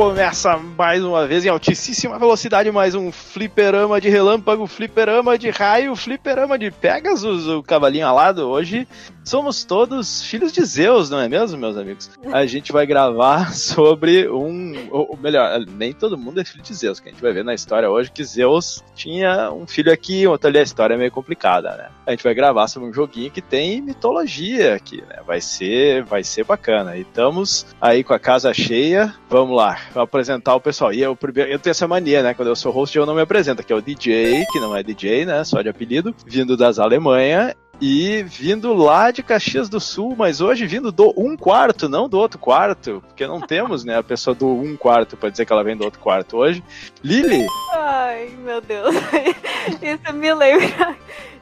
Começa 0.00 0.56
mais 0.56 1.04
uma 1.04 1.26
vez 1.26 1.44
em 1.44 1.50
altíssima 1.50 2.18
velocidade, 2.18 2.72
mais 2.72 2.94
um 2.94 3.12
fliperama 3.12 4.00
de 4.00 4.08
relâmpago, 4.08 4.66
fliperama 4.66 5.36
de 5.36 5.50
raio, 5.50 5.94
fliperama 5.94 6.58
de 6.58 6.70
Pegasus, 6.70 7.46
o 7.46 7.62
cavalinho 7.62 8.06
alado. 8.06 8.48
Hoje 8.48 8.88
somos 9.22 9.62
todos 9.62 10.22
filhos 10.22 10.52
de 10.52 10.64
Zeus, 10.64 11.10
não 11.10 11.20
é 11.20 11.28
mesmo, 11.28 11.58
meus 11.58 11.76
amigos? 11.76 12.10
A 12.32 12.46
gente 12.46 12.72
vai 12.72 12.86
gravar 12.86 13.52
sobre 13.54 14.26
um. 14.26 14.88
Ou 14.90 15.18
melhor, 15.22 15.60
nem 15.68 15.92
todo 15.92 16.16
mundo 16.16 16.40
é 16.40 16.44
filho 16.44 16.62
de 16.62 16.74
Zeus, 16.74 16.98
que 16.98 17.10
a 17.10 17.12
gente 17.12 17.20
vai 17.20 17.34
ver 17.34 17.44
na 17.44 17.52
história 17.52 17.90
hoje 17.90 18.10
que 18.10 18.24
Zeus 18.24 18.82
tinha 18.94 19.52
um 19.52 19.66
filho 19.66 19.92
aqui, 19.92 20.26
outro 20.26 20.48
ali. 20.48 20.58
A 20.58 20.62
história 20.62 20.94
é 20.94 20.96
meio 20.96 21.12
complicada, 21.12 21.76
né? 21.76 21.88
A 22.06 22.12
gente 22.12 22.24
vai 22.24 22.32
gravar 22.32 22.68
sobre 22.68 22.88
um 22.88 22.92
joguinho 22.92 23.30
que 23.30 23.42
tem 23.42 23.82
mitologia 23.82 24.74
aqui, 24.74 25.02
né? 25.02 25.18
Vai 25.26 25.42
ser, 25.42 26.04
vai 26.04 26.24
ser 26.24 26.44
bacana. 26.44 26.96
E 26.96 27.02
estamos 27.02 27.66
aí 27.78 28.02
com 28.02 28.14
a 28.14 28.18
casa 28.18 28.54
cheia. 28.54 29.14
Vamos 29.28 29.56
lá, 29.56 29.78
apresentar 29.94 30.54
o 30.54 30.60
pessoal. 30.60 30.92
E 30.92 31.00
eu, 31.00 31.14
primeiro, 31.16 31.50
eu 31.50 31.58
tenho 31.58 31.72
essa 31.72 31.88
mania, 31.88 32.22
né? 32.22 32.34
Quando 32.34 32.48
eu 32.48 32.56
sou 32.56 32.72
host, 32.72 32.96
eu 32.96 33.06
não 33.06 33.14
me 33.14 33.22
apresento, 33.22 33.62
que 33.62 33.72
é 33.72 33.76
o 33.76 33.82
DJ, 33.82 34.44
que 34.50 34.60
não 34.60 34.76
é 34.76 34.82
DJ, 34.82 35.26
né? 35.26 35.44
Só 35.44 35.62
de 35.62 35.68
apelido, 35.68 36.14
vindo 36.26 36.56
das 36.56 36.78
Alemanha. 36.78 37.54
E 37.82 38.22
vindo 38.24 38.74
lá 38.74 39.10
de 39.10 39.22
Caxias 39.22 39.66
do 39.66 39.80
Sul, 39.80 40.14
mas 40.14 40.42
hoje 40.42 40.66
vindo 40.66 40.92
do 40.92 41.14
um 41.16 41.34
quarto, 41.34 41.88
não 41.88 42.10
do 42.10 42.18
outro 42.18 42.38
quarto, 42.38 43.02
porque 43.08 43.26
não 43.26 43.40
temos, 43.40 43.84
né, 43.84 43.96
a 43.96 44.02
pessoa 44.02 44.34
do 44.34 44.46
um 44.46 44.76
quarto 44.76 45.16
para 45.16 45.30
dizer 45.30 45.46
que 45.46 45.52
ela 45.52 45.64
vem 45.64 45.78
do 45.78 45.84
outro 45.84 45.98
quarto 45.98 46.36
hoje. 46.36 46.62
Lili! 47.02 47.46
Ai, 47.72 48.36
meu 48.44 48.60
Deus. 48.60 48.94
Isso 49.80 50.12
me 50.12 50.34
lembra. 50.34 50.94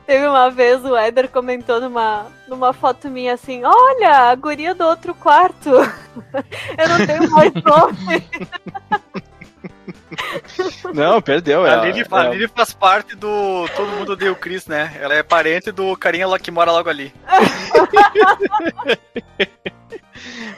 Teve 0.08 0.26
uma 0.26 0.50
vez 0.50 0.82
o 0.86 0.96
Éder 0.96 1.28
comentou 1.28 1.82
numa, 1.82 2.28
numa 2.48 2.72
foto 2.72 3.10
minha 3.10 3.34
assim: 3.34 3.60
Olha, 3.62 4.30
a 4.30 4.34
guria 4.34 4.74
do 4.74 4.82
outro 4.86 5.14
quarto. 5.14 5.68
Eu 6.78 6.88
não 6.88 7.06
tenho 7.06 7.30
mais 7.30 7.52
nome. 7.62 8.26
Não, 10.94 11.20
perdeu. 11.20 11.66
A 11.66 11.68
ela- 11.68 11.84
Lili, 11.84 12.06
a 12.10 12.20
ela- 12.22 12.30
Lili 12.34 12.48
faz 12.48 12.72
parte 12.72 13.14
do 13.14 13.68
Todo 13.76 13.90
Mundo 13.98 14.12
Odeia 14.12 14.32
o 14.32 14.36
Chris, 14.36 14.66
né? 14.66 14.96
Ela 14.98 15.12
é 15.14 15.22
parente 15.22 15.70
do 15.70 15.94
carinha 15.94 16.26
lá 16.26 16.38
que 16.38 16.50
mora 16.50 16.72
logo 16.72 16.88
ali. 16.88 17.12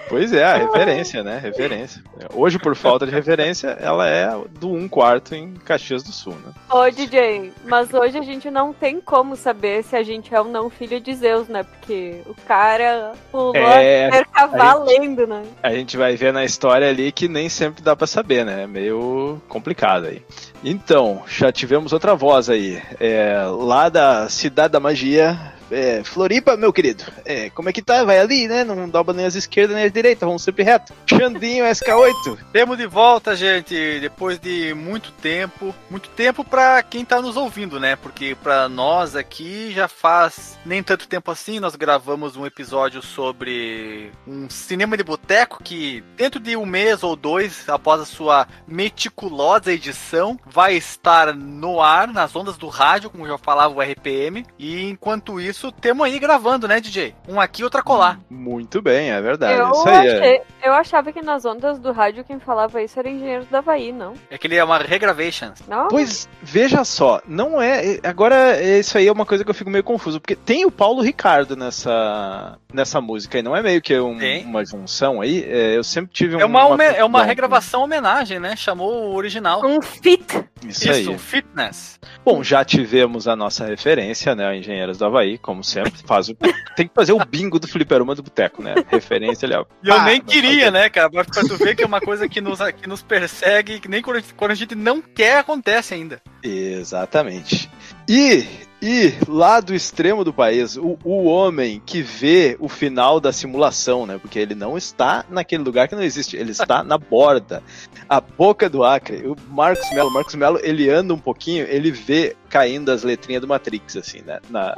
Pois 0.09 0.33
é, 0.33 0.45
a 0.45 0.57
referência, 0.57 1.23
né? 1.23 1.39
Referência. 1.39 2.03
Hoje, 2.35 2.59
por 2.59 2.75
falta 2.75 3.07
de 3.07 3.13
referência, 3.13 3.69
ela 3.81 4.09
é 4.09 4.29
do 4.59 4.73
um 4.73 4.89
quarto 4.89 5.35
em 5.35 5.55
Caxias 5.55 6.03
do 6.03 6.13
Sul, 6.13 6.35
né? 6.35 6.53
Ô, 6.71 6.91
DJ, 6.91 7.53
mas 7.65 7.93
hoje 7.95 8.19
a 8.19 8.23
gente 8.23 8.51
não 8.51 8.73
tem 8.73 9.01
como 9.01 9.37
saber 9.37 9.85
se 9.85 9.97
a 9.97 10.03
gente 10.03 10.35
é 10.35 10.41
ou 10.41 10.47
não 10.47 10.69
filho 10.69 11.01
de 11.01 11.15
Zeus, 11.15 11.49
né? 11.49 11.63
Porque 11.63 12.23
o 12.27 12.35
cara 12.47 13.13
pulou 13.31 13.55
É, 13.57 14.09
a 14.09 14.13
cerca 14.13 14.47
valendo, 14.47 15.27
né? 15.27 15.43
A 15.63 15.73
gente 15.73 15.97
vai 15.97 16.17
ver 16.17 16.33
na 16.33 16.45
história 16.45 16.89
ali 16.89 17.13
que 17.13 17.29
nem 17.29 17.49
sempre 17.49 17.83
dá 17.83 17.95
pra 17.95 18.07
saber, 18.07 18.45
né? 18.45 18.65
É 18.65 18.67
meio 18.67 19.41
complicado 19.49 20.07
aí. 20.07 20.23
Então, 20.65 21.23
já 21.27 21.51
tivemos 21.53 21.93
outra 21.93 22.15
voz 22.15 22.51
aí. 22.51 22.83
É, 22.99 23.43
lá 23.45 23.89
da 23.89 24.29
Cidade 24.29 24.73
da 24.73 24.81
Magia. 24.81 25.60
É, 25.71 26.03
Floripa, 26.05 26.57
meu 26.57 26.73
querido. 26.73 27.05
É, 27.25 27.51
como 27.51 27.69
é 27.69 27.73
que 27.73 27.83
tá? 27.83 28.05
Vai 28.05 28.19
ali, 28.19 28.49
né? 28.49 28.65
Não 28.65 28.89
dobra 28.89 29.15
nem 29.15 29.27
as 29.27 29.35
esquerdas 29.35 29.77
nem 29.77 29.87
as 29.87 29.93
direitas, 29.93 30.27
vamos 30.27 30.43
sempre 30.43 30.65
reto. 30.65 30.93
Xandinho 31.07 31.65
SK8. 31.65 32.39
Temos 32.53 32.77
de 32.77 32.87
volta, 32.87 33.37
gente, 33.37 34.01
depois 34.01 34.39
de 34.39 34.75
muito 34.75 35.13
tempo. 35.13 35.75
Muito 35.89 36.09
tempo 36.11 36.45
pra 36.45 36.83
quem 36.83 37.05
tá 37.05 37.21
nos 37.21 37.37
ouvindo, 37.37 37.79
né? 37.79 37.97
Porque 37.97 38.35
pra 38.35 38.69
nós 38.69 39.15
aqui 39.15 39.73
já 39.73 39.89
faz 39.89 40.59
nem 40.65 40.83
tanto 40.83 41.09
tempo 41.09 41.31
assim. 41.31 41.61
Nós 41.61 41.77
gravamos 41.77 42.37
um 42.37 42.47
episódio 42.47 43.03
sobre 43.03 44.11
um 44.27 44.49
cinema 44.49 44.97
de 44.97 45.05
boteco 45.05 45.63
que, 45.63 46.03
dentro 46.17 46.41
de 46.41 46.57
um 46.57 46.67
mês 46.67 47.03
ou 47.03 47.15
dois, 47.15 47.69
após 47.69 48.01
a 48.01 48.07
sua 48.07 48.47
meticulosa 48.67 49.73
edição, 49.73 50.39
vai 50.47 50.75
estar 50.75 51.35
no 51.35 51.81
ar, 51.81 52.09
nas 52.09 52.35
ondas 52.35 52.57
do 52.57 52.69
rádio, 52.69 53.11
como 53.11 53.27
já 53.27 53.39
falava 53.39 53.75
o 53.75 53.81
RPM. 53.81 54.45
E 54.59 54.89
enquanto 54.89 55.41
isso, 55.41 55.60
temos 55.81 56.07
aí 56.07 56.19
gravando, 56.19 56.69
né, 56.69 56.81
DJ? 56.81 57.15
Um 57.29 57.41
aqui, 57.41 57.65
outro 57.65 57.83
colar. 57.83 58.21
Muito 58.31 58.81
bem, 58.81 59.11
é 59.11 59.21
verdade. 59.21 59.59
Eu, 59.59 59.71
Isso 59.73 59.89
aí 59.89 60.07
é. 60.07 60.19
achei- 60.19 60.41
eu 60.63 60.73
achava 60.75 61.13
que 61.13 61.21
nas 61.23 61.45
ondas 61.45 61.79
do 61.79 61.91
rádio 61.91 62.23
quem 62.25 62.39
falava 62.39 62.81
isso 62.83 62.99
era 62.99 63.09
engenheiro 63.11 63.45
do 63.45 63.57
Havaí, 63.57 63.91
não? 63.93 64.15
É 64.31 64.39
que 64.39 64.47
ele 64.47 64.57
é 64.57 64.63
uma 64.63 64.79
regravation. 64.79 65.53
Não? 65.67 65.89
Pois, 65.89 66.29
veja 66.43 66.85
só, 66.85 67.21
não 67.27 67.61
é. 67.61 67.99
Agora, 68.05 68.63
isso 68.63 68.97
aí 68.97 69.09
é 69.09 69.13
uma 69.13 69.27
coisa 69.27 69.43
que 69.43 69.51
eu 69.51 69.55
fico 69.55 69.71
meio 69.71 69.83
confuso, 69.83 70.21
porque 70.21 70.37
tem 70.37 70.65
o 70.65 70.71
Paulo 70.71 71.03
Ricardo 71.03 71.57
nessa, 71.57 72.59
nessa 72.73 73.01
música 73.01 73.39
e 73.39 73.43
não 73.43 73.57
é 73.57 73.63
meio 73.63 73.81
que 73.83 73.99
um- 73.99 74.19
uma 74.45 74.65
junção 74.65 75.21
aí? 75.21 75.43
É, 75.49 75.77
eu 75.77 75.83
sempre 75.83 76.13
tive 76.13 76.37
um. 76.37 76.41
É 76.41 76.45
uma, 76.45 76.67
home- 76.67 76.85
é 76.85 77.05
uma 77.05 77.23
regravação 77.25 77.83
homenagem, 77.83 78.39
né? 78.39 78.55
Chamou 78.57 78.93
o 79.11 79.15
original. 79.15 79.65
Um 79.65 79.81
fit. 79.83 80.45
Isso, 80.67 80.91
Isso, 80.91 81.11
aí. 81.11 81.19
fitness. 81.19 81.99
Bom, 82.25 82.43
já 82.45 82.63
tivemos 82.65 83.27
a 83.27 83.35
nossa 83.35 83.65
referência, 83.65 84.35
né? 84.35 84.55
Engenheiros 84.57 84.99
do 84.99 85.07
Havaí, 85.07 85.39
como 85.51 85.65
sempre. 85.65 85.93
Faz 86.07 86.29
o... 86.29 86.37
Tem 86.77 86.87
que 86.87 86.95
fazer 86.95 87.13
o 87.13 87.25
bingo 87.25 87.59
do 87.59 87.67
fliperama 87.67 88.15
do 88.15 88.23
boteco, 88.23 88.63
né? 88.63 88.77
Referência 88.89 89.47
ali, 89.47 89.57
ó. 89.57 89.65
E 89.83 89.89
eu 89.89 89.97
Pá, 89.97 90.05
nem 90.05 90.21
queria, 90.21 90.67
fazer. 90.67 90.71
né, 90.71 90.89
cara? 90.89 91.11
Mas 91.13 91.27
pra 91.27 91.43
tu 91.43 91.57
ver 91.57 91.75
que 91.75 91.83
é 91.83 91.87
uma 91.87 92.01
coisa 92.01 92.29
que 92.29 92.41
nos, 92.41 92.61
que 92.81 92.89
nos 92.89 93.03
persegue, 93.03 93.81
que 93.81 93.89
nem 93.89 94.01
quando 94.01 94.51
a 94.53 94.55
gente 94.55 94.77
não 94.77 95.03
quer, 95.03 95.39
acontece 95.39 95.93
ainda. 95.93 96.23
Exatamente. 96.41 97.69
E, 98.09 98.47
e 98.83 99.13
lá 99.29 99.61
do 99.61 99.75
extremo 99.75 100.25
do 100.25 100.33
país, 100.33 100.77
o, 100.77 100.99
o 101.05 101.25
homem 101.25 101.83
que 101.85 102.01
vê 102.03 102.57
o 102.59 102.69
final 102.69 103.21
da 103.21 103.33
simulação, 103.33 104.07
né? 104.07 104.19
Porque 104.19 104.39
ele 104.39 104.55
não 104.55 104.77
está 104.77 105.25
naquele 105.29 105.63
lugar 105.63 105.87
que 105.89 105.95
não 105.95 106.03
existe, 106.03 106.37
ele 106.37 106.53
está 106.53 106.83
na 106.83 106.97
borda, 106.97 107.63
a 108.09 108.21
boca 108.21 108.69
do 108.71 108.83
Acre. 108.83 109.27
O 109.27 109.37
Marcos 109.49 109.91
Melo, 109.93 110.11
Marcos 110.11 110.35
Melo, 110.35 110.59
ele 110.63 110.89
anda 110.89 111.13
um 111.13 111.19
pouquinho, 111.19 111.67
ele 111.69 111.91
vê 111.91 112.37
caindo 112.49 112.91
as 112.91 113.03
letrinhas 113.03 113.43
do 113.43 113.49
Matrix, 113.49 113.97
assim, 113.97 114.23
né? 114.23 114.41
Na, 114.49 114.75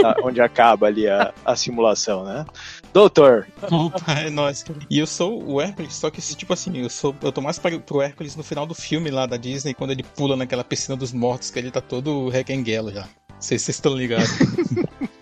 na- 0.00 0.16
onde 0.22 0.40
acaba 0.40 0.86
ali 0.86 1.08
a, 1.08 1.32
a 1.44 1.56
simulação, 1.56 2.24
né? 2.24 2.44
Doutor, 2.92 3.46
Opa, 3.70 4.12
é 4.12 4.30
nóis, 4.30 4.62
cara. 4.62 4.78
E 4.90 4.98
eu 4.98 5.06
sou 5.06 5.42
o 5.42 5.60
Hércules, 5.60 5.94
só 5.94 6.10
que, 6.10 6.20
tipo 6.20 6.52
assim, 6.52 6.76
eu 6.78 6.90
sou. 6.90 7.14
Eu 7.22 7.32
tô 7.32 7.40
mais 7.40 7.58
para, 7.58 7.78
pro 7.78 8.02
Hércules 8.02 8.36
no 8.36 8.42
final 8.42 8.66
do 8.66 8.74
filme 8.74 9.10
lá 9.10 9.26
da 9.26 9.36
Disney, 9.36 9.74
quando 9.74 9.90
ele 9.92 10.02
pula 10.02 10.36
naquela 10.36 10.64
piscina 10.64 10.96
dos 10.96 11.12
mortos, 11.12 11.50
que 11.50 11.58
ele 11.58 11.70
tá 11.70 11.80
todo 11.80 12.28
requenguelo 12.28 12.92
já. 12.92 13.08
Vocês 13.44 13.60
vocês 13.60 13.76
estão 13.76 13.94
ligados. 13.94 14.30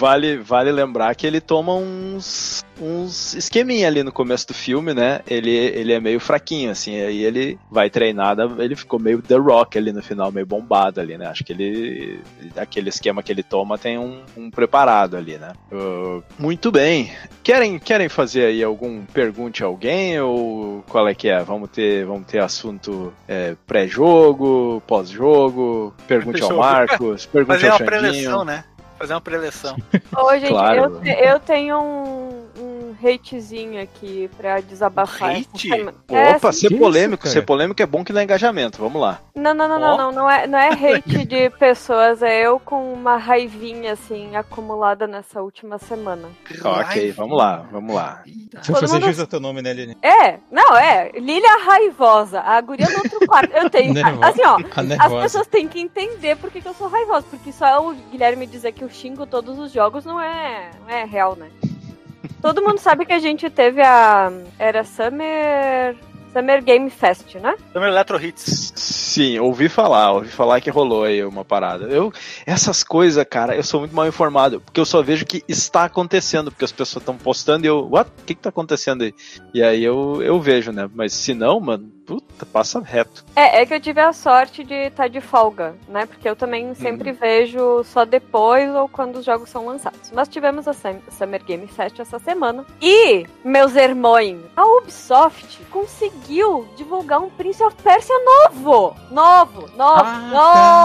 vale, 0.00 0.38
vale 0.38 0.72
lembrar 0.72 1.14
que 1.14 1.26
ele 1.26 1.42
toma 1.42 1.74
uns, 1.74 2.64
uns 2.80 3.34
esqueminha 3.34 3.86
ali 3.86 4.02
no 4.02 4.10
começo 4.10 4.48
do 4.48 4.54
filme, 4.54 4.94
né? 4.94 5.20
Ele, 5.28 5.50
ele 5.50 5.92
é 5.92 6.00
meio 6.00 6.18
fraquinho, 6.18 6.70
assim, 6.70 6.98
aí 6.98 7.22
ele 7.22 7.58
vai 7.70 7.90
treinar, 7.90 8.34
ele 8.58 8.74
ficou 8.74 8.98
meio 8.98 9.20
The 9.20 9.36
Rock 9.36 9.76
ali 9.76 9.92
no 9.92 10.02
final, 10.02 10.32
meio 10.32 10.46
bombado 10.46 11.00
ali, 11.00 11.18
né? 11.18 11.26
Acho 11.26 11.44
que 11.44 11.52
ele, 11.52 12.18
aquele 12.56 12.88
esquema 12.88 13.22
que 13.22 13.30
ele 13.30 13.42
toma 13.42 13.76
tem 13.76 13.98
um, 13.98 14.22
um 14.34 14.50
preparado 14.50 15.18
ali, 15.18 15.36
né? 15.36 15.52
Uh, 15.70 16.22
muito 16.38 16.72
bem. 16.72 17.12
Querem, 17.42 17.78
querem 17.78 18.08
fazer 18.08 18.46
aí 18.46 18.64
algum 18.64 19.04
pergunte 19.04 19.62
a 19.62 19.66
alguém 19.66 20.18
ou 20.18 20.82
qual 20.88 21.06
é 21.06 21.14
que 21.14 21.28
é? 21.28 21.42
Vamos 21.42 21.68
ter, 21.70 22.06
vamos 22.06 22.26
ter 22.26 22.40
assunto 22.40 23.12
é, 23.28 23.54
pré-jogo, 23.66 24.82
pós-jogo, 24.86 25.94
pergunte 26.08 26.42
ao. 26.42 26.60
Marcos, 26.60 27.26
pergunte 27.26 27.60
Fazer 27.60 27.68
ao 27.68 27.72
uma 27.72 27.78
Xandinho. 27.78 28.00
pré-eleção, 28.00 28.44
né? 28.44 28.64
Fazer 29.00 29.14
uma 29.14 29.20
pré-eleção. 29.22 29.76
Ô, 30.14 30.30
gente, 30.38 30.48
Claro. 30.50 30.78
eu, 30.84 31.00
te- 31.00 31.08
eu 31.08 31.40
tenho 31.40 31.80
um 31.80 32.44
hatezinho 33.02 33.82
aqui 33.82 34.30
pra 34.36 34.60
desabafar. 34.60 35.30
Essa 35.32 35.40
hate? 35.40 35.68
É, 36.08 36.36
Opa, 36.36 36.52
ser 36.52 36.76
polêmico, 36.78 37.24
isso, 37.26 37.32
ser 37.34 37.42
polêmico 37.42 37.82
é 37.82 37.86
bom 37.86 38.04
que 38.04 38.12
dá 38.12 38.22
engajamento. 38.22 38.78
Vamos 38.80 39.00
lá. 39.00 39.20
Não, 39.34 39.54
não, 39.54 39.68
não, 39.68 39.76
Ó. 39.76 39.80
não, 39.80 39.96
não, 39.96 40.12
não 40.12 40.30
é, 40.30 40.46
não 40.46 40.58
é 40.58 40.68
hate 40.70 41.24
de 41.24 41.50
pessoas, 41.58 42.22
é 42.22 42.42
eu 42.46 42.58
com 42.60 42.92
uma 42.92 43.16
raivinha, 43.16 43.92
assim, 43.92 44.36
acumulada 44.36 45.06
nessa 45.06 45.40
última 45.42 45.78
semana. 45.78 46.28
Ok, 46.64 47.12
vvamos 47.12 47.38
lá, 47.38 47.64
vamos 47.70 47.94
lá. 47.94 48.22
Vou 48.52 48.62
Todo 48.62 48.80
fazer 48.80 48.94
mundo- 48.94 49.06
jus 49.06 49.20
ao 49.20 49.26
teu 49.26 49.40
nome, 49.40 49.62
né, 49.62 49.72
Lili? 49.72 49.96
É, 50.02 50.38
não, 50.50 50.76
é, 50.76 51.10
Lilia 51.14 51.58
raivosa, 51.64 52.40
a 52.40 52.60
guria 52.60 52.86
do 52.86 52.96
outro 52.96 53.26
quarto. 53.26 53.52
Eu 53.54 53.70
tenho, 53.70 53.92
Nervosa. 53.94 54.28
assim, 54.28 54.42
ó, 54.44 54.58
as 55.16 55.22
pessoas 55.22 55.46
têm 55.46 55.66
que 55.68 55.80
entender 55.80 56.36
por 56.36 56.50
que, 56.50 56.60
que 56.60 56.68
eu 56.68 56.74
sou 56.74 56.88
raivosa, 56.88 57.26
porque 57.30 57.52
só 57.52 57.88
o 57.88 57.94
Guilherme 57.94 58.46
dizer 58.46 58.72
que 58.72 58.82
eu 58.84 58.90
xingo 58.90 59.26
todos 59.26 59.58
os 59.58 59.72
jogos 59.72 60.04
não 60.04 60.20
é, 60.20 60.70
não 60.80 60.88
é 60.90 61.04
real, 61.04 61.36
né? 61.36 61.48
Todo 62.40 62.62
mundo 62.62 62.78
sabe 62.78 63.04
que 63.04 63.12
a 63.12 63.18
gente 63.18 63.48
teve 63.50 63.82
a. 63.82 64.32
Era 64.58 64.84
Summer. 64.84 65.96
Summer 66.32 66.62
Game 66.62 66.88
Fest, 66.90 67.34
né? 67.36 67.56
Summer 67.72 67.88
Electro 67.88 68.24
Hits. 68.24 68.72
Sim, 68.76 69.40
ouvi 69.40 69.68
falar, 69.68 70.12
ouvi 70.12 70.28
falar 70.28 70.60
que 70.60 70.70
rolou 70.70 71.02
aí 71.02 71.24
uma 71.24 71.44
parada. 71.44 71.86
Eu, 71.86 72.12
essas 72.46 72.84
coisas, 72.84 73.24
cara, 73.28 73.56
eu 73.56 73.64
sou 73.64 73.80
muito 73.80 73.94
mal 73.94 74.06
informado, 74.06 74.60
porque 74.60 74.78
eu 74.78 74.84
só 74.84 75.02
vejo 75.02 75.26
que 75.26 75.42
está 75.48 75.84
acontecendo, 75.84 76.52
porque 76.52 76.64
as 76.64 76.70
pessoas 76.70 77.02
estão 77.02 77.16
postando 77.16 77.66
e 77.66 77.68
eu, 77.68 77.88
what? 77.90 78.08
O 78.08 78.24
que 78.24 78.36
que 78.36 78.40
tá 78.40 78.50
acontecendo 78.50 79.02
aí? 79.02 79.12
E 79.52 79.60
aí 79.60 79.82
eu, 79.82 80.22
eu 80.22 80.40
vejo, 80.40 80.70
né? 80.70 80.88
Mas 80.94 81.12
se 81.12 81.34
não, 81.34 81.58
mano, 81.58 81.90
puta, 82.10 82.44
passa 82.46 82.80
reto. 82.80 83.24
É, 83.36 83.60
é 83.62 83.66
que 83.66 83.72
eu 83.74 83.80
tive 83.80 84.00
a 84.00 84.12
sorte 84.12 84.64
de 84.64 84.74
estar 84.74 85.08
de 85.08 85.20
folga, 85.20 85.74
né? 85.88 86.06
Porque 86.06 86.28
eu 86.28 86.34
também 86.34 86.74
sempre 86.74 87.12
vejo 87.12 87.82
só 87.84 88.04
depois 88.04 88.74
ou 88.74 88.88
quando 88.88 89.16
os 89.16 89.24
jogos 89.24 89.48
são 89.48 89.66
lançados. 89.66 90.10
Mas 90.12 90.28
tivemos 90.28 90.66
a 90.66 90.72
Sam- 90.72 91.00
Summer 91.10 91.42
Game 91.44 91.66
Fest 91.66 92.00
essa 92.00 92.18
semana. 92.18 92.64
E, 92.82 93.26
meus 93.44 93.76
irmãos, 93.76 94.10
a 94.56 94.64
Ubisoft 94.66 95.58
conseguiu 95.70 96.66
divulgar 96.76 97.20
um 97.20 97.30
Prince 97.30 97.62
of 97.62 97.76
Persia 97.82 98.14
novo! 98.24 98.96
Novo, 99.10 99.60
novo, 99.76 100.02
tá, 100.02 100.28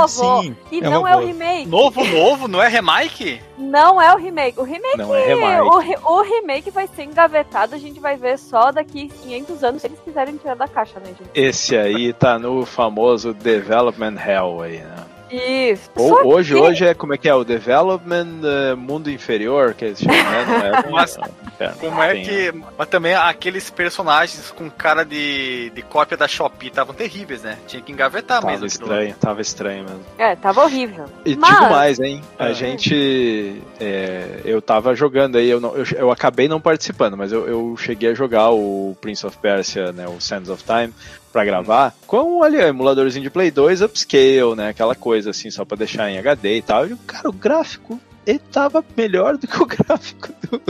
novo! 0.07 0.43
sim. 0.43 0.55
E 0.71 0.77
É 0.79 0.81
não 0.81 1.07
é 1.07 1.15
o 1.15 1.25
remake. 1.25 1.67
Novo, 1.67 2.03
novo, 2.05 2.47
não 2.47 2.61
é 2.61 2.67
remake? 2.67 3.41
Não 3.57 4.01
é 4.01 4.13
o 4.13 4.17
remake. 4.17 4.59
O 4.59 4.63
remake, 4.63 4.97
Não 4.97 5.15
é 5.15 5.27
remake. 5.27 5.61
o, 5.61 5.77
re- 5.77 5.97
o 6.03 6.21
remake 6.21 6.71
vai 6.71 6.87
ser 6.87 7.03
engavetado, 7.03 7.73
a 7.73 7.77
gente 7.77 7.99
vai 7.99 8.17
ver 8.17 8.37
só 8.37 8.71
daqui 8.71 9.07
500 9.07 9.63
anos, 9.63 9.81
se 9.81 9.87
eles 9.87 9.99
quiserem 9.99 10.35
tirar 10.37 10.55
da 10.55 10.67
caixa, 10.67 10.99
né, 10.99 11.07
gente? 11.07 11.29
Esse 11.33 11.77
aí 11.77 12.11
tá 12.13 12.37
no 12.37 12.65
famoso 12.65 13.33
Development 13.33 14.15
Hell 14.17 14.61
aí, 14.61 14.79
né? 14.79 14.95
Isso. 15.31 15.89
Ou- 15.95 16.27
hoje, 16.35 16.53
que- 16.53 16.59
hoje 16.59 16.85
é 16.85 16.93
como 16.93 17.13
é 17.13 17.17
que 17.17 17.27
é? 17.27 17.33
O 17.33 17.43
Development 17.43 18.27
eh, 18.43 18.75
Mundo 18.75 19.09
Inferior, 19.09 19.73
que 19.73 19.85
eles 19.85 19.99
chamam, 19.99 20.15
né? 20.15 20.45
Não 20.47 20.65
é, 20.65 20.89
Mas 20.91 21.17
é, 21.59 21.67
Como 21.79 22.01
é 22.03 22.13
tem- 22.13 22.23
que. 22.25 22.53
Mas 22.77 22.87
também 22.89 23.15
aqueles 23.15 23.69
personagens 23.69 24.51
com 24.51 24.69
cara 24.69 25.03
de, 25.03 25.71
de 25.71 25.81
cópia 25.81 26.15
da 26.17 26.27
Shopee 26.27 26.67
estavam 26.67 26.93
terríveis, 26.93 27.41
né? 27.43 27.57
Tinha 27.67 27.81
que 27.81 27.91
engavetar 27.91 28.39
Tava 28.41 28.51
mesmo. 28.51 28.65
aquilo. 28.67 28.83
estranho, 28.83 29.15
tava 29.19 29.41
estranho 29.41 29.83
mesmo. 29.83 30.01
É, 30.17 30.35
tava 30.35 30.63
horrível. 30.63 31.05
E 31.25 31.35
Mas- 31.35 31.49
digo 31.55 31.69
mais, 31.69 31.99
hein? 31.99 32.21
A 32.37 32.45
Ah. 32.45 32.53
gente. 32.53 33.61
é, 33.79 34.41
eu 34.45 34.61
tava 34.61 34.95
jogando 34.95 35.37
aí, 35.37 35.49
eu, 35.49 35.59
não- 35.59 35.75
eu, 35.75 35.85
eu 35.97 36.11
acabei 36.11 36.47
não 36.47 36.61
participando, 36.61 37.17
mas 37.17 37.31
eu, 37.31 37.47
eu 37.47 37.75
cheguei 37.77 38.11
a 38.11 38.13
jogar 38.13 38.51
o 38.51 38.95
Prince 39.01 39.25
of 39.25 39.37
Persia, 39.37 39.91
né? 39.91 40.07
O 40.07 40.19
Sands 40.21 40.49
of 40.49 40.63
Time, 40.63 40.93
pra 41.35 41.43
gravar, 41.43 41.93
com 42.07 42.41
ali, 42.43 42.55
emuladorzinho 42.55 43.21
de 43.21 43.29
Play 43.29 43.51
2 43.51 43.81
upscale, 43.81 44.55
né? 44.55 44.69
Aquela 44.69 44.95
coisa 44.95 45.31
assim, 45.31 45.51
só 45.51 45.65
pra 45.65 45.75
deixar 45.75 46.09
em 46.09 46.17
HD 46.17 46.59
e 46.59 46.61
tal. 46.61 46.87
E, 46.87 46.95
cara, 47.05 47.29
o 47.29 47.33
gráfico. 47.33 47.99
Ele 48.25 48.39
tava 48.39 48.81
melhor 48.95 49.35
do 49.35 49.45
que 49.45 49.61
o 49.61 49.65
gráfico 49.67 50.29
do, 50.49 50.61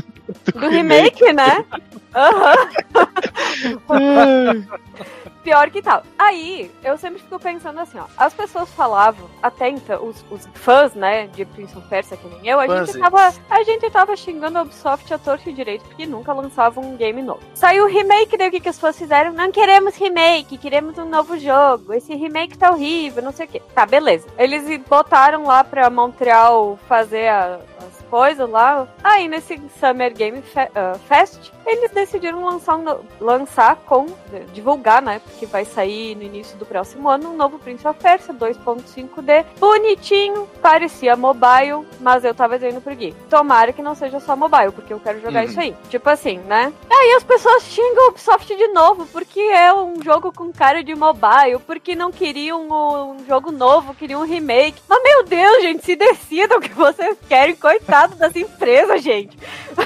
do, 0.46 0.52
Do 0.60 0.68
remake, 0.70 1.32
né? 1.34 1.64
Aham. 2.14 2.56
Pior 5.44 5.70
que 5.70 5.80
tal. 5.80 6.02
Aí, 6.18 6.72
eu 6.84 6.98
sempre 6.98 7.22
fico 7.22 7.38
pensando 7.40 7.80
assim, 7.80 8.00
ó. 8.00 8.06
As 8.18 8.34
pessoas 8.34 8.68
falavam, 8.72 9.30
até 9.44 9.70
então, 9.70 10.04
os, 10.04 10.26
os 10.32 10.48
fãs, 10.56 10.96
né, 10.96 11.28
de 11.28 11.46
Prince 11.46 11.78
of 11.78 11.88
Persia, 11.88 12.18
que 12.18 12.28
nem 12.28 12.48
eu, 12.48 12.60
a 12.60 12.66
gente, 12.68 12.98
tava, 12.98 13.32
a 13.48 13.64
gente 13.64 13.90
tava 13.92 14.16
xingando 14.16 14.58
a 14.58 14.64
Ubisoft 14.64 15.14
a 15.14 15.20
torto 15.20 15.48
e 15.48 15.54
direito, 15.54 15.84
porque 15.86 16.08
nunca 16.08 16.34
lançava 16.34 16.80
um 16.80 16.98
game 16.98 17.22
novo. 17.22 17.42
Saiu 17.54 17.84
o 17.86 17.88
remake, 17.88 18.36
daí 18.38 18.48
o 18.48 18.52
que, 18.52 18.60
que 18.60 18.70
as 18.70 18.76
pessoas 18.76 18.98
fizeram? 18.98 19.34
Não 19.34 19.52
queremos 19.52 19.96
remake, 19.96 20.58
queremos 20.58 20.98
um 20.98 21.06
novo 21.08 21.38
jogo. 21.38 21.94
Esse 21.94 22.16
remake 22.16 22.58
tá 22.58 22.72
horrível, 22.72 23.22
não 23.22 23.32
sei 23.32 23.46
o 23.46 23.50
quê. 23.50 23.62
Tá, 23.76 23.86
beleza. 23.86 24.26
Eles 24.40 24.64
botaram 24.90 25.44
lá 25.44 25.64
pra 25.64 25.92
Montreal 25.92 26.80
fazer 26.90 27.28
a- 27.28 27.60
as 28.06 28.10
coisas 28.10 28.50
lá. 28.50 28.88
Aí, 29.04 29.28
nesse 29.28 29.60
Summer 29.80 30.14
Game 30.14 30.42
Fe- 30.42 30.70
ah, 30.76 30.96
Fest, 31.08 31.52
eles 31.66 31.92
decidiram 31.92 32.46
lançar, 32.46 32.76
um 32.78 32.86
lançar 33.20 33.76
com, 33.78 34.06
divulgar, 34.54 35.02
né? 35.02 35.20
Porque 35.20 35.46
vai 35.46 35.66
sair 35.66 36.16
no 36.16 36.22
início 36.24 36.58
do 36.58 36.66
próximo 36.66 37.10
ano 37.10 37.32
um 37.32 37.36
novo 37.36 37.58
Prince 37.60 37.88
of 37.88 38.00
Persia 38.00 38.34
2.5D, 38.34 39.46
bonitinho, 39.60 40.48
parecia 40.62 41.16
mobile, 41.16 41.86
mas 42.00 42.24
eu 42.24 42.34
tava 42.36 42.58
dizendo 42.60 42.82
pro 42.82 42.96
Gui, 42.96 43.16
tomara 43.30 43.74
que 43.74 43.82
não 43.82 43.96
seja 43.96 44.20
só 44.20 44.36
mobile, 44.36 44.72
porque 44.72 44.94
eu 44.94 45.00
quero 45.00 45.20
jogar 45.22 45.44
Uhum. 45.44 45.50
isso 45.50 45.60
aí. 45.60 45.76
Tipo 45.90 46.10
assim, 46.10 46.38
né? 46.40 46.72
Aí 46.90 47.14
as 47.18 47.24
pessoas 47.24 47.64
xingam 47.64 48.06
a 48.06 48.10
Ubisoft 48.10 48.56
de 48.56 48.68
novo, 48.70 49.06
porque 49.08 49.40
é 49.40 49.74
um 49.74 50.02
jogo 50.04 50.32
com 50.32 50.52
cara 50.54 50.84
de 50.84 50.94
mobile, 50.96 51.60
porque 51.66 51.96
não 51.96 52.12
queriam 52.12 52.62
um 53.16 53.26
jogo 53.28 53.52
novo, 53.52 53.94
queriam 53.96 54.22
um 54.22 54.26
remake. 54.26 54.82
Mas 54.88 55.02
meu 55.04 55.24
Deus, 55.24 55.62
gente, 55.64 55.84
se 55.84 55.96
decidam 55.96 56.58
o 56.60 56.62
que 56.62 56.74
vocês 56.74 57.18
querem, 57.28 57.56
coitado 57.56 57.95
das 58.18 58.36
empresas, 58.36 59.04
gente. 59.04 59.38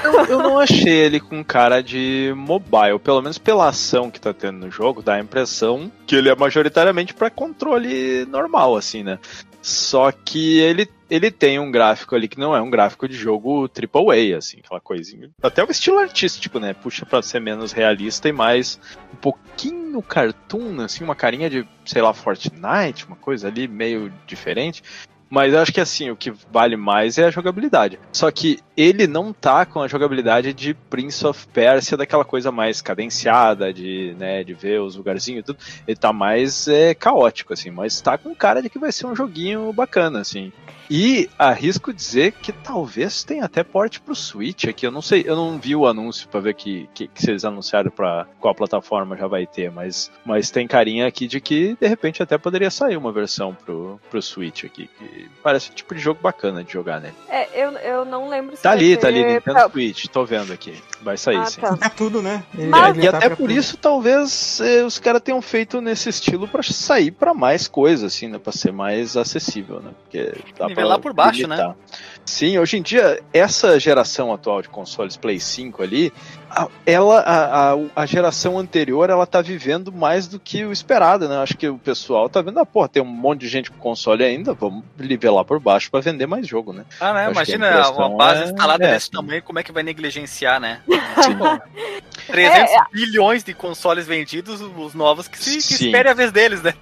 Eu, 0.04 0.24
eu 0.26 0.38
não 0.38 0.58
achei 0.58 0.92
ele 0.92 1.20
com 1.20 1.44
cara 1.44 1.82
de 1.82 2.32
mobile, 2.36 2.98
pelo 2.98 3.22
menos 3.22 3.38
pela 3.38 3.68
ação 3.68 4.10
que 4.10 4.20
tá 4.20 4.32
tendo 4.32 4.58
no 4.58 4.70
jogo, 4.70 5.02
dá 5.02 5.14
a 5.14 5.20
impressão 5.20 5.90
que 6.06 6.16
ele 6.16 6.28
é 6.28 6.34
majoritariamente 6.34 7.14
pra 7.14 7.30
controle 7.30 8.24
normal, 8.26 8.76
assim, 8.76 9.02
né? 9.02 9.18
Só 9.62 10.10
que 10.10 10.58
ele, 10.58 10.88
ele 11.10 11.30
tem 11.30 11.58
um 11.58 11.70
gráfico 11.70 12.14
ali 12.14 12.28
que 12.28 12.38
não 12.38 12.56
é 12.56 12.62
um 12.62 12.70
gráfico 12.70 13.06
de 13.06 13.14
jogo 13.14 13.68
AAA, 13.68 14.38
assim, 14.38 14.58
aquela 14.64 14.80
coisinha. 14.80 15.30
Até 15.42 15.62
o 15.62 15.70
estilo 15.70 15.98
artístico, 15.98 16.58
né? 16.58 16.72
Puxa 16.72 17.04
pra 17.04 17.20
ser 17.20 17.40
menos 17.40 17.72
realista 17.72 18.28
e 18.28 18.32
mais 18.32 18.80
um 19.12 19.16
pouquinho 19.16 20.02
cartoon, 20.02 20.80
assim, 20.80 21.04
uma 21.04 21.14
carinha 21.14 21.50
de, 21.50 21.66
sei 21.84 22.00
lá, 22.00 22.14
Fortnite, 22.14 23.06
uma 23.06 23.16
coisa 23.16 23.48
ali 23.48 23.68
meio 23.68 24.10
diferente. 24.26 24.82
Mas 25.30 25.54
eu 25.54 25.60
acho 25.60 25.72
que 25.72 25.80
assim, 25.80 26.10
o 26.10 26.16
que 26.16 26.32
vale 26.50 26.76
mais 26.76 27.16
é 27.16 27.24
a 27.24 27.30
jogabilidade. 27.30 28.00
Só 28.12 28.28
que 28.32 28.58
ele 28.76 29.06
não 29.06 29.32
tá 29.32 29.64
com 29.64 29.80
a 29.80 29.86
jogabilidade 29.86 30.52
de 30.52 30.74
Prince 30.74 31.24
of 31.24 31.46
Persia, 31.48 31.96
daquela 31.96 32.24
coisa 32.24 32.50
mais 32.50 32.82
cadenciada, 32.82 33.72
de, 33.72 34.16
né, 34.18 34.42
de 34.42 34.52
ver 34.52 34.80
os 34.80 34.96
lugarzinhos 34.96 35.40
e 35.40 35.44
tudo. 35.44 35.58
Ele 35.86 35.96
tá 35.96 36.12
mais 36.12 36.66
é, 36.66 36.94
caótico, 36.94 37.52
assim, 37.52 37.70
mas 37.70 38.00
tá 38.00 38.18
com 38.18 38.34
cara 38.34 38.60
de 38.60 38.68
que 38.68 38.78
vai 38.78 38.90
ser 38.90 39.06
um 39.06 39.14
joguinho 39.14 39.72
bacana, 39.72 40.20
assim. 40.20 40.52
E 40.90 41.30
arrisco 41.38 41.92
dizer 41.92 42.32
que 42.32 42.50
talvez 42.50 43.22
tenha 43.22 43.44
até 43.44 43.62
porte 43.62 44.00
pro 44.00 44.12
Switch 44.12 44.64
aqui. 44.64 44.84
Eu 44.84 44.90
não 44.90 45.00
sei, 45.00 45.22
eu 45.24 45.36
não 45.36 45.56
vi 45.56 45.76
o 45.76 45.86
anúncio 45.86 46.28
pra 46.28 46.40
ver 46.40 46.54
que, 46.54 46.88
que, 46.92 47.06
que 47.06 47.30
eles 47.30 47.44
anunciaram 47.44 47.92
pra 47.92 48.26
qual 48.40 48.52
plataforma 48.56 49.16
já 49.16 49.28
vai 49.28 49.46
ter, 49.46 49.70
mas, 49.70 50.10
mas 50.24 50.50
tem 50.50 50.66
carinha 50.66 51.06
aqui 51.06 51.28
de 51.28 51.40
que 51.40 51.76
de 51.80 51.86
repente 51.86 52.20
até 52.24 52.36
poderia 52.36 52.72
sair 52.72 52.96
uma 52.96 53.12
versão 53.12 53.54
pro, 53.54 54.00
pro 54.10 54.20
Switch 54.20 54.64
aqui. 54.64 54.88
Que 54.98 55.19
parece 55.42 55.70
um 55.70 55.74
tipo 55.74 55.94
de 55.94 56.00
jogo 56.00 56.20
bacana 56.22 56.62
de 56.64 56.72
jogar 56.72 57.00
nele. 57.00 57.14
É, 57.28 57.48
eu, 57.64 57.72
eu 57.72 58.04
não 58.04 58.28
lembro 58.28 58.56
se 58.56 58.62
Tá 58.62 58.70
ali, 58.70 58.96
tá 58.96 59.08
ali, 59.08 59.22
Nintendo 59.24 59.42
pra- 59.54 59.68
Switch, 59.70 60.06
tô 60.06 60.24
vendo 60.24 60.52
aqui. 60.52 60.74
Vai 61.02 61.16
sair 61.16 61.36
Ah, 61.36 61.46
sim. 61.46 61.60
tá. 61.60 61.78
É 61.80 61.88
tudo, 61.88 62.20
né? 62.22 62.42
Ele- 62.56 62.68
Mas- 62.68 62.96
ele 62.98 63.06
E 63.06 63.10
tá 63.10 63.16
até 63.18 63.28
por 63.30 63.36
tudo. 63.38 63.52
isso, 63.52 63.76
talvez 63.76 64.60
eh, 64.60 64.82
os 64.84 64.98
caras 64.98 65.22
tenham 65.22 65.40
feito 65.40 65.80
nesse 65.80 66.08
estilo 66.08 66.46
pra 66.48 66.62
sair 66.62 67.10
pra 67.10 67.32
mais 67.34 67.66
coisas, 67.68 68.12
assim, 68.14 68.28
né? 68.28 68.38
Pra 68.38 68.52
ser 68.52 68.72
mais 68.72 69.16
acessível, 69.16 69.80
né? 69.80 69.90
Porque 70.02 70.32
dá 70.58 70.66
Nivelar 70.66 70.98
pra 70.98 71.10
por 71.10 71.14
baixo, 71.14 71.46
né? 71.46 71.74
Sim, 72.30 72.58
hoje 72.58 72.76
em 72.78 72.82
dia, 72.82 73.20
essa 73.34 73.78
geração 73.80 74.32
atual 74.32 74.62
de 74.62 74.68
consoles 74.68 75.16
Play 75.16 75.40
5 75.40 75.82
ali, 75.82 76.12
a- 76.48 76.68
ela, 76.86 77.20
a, 77.20 77.72
a, 77.72 77.76
a 77.96 78.06
geração 78.06 78.56
anterior, 78.56 79.10
ela 79.10 79.26
tá 79.26 79.42
vivendo 79.42 79.90
mais 79.92 80.28
do 80.28 80.38
que 80.38 80.64
o 80.64 80.70
esperado, 80.72 81.28
né? 81.28 81.38
Acho 81.38 81.56
que 81.56 81.68
o 81.68 81.76
pessoal 81.76 82.28
tá 82.28 82.40
vendo, 82.40 82.58
ah, 82.60 82.64
porra, 82.66 82.88
tem 82.88 83.02
um 83.02 83.06
monte 83.06 83.40
de 83.40 83.48
gente 83.48 83.70
com 83.70 83.78
console 83.78 84.22
ainda, 84.22 84.54
vamos 84.54 84.84
nivelar 84.96 85.44
por 85.44 85.58
baixo 85.58 85.90
pra 85.90 85.98
vender 86.00 86.26
mais 86.26 86.46
jogo, 86.46 86.72
né? 86.72 86.84
Ah, 87.00 87.12
né? 87.12 87.20
Acho 87.22 87.28
a 87.28 87.32
Imagina 87.32 87.68
impressão 87.70 87.96
uma 87.96 88.16
base 88.16 88.42
é 88.42 88.44
instalada 88.44 88.84
essa. 88.84 88.94
desse 88.94 89.10
tamanho, 89.10 89.42
como 89.42 89.58
é 89.58 89.62
que 89.64 89.72
vai 89.72 89.82
negligenciar, 89.82 90.60
né? 90.60 90.80
Sim. 91.24 91.36
300 92.28 92.70
É, 92.72 92.76
bilhões 92.92 93.42
de 93.42 93.52
consoles 93.54 94.06
vendidos, 94.06 94.60
os 94.60 94.94
novos 94.94 95.26
que 95.26 95.36
se 95.36 95.58
que 95.66 95.74
espere 95.84 96.08
a 96.08 96.14
vez 96.14 96.30
deles, 96.30 96.62
né? 96.62 96.74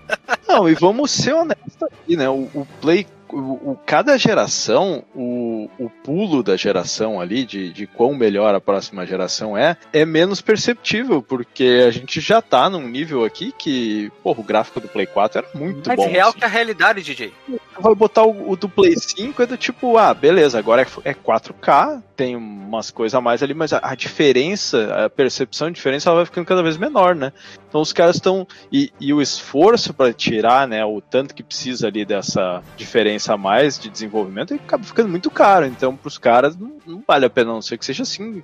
Não, 0.47 0.69
e 0.69 0.75
vamos 0.75 1.11
ser 1.11 1.33
honestos 1.33 1.83
aqui, 1.83 2.17
né? 2.17 2.29
O, 2.29 2.51
o 2.55 2.67
Play, 2.83 3.07
o, 3.31 3.71
o- 3.73 3.79
cada 3.87 4.17
geração, 4.19 5.05
o, 5.15 5.69
o 5.79 5.89
pulo 5.91 6.43
da 6.43 6.57
geração 6.57 7.21
ali, 7.21 7.45
de, 7.45 7.73
de 7.73 7.87
quão 7.87 8.15
melhor 8.15 8.55
a 8.55 8.61
próxima 8.61 9.07
geração 9.07 9.57
é, 9.57 9.77
é 9.93 10.05
menos 10.05 10.41
perceptível, 10.41 11.23
porque 11.23 11.85
a 11.87 11.91
gente 11.91 12.21
já 12.21 12.41
tá 12.43 12.69
num 12.71 12.87
nível 12.89 13.25
aqui 13.25 13.53
que, 13.57 14.11
porra, 14.23 14.41
o 14.41 14.45
gráfico 14.45 14.81
do 14.81 14.89
Play 14.89 15.07
4 15.07 15.39
era 15.39 15.49
muito 15.55 15.89
Mais 15.89 15.99
bom. 15.99 16.09
real 16.09 16.29
assim. 16.31 16.39
que 16.39 16.45
a 16.45 16.49
realidade, 16.49 17.03
DJ. 17.03 17.33
Vai 17.81 17.95
botar 17.95 18.25
o, 18.25 18.51
o 18.51 18.57
do 18.57 18.69
Play 18.69 18.95
5 18.97 19.43
é 19.43 19.47
do 19.47 19.57
tipo, 19.57 19.97
ah, 19.97 20.13
beleza, 20.13 20.59
agora 20.59 20.83
é, 20.83 21.11
é 21.11 21.15
4K, 21.15 22.03
tem 22.17 22.35
umas 22.35 22.91
coisas 22.91 23.15
a 23.15 23.21
mais 23.21 23.43
ali, 23.43 23.55
mas 23.55 23.73
a, 23.73 23.81
a 23.83 23.95
diferença, 23.95 25.05
a 25.05 25.11
percepção 25.11 25.69
de 25.69 25.75
diferença, 25.77 26.09
ela 26.09 26.17
vai 26.17 26.25
ficando 26.27 26.45
cada 26.47 26.63
vez 26.63 26.77
menor, 26.77 27.15
né? 27.15 27.33
Então 27.69 27.81
os 27.81 27.93
caras 27.93 28.17
estão. 28.17 28.47
E, 28.73 28.91
e 29.01 29.13
o 29.13 29.23
esforço 29.23 29.95
para 29.95 30.13
tirar, 30.13 30.67
né, 30.67 30.85
o 30.85 31.01
tanto 31.01 31.35
que 31.35 31.43
precisa 31.43 31.87
ali 31.87 32.05
dessa 32.05 32.63
diferença 32.77 33.18
a 33.27 33.37
mais 33.37 33.79
de 33.79 33.89
desenvolvimento, 33.89 34.55
acaba 34.55 34.85
ficando 34.85 35.09
muito 35.09 35.31
caro. 35.31 35.67
Então, 35.67 35.97
pros 35.97 36.19
caras, 36.19 36.57
não, 36.57 36.78
não 36.89 37.03
vale 37.07 37.27
a 37.27 37.31
pena, 37.31 37.51
a 37.51 37.55
não 37.55 37.63
ser 37.63 37.79
que 37.79 37.85
seja 37.85 38.03
assim 38.03 38.43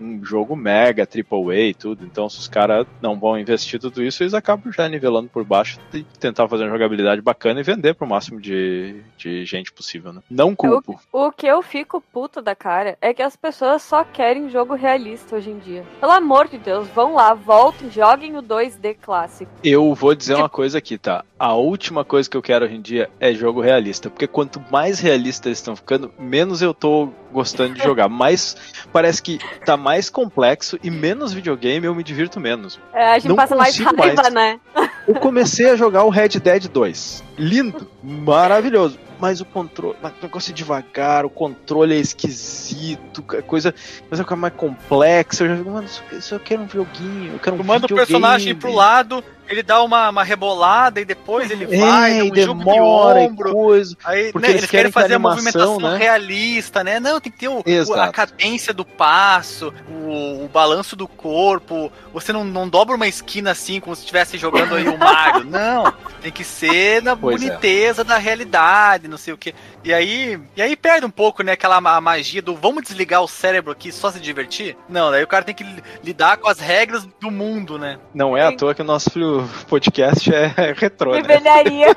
um 0.00 0.24
jogo 0.24 0.56
mega, 0.56 1.06
triple 1.06 1.50
A 1.50 1.68
e 1.68 1.74
tudo. 1.74 2.04
Então, 2.04 2.28
se 2.28 2.38
os 2.38 2.48
caras 2.48 2.86
não 3.02 3.18
vão 3.18 3.38
investir 3.38 3.80
tudo 3.80 4.02
isso, 4.02 4.22
eles 4.22 4.34
acabam 4.34 4.72
já 4.72 4.88
nivelando 4.88 5.28
por 5.28 5.44
baixo 5.44 5.78
e 5.92 6.02
tentar 6.18 6.48
fazer 6.48 6.64
uma 6.64 6.70
jogabilidade 6.70 7.20
bacana 7.20 7.60
e 7.60 7.64
vender 7.64 7.94
pro 7.94 8.06
máximo 8.06 8.40
de, 8.40 9.02
de 9.18 9.44
gente 9.44 9.72
possível, 9.72 10.12
né? 10.12 10.22
Não 10.30 10.54
culpo. 10.54 11.00
O, 11.12 11.26
o 11.26 11.32
que 11.32 11.46
eu 11.46 11.60
fico 11.62 12.00
puto 12.00 12.40
da 12.40 12.54
cara 12.54 12.96
é 13.00 13.12
que 13.12 13.22
as 13.22 13.36
pessoas 13.36 13.82
só 13.82 14.04
querem 14.04 14.48
jogo 14.48 14.74
realista 14.74 15.36
hoje 15.36 15.50
em 15.50 15.58
dia. 15.58 15.84
Pelo 16.00 16.12
amor 16.12 16.48
de 16.48 16.58
Deus, 16.58 16.88
vão 16.88 17.14
lá, 17.14 17.34
voltem, 17.34 17.90
joguem 17.90 18.36
o 18.36 18.42
2D 18.42 18.96
clássico. 19.00 19.50
Eu 19.62 19.94
vou 19.94 20.14
dizer 20.14 20.34
uma 20.34 20.48
coisa 20.48 20.78
aqui, 20.78 20.96
tá? 20.96 21.24
A 21.38 21.54
última 21.54 22.04
coisa 22.04 22.28
que 22.28 22.36
eu 22.36 22.42
quero 22.42 22.64
hoje 22.64 22.74
em 22.74 22.80
dia 22.80 23.10
é 23.18 23.32
jogo 23.32 23.60
realista. 23.60 24.08
Porque 24.08 24.26
quanto 24.26 24.62
mais 24.70 25.00
realista 25.00 25.48
eles 25.48 25.58
estão 25.58 25.74
ficando, 25.74 26.12
menos 26.18 26.62
eu 26.62 26.72
tô 26.72 27.10
gostando 27.32 27.74
de 27.74 27.79
jogar. 27.82 28.08
Mas 28.08 28.56
parece 28.92 29.22
que 29.22 29.38
tá 29.64 29.76
mais 29.76 30.10
complexo 30.10 30.78
e 30.82 30.90
menos 30.90 31.32
videogame 31.32 31.86
eu 31.86 31.94
me 31.94 32.02
divirto 32.02 32.40
menos. 32.40 32.78
É, 32.92 33.12
a 33.12 33.18
gente 33.18 33.28
Não 33.28 33.36
passa 33.36 33.54
mais 33.56 33.76
consigo 33.76 33.96
raiva, 34.00 34.22
mais. 34.22 34.34
né? 34.34 34.60
Eu 35.06 35.14
comecei 35.14 35.70
a 35.70 35.76
jogar 35.76 36.04
o 36.04 36.10
Red 36.10 36.28
Dead 36.28 36.68
2. 36.68 37.24
Lindo, 37.38 37.90
maravilhoso. 38.02 38.98
Mas 39.18 39.38
o 39.38 39.44
controle, 39.44 39.96
mas 40.00 40.12
o 40.12 40.22
negócio 40.22 40.50
é 40.50 40.54
devagar, 40.54 41.26
o 41.26 41.30
controle 41.30 41.94
é 41.94 41.98
esquisito, 41.98 43.22
a 43.36 43.42
coisa, 43.42 43.74
coisa 44.08 44.24
fica 44.24 44.34
mais 44.34 44.54
complexa. 44.54 45.44
Eu 45.44 45.48
já 45.50 45.56
fico, 45.58 45.70
mano, 45.70 45.86
isso, 45.86 46.02
isso 46.12 46.34
eu 46.34 46.40
quero 46.40 46.62
um 46.62 46.68
joguinho, 46.68 47.34
eu 47.34 47.38
quero 47.38 47.54
um 47.54 47.58
Tu 47.58 47.64
manda 47.64 47.84
o 47.84 47.94
personagem 47.94 48.54
pro 48.54 48.72
lado, 48.72 49.22
ele 49.50 49.62
dá 49.62 49.82
uma, 49.82 50.08
uma 50.10 50.22
rebolada 50.24 51.00
e 51.00 51.04
depois 51.04 51.50
ele 51.50 51.66
vai, 51.66 52.12
É, 52.12 52.24
e 52.24 52.30
um 52.30 52.34
jogo 52.36 52.60
de 52.60 52.70
demora 52.70 53.20
e 53.22 53.26
ombro. 53.26 53.52
coisa. 53.52 53.96
Aí, 54.04 54.32
Porque 54.32 54.46
né, 54.46 54.52
eles 54.52 54.60
eles 54.62 54.70
querem 54.70 54.90
querem 54.90 54.92
que 54.92 54.98
a 54.98 55.02
fazer 55.02 55.12
a 55.14 55.16
animação, 55.16 55.42
movimentação 55.74 55.80
né? 55.80 55.98
realista, 55.98 56.84
né? 56.84 57.00
Não, 57.00 57.20
tem 57.20 57.32
que 57.32 57.38
ter 57.38 57.48
o, 57.48 57.58
o- 57.64 57.94
a 57.94 58.08
cadência 58.12 58.72
do 58.72 58.84
passo, 58.84 59.72
o, 59.88 60.44
o 60.44 60.48
balanço 60.52 60.94
do 60.94 61.08
corpo. 61.08 61.90
Você 62.12 62.32
não, 62.32 62.44
não 62.44 62.68
dobra 62.68 62.94
uma 62.94 63.08
esquina 63.08 63.50
assim, 63.50 63.80
como 63.80 63.94
se 63.96 64.02
estivesse 64.02 64.38
jogando 64.38 64.74
aí 64.74 64.88
o 64.88 64.96
Mario. 64.98 65.44
Não, 65.44 65.92
tem 66.22 66.30
que 66.32 66.44
ser 66.44 67.02
na 67.02 67.16
Pois 67.16 67.42
é. 67.42 67.46
boniteza 67.46 68.04
da 68.04 68.18
realidade, 68.18 69.08
não 69.08 69.18
sei 69.18 69.34
o 69.34 69.38
que. 69.38 69.54
E 69.82 69.92
aí, 69.92 70.38
e 70.56 70.62
aí 70.62 70.76
perde 70.76 71.06
um 71.06 71.10
pouco, 71.10 71.42
né, 71.42 71.52
aquela 71.52 71.80
ma- 71.80 72.00
magia 72.00 72.42
do 72.42 72.54
vamos 72.54 72.82
desligar 72.82 73.22
o 73.22 73.28
cérebro 73.28 73.72
aqui 73.72 73.90
só 73.90 74.10
se 74.10 74.20
divertir? 74.20 74.76
Não, 74.88 75.10
daí 75.10 75.22
o 75.24 75.26
cara 75.26 75.44
tem 75.44 75.54
que 75.54 75.64
li- 75.64 75.82
lidar 76.04 76.36
com 76.36 76.48
as 76.48 76.58
regras 76.60 77.06
do 77.20 77.30
mundo, 77.30 77.78
né? 77.78 77.98
Não 78.14 78.36
é 78.36 78.46
à 78.46 78.52
toa 78.54 78.74
que 78.74 78.82
o 78.82 78.84
nosso 78.84 79.39
podcast 79.68 80.32
é 80.34 80.52
retrô, 80.76 81.12
né? 81.12 81.22
velharia. 81.22 81.96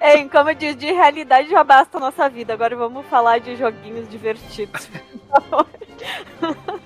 é, 0.00 0.22
como 0.28 0.50
eu 0.50 0.54
disse, 0.54 0.74
de 0.74 0.86
realidade 0.92 1.48
já 1.50 1.62
basta 1.64 1.98
a 1.98 2.00
nossa 2.00 2.28
vida. 2.28 2.52
Agora 2.52 2.76
vamos 2.76 3.06
falar 3.06 3.38
de 3.38 3.56
joguinhos 3.56 4.08
divertidos. 4.08 4.88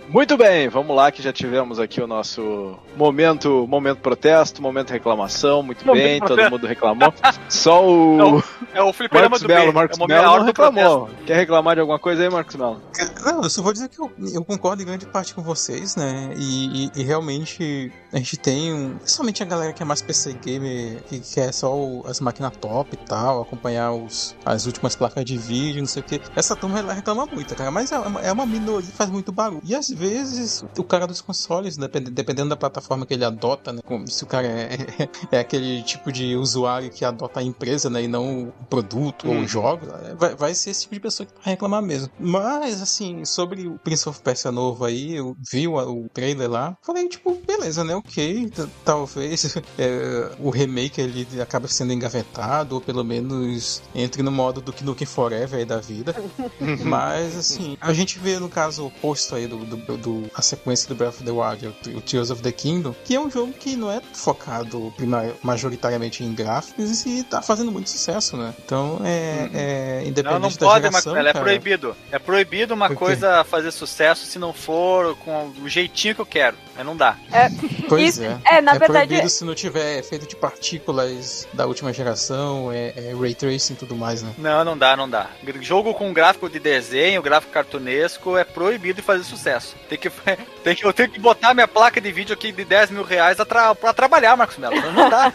Muito 0.08 0.36
bem, 0.36 0.68
vamos 0.68 0.94
lá 0.94 1.10
que 1.10 1.22
já 1.22 1.32
tivemos 1.32 1.78
aqui 1.80 2.00
o 2.00 2.06
nosso 2.06 2.76
momento, 2.96 3.64
momento 3.68 3.98
protesto, 4.00 4.60
momento 4.62 4.90
reclamação, 4.90 5.62
muito 5.62 5.84
Momento 5.86 6.02
bem, 6.04 6.18
protesto. 6.18 6.42
todo 6.42 6.50
mundo 6.52 6.66
reclamou. 6.66 7.12
Só 7.48 7.84
o 7.84 8.16
Não, 8.16 8.42
É 8.72 8.82
o 8.82 8.92
fliperama 8.92 9.30
Marcos 9.30 9.42
do 9.42 9.48
Melo. 9.48 9.72
Marcos 9.72 9.98
é 10.00 10.06
Melo 10.06 10.22
não 10.38 10.44
do 10.46 10.52
protesto. 10.52 10.72
reclamou. 10.74 11.10
Quer 11.26 11.36
reclamar 11.36 11.74
de 11.74 11.80
alguma 11.80 11.98
coisa 11.98 12.22
aí, 12.22 12.30
Marcos 12.30 12.54
Melo? 12.56 12.82
Não, 13.24 13.42
eu 13.42 13.50
só 13.50 13.62
vou 13.62 13.72
dizer 13.72 13.88
que 13.88 14.00
eu, 14.00 14.10
eu 14.32 14.44
concordo 14.44 14.82
em 14.82 14.86
grande 14.86 15.06
parte 15.06 15.34
com 15.34 15.42
vocês, 15.42 15.96
né? 15.96 16.32
E, 16.36 16.84
e- 16.86 16.90
e 16.96 17.02
realmente 17.02 17.90
a 18.12 18.18
gente 18.18 18.36
tem, 18.36 18.72
um, 18.72 18.96
principalmente 19.25 19.43
a 19.43 19.47
galera 19.47 19.73
que 19.73 19.83
é 19.83 19.87
mais 19.87 20.02
PC 20.02 20.35
gamer, 20.35 21.02
que 21.04 21.21
quer 21.21 21.52
só 21.52 21.75
o- 21.75 22.07
as 22.07 22.21
máquinas 22.21 22.52
top 22.59 22.95
e 22.95 22.97
tal, 23.07 23.40
acompanhar 23.43 23.93
os, 23.93 24.35
as 24.45 24.66
últimas 24.66 24.95
placas 24.95 25.25
de 25.25 25.37
vídeo, 25.38 25.81
não 25.81 25.88
sei 25.88 26.02
o 26.02 26.04
que. 26.04 26.21
Essa 26.37 26.54
turma 26.54 26.78
ela 26.78 26.93
reclama 26.93 27.26
muito, 27.33 27.54
cara, 27.54 27.71
mas 27.71 27.90
é 27.90 27.99
uma, 27.99 28.21
é 28.21 28.33
uma 28.33 28.45
minoria 28.47 28.90
que 28.90 28.97
faz 28.97 29.09
muito 29.11 29.33
barulho. 29.33 29.62
E 29.64 29.75
às 29.75 29.88
vezes 29.88 30.62
o 30.76 30.85
cara 30.85 31.07
dos 31.07 31.21
consoles, 31.21 31.76
depend- 31.76 32.11
dependendo 32.11 32.50
da 32.50 32.57
plataforma 32.57 33.07
que 33.07 33.14
ele 33.14 33.25
adota, 33.25 33.73
né? 33.73 33.81
Se 34.07 34.25
o 34.25 34.26
cara 34.26 34.47
é, 34.47 34.76
é 35.33 35.38
aquele 35.40 35.83
tipo 35.83 36.12
de 36.12 36.37
usuário 36.37 36.90
que 36.90 37.04
adota 37.04 37.40
a 37.40 37.43
empresa, 37.43 37.88
né? 37.88 38.02
E 38.02 38.09
não 38.09 38.49
o 38.49 38.66
produto 38.69 39.26
ou 39.28 39.35
Hum. 39.35 39.45
o 39.45 39.49
jogo, 39.49 39.87
é, 40.04 40.14
vai, 40.14 40.35
vai 40.35 40.54
ser 40.54 40.71
esse 40.71 40.83
tipo 40.83 40.95
de 40.95 41.00
pessoa 41.00 41.26
que 41.26 41.33
vai 41.35 41.54
reclamar 41.54 41.83
mesmo. 41.83 42.11
Mas, 42.19 42.83
assim, 42.83 43.25
sobre 43.25 43.66
o 43.66 43.78
Prince 43.78 44.09
of 44.09 44.21
Persia 44.21 44.52
novo 44.52 44.85
aí, 44.85 45.14
eu 45.14 45.35
vi 45.50 45.66
o, 45.66 45.75
o 45.76 46.09
trailer 46.12 46.50
lá, 46.50 46.76
falei, 46.83 47.09
tipo, 47.09 47.35
beleza, 47.47 47.83
né? 47.85 47.95
Ok, 47.97 48.50
t- 48.50 48.66
talvez 49.14 49.56
é, 49.78 50.30
o 50.38 50.50
remake 50.50 51.00
ele 51.00 51.26
acabe 51.40 51.73
sendo 51.73 51.92
engavetado, 51.92 52.75
ou 52.75 52.80
pelo 52.80 53.04
menos 53.04 53.83
entre 53.94 54.23
no 54.23 54.30
modo 54.30 54.61
do 54.61 54.73
que 54.73 54.85
Nukem 54.85 55.06
Forever 55.06 55.59
aí 55.61 55.64
da 55.64 55.78
vida. 55.78 56.14
Mas, 56.83 57.37
assim, 57.37 57.76
a 57.80 57.92
gente 57.92 58.18
vê 58.18 58.38
no 58.38 58.49
caso 58.49 58.87
oposto 58.87 59.35
aí 59.35 59.47
do, 59.47 59.59
do, 59.59 59.97
do- 59.97 60.30
a 60.35 60.42
sequência 60.42 60.88
do 60.88 60.94
Breath 60.94 61.14
of 61.14 61.25
the 61.25 61.30
Wild, 61.30 61.66
o 61.97 62.00
Tears 62.00 62.30
of 62.30 62.42
the 62.42 62.52
Kingdom, 62.52 62.94
que 63.04 63.14
é 63.14 63.21
um 63.21 63.30
jogo 63.30 63.52
que 63.52 63.76
não 63.76 63.90
é 63.90 64.00
focado 64.12 64.92
majoritariamente 65.42 66.25
em 66.25 66.35
gráficos 66.35 67.04
e 67.06 67.23
tá 67.23 67.40
fazendo 67.42 67.71
muito 67.71 67.90
sucesso, 67.90 68.37
né? 68.37 68.54
Então, 68.64 69.00
é, 69.04 69.50
é 69.52 70.00
Não, 70.02 70.09
independente 70.09 70.40
não 70.42 70.49
da 70.50 70.56
pode, 70.66 70.87
geração, 70.87 71.16
é 71.16 71.25
cara, 71.25 71.40
proibido. 71.40 71.97
É 72.11 72.18
proibido 72.18 72.75
uma 72.75 72.94
coisa 72.94 73.44
fazer 73.44 73.71
sucesso 73.71 74.26
se 74.26 74.38
não 74.38 74.52
for 74.52 75.16
com 75.16 75.52
o 75.62 75.68
jeitinho 75.68 76.14
que 76.14 76.21
eu 76.21 76.26
quero. 76.26 76.56
Aí 76.76 76.83
não 76.85 76.97
dá. 76.97 77.16
Pois 77.88 78.16
Isso- 78.16 78.23
é. 78.25 78.38
é, 78.56 78.61
na 78.61 78.75
é 78.75 78.78
verdade- 78.78 79.03
proibido 79.06 79.28
se 79.28 79.44
não 79.44 79.54
tiver 79.54 80.02
feito 80.02 80.26
de 80.26 80.37
partículas 80.37 81.46
da 81.52 81.66
última 81.66 81.92
geração, 81.92 82.70
é, 82.73 82.92
é 82.96 83.14
ray 83.18 83.34
tracing 83.34 83.75
e 83.75 83.76
tudo 83.76 83.94
mais, 83.96 84.23
né? 84.23 84.32
Não, 84.38 84.64
não 84.64 84.76
dá, 84.76 84.96
não 84.96 85.08
dá. 85.08 85.30
Jogo 85.61 85.94
com 85.94 86.12
gráfico 86.12 86.49
de 86.49 86.58
desenho, 86.58 87.23
gráfico 87.23 87.52
cartunesco, 87.52 88.37
é 88.37 88.44
proibido 88.44 88.96
de 88.96 89.02
fazer 89.02 89.25
sucesso. 89.25 89.76
Tem 89.88 89.99
que, 89.99 90.11
tem 90.62 90.75
que, 90.75 90.84
eu 90.84 90.92
tenho 90.92 91.11
que 91.11 91.20
botar 91.20 91.54
minha 91.54 91.68
placa 91.68 92.00
de 92.00 92.11
vídeo 92.12 92.34
aqui 92.34 92.52
de 92.52 92.64
10 92.64 92.90
mil 92.90 93.02
reais 93.02 93.38
a 93.40 93.44
tra, 93.44 93.75
pra 93.75 93.92
trabalhar, 93.92 94.37
Marcos 94.37 94.58
Melo. 94.58 94.75
Não 94.92 95.08
dá. 95.08 95.32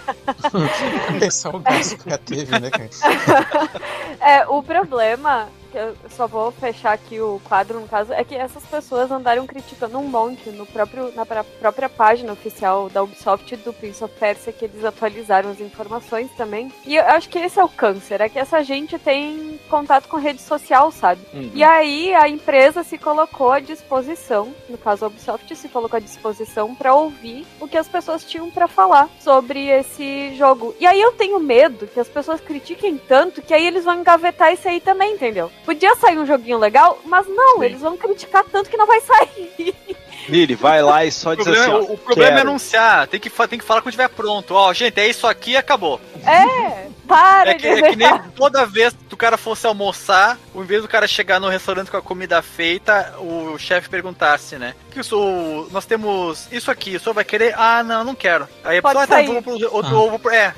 Pensar 1.20 1.56
o 1.56 1.60
gasto 1.60 1.98
que 1.98 2.10
já 2.10 2.18
teve, 2.18 2.60
né, 2.60 2.70
cara? 2.70 2.90
É, 4.22 4.46
o 4.48 4.62
problema, 4.62 5.48
que 5.72 5.78
eu 5.78 5.96
só 6.10 6.28
vou 6.28 6.52
fechar 6.52 6.94
aqui 6.94 7.20
o 7.20 7.40
quadro 7.48 7.80
no 7.80 7.88
caso, 7.88 8.14
é 8.14 8.24
que 8.24 8.36
essas 8.36 8.66
pessoas 8.66 9.12
andaram 9.12 9.46
criticando 9.46 9.98
um 9.98 10.08
monte 10.08 10.50
no 10.50 10.66
próprio, 10.66 11.14
na 11.16 11.26
própria 11.26 11.90
página 11.90 12.34
oficial 12.34 12.90
da 12.90 13.04
Ubisoft 13.04 13.56
do 13.58 13.74
Prince 13.74 14.04
of 14.04 14.14
Persia, 14.20 14.54
que 14.54 14.66
eles 14.66 14.84
atualizaram 14.84 15.50
as 15.50 15.60
informações 15.60 16.30
também. 16.36 16.72
E 16.86 16.96
eu 16.96 17.06
acho 17.06 17.30
que 17.30 17.40
esse 17.40 17.60
é 17.60 17.64
o 17.64 17.70
câncer, 17.70 18.22
é 18.22 18.30
que 18.30 18.40
essa 18.40 18.64
gente 18.64 18.98
tem 18.98 19.60
contato 19.70 20.08
com 20.08 20.18
rede 20.18 20.42
social, 20.42 20.92
sabe? 20.92 21.22
Uhum. 21.34 21.52
E 21.54 21.64
aí 21.64 22.14
a 22.14 22.28
empresa 22.28 22.84
se 22.84 22.98
colocou 22.98 23.52
à 23.52 23.60
disposição, 23.60 24.54
no 24.68 24.78
caso 24.78 25.06
a 25.06 25.08
Ubisoft 25.08 25.56
se 25.56 25.70
colocou 25.70 25.98
à 25.98 26.00
disposição 26.00 26.74
pra 26.76 26.94
ouvir 26.94 27.46
o 27.60 27.68
que 27.68 27.78
as 27.78 27.88
pessoas 27.88 28.24
tinham 28.24 28.50
pra 28.50 28.68
falar 28.68 29.10
sobre 29.20 29.68
esse 29.68 30.36
jogo. 30.36 30.76
E 30.80 30.86
aí 30.86 31.00
eu 31.00 31.12
tenho 31.12 31.40
medo 31.40 31.88
que 31.88 32.00
as 32.00 32.08
pessoas 32.08 32.42
critiquem 32.42 32.98
tanto 32.98 33.42
que 33.42 33.54
aí 33.54 33.66
eles 33.66 33.84
vão 33.84 34.00
engavetar 34.00 34.54
isso 34.54 34.68
aí 34.68 34.80
também, 34.80 35.14
entendeu? 35.14 35.52
Podia 35.66 35.96
sair 35.96 36.18
um 36.18 36.26
joguinho 36.26 36.58
legal, 36.58 37.00
mas 37.06 37.28
não, 37.28 37.60
Sim. 37.60 37.66
eles 37.66 37.82
vão 37.82 37.98
criticar 37.98 38.44
tanto 38.46 38.70
que 38.70 38.78
não 38.78 38.88
vai 38.88 39.02
sair. 39.02 39.76
Lili, 40.30 40.56
vai 40.56 40.82
lá 40.82 41.04
e 41.06 41.12
só 41.12 41.32
O 41.32 41.36
diz 41.36 41.46
problema, 41.46 41.78
assim, 41.80 41.88
ó, 41.90 41.94
o- 41.94 41.98
problema 41.98 42.32
é 42.32 42.36
quero. 42.38 42.50
anunciar. 42.50 43.08
Tem 43.08 43.20
que, 43.20 43.30
tem 43.30 43.60
que 43.60 43.66
falar 43.66 43.82
quando 43.82 43.90
estiver 43.90 44.10
pronto. 44.10 44.54
Ó, 44.54 44.74
gente, 44.74 45.00
é 45.00 45.08
isso 45.08 45.26
aqui 45.28 45.52
e 45.52 45.58
acabou. 45.58 46.00
É, 46.26 46.88
para 47.08 47.52
É 47.52 47.54
que, 47.56 47.62
de 47.76 47.84
é 47.86 47.90
que 47.90 47.96
nem 47.96 48.20
toda 48.36 48.66
vez 48.66 48.94
que 49.08 49.14
o 49.14 49.18
cara 49.18 49.38
fosse 49.38 49.66
almoçar, 49.66 50.38
ao 50.54 50.62
invés 50.64 50.82
do 50.82 50.88
cara 50.88 51.08
chegar 51.08 51.40
no 51.40 51.50
restaurante 51.50 51.90
com 51.90 51.98
a 51.98 52.02
comida 52.02 52.42
feita, 52.42 53.16
o 53.20 53.58
chefe 53.58 53.90
perguntasse, 53.90 54.58
né? 54.58 54.76
Que 54.92 55.00
isso, 55.00 55.68
nós 55.72 55.86
temos 55.86 56.48
isso 56.52 56.70
aqui, 56.70 56.96
o 56.96 57.00
senhor 57.00 57.14
vai 57.14 57.24
querer? 57.24 57.54
Ah, 57.58 57.84
não, 57.84 58.04
não 58.04 58.16
quero. 58.16 58.48
Aí 58.64 58.78
a 58.78 58.82
Pode 58.82 59.00
pessoa, 59.00 59.18
ah, 59.18 59.22
então 59.24 59.34
vou 59.34 59.42
pro 59.44 59.74
outro, 59.76 59.96
Ah. 59.96 60.00
ou 60.00 60.10
vou 60.12 60.20
pro- 60.20 60.32
é, 60.32 60.54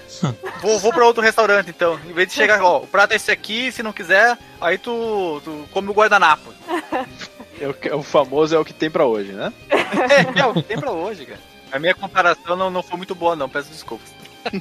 vou, 0.61 0.79
vou 0.79 0.91
pra 0.93 1.05
outro 1.05 1.21
restaurante 1.23 1.69
então. 1.69 1.99
Em 2.07 2.13
vez 2.13 2.27
de 2.27 2.33
chegar, 2.33 2.61
ó, 2.61 2.77
o 2.79 2.87
prato 2.87 3.13
é 3.13 3.15
esse 3.15 3.31
aqui, 3.31 3.71
se 3.71 3.81
não 3.83 3.93
quiser, 3.93 4.37
aí 4.59 4.77
tu, 4.77 5.41
tu 5.43 5.65
come 5.71 5.89
o 5.89 5.93
guardanapo. 5.93 6.53
É 7.61 7.67
o, 7.67 7.75
é 7.83 7.95
o 7.95 8.01
famoso 8.01 8.55
é 8.55 8.59
o 8.59 8.65
que 8.65 8.73
tem 8.73 8.89
pra 8.89 9.05
hoje, 9.05 9.31
né? 9.33 9.53
É, 9.69 10.39
é 10.41 10.45
o 10.47 10.53
que 10.53 10.63
tem 10.63 10.79
pra 10.79 10.91
hoje, 10.91 11.27
cara. 11.27 11.39
A 11.71 11.77
minha 11.77 11.93
comparação 11.93 12.55
não, 12.55 12.71
não 12.71 12.81
foi 12.81 12.97
muito 12.97 13.13
boa, 13.13 13.35
não, 13.35 13.47
peço 13.47 13.69
desculpas. 13.69 14.13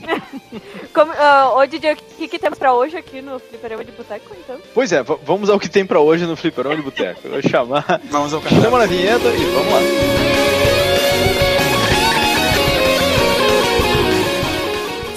Como, 0.92 1.10
ah, 1.12 1.54
ô 1.56 1.66
DJ, 1.66 1.94
o 1.94 1.96
que, 1.96 2.28
que 2.28 2.38
temos 2.38 2.58
pra 2.58 2.74
hoje 2.74 2.98
aqui 2.98 3.22
no 3.22 3.38
Fliperama 3.38 3.82
de 3.82 3.92
Boteco, 3.92 4.36
então? 4.38 4.58
Pois 4.74 4.92
é, 4.92 5.02
vamos 5.02 5.48
ao 5.48 5.58
que 5.58 5.70
tem 5.70 5.86
pra 5.86 5.98
hoje 5.98 6.26
no 6.26 6.36
Fliperão 6.36 6.76
de 6.76 6.82
Boteco. 6.82 7.22
Eu 7.24 7.30
vou 7.30 7.42
chamar, 7.42 8.00
Vamos 8.10 8.34
ao 8.34 8.42
chama 8.46 8.78
na 8.78 8.86
vinheta 8.86 9.28
e 9.28 9.44
vamos 9.46 9.72
lá. 9.72 10.89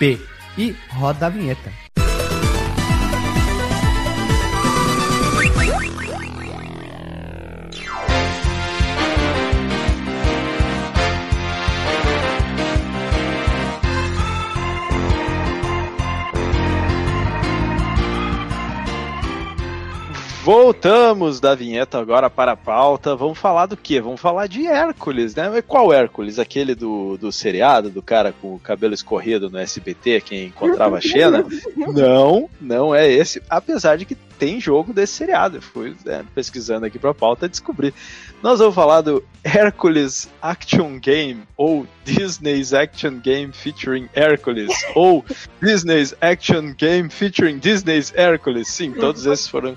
fdb. 0.00 0.18
E 0.58 0.74
roda 0.88 1.26
a 1.26 1.28
vinheta. 1.28 1.70
Voltamos 20.42 21.38
da 21.38 21.54
vinheta 21.54 21.98
agora 21.98 22.30
para 22.30 22.52
a 22.52 22.56
pauta. 22.56 23.14
Vamos 23.14 23.38
falar 23.38 23.66
do 23.66 23.76
quê? 23.76 24.00
Vamos 24.00 24.20
falar 24.20 24.46
de 24.46 24.66
Hércules, 24.66 25.34
né? 25.34 25.50
Mas 25.50 25.62
qual 25.66 25.92
Hércules? 25.92 26.38
Aquele 26.38 26.74
do, 26.74 27.18
do 27.18 27.30
seriado, 27.30 27.90
do 27.90 28.00
cara 28.00 28.32
com 28.32 28.54
o 28.54 28.58
cabelo 28.58 28.94
escorrido 28.94 29.50
no 29.50 29.58
SBT, 29.58 30.22
quem 30.22 30.46
encontrava 30.46 30.96
a 30.96 31.00
Xena? 31.00 31.44
Não, 31.76 32.48
não 32.60 32.94
é 32.94 33.10
esse. 33.10 33.42
Apesar 33.50 33.96
de 33.96 34.04
que 34.04 34.16
tem 34.40 34.58
jogo 34.58 34.94
desse 34.94 35.12
seriado. 35.12 35.58
Eu 35.58 35.62
fui 35.62 35.94
é, 36.06 36.22
pesquisando 36.34 36.86
aqui 36.86 36.98
para 36.98 37.10
a 37.10 37.14
pauta 37.14 37.44
e 37.44 37.48
descobri. 37.50 37.92
Nós 38.42 38.58
vamos 38.58 38.74
falar 38.74 39.02
do 39.02 39.22
Hércules 39.44 40.30
Action 40.40 40.98
Game, 40.98 41.42
ou 41.58 41.86
Disney's 42.06 42.72
Action 42.72 43.18
Game 43.18 43.52
featuring 43.52 44.08
Hércules, 44.14 44.72
ou 44.96 45.22
Disney's 45.62 46.14
Action 46.22 46.72
Game 46.72 47.10
featuring 47.10 47.58
Disney's 47.58 48.14
Hércules. 48.16 48.68
Sim, 48.68 48.92
todos 48.92 49.26
esses 49.26 49.46
foram 49.46 49.76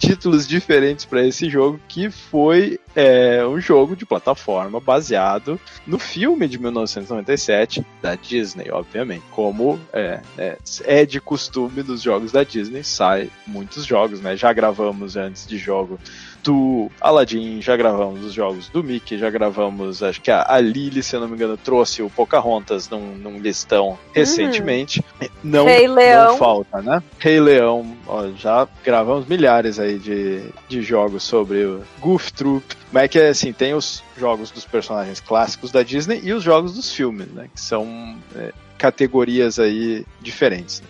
títulos 0.00 0.48
diferentes 0.48 1.04
para 1.04 1.24
esse 1.24 1.48
jogo, 1.48 1.78
que 1.86 2.10
foi 2.10 2.80
é, 2.96 3.46
um 3.46 3.60
jogo 3.60 3.94
de 3.94 4.06
plataforma 4.06 4.80
baseado 4.80 5.60
no 5.86 5.98
filme 5.98 6.48
de 6.48 6.58
1997 6.58 7.84
da 8.00 8.14
Disney, 8.14 8.70
obviamente. 8.70 9.22
Como 9.30 9.78
é, 9.92 10.20
é, 10.38 10.58
é 10.84 11.04
de 11.04 11.20
costume 11.20 11.82
dos 11.82 12.00
jogos 12.00 12.32
da 12.32 12.42
Disney, 12.42 12.82
sai 12.82 13.30
muitos 13.46 13.84
jogos, 13.84 14.20
né? 14.20 14.36
Já 14.36 14.52
gravamos 14.52 15.16
antes 15.16 15.46
de 15.46 15.58
jogo 15.58 15.98
do 16.42 16.90
Aladdin, 17.00 17.60
já 17.60 17.76
gravamos 17.76 18.24
os 18.24 18.32
jogos 18.32 18.68
do 18.68 18.82
Mickey, 18.82 19.18
já 19.18 19.30
gravamos, 19.30 20.02
acho 20.02 20.20
que 20.20 20.30
a, 20.30 20.44
a 20.48 20.60
Lily, 20.60 21.02
se 21.02 21.16
eu 21.16 21.20
não 21.20 21.28
me 21.28 21.34
engano, 21.34 21.56
trouxe 21.56 22.02
o 22.02 22.10
Pocahontas 22.10 22.88
num, 22.88 23.14
num 23.16 23.38
listão 23.38 23.98
recentemente. 24.12 25.04
Não, 25.42 25.64
Rei 25.64 25.88
Leão. 25.88 26.30
não 26.32 26.36
falta, 26.36 26.82
né? 26.82 27.02
Rei 27.18 27.40
Leão, 27.40 27.96
ó, 28.06 28.28
já 28.36 28.66
gravamos 28.84 29.26
milhares 29.26 29.78
aí 29.78 29.98
de, 29.98 30.42
de 30.68 30.82
jogos 30.82 31.22
sobre 31.22 31.64
o 31.64 31.82
Goof 31.98 32.32
Troop. 32.32 32.64
Mas 32.92 33.04
é 33.04 33.08
que 33.08 33.18
assim, 33.18 33.52
tem 33.52 33.74
os 33.74 34.02
jogos 34.20 34.50
dos 34.50 34.64
personagens 34.64 35.18
clássicos 35.18 35.72
da 35.72 35.82
Disney 35.82 36.20
e 36.22 36.32
os 36.32 36.42
jogos 36.44 36.74
dos 36.74 36.92
filmes, 36.92 37.26
né? 37.28 37.48
Que 37.52 37.60
são 37.60 38.16
é, 38.36 38.52
categorias 38.78 39.58
aí 39.58 40.06
diferentes. 40.20 40.82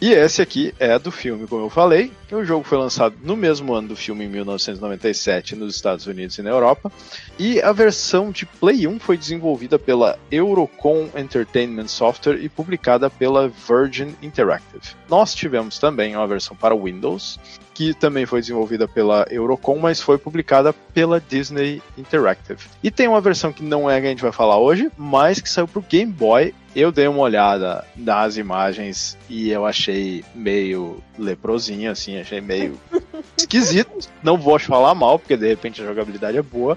E 0.00 0.12
esse 0.12 0.42
aqui 0.42 0.74
é 0.78 0.98
do 0.98 1.10
filme, 1.10 1.46
como 1.46 1.64
eu 1.64 1.70
falei, 1.70 2.12
o 2.30 2.44
jogo 2.44 2.64
foi 2.64 2.76
lançado 2.76 3.16
no 3.22 3.36
mesmo 3.36 3.72
ano 3.72 3.88
do 3.88 3.96
filme, 3.96 4.24
em 4.24 4.28
1997, 4.28 5.56
nos 5.56 5.74
Estados 5.74 6.06
Unidos 6.06 6.36
e 6.36 6.42
na 6.42 6.50
Europa. 6.50 6.92
E 7.38 7.62
a 7.62 7.72
versão 7.72 8.30
de 8.30 8.44
Play 8.44 8.86
1 8.86 8.98
foi 8.98 9.16
desenvolvida 9.16 9.78
pela 9.78 10.18
Eurocom 10.30 11.08
Entertainment 11.16 11.88
Software 11.88 12.38
e 12.42 12.48
publicada 12.48 13.08
pela 13.08 13.48
Virgin 13.48 14.14
Interactive. 14.20 14.94
Nós 15.08 15.34
tivemos 15.34 15.78
também 15.78 16.16
uma 16.16 16.26
versão 16.26 16.56
para 16.56 16.76
Windows, 16.76 17.38
que 17.74 17.92
também 17.92 18.24
foi 18.24 18.40
desenvolvida 18.40 18.86
pela 18.86 19.26
Eurocom, 19.28 19.78
mas 19.78 20.00
foi 20.00 20.16
publicada 20.16 20.72
pela 20.72 21.20
Disney 21.20 21.82
Interactive. 21.98 22.60
E 22.82 22.90
tem 22.90 23.08
uma 23.08 23.20
versão 23.20 23.52
que 23.52 23.62
não 23.62 23.90
é 23.90 23.96
a 23.96 24.00
que 24.00 24.06
a 24.06 24.10
gente 24.10 24.22
vai 24.22 24.32
falar 24.32 24.58
hoje, 24.58 24.90
mas 24.96 25.40
que 25.40 25.50
saiu 25.50 25.66
para 25.66 25.80
o 25.80 25.82
Game 25.82 26.12
Boy 26.12 26.54
eu 26.74 26.90
dei 26.90 27.06
uma 27.06 27.20
olhada 27.20 27.84
nas 27.94 28.36
imagens 28.36 29.16
e 29.30 29.50
eu 29.50 29.64
achei 29.64 30.24
meio 30.34 31.00
leprosinho, 31.16 31.90
assim, 31.90 32.18
achei 32.18 32.40
meio 32.40 32.80
esquisito. 33.38 34.08
Não 34.22 34.36
vou 34.36 34.58
falar 34.58 34.94
mal, 34.94 35.18
porque 35.18 35.36
de 35.36 35.46
repente 35.46 35.80
a 35.80 35.86
jogabilidade 35.86 36.36
é 36.36 36.42
boa. 36.42 36.76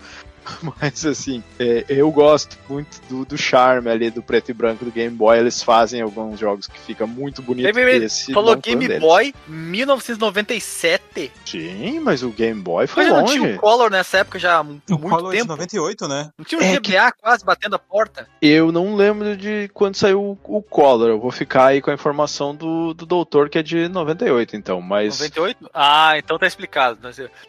Mas 0.80 1.06
assim, 1.06 1.44
é, 1.60 1.86
eu 1.88 2.12
gosto 2.12 2.58
muito 2.70 3.01
do, 3.10 3.25
do, 3.25 3.38
charme 3.38 3.89
ali 3.89 4.10
do 4.10 4.22
preto 4.24 4.50
e 4.51 4.53
branco 4.53 4.86
do 4.86 4.92
Game 4.92 5.16
Boy. 5.16 5.38
Eles 5.40 5.62
fazem 5.62 6.01
alguns 6.01 6.40
jogos 6.40 6.68
que 6.68 6.79
fica 6.79 7.05
muito 7.05 7.42
bonito. 7.42 7.77
Ei, 7.77 8.03
esse 8.03 8.33
falou 8.33 8.55
Game 8.55 9.00
Boy 9.00 9.33
1997? 9.48 11.31
Sim, 11.46 12.00
mas 12.00 12.24
o 12.24 12.29
Game 12.29 12.62
Boy 12.62 12.88
foi 12.88 13.05
mas 13.05 13.14
longe. 13.14 13.38
não 13.38 13.46
tinha 13.46 13.55
o 13.55 13.60
Color 13.60 13.92
nessa 13.92 14.20
época 14.20 14.40
já 14.40 14.57
há 14.57 14.64
muito 14.64 14.94
o 14.94 15.00
Color 15.00 15.31
tempo. 15.31 15.44
de 15.44 15.50
98, 15.50 16.07
né? 16.07 16.29
Não 16.38 16.46
tinha 16.46 16.60
o 16.60 16.64
é 16.64 16.75
GBA 16.75 17.12
que... 17.12 17.22
quase 17.22 17.44
batendo 17.46 17.75
a 17.75 17.79
porta? 17.79 18.27
Eu 18.42 18.72
não 18.72 18.96
lembro 18.96 19.36
de 19.36 19.70
quando 19.74 19.96
saiu 19.96 20.22
o, 20.22 20.38
o 20.57 20.62
Color. 20.62 21.10
Eu 21.10 21.20
vou 21.20 21.31
ficar 21.31 21.66
aí 21.68 21.81
com 21.81 21.92
a 21.92 21.94
informação 21.94 22.55
do, 22.55 22.94
do 22.94 23.05
doutor 23.05 23.50
que 23.50 23.57
é 23.57 23.64
de 23.64 23.88
98, 23.88 24.55
então. 24.55 24.81
Mas 24.81 25.20
98? 25.20 25.70
Ah, 25.74 26.14
então 26.18 26.38
tá 26.38 26.48
explicado. 26.48 27.00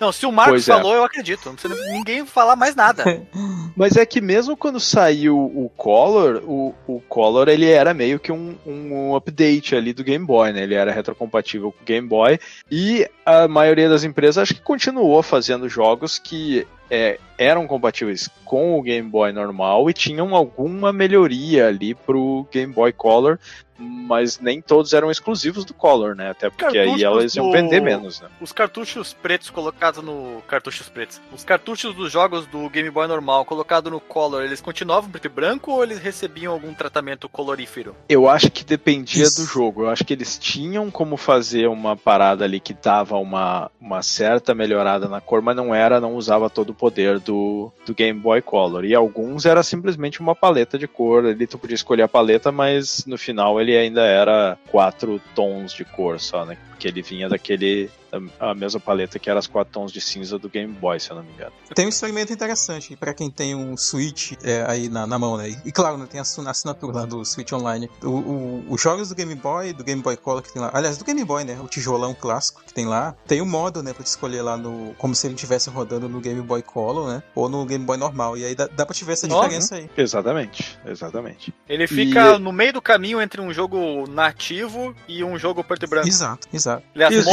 Não, 0.00 0.12
se 0.12 0.26
o 0.26 0.32
Marcos 0.32 0.64
Pois 0.64 0.68
é. 0.68 0.72
falou, 0.72 0.94
eu 0.94 1.04
acredito. 1.04 1.46
Não 1.46 1.54
precisa 1.54 1.74
ninguém 1.92 2.26
falar 2.26 2.56
mais 2.56 2.74
nada. 2.74 2.88
Mas 3.77 3.96
é 3.96 4.05
que 4.05 4.20
mesmo 4.20 4.57
quando 4.57 4.81
saiu 4.81 5.37
o 5.38 5.70
Color, 5.77 6.42
o, 6.44 6.74
o 6.87 7.01
Color 7.09 7.48
ele 7.48 7.70
era 7.70 7.94
meio 7.94 8.18
que 8.18 8.33
um, 8.33 8.57
um 8.66 9.14
update 9.14 9.74
ali 9.74 9.92
do 9.92 10.05
Game 10.05 10.24
Boy, 10.24 10.53
né? 10.53 10.62
Ele 10.62 10.74
era 10.74 10.92
retrocompatível 10.92 11.72
com 11.72 11.83
o 11.83 11.87
Game 11.87 12.07
Boy 12.07 12.38
e 12.70 13.09
a 13.24 13.46
maioria 13.46 13.88
das 13.88 14.05
empresas 14.05 14.38
acho 14.38 14.55
que 14.55 14.61
continuou 14.61 15.22
fazendo 15.22 15.68
jogos 15.68 16.18
que 16.18 16.66
é, 16.90 17.18
eram 17.38 17.66
compatíveis 17.66 18.29
com 18.44 18.79
o 18.79 18.83
Game 18.83 19.09
Boy 19.09 19.33
normal 19.33 19.88
e 19.88 19.92
tinham 19.92 20.35
alguma 20.35 20.92
melhoria 20.92 21.68
ali 21.68 21.94
pro 21.94 22.46
Game 22.51 22.72
Boy 22.72 22.92
Color, 22.92 23.38
mas 23.79 24.40
nem 24.40 24.61
todos 24.61 24.92
eram 24.92 25.11
exclusivos 25.11 25.64
do 25.64 25.72
Color, 25.72 26.16
né? 26.16 26.31
Até 26.31 26.51
porque 26.51 26.79
aí 26.79 27.05
elas 27.05 27.37
iam 27.37 27.53
vender 27.53 27.81
menos, 27.81 28.20
né? 28.20 28.29
Os 28.40 28.53
cartuchos 28.53 29.12
pretos 29.14 29.51
colocados 29.51 30.03
no. 30.03 30.42
Cartuchos 30.48 30.88
pretos. 30.88 31.20
Os 31.33 31.44
cartuchos 31.44 31.94
dos 31.94 32.11
jogos 32.11 32.46
do 32.46 32.68
Game 32.68 32.90
Boy 32.90 33.07
normal 33.07 33.44
colocado 33.44 33.90
no 33.90 34.01
Color, 34.01 34.42
eles 34.42 34.61
continuavam 34.61 35.11
preto 35.11 35.27
e 35.27 35.29
branco 35.29 35.70
ou 35.70 35.85
eles 35.85 35.98
recebiam 35.98 36.53
algum 36.53 36.74
tratamento 36.74 37.29
colorífero? 37.29 37.94
Eu 38.09 38.29
acho 38.29 38.51
que 38.51 38.64
dependia 38.64 39.22
Isso. 39.22 39.42
do 39.42 39.46
jogo. 39.46 39.83
Eu 39.83 39.90
acho 39.90 40.05
que 40.05 40.12
eles 40.12 40.37
tinham 40.38 40.90
como 40.90 41.16
fazer 41.16 41.68
uma 41.68 41.96
parada 41.96 42.44
ali 42.44 42.59
que 42.59 42.74
dava 42.74 43.16
uma, 43.16 43.70
uma 43.81 44.03
certa 44.03 44.55
melhorada 44.55 45.09
na 45.09 45.20
cor, 45.20 45.40
mas 45.40 45.55
não 45.55 45.74
era, 45.74 46.01
não 46.01 46.14
usava 46.14 46.51
todo 46.51 46.70
o 46.70 46.74
poder 46.78 47.18
do, 47.18 47.70
do 47.84 47.94
Game 47.94 48.18
Boy 48.18 48.40
Color. 48.40 48.84
E 48.84 48.94
alguns 48.94 49.44
era 49.44 49.62
simplesmente 49.62 50.20
uma 50.20 50.34
paleta 50.34 50.78
de 50.78 50.86
cor. 50.86 51.26
Ali 51.26 51.46
tu 51.46 51.58
podia 51.58 51.74
escolher 51.74 52.02
a 52.02 52.08
paleta, 52.08 52.52
mas 52.52 53.04
no 53.06 53.18
final 53.18 53.60
ele 53.60 53.76
ainda 53.76 54.02
era 54.02 54.56
quatro 54.70 55.20
tons 55.34 55.72
de 55.72 55.84
cor 55.84 56.20
só, 56.20 56.46
né? 56.46 56.56
Porque 56.70 56.88
ele 56.88 57.02
vinha 57.02 57.28
daquele. 57.28 57.90
A 58.40 58.54
mesma 58.54 58.80
paleta 58.80 59.18
que 59.18 59.28
era 59.28 59.38
as 59.38 59.46
quatro 59.46 59.72
tons 59.72 59.92
de 59.92 60.00
cinza 60.00 60.38
do 60.38 60.48
Game 60.48 60.72
Boy, 60.72 60.98
se 61.00 61.10
eu 61.10 61.16
não 61.16 61.22
me 61.22 61.32
engano. 61.32 61.52
Tem 61.74 61.86
um 61.86 61.88
experimento 61.88 62.32
interessante 62.32 62.96
pra 62.96 63.12
quem 63.14 63.30
tem 63.30 63.54
um 63.54 63.76
Switch 63.76 64.32
é, 64.42 64.64
aí 64.68 64.88
na, 64.88 65.06
na 65.06 65.18
mão, 65.18 65.36
né? 65.36 65.48
E 65.64 65.72
claro, 65.72 65.98
né, 65.98 66.06
tem 66.10 66.18
a 66.20 66.22
assinatura 66.22 66.98
lá 66.98 67.04
do 67.06 67.24
Switch 67.24 67.52
Online. 67.52 67.88
O- 68.02 68.08
o- 68.08 68.64
os 68.70 68.80
jogos 68.80 69.08
do 69.08 69.14
Game 69.14 69.34
Boy, 69.34 69.72
do 69.72 69.84
Game 69.84 70.00
Boy 70.02 70.16
Color 70.16 70.42
que 70.42 70.52
tem 70.52 70.60
lá. 70.62 70.70
Aliás, 70.72 70.96
do 70.98 71.04
Game 71.04 71.22
Boy, 71.24 71.44
né? 71.44 71.58
O 71.62 71.66
tijolão 71.68 72.14
clássico 72.14 72.62
que 72.66 72.72
tem 72.72 72.86
lá. 72.86 73.14
Tem 73.26 73.40
o 73.40 73.46
modo, 73.46 73.82
né? 73.82 73.92
Pra 73.92 74.02
te 74.02 74.06
escolher 74.08 74.42
lá 74.42 74.56
no. 74.56 74.94
Como 74.98 75.14
se 75.14 75.26
ele 75.26 75.34
estivesse 75.34 75.68
rodando 75.70 76.08
no 76.08 76.20
Game 76.20 76.40
Boy 76.42 76.62
Color, 76.62 77.08
né? 77.08 77.22
Ou 77.34 77.48
no 77.48 77.64
Game 77.66 77.84
Boy 77.84 77.96
normal. 77.96 78.36
E 78.36 78.44
aí 78.44 78.54
dá, 78.54 78.66
dá 78.66 78.86
pra 78.86 78.94
te 78.94 79.04
ver 79.04 79.12
essa 79.12 79.26
diferença 79.28 79.76
aí. 79.76 79.90
Exatamente, 79.96 80.78
exatamente. 80.86 81.52
Ele 81.68 81.86
fica 81.86 82.38
no 82.38 82.52
meio 82.52 82.72
do 82.72 82.82
caminho 82.82 83.20
entre 83.20 83.40
um 83.40 83.52
jogo 83.52 84.06
nativo 84.08 84.94
e 85.06 85.22
um 85.24 85.38
jogo 85.38 85.62
preto 85.64 85.84
e 85.84 85.88
branco. 85.88 86.08
Exato, 86.08 86.48
exato. 86.52 86.82
Aliás, 86.94 87.14
Isso, 87.14 87.28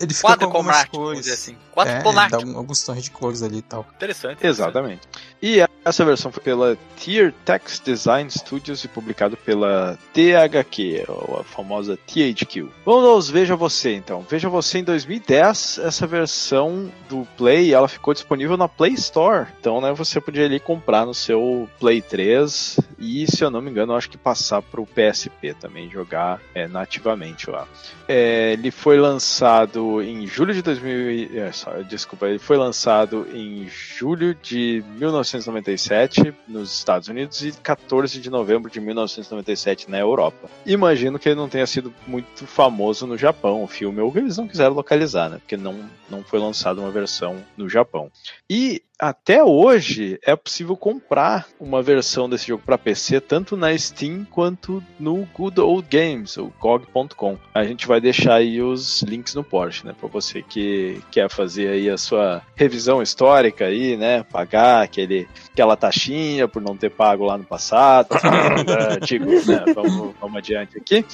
ele 0.00 0.12
monocromático. 0.12 0.12
Ele 0.12 0.14
fica 0.14 0.36
com 0.38 0.44
algumas 0.56 0.84
cores. 0.84 1.28
assim. 1.30 1.56
Quatro 1.72 1.94
É, 1.94 2.00
cromático. 2.00 2.42
dá 2.44 2.48
um- 2.48 2.56
alguns 2.58 2.82
tons 2.82 3.02
de 3.02 3.10
cores 3.10 3.42
ali 3.42 3.58
e 3.58 3.62
tal. 3.62 3.86
Interessante. 3.96 4.46
Exatamente. 4.46 5.00
E 5.42 5.58
essa 5.84 6.04
versão 6.04 6.30
foi 6.30 6.42
pela 6.42 6.76
Tier 6.96 7.32
Text 7.44 7.82
Design 7.84 8.30
Studios 8.30 8.84
e 8.84 8.88
publicado 8.88 9.36
pela 9.36 9.98
THQ, 10.12 11.04
ou 11.08 11.40
a 11.40 11.44
famosa 11.44 11.96
THQ. 12.06 12.68
Vamos 12.84 13.04
aos 13.08 13.30
Veja 13.30 13.56
Você 13.56 13.94
então. 13.94 14.24
Veja 14.28 14.48
Você 14.48 14.78
em 14.78 14.84
2010, 14.84 15.78
essa 15.78 16.06
versão 16.06 16.92
do 17.08 17.26
Play, 17.36 17.72
ela 17.74 17.88
ficou 17.88 18.12
disponível 18.14 18.56
na 18.56 18.68
Play 18.68 18.92
Store. 18.92 19.46
Então, 19.58 19.80
né, 19.80 19.92
você 19.92 20.20
podia 20.20 20.44
ali 20.44 20.60
comprar 20.60 21.06
no 21.06 21.14
seu 21.14 21.68
Play 21.80 22.00
3 22.02 22.78
e, 22.98 23.26
se 23.26 23.42
eu 23.42 23.50
não 23.50 23.60
me 23.62 23.70
engano, 23.70 23.92
eu 23.92 23.96
acho 23.96 24.10
que 24.10 24.18
passar 24.18 24.60
pro 24.62 24.86
PSP 24.86 25.54
também, 25.54 25.90
jogar 25.90 26.40
é, 26.54 26.68
nativamente 26.68 27.50
lá. 27.50 27.66
É, 28.06 28.52
ele 28.52 28.70
foi 28.70 28.98
lançado 28.98 29.71
em 30.02 30.26
julho 30.26 30.52
de 30.54 30.62
2000. 30.62 31.10
e- 31.10 31.38
é, 31.38 31.52
só, 31.52 31.70
desculpa, 31.82 32.26
ele 32.28 32.38
foi 32.38 32.56
lançado 32.56 33.26
em 33.34 33.68
julho 33.68 34.34
de 34.34 34.82
1997 34.98 36.34
nos 36.46 36.72
Estados 36.74 37.08
Unidos 37.08 37.42
e 37.44 37.52
14 37.52 38.20
de 38.20 38.30
novembro 38.30 38.70
de 38.70 38.80
1997 38.80 39.90
na 39.90 39.98
Europa. 39.98 40.48
Imagino 40.66 41.18
que 41.18 41.28
ele 41.28 41.36
não 41.36 41.48
tenha 41.48 41.66
sido 41.66 41.92
muito 42.06 42.46
famoso 42.46 43.06
no 43.06 43.16
Japão, 43.16 43.62
o 43.62 43.66
filme, 43.66 44.00
ou 44.00 44.12
eles 44.16 44.36
não 44.36 44.46
quiseram 44.48 44.74
localizar, 44.74 45.28
né? 45.30 45.38
Porque 45.38 45.56
não, 45.56 45.78
não 46.10 46.22
foi 46.22 46.38
lançada 46.38 46.80
uma 46.80 46.90
versão 46.90 47.36
no 47.56 47.68
Japão. 47.68 48.10
E 48.48 48.82
até 49.02 49.42
hoje 49.42 50.16
é 50.24 50.36
possível 50.36 50.76
comprar 50.76 51.48
uma 51.58 51.82
versão 51.82 52.30
desse 52.30 52.46
jogo 52.46 52.62
para 52.64 52.78
PC, 52.78 53.20
tanto 53.20 53.56
na 53.56 53.76
Steam 53.76 54.24
quanto 54.30 54.80
no 54.96 55.26
Good 55.34 55.60
Old 55.60 55.88
Games, 55.90 56.36
o 56.36 56.52
GOG.com. 56.60 57.36
A 57.52 57.64
gente 57.64 57.84
vai 57.84 58.00
deixar 58.00 58.34
aí 58.34 58.62
os 58.62 59.02
links 59.02 59.34
no 59.34 59.42
Porsche, 59.42 59.84
né? 59.84 59.92
Para 59.98 60.08
você 60.08 60.40
que 60.40 61.00
quer 61.10 61.28
fazer 61.28 61.66
aí 61.70 61.90
a 61.90 61.98
sua 61.98 62.42
revisão 62.54 63.02
histórica 63.02 63.64
aí, 63.64 63.96
né? 63.96 64.22
Pagar 64.22 64.82
aquele, 64.82 65.26
aquela 65.52 65.76
taxinha 65.76 66.46
por 66.46 66.62
não 66.62 66.76
ter 66.76 66.90
pago 66.90 67.24
lá 67.24 67.36
no 67.36 67.42
passado. 67.42 68.10
Digo, 69.04 69.24
né? 69.24 69.64
Vamos, 69.74 70.14
vamos 70.20 70.36
adiante 70.36 70.78
aqui. 70.78 71.04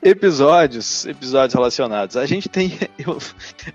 Episódios, 0.00 1.04
episódios 1.04 1.54
relacionados. 1.54 2.16
A 2.16 2.26
gente 2.26 2.48
tem, 2.48 2.78
eu, 2.96 3.18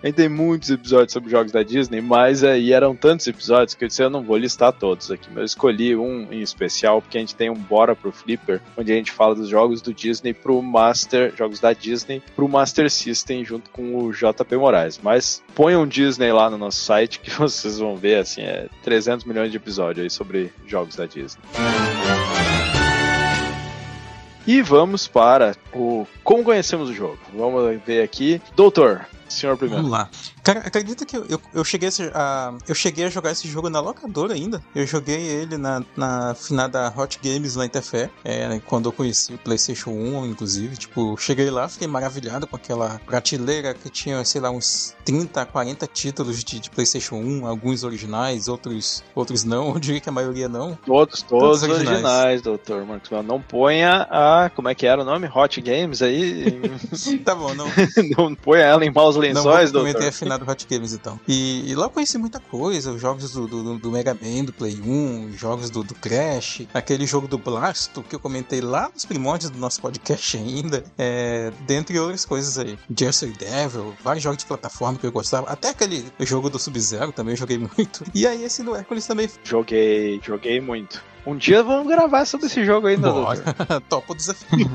a 0.02 0.06
gente 0.06 0.16
tem 0.16 0.30
muitos 0.30 0.70
episódios 0.70 1.12
sobre 1.12 1.30
jogos 1.30 1.52
da 1.52 1.62
Disney, 1.62 2.00
mas 2.00 2.42
aí 2.42 2.72
eram 2.72 2.96
tantos 2.96 3.33
episódios 3.34 3.76
que 3.76 3.84
eu 3.84 3.88
disse, 3.88 4.02
eu 4.02 4.10
não 4.10 4.22
vou 4.22 4.38
listar 4.38 4.72
todos 4.72 5.12
aqui, 5.12 5.28
mas 5.30 5.38
eu 5.38 5.46
escolhi 5.46 5.96
um 5.96 6.32
em 6.32 6.42
especial, 6.42 7.02
porque 7.02 7.18
a 7.18 7.22
gente 7.22 7.36
tem 7.36 7.50
um 7.50 7.56
Bora 7.56 7.96
pro 7.96 8.12
Flipper, 8.12 8.62
onde 8.78 8.92
a 8.92 8.96
gente 8.96 9.12
fala 9.12 9.36
dos 9.36 9.50
jogos 9.50 9.82
do 9.82 9.94
Disney 9.94 10.34
pro 10.34 10.62
Master, 10.62 11.34
jogos 11.36 11.60
da 11.60 11.74
Disney 11.74 12.22
pro 12.36 12.48
Master 12.48 12.90
System, 12.90 13.44
junto 13.44 13.70
com 13.70 13.98
o 13.98 14.12
JP 14.12 14.56
Moraes. 14.56 15.00
Mas 15.02 15.44
ponham 15.56 15.88
Disney 15.88 16.32
lá 16.32 16.50
no 16.50 16.58
nosso 16.58 16.80
site 16.80 17.20
que 17.20 17.32
vocês 17.36 17.80
vão 17.80 17.96
ver, 17.96 18.20
assim, 18.20 18.42
é 18.42 18.68
300 18.84 19.26
milhões 19.26 19.52
de 19.52 19.58
episódios 19.58 20.04
aí 20.04 20.10
sobre 20.10 20.52
jogos 20.66 20.96
da 20.96 21.06
Disney. 21.06 21.42
E 24.46 24.62
vamos 24.62 25.08
para 25.08 25.56
o 25.74 26.06
como 26.24 26.44
conhecemos 26.44 26.90
o 26.90 26.94
jogo. 26.94 27.18
Vamos 27.34 27.80
ver 27.86 28.04
aqui. 28.04 28.42
Doutor, 28.56 29.06
senhor 29.30 29.58
primeiro. 29.58 29.84
Vamos 29.84 29.98
lá. 29.98 30.10
Cara, 30.44 30.60
acredita 30.60 31.06
que 31.06 31.16
eu, 31.16 31.26
eu, 31.30 31.42
eu, 31.54 31.64
cheguei 31.64 31.90
a, 32.14 32.54
eu 32.68 32.76
cheguei 32.76 33.06
a 33.06 33.10
jogar 33.10 33.32
esse 33.32 33.48
jogo 33.48 33.70
na 33.70 33.80
locadora 33.80 34.34
ainda. 34.34 34.62
Eu 34.76 34.86
joguei 34.86 35.16
ele 35.16 35.58
na, 35.58 35.84
na 35.96 36.36
finada 36.36 36.94
Hot 36.96 37.20
Games 37.24 37.56
lá 37.56 37.66
em 37.66 37.70
Tefé, 37.70 38.10
é, 38.24 38.60
quando 38.66 38.90
eu 38.90 38.92
conheci 38.92 39.34
o 39.34 39.38
PlayStation 39.38 39.92
1, 39.92 40.26
inclusive. 40.28 40.76
Tipo, 40.76 41.16
cheguei 41.18 41.50
lá, 41.50 41.68
fiquei 41.68 41.88
maravilhado 41.88 42.46
com 42.46 42.56
aquela 42.56 43.00
prateleira 43.06 43.74
que 43.74 43.90
tinha, 43.90 44.24
sei 44.26 44.42
lá, 44.42 44.52
uns 44.52 44.96
30, 45.06 45.46
40 45.46 45.88
títulos 45.88 46.44
de, 46.44 46.60
de 46.60 46.70
PlayStation 46.70 47.16
1, 47.16 47.48
alguns 47.48 47.84
originais, 47.84 48.48
outros, 48.48 49.04
outros 49.16 49.44
não. 49.44 49.74
Eu 49.74 49.80
diria 49.80 50.02
que 50.02 50.10
a 50.10 50.12
maioria 50.12 50.50
não. 50.50 50.76
Todos, 50.86 51.22
todos, 51.22 51.62
todos 51.62 51.64
originais. 51.64 52.04
originais, 52.04 52.42
doutor 52.42 52.86
Marcos. 52.86 53.10
Não 53.26 53.42
ponha 53.42 54.08
a. 54.10 54.50
Como 54.50 54.70
é 54.70 54.76
que 54.76 54.86
era 54.86 55.02
o 55.02 55.06
nome? 55.06 55.30
Hot 55.34 55.62
Games 55.62 56.02
aí? 56.02 56.62
tá 57.24 57.34
bom, 57.34 57.54
não. 57.54 57.68
não 58.18 58.36
ponha 58.36 58.64
ela 58.64 58.86
em 58.86 58.92
maus 58.92 59.13
lençóis, 59.16 59.72
não, 59.72 59.84
doutor. 59.84 60.28
Não, 60.28 60.40
do 60.40 60.50
Hot 60.50 60.68
Games 60.70 60.94
então. 60.94 61.20
E, 61.28 61.70
e 61.70 61.76
lá 61.76 61.86
eu 61.86 61.90
conheci 61.90 62.18
muita 62.18 62.40
coisa, 62.40 62.92
os 62.92 63.02
jogos 63.02 63.32
do, 63.32 63.48
do, 63.48 63.78
do 63.78 63.92
Mega 63.92 64.14
Man, 64.14 64.46
do 64.46 64.54
Play 64.54 64.80
1, 64.80 65.34
jogos 65.38 65.70
do, 65.70 65.84
do, 65.84 65.96
Crash, 65.96 66.64
aquele 66.74 67.06
jogo 67.06 67.28
do 67.28 67.38
Blasto 67.38 68.04
que 68.04 68.16
eu 68.16 68.20
comentei 68.20 68.62
lá 68.62 68.90
nos 68.94 69.06
primórdios 69.06 69.50
do 69.50 69.58
nosso 69.58 69.82
podcast 69.82 70.38
ainda, 70.38 70.84
é, 70.98 71.52
dentre 71.66 72.00
outras 72.00 72.26
coisas 72.26 72.58
aí. 72.58 72.78
Jersey 72.96 73.32
Devil, 73.32 73.94
vários 74.04 74.24
jogos 74.24 74.40
de 74.40 74.46
plataforma 74.46 74.98
que 74.98 75.06
eu 75.06 75.12
gostava, 75.12 75.50
até 75.50 75.70
aquele 75.70 76.06
jogo 76.20 76.50
do 76.50 76.60
Sub-Zero 76.60 77.12
também 77.12 77.34
eu 77.34 77.38
joguei 77.38 77.58
muito. 77.78 78.04
E 78.14 78.28
aí 78.28 78.44
esse 78.44 78.64
do 78.64 78.76
Hércules 78.76 79.06
também. 79.06 79.30
Joguei, 79.44 80.20
joguei 80.24 80.60
muito. 80.60 81.13
Um 81.26 81.38
dia 81.38 81.64
vamos 81.64 81.88
gravar 81.88 82.26
sobre 82.26 82.48
esse 82.48 82.66
jogo 82.66 82.88
ainda, 82.88 83.10
Topo 83.90 84.14
o 84.14 84.16
desafio. 84.16 84.70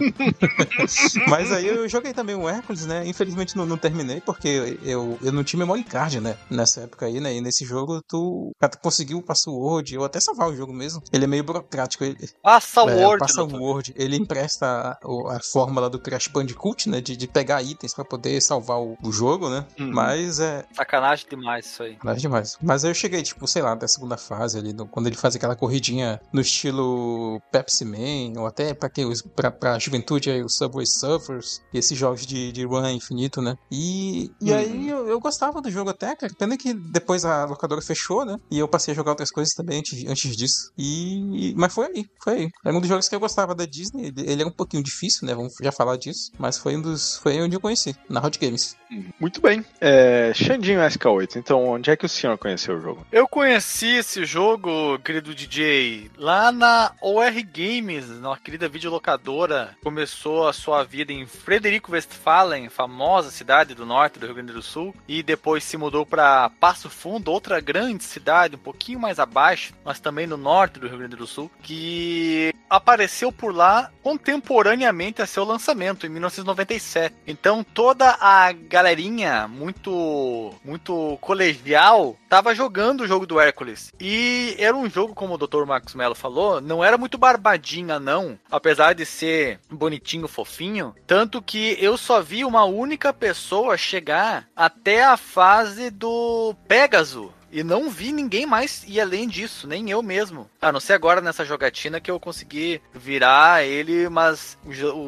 Mas 1.28 1.52
aí 1.52 1.66
eu 1.66 1.88
joguei 1.88 2.14
também 2.14 2.34
o 2.34 2.48
Hércules, 2.48 2.86
né? 2.86 3.06
Infelizmente 3.06 3.56
não, 3.56 3.66
não, 3.66 3.76
terminei, 3.76 4.20
porque 4.20 4.78
eu, 4.82 5.18
eu 5.22 5.32
não 5.32 5.44
tinha 5.44 5.58
memory 5.58 5.84
card, 5.84 6.20
né? 6.20 6.36
Nessa 6.50 6.82
época 6.82 7.06
aí, 7.06 7.20
né? 7.20 7.34
E 7.34 7.40
nesse 7.40 7.64
jogo 7.64 8.00
tu, 8.02 8.52
conseguiu 8.80 9.18
o 9.18 9.22
password, 9.22 9.98
ou 9.98 10.04
até 10.04 10.20
salvar 10.20 10.48
o 10.48 10.56
jogo 10.56 10.72
mesmo. 10.72 11.02
Ele 11.12 11.24
é 11.24 11.26
meio 11.26 11.44
burocrático. 11.44 12.04
Ele, 12.04 12.16
password! 12.42 13.16
É, 13.16 13.18
password. 13.18 13.94
Ele 13.96 14.16
empresta 14.16 14.66
a, 14.66 15.36
a, 15.36 15.40
fórmula 15.40 15.90
do 15.90 15.98
Crash 15.98 16.28
Bandicoot, 16.28 16.88
né? 16.88 17.00
De, 17.00 17.16
de 17.16 17.26
pegar 17.26 17.62
itens 17.62 17.94
pra 17.94 18.04
poder 18.04 18.40
salvar 18.40 18.78
o, 18.78 18.96
o 19.02 19.12
jogo, 19.12 19.50
né? 19.50 19.66
Uhum. 19.78 19.92
Mas 19.92 20.40
é... 20.40 20.64
Sacanagem 20.72 21.26
demais 21.28 21.66
isso 21.66 21.82
aí. 21.82 21.92
Sacanagem 21.94 22.22
demais. 22.22 22.58
Mas 22.62 22.84
aí 22.84 22.90
eu 22.90 22.94
cheguei, 22.94 23.22
tipo, 23.22 23.46
sei 23.46 23.62
lá, 23.62 23.72
até 23.72 23.84
a 23.84 23.88
segunda 23.88 24.16
fase 24.16 24.58
ali, 24.58 24.72
no, 24.72 24.86
quando 24.86 25.06
ele 25.06 25.16
faz 25.16 25.36
aquela 25.36 25.54
corridinha 25.54 26.20
no 26.38 26.42
estilo 26.42 27.42
Pepsi 27.50 27.84
Man, 27.84 28.40
ou 28.40 28.46
até 28.46 28.72
para 28.72 28.88
quem 28.88 29.04
pra, 29.34 29.50
pra 29.50 29.78
juventude 29.78 30.30
aí, 30.30 30.42
o 30.42 30.48
Subway 30.48 30.86
Surfers, 30.86 31.60
e 31.74 31.78
esses 31.78 31.98
jogos 31.98 32.24
de, 32.24 32.52
de 32.52 32.64
run 32.64 32.88
infinito, 32.90 33.42
né? 33.42 33.56
E, 33.70 34.30
e 34.40 34.52
uhum. 34.52 34.56
aí 34.56 34.88
eu, 34.88 35.08
eu, 35.08 35.20
gostava 35.20 35.60
do 35.60 35.70
jogo 35.70 35.90
até, 35.90 36.14
cara. 36.14 36.32
Pena 36.38 36.56
que 36.56 36.72
depois 36.72 37.24
a 37.24 37.44
locadora 37.44 37.82
fechou, 37.82 38.24
né? 38.24 38.38
E 38.50 38.58
eu 38.58 38.68
passei 38.68 38.92
a 38.92 38.94
jogar 38.94 39.10
outras 39.10 39.32
coisas 39.32 39.52
também 39.52 39.80
antes, 39.80 40.06
antes 40.06 40.36
disso. 40.36 40.72
E, 40.78 41.52
mas 41.56 41.74
foi 41.74 41.86
aí, 41.86 42.06
foi 42.22 42.32
aí. 42.34 42.50
Era 42.64 42.76
um 42.76 42.80
dos 42.80 42.88
jogos 42.88 43.08
que 43.08 43.14
eu 43.14 43.20
gostava 43.20 43.54
da 43.54 43.66
Disney. 43.66 44.06
Ele, 44.06 44.20
ele 44.20 44.42
era 44.42 44.48
um 44.48 44.52
pouquinho 44.52 44.82
difícil, 44.82 45.26
né? 45.26 45.34
Vamos 45.34 45.54
já 45.60 45.72
falar 45.72 45.96
disso. 45.96 46.30
Mas 46.38 46.56
foi 46.56 46.76
um 46.76 46.80
dos. 46.80 47.16
Foi 47.16 47.40
onde 47.42 47.56
eu 47.56 47.60
conheci, 47.60 47.96
na 48.08 48.24
Hot 48.24 48.38
Games. 48.38 48.76
Muito 49.20 49.40
bem. 49.40 49.64
É, 49.80 50.32
Xandinho 50.34 50.80
SK8, 50.80 51.36
então 51.36 51.66
onde 51.66 51.90
é 51.90 51.96
que 51.96 52.06
o 52.06 52.08
senhor 52.08 52.38
conheceu 52.38 52.76
o 52.76 52.80
jogo? 52.80 53.06
Eu 53.12 53.26
conheci 53.26 53.96
esse 53.96 54.24
jogo, 54.24 54.98
querido 55.00 55.34
DJ, 55.34 56.10
lá 56.16 56.27
na 56.28 56.92
OR 57.00 57.32
Games, 57.42 58.06
na 58.20 58.36
querida 58.36 58.68
videolocadora. 58.68 59.74
Começou 59.82 60.46
a 60.46 60.52
sua 60.52 60.84
vida 60.84 61.10
em 61.10 61.24
Frederico 61.24 61.92
Westphalen, 61.92 62.68
famosa 62.68 63.30
cidade 63.30 63.74
do 63.74 63.86
norte 63.86 64.18
do 64.18 64.26
Rio 64.26 64.34
Grande 64.34 64.52
do 64.52 64.60
Sul, 64.60 64.94
e 65.08 65.22
depois 65.22 65.64
se 65.64 65.78
mudou 65.78 66.04
para 66.04 66.50
Passo 66.60 66.90
Fundo, 66.90 67.32
outra 67.32 67.60
grande 67.60 68.04
cidade, 68.04 68.56
um 68.56 68.58
pouquinho 68.58 69.00
mais 69.00 69.18
abaixo, 69.18 69.72
mas 69.82 70.00
também 70.00 70.26
no 70.26 70.36
norte 70.36 70.78
do 70.78 70.86
Rio 70.86 70.98
Grande 70.98 71.16
do 71.16 71.26
Sul, 71.26 71.50
que 71.62 72.52
apareceu 72.68 73.32
por 73.32 73.54
lá 73.54 73.90
contemporaneamente 74.02 75.22
a 75.22 75.26
seu 75.26 75.44
lançamento 75.44 76.04
em 76.04 76.10
1997. 76.10 77.14
Então 77.26 77.64
toda 77.64 78.18
a 78.20 78.52
galerinha 78.52 79.48
muito 79.48 80.52
muito 80.62 81.16
colegial 81.22 82.16
tava 82.28 82.54
jogando 82.54 83.02
o 83.02 83.06
jogo 83.06 83.26
do 83.26 83.40
Hércules. 83.40 83.92
E 83.98 84.54
era 84.58 84.76
um 84.76 84.90
jogo 84.90 85.14
como 85.14 85.34
o 85.34 85.38
Dr. 85.38 85.64
Marcos 85.64 85.94
Mello 85.94 86.17
falou, 86.18 86.60
não 86.60 86.82
era 86.84 86.98
muito 86.98 87.16
barbadinha 87.16 87.98
não, 87.98 88.38
apesar 88.50 88.92
de 88.92 89.06
ser 89.06 89.60
bonitinho, 89.70 90.28
fofinho, 90.28 90.94
tanto 91.06 91.40
que 91.40 91.76
eu 91.80 91.96
só 91.96 92.20
vi 92.20 92.44
uma 92.44 92.64
única 92.64 93.12
pessoa 93.12 93.76
chegar 93.76 94.48
até 94.54 95.04
a 95.04 95.16
fase 95.16 95.90
do 95.90 96.54
Pégaso 96.66 97.32
e 97.50 97.62
não 97.62 97.90
vi 97.90 98.12
ninguém 98.12 98.46
mais 98.46 98.84
ir 98.86 99.00
além 99.00 99.28
disso, 99.28 99.66
nem 99.66 99.90
eu 99.90 100.02
mesmo. 100.02 100.48
A 100.60 100.72
não 100.72 100.80
ser 100.80 100.94
agora 100.94 101.20
nessa 101.20 101.44
jogatina 101.44 102.00
que 102.00 102.10
eu 102.10 102.20
consegui 102.20 102.80
virar 102.92 103.64
ele, 103.64 104.08
mas 104.08 104.58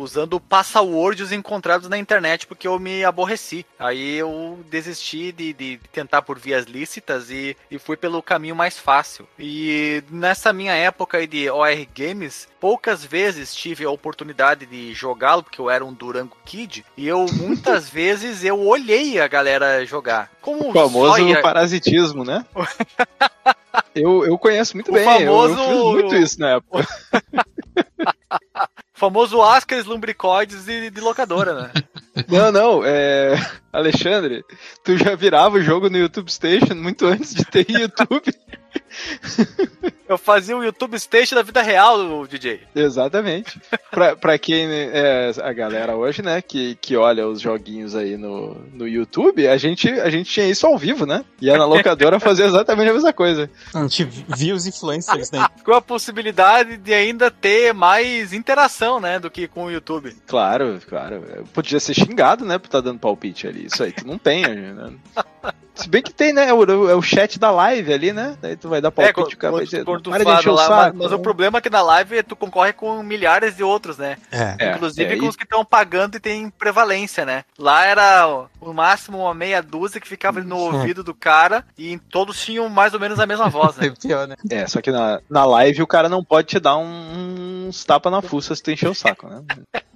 usando 0.00 0.40
passwords 0.40 1.32
encontrados 1.32 1.88
na 1.88 1.98
internet 1.98 2.46
porque 2.46 2.66
eu 2.66 2.78
me 2.78 3.04
aborreci. 3.04 3.64
Aí 3.78 4.16
eu 4.16 4.58
desisti 4.70 5.32
de, 5.32 5.52
de 5.52 5.80
tentar 5.92 6.22
por 6.22 6.38
vias 6.38 6.66
lícitas 6.66 7.30
e, 7.30 7.56
e 7.70 7.78
fui 7.78 7.96
pelo 7.96 8.22
caminho 8.22 8.56
mais 8.56 8.78
fácil. 8.78 9.28
E 9.38 10.02
nessa 10.10 10.52
minha 10.52 10.74
época 10.74 11.26
de 11.26 11.50
OR 11.50 11.86
Games, 11.94 12.48
poucas 12.60 13.04
vezes 13.04 13.54
tive 13.54 13.84
a 13.84 13.90
oportunidade 13.90 14.66
de 14.66 14.92
jogá-lo, 14.94 15.42
porque 15.42 15.60
eu 15.60 15.70
era 15.70 15.84
um 15.84 15.92
Durango 15.92 16.36
Kid, 16.44 16.84
e 16.96 17.06
eu 17.06 17.26
muitas 17.34 17.88
vezes 17.88 18.44
eu 18.44 18.60
olhei 18.60 19.20
a 19.20 19.26
galera 19.26 19.84
jogar. 19.84 20.30
Como 20.40 20.70
o 20.70 20.72
famoso 20.72 21.20
ia... 21.20 21.40
parasitismo, 21.40 22.24
né? 22.24 22.44
eu, 23.94 24.24
eu 24.24 24.36
conheço 24.38 24.76
muito 24.76 24.90
o 24.90 24.94
bem, 24.94 25.04
famoso... 25.04 25.54
eu, 25.54 25.60
eu 25.60 25.68
fiz 25.68 25.84
muito 25.92 26.16
isso 26.16 26.40
na 26.40 26.56
época. 26.56 26.84
famoso 28.94 29.42
Ascas 29.42 29.86
Lumbricoides 29.86 30.66
de, 30.66 30.90
de 30.90 31.00
locadora, 31.00 31.54
né? 31.54 31.70
Não, 32.28 32.52
não, 32.52 32.82
é... 32.84 33.34
Alexandre, 33.72 34.44
tu 34.84 34.98
já 34.98 35.14
virava 35.14 35.56
o 35.56 35.62
jogo 35.62 35.88
no 35.88 35.96
YouTube 35.96 36.30
Station 36.30 36.74
muito 36.74 37.06
antes 37.06 37.34
de 37.34 37.42
ter 37.44 37.64
YouTube. 37.70 38.34
Eu 40.10 40.18
fazia 40.18 40.56
o 40.56 40.64
YouTube 40.64 40.98
Station 40.98 41.36
da 41.36 41.42
vida 41.42 41.62
real, 41.62 42.26
DJ. 42.26 42.62
Exatamente. 42.74 43.60
pra, 43.92 44.16
pra 44.16 44.36
quem 44.36 44.66
é 44.68 45.30
a 45.40 45.52
galera 45.52 45.94
hoje, 45.94 46.20
né, 46.20 46.42
que, 46.42 46.74
que 46.80 46.96
olha 46.96 47.28
os 47.28 47.40
joguinhos 47.40 47.94
aí 47.94 48.16
no, 48.16 48.56
no 48.72 48.88
YouTube, 48.88 49.46
a 49.46 49.56
gente, 49.56 49.88
a 49.88 50.10
gente 50.10 50.28
tinha 50.28 50.48
isso 50.48 50.66
ao 50.66 50.76
vivo, 50.76 51.06
né? 51.06 51.24
Ia 51.40 51.56
na 51.56 51.64
locadora 51.64 52.18
fazer 52.20 52.46
exatamente 52.46 52.90
a 52.90 52.92
mesma 52.92 53.12
coisa. 53.12 53.48
A 53.72 53.82
gente 53.82 54.02
via 54.04 54.52
os 54.52 54.66
influencers, 54.66 55.30
né? 55.30 55.46
Com 55.64 55.74
a 55.74 55.80
possibilidade 55.80 56.76
de 56.76 56.92
ainda 56.92 57.30
ter 57.30 57.72
mais 57.72 58.32
interação, 58.32 58.98
né, 58.98 59.20
do 59.20 59.30
que 59.30 59.46
com 59.46 59.66
o 59.66 59.70
YouTube. 59.70 60.16
Claro, 60.26 60.80
claro. 60.88 61.24
Eu 61.36 61.44
podia 61.44 61.78
ser 61.78 61.94
xingado, 61.94 62.44
né, 62.44 62.58
por 62.58 62.66
estar 62.66 62.80
dando 62.80 62.98
palpite 62.98 63.46
ali. 63.46 63.66
Isso 63.66 63.84
aí 63.84 63.92
tu 63.92 64.04
não 64.04 64.18
tem, 64.18 64.42
né? 64.42 64.92
Se 65.82 65.88
bem 65.88 66.02
que 66.02 66.12
tem, 66.12 66.32
né? 66.32 66.48
É 66.48 66.52
o, 66.54 66.90
é 66.90 66.94
o 66.94 67.02
chat 67.02 67.38
da 67.38 67.50
live 67.50 67.92
ali, 67.92 68.12
né? 68.12 68.36
Daí 68.40 68.56
tu 68.56 68.68
vai 68.68 68.80
dar 68.80 68.90
palpite 68.90 69.20
É, 69.20 69.32
é, 69.32 69.36
cara 69.36 69.52
tu 70.02 70.10
para 70.10 70.18
de 70.18 70.24
fala 70.24 70.38
encher 70.38 70.50
o 70.50 70.54
lá, 70.54 70.66
saco. 70.66 70.96
mas, 70.98 71.10
mas 71.10 71.12
o 71.12 71.18
problema 71.18 71.58
é 71.58 71.60
que 71.60 71.70
na 71.70 71.82
live 71.82 72.22
tu 72.22 72.36
concorre 72.36 72.72
com 72.72 73.02
milhares 73.02 73.56
de 73.56 73.62
outros, 73.62 73.98
né? 73.98 74.16
É. 74.30 74.56
É, 74.58 74.70
Inclusive 74.76 75.14
é, 75.14 75.16
com 75.18 75.24
e- 75.24 75.28
os 75.28 75.36
que 75.36 75.44
estão 75.44 75.64
pagando 75.64 76.16
e 76.16 76.20
tem 76.20 76.50
prevalência, 76.50 77.24
né? 77.24 77.44
Lá 77.58 77.84
era 77.84 78.28
o- 78.28 78.48
o 78.60 78.72
máximo 78.72 79.18
uma 79.18 79.34
meia 79.34 79.62
dúzia 79.62 80.00
que 80.00 80.08
ficava 80.08 80.40
no 80.40 80.56
ouvido 80.58 81.02
do 81.02 81.14
cara 81.14 81.64
e 81.78 81.98
todos 82.10 82.44
tinham 82.44 82.68
mais 82.68 82.94
ou 82.94 83.00
menos 83.00 83.18
a 83.20 83.26
mesma 83.26 83.48
voz, 83.48 83.76
É 83.78 83.82
né? 83.82 83.94
né? 84.28 84.36
É, 84.50 84.66
só 84.66 84.80
que 84.80 84.90
na, 84.90 85.20
na 85.28 85.44
live 85.44 85.82
o 85.82 85.86
cara 85.86 86.08
não 86.08 86.22
pode 86.24 86.48
te 86.48 86.60
dar 86.60 86.76
um- 86.76 87.66
uns 87.68 87.84
tapa 87.84 88.10
na 88.10 88.20
fuça 88.22 88.54
se 88.54 88.62
tu 88.62 88.70
encher 88.70 88.88
o 88.88 88.94
saco, 88.94 89.26
né? 89.28 89.42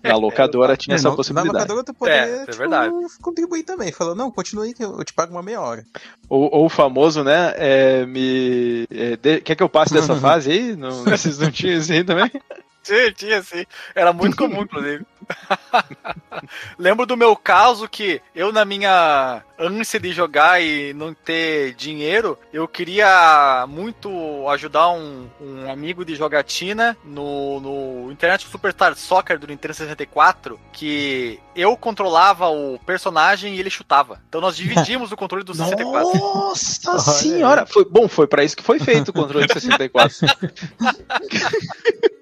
Na 0.04 0.16
locadora 0.16 0.76
tinha 0.78 0.94
É, 0.94 0.96
essa 0.96 1.04
não- 1.04 1.12
Na 1.12 1.16
possibilidade. 1.16 1.54
locadora 1.58 1.84
tu 1.84 1.94
poderia 1.94 2.20
É, 2.20 2.34
é 2.42 2.44
tipo, 2.46 2.56
verdade. 2.58 2.94
contribuir 3.22 3.62
também. 3.64 3.90
Falou, 3.90 4.14
não, 4.14 4.30
continue 4.30 4.68
aí 4.68 4.74
que 4.74 4.84
eu 4.84 5.02
te 5.04 5.12
pago 5.12 5.32
uma 5.32 5.42
meia 5.42 5.60
hora. 5.60 5.84
Ou, 6.28 6.48
ou 6.54 6.66
o 6.66 6.68
famoso, 6.68 7.24
né? 7.24 7.52
é, 7.56 8.06
me. 8.06 8.86
é, 8.90 9.16
de- 9.16 9.40
quer 9.40 9.54
que 9.54 9.62
eu 9.62 9.68
passe 9.68 9.92
dessa 9.94 10.14
fase 10.20 10.50
aí? 10.50 10.76
Não, 10.76 11.04
vocês 11.04 11.38
não 11.38 11.50
tinham 11.50 11.78
isso 11.78 11.92
aí 11.92 12.04
também? 12.04 12.30
Tinha, 12.84 13.12
tinha 13.12 13.42
sim. 13.42 13.64
Era 13.94 14.12
muito 14.12 14.36
comum, 14.36 14.62
inclusive. 14.62 15.06
Lembro 16.78 17.06
do 17.06 17.16
meu 17.16 17.34
caso 17.34 17.88
que 17.88 18.20
eu, 18.34 18.52
na 18.52 18.62
minha 18.64 19.42
ânsia 19.58 19.98
de 19.98 20.12
jogar 20.12 20.62
e 20.62 20.92
não 20.92 21.14
ter 21.14 21.74
dinheiro, 21.74 22.38
eu 22.52 22.68
queria 22.68 23.64
muito 23.66 24.10
ajudar 24.50 24.90
um, 24.90 25.28
um 25.40 25.72
amigo 25.72 26.04
de 26.04 26.14
jogatina 26.14 26.94
no, 27.02 27.58
no 27.60 28.12
Internet 28.12 28.46
Superstar 28.46 28.94
Soccer 28.96 29.38
do 29.38 29.46
Nintendo 29.46 29.72
64, 29.72 30.60
que 30.70 31.40
eu 31.56 31.74
controlava 31.78 32.48
o 32.48 32.78
personagem 32.80 33.54
e 33.54 33.60
ele 33.60 33.70
chutava. 33.70 34.20
Então 34.28 34.42
nós 34.42 34.56
dividimos 34.56 35.10
o 35.10 35.16
controle 35.16 35.42
do 35.44 35.54
64. 35.54 36.18
Nossa 36.84 36.98
senhora! 36.98 37.64
Foi, 37.64 37.84
bom, 37.84 38.08
foi 38.08 38.26
pra 38.26 38.44
isso 38.44 38.56
que 38.56 38.62
foi 38.62 38.78
feito 38.78 39.08
o 39.08 39.14
controle 39.14 39.46
de 39.46 39.54
64. 39.54 40.16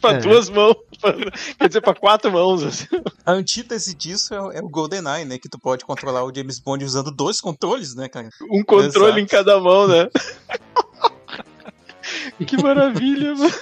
pra 0.00 0.12
É. 0.14 0.18
duas 0.20 0.48
mãos. 0.48 0.76
pra- 1.00 1.14
quer 1.58 1.68
dizer, 1.68 1.80
pra 1.80 1.94
quatro 1.94 2.32
mãos. 2.32 2.62
assim. 2.62 2.86
A 3.24 3.32
antítese 3.32 3.94
disso 3.94 4.34
é, 4.34 4.40
o- 4.40 4.52
é 4.52 4.60
o 4.60 4.68
GoldenEye, 4.68 5.24
né? 5.24 5.38
Que 5.38 5.48
tu 5.48 5.58
pode 5.58 5.84
controlar 5.84 6.24
o 6.24 6.34
James 6.34 6.58
Bond 6.58 6.84
usando 6.84 7.10
dois 7.10 7.40
controles, 7.40 7.94
né, 7.94 8.08
cara? 8.08 8.28
Um 8.50 8.62
controle 8.64 9.06
Exato. 9.06 9.18
em 9.20 9.26
cada 9.26 9.60
mão, 9.60 9.86
né? 9.88 10.08
que 12.46 12.56
maravilha, 12.62 13.34
mano. 13.34 13.52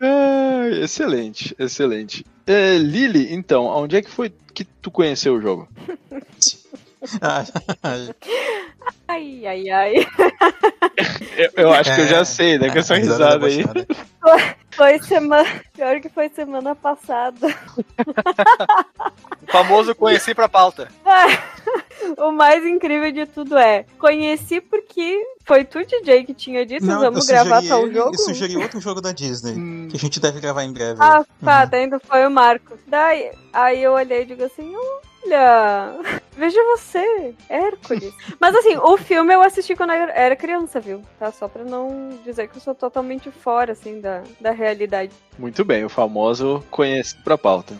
Ah, 0.00 0.68
excelente, 0.82 1.54
excelente. 1.58 2.24
É, 2.46 2.76
Lili, 2.78 3.32
então, 3.32 3.64
onde 3.66 3.96
é 3.96 4.02
que 4.02 4.10
foi 4.10 4.32
que 4.52 4.64
tu 4.64 4.90
conheceu 4.90 5.34
o 5.34 5.40
jogo? 5.40 5.68
Ai, 9.08 9.46
ai, 9.46 9.70
ai. 9.70 9.94
Eu, 11.36 11.50
eu 11.64 11.72
acho 11.72 11.94
que 11.94 12.00
eu 12.00 12.06
já 12.08 12.18
É. 12.18 12.24
sei, 12.24 12.58
né? 12.58 12.70
Com 12.70 12.78
essa 12.78 12.94
a 12.94 12.96
risada 12.98 13.46
aí. 13.46 13.58
debochada. 13.58 13.86
Foi 14.72 14.98
semana. 15.00 15.62
Pior 15.74 16.00
que 16.00 16.08
foi 16.08 16.28
semana 16.28 16.74
passada. 16.74 17.46
O 19.42 19.50
famoso 19.52 19.94
conheci 19.94 20.34
pra 20.34 20.48
pauta. 20.48 20.88
O 22.18 22.30
mais 22.30 22.64
incrível 22.64 23.10
de 23.10 23.26
tudo 23.26 23.56
é, 23.56 23.84
conheci 23.98 24.60
porque 24.60 25.18
foi 25.44 25.64
tu, 25.64 25.84
DJ, 25.84 26.24
que 26.24 26.34
tinha 26.34 26.64
dito, 26.64 26.84
Não, 26.86 27.00
vamos 27.00 27.26
gravar 27.26 27.62
tal 27.66 27.82
ele- 27.86 27.94
jogo? 27.94 28.14
Eu 28.14 28.18
sugeri 28.18 28.56
outro 28.56 28.78
jogo 28.80 29.00
da 29.00 29.10
Disney, 29.12 29.54
Hum, 29.54 29.88
que 29.90 29.96
a 29.96 29.98
gente 29.98 30.20
deve 30.20 30.38
gravar 30.40 30.62
em 30.62 30.72
breve. 30.72 31.00
Ah, 31.00 31.24
tá, 31.44 31.68
Uhum. 31.72 31.78
ainda 31.80 31.98
foi 31.98 32.24
o 32.26 32.30
Marcos. 32.30 32.78
Daí, 32.86 33.32
aí 33.52 33.82
eu 33.82 33.92
olhei 33.94 34.22
e 34.22 34.26
digo 34.26 34.44
assim, 34.44 34.72
olha, 35.26 35.98
veja 36.36 36.58
você, 36.64 37.34
Hércules. 37.48 38.14
Mas 38.40 38.54
assim, 38.54 38.76
o 38.76 38.96
filme 38.96 39.34
eu 39.34 39.42
assisti 39.42 39.74
quando 39.74 39.90
eu 39.92 40.08
era 40.08 40.36
criança, 40.36 40.80
viu? 40.80 41.02
Tá? 41.18 41.30
Só 41.32 41.48
pra 41.48 41.64
não 41.64 42.10
dizer 42.24 42.48
que 42.48 42.56
eu 42.56 42.60
sou 42.60 42.74
totalmente 42.74 43.30
fora, 43.30 43.72
assim, 43.72 44.00
da, 44.00 44.22
da 44.40 44.52
realidade. 44.52 45.12
Muito 45.38 45.64
bem, 45.64 45.84
o 45.84 45.88
famoso 45.88 46.64
conhecido 46.70 47.22
pra 47.22 47.36
pauta. 47.36 47.76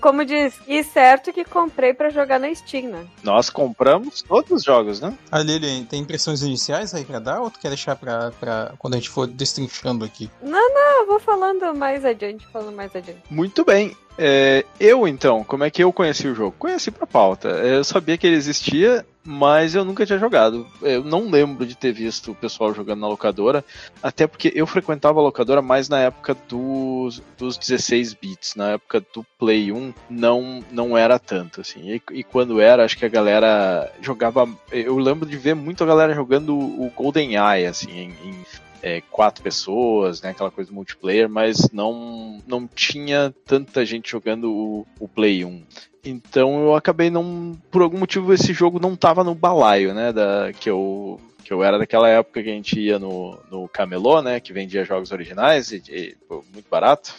Como 0.00 0.24
diz, 0.24 0.54
e 0.66 0.82
certo 0.82 1.32
que 1.32 1.44
comprei 1.44 1.92
pra 1.92 2.10
jogar 2.10 2.38
na 2.38 2.54
Steam, 2.54 2.90
né? 2.90 3.06
Nós 3.22 3.50
compramos 3.50 4.22
todos 4.22 4.50
os 4.50 4.64
jogos, 4.64 5.00
né? 5.00 5.16
A 5.30 5.40
Lili, 5.40 5.84
tem 5.84 6.00
impressões 6.00 6.42
iniciais 6.42 6.94
aí 6.94 7.04
pra 7.04 7.18
dar 7.18 7.40
ou 7.40 7.50
tu 7.50 7.58
quer 7.58 7.68
deixar 7.68 7.96
pra, 7.96 8.30
pra 8.38 8.72
quando 8.78 8.94
a 8.94 8.96
gente 8.96 9.10
for 9.10 9.26
destrinchando 9.26 10.04
aqui? 10.04 10.30
Ah, 10.44 11.00
eu 11.00 11.06
vou 11.06 11.20
falando 11.20 11.74
mais 11.74 12.04
adiante, 12.04 12.46
falando 12.52 12.74
mais 12.74 12.94
adiante. 12.94 13.22
Muito 13.30 13.64
bem. 13.64 13.96
É, 14.18 14.64
eu, 14.78 15.08
então, 15.08 15.42
como 15.44 15.64
é 15.64 15.70
que 15.70 15.82
eu 15.82 15.92
conheci 15.92 16.28
o 16.28 16.34
jogo? 16.34 16.54
Conheci 16.58 16.90
pra 16.90 17.06
pauta. 17.06 17.48
Eu 17.48 17.82
sabia 17.82 18.18
que 18.18 18.26
ele 18.26 18.36
existia, 18.36 19.04
mas 19.24 19.74
eu 19.74 19.84
nunca 19.84 20.06
tinha 20.06 20.18
jogado. 20.18 20.66
Eu 20.80 21.04
não 21.04 21.30
lembro 21.30 21.66
de 21.66 21.74
ter 21.74 21.92
visto 21.92 22.32
o 22.32 22.34
pessoal 22.34 22.74
jogando 22.74 23.00
na 23.00 23.08
locadora, 23.08 23.64
até 24.02 24.26
porque 24.26 24.52
eu 24.54 24.66
frequentava 24.66 25.20
a 25.20 25.22
locadora 25.22 25.60
mais 25.60 25.88
na 25.88 26.00
época 26.00 26.36
dos, 26.48 27.22
dos 27.36 27.56
16 27.56 28.14
bits, 28.14 28.54
na 28.54 28.72
época 28.72 29.00
do 29.14 29.24
Play 29.38 29.72
1 29.72 29.92
não, 30.08 30.64
não 30.70 30.96
era 30.96 31.18
tanto, 31.18 31.60
assim. 31.60 31.94
E, 31.94 32.02
e 32.12 32.24
quando 32.24 32.60
era, 32.60 32.84
acho 32.84 32.96
que 32.96 33.04
a 33.04 33.10
galera 33.10 33.92
jogava. 34.00 34.48
Eu 34.70 34.96
lembro 34.98 35.28
de 35.28 35.36
ver 35.36 35.54
muito 35.54 35.84
a 35.84 35.86
galera 35.86 36.14
jogando 36.14 36.56
o 36.56 36.90
GoldenEye, 36.94 37.66
assim, 37.66 37.90
em, 37.90 38.10
em 38.24 38.44
é, 38.82 39.00
quatro 39.10 39.42
pessoas, 39.42 40.22
né, 40.22 40.30
aquela 40.30 40.50
coisa 40.50 40.72
multiplayer, 40.72 41.28
mas 41.28 41.70
não, 41.72 42.42
não 42.46 42.66
tinha 42.66 43.34
tanta 43.44 43.84
gente 43.84 44.10
jogando 44.10 44.50
o, 44.50 44.86
o 44.98 45.08
Play 45.08 45.44
1. 45.44 45.62
Então 46.04 46.62
eu 46.62 46.74
acabei 46.74 47.10
não. 47.10 47.56
Por 47.70 47.82
algum 47.82 47.98
motivo 47.98 48.32
esse 48.32 48.52
jogo 48.52 48.80
não 48.80 48.96
tava 48.96 49.22
no 49.22 49.34
balaio, 49.34 49.94
né? 49.94 50.12
Da, 50.12 50.52
que 50.52 50.70
eu. 50.70 51.20
Que 51.44 51.52
eu 51.52 51.62
era 51.64 51.78
daquela 51.78 52.08
época 52.08 52.42
que 52.42 52.48
a 52.48 52.52
gente 52.52 52.78
ia 52.78 52.98
no, 52.98 53.38
no 53.50 53.68
Camelô, 53.68 54.22
né? 54.22 54.40
Que 54.40 54.52
vendia 54.52 54.84
jogos 54.84 55.10
originais 55.10 55.72
e, 55.72 55.82
e, 55.88 56.16
pô, 56.28 56.44
muito 56.52 56.68
barato, 56.70 57.14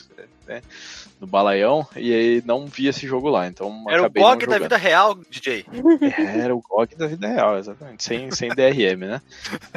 né? 0.52 0.62
No 1.20 1.28
balaião, 1.28 1.86
e 1.96 2.12
aí 2.14 2.44
não 2.46 2.66
vi 2.66 2.88
esse 2.88 3.06
jogo 3.08 3.30
lá. 3.30 3.48
Então 3.48 3.86
Era 3.88 4.02
o 4.02 4.06
GOG 4.24 4.46
da 4.48 4.58
vida 4.64 4.78
real, 4.78 5.16
DJ. 5.30 5.66
Era 6.18 6.56
o 6.56 6.62
GOG 6.68 6.96
da 6.96 7.06
vida 7.08 7.28
real, 7.28 7.58
exatamente. 7.60 8.04
Sem, 8.04 8.32
sem 8.32 8.50
DRM, 8.50 9.06
né? 9.08 9.22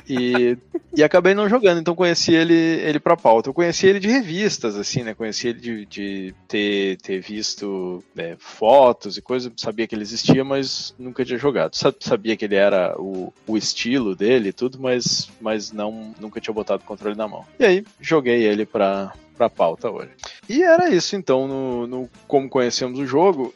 E, 0.09 0.57
e 0.97 1.03
acabei 1.05 1.35
não 1.35 1.49
jogando, 1.49 1.81
então 1.81 1.95
conheci 1.95 2.33
ele, 2.33 2.55
ele 2.55 2.99
pra 2.99 3.15
pauta. 3.17 3.51
Eu 3.51 3.55
conheci 3.55 3.87
ele 3.87 4.01
de 4.01 4.09
revistas, 4.09 4.75
assim, 4.77 5.03
né? 5.03 5.13
Conheci 5.15 5.49
ele 5.49 5.61
de, 5.61 5.87
de 5.87 6.35
ter, 6.49 6.97
ter 6.99 7.21
visto 7.21 8.03
né, 8.15 8.37
fotos 8.39 9.17
e 9.19 9.23
coisas, 9.23 9.53
sabia 9.57 9.87
que 9.87 9.95
ele 9.95 10.03
existia, 10.03 10.43
mas 10.45 10.95
nunca 10.99 11.25
tinha 11.25 11.39
jogado. 11.39 11.75
Sa- 11.77 11.93
Sabia 12.01 12.37
que 12.37 12.45
ele 12.47 12.55
era 12.57 12.95
o, 12.99 13.33
o 13.47 13.57
estilo 13.57 14.15
dele 14.17 14.49
e 14.49 14.53
tudo, 14.53 14.79
mas, 14.81 15.29
mas 15.41 15.73
não, 15.73 16.15
nunca 16.19 16.41
tinha 16.41 16.55
botado 16.55 16.83
o 16.83 16.87
controle 16.87 17.17
na 17.17 17.29
mão. 17.29 17.45
E 17.59 17.65
aí, 17.65 17.85
joguei 18.01 18.43
ele 18.45 18.65
pra, 18.65 19.13
pra 19.37 19.51
pauta 19.51 19.91
hoje. 19.91 20.11
E 20.49 20.63
era 20.63 20.89
isso, 20.89 21.17
então, 21.17 21.47
no, 21.47 21.87
no 21.87 22.11
como 22.27 22.49
conhecemos 22.49 22.99
o 22.99 23.07
jogo. 23.07 23.55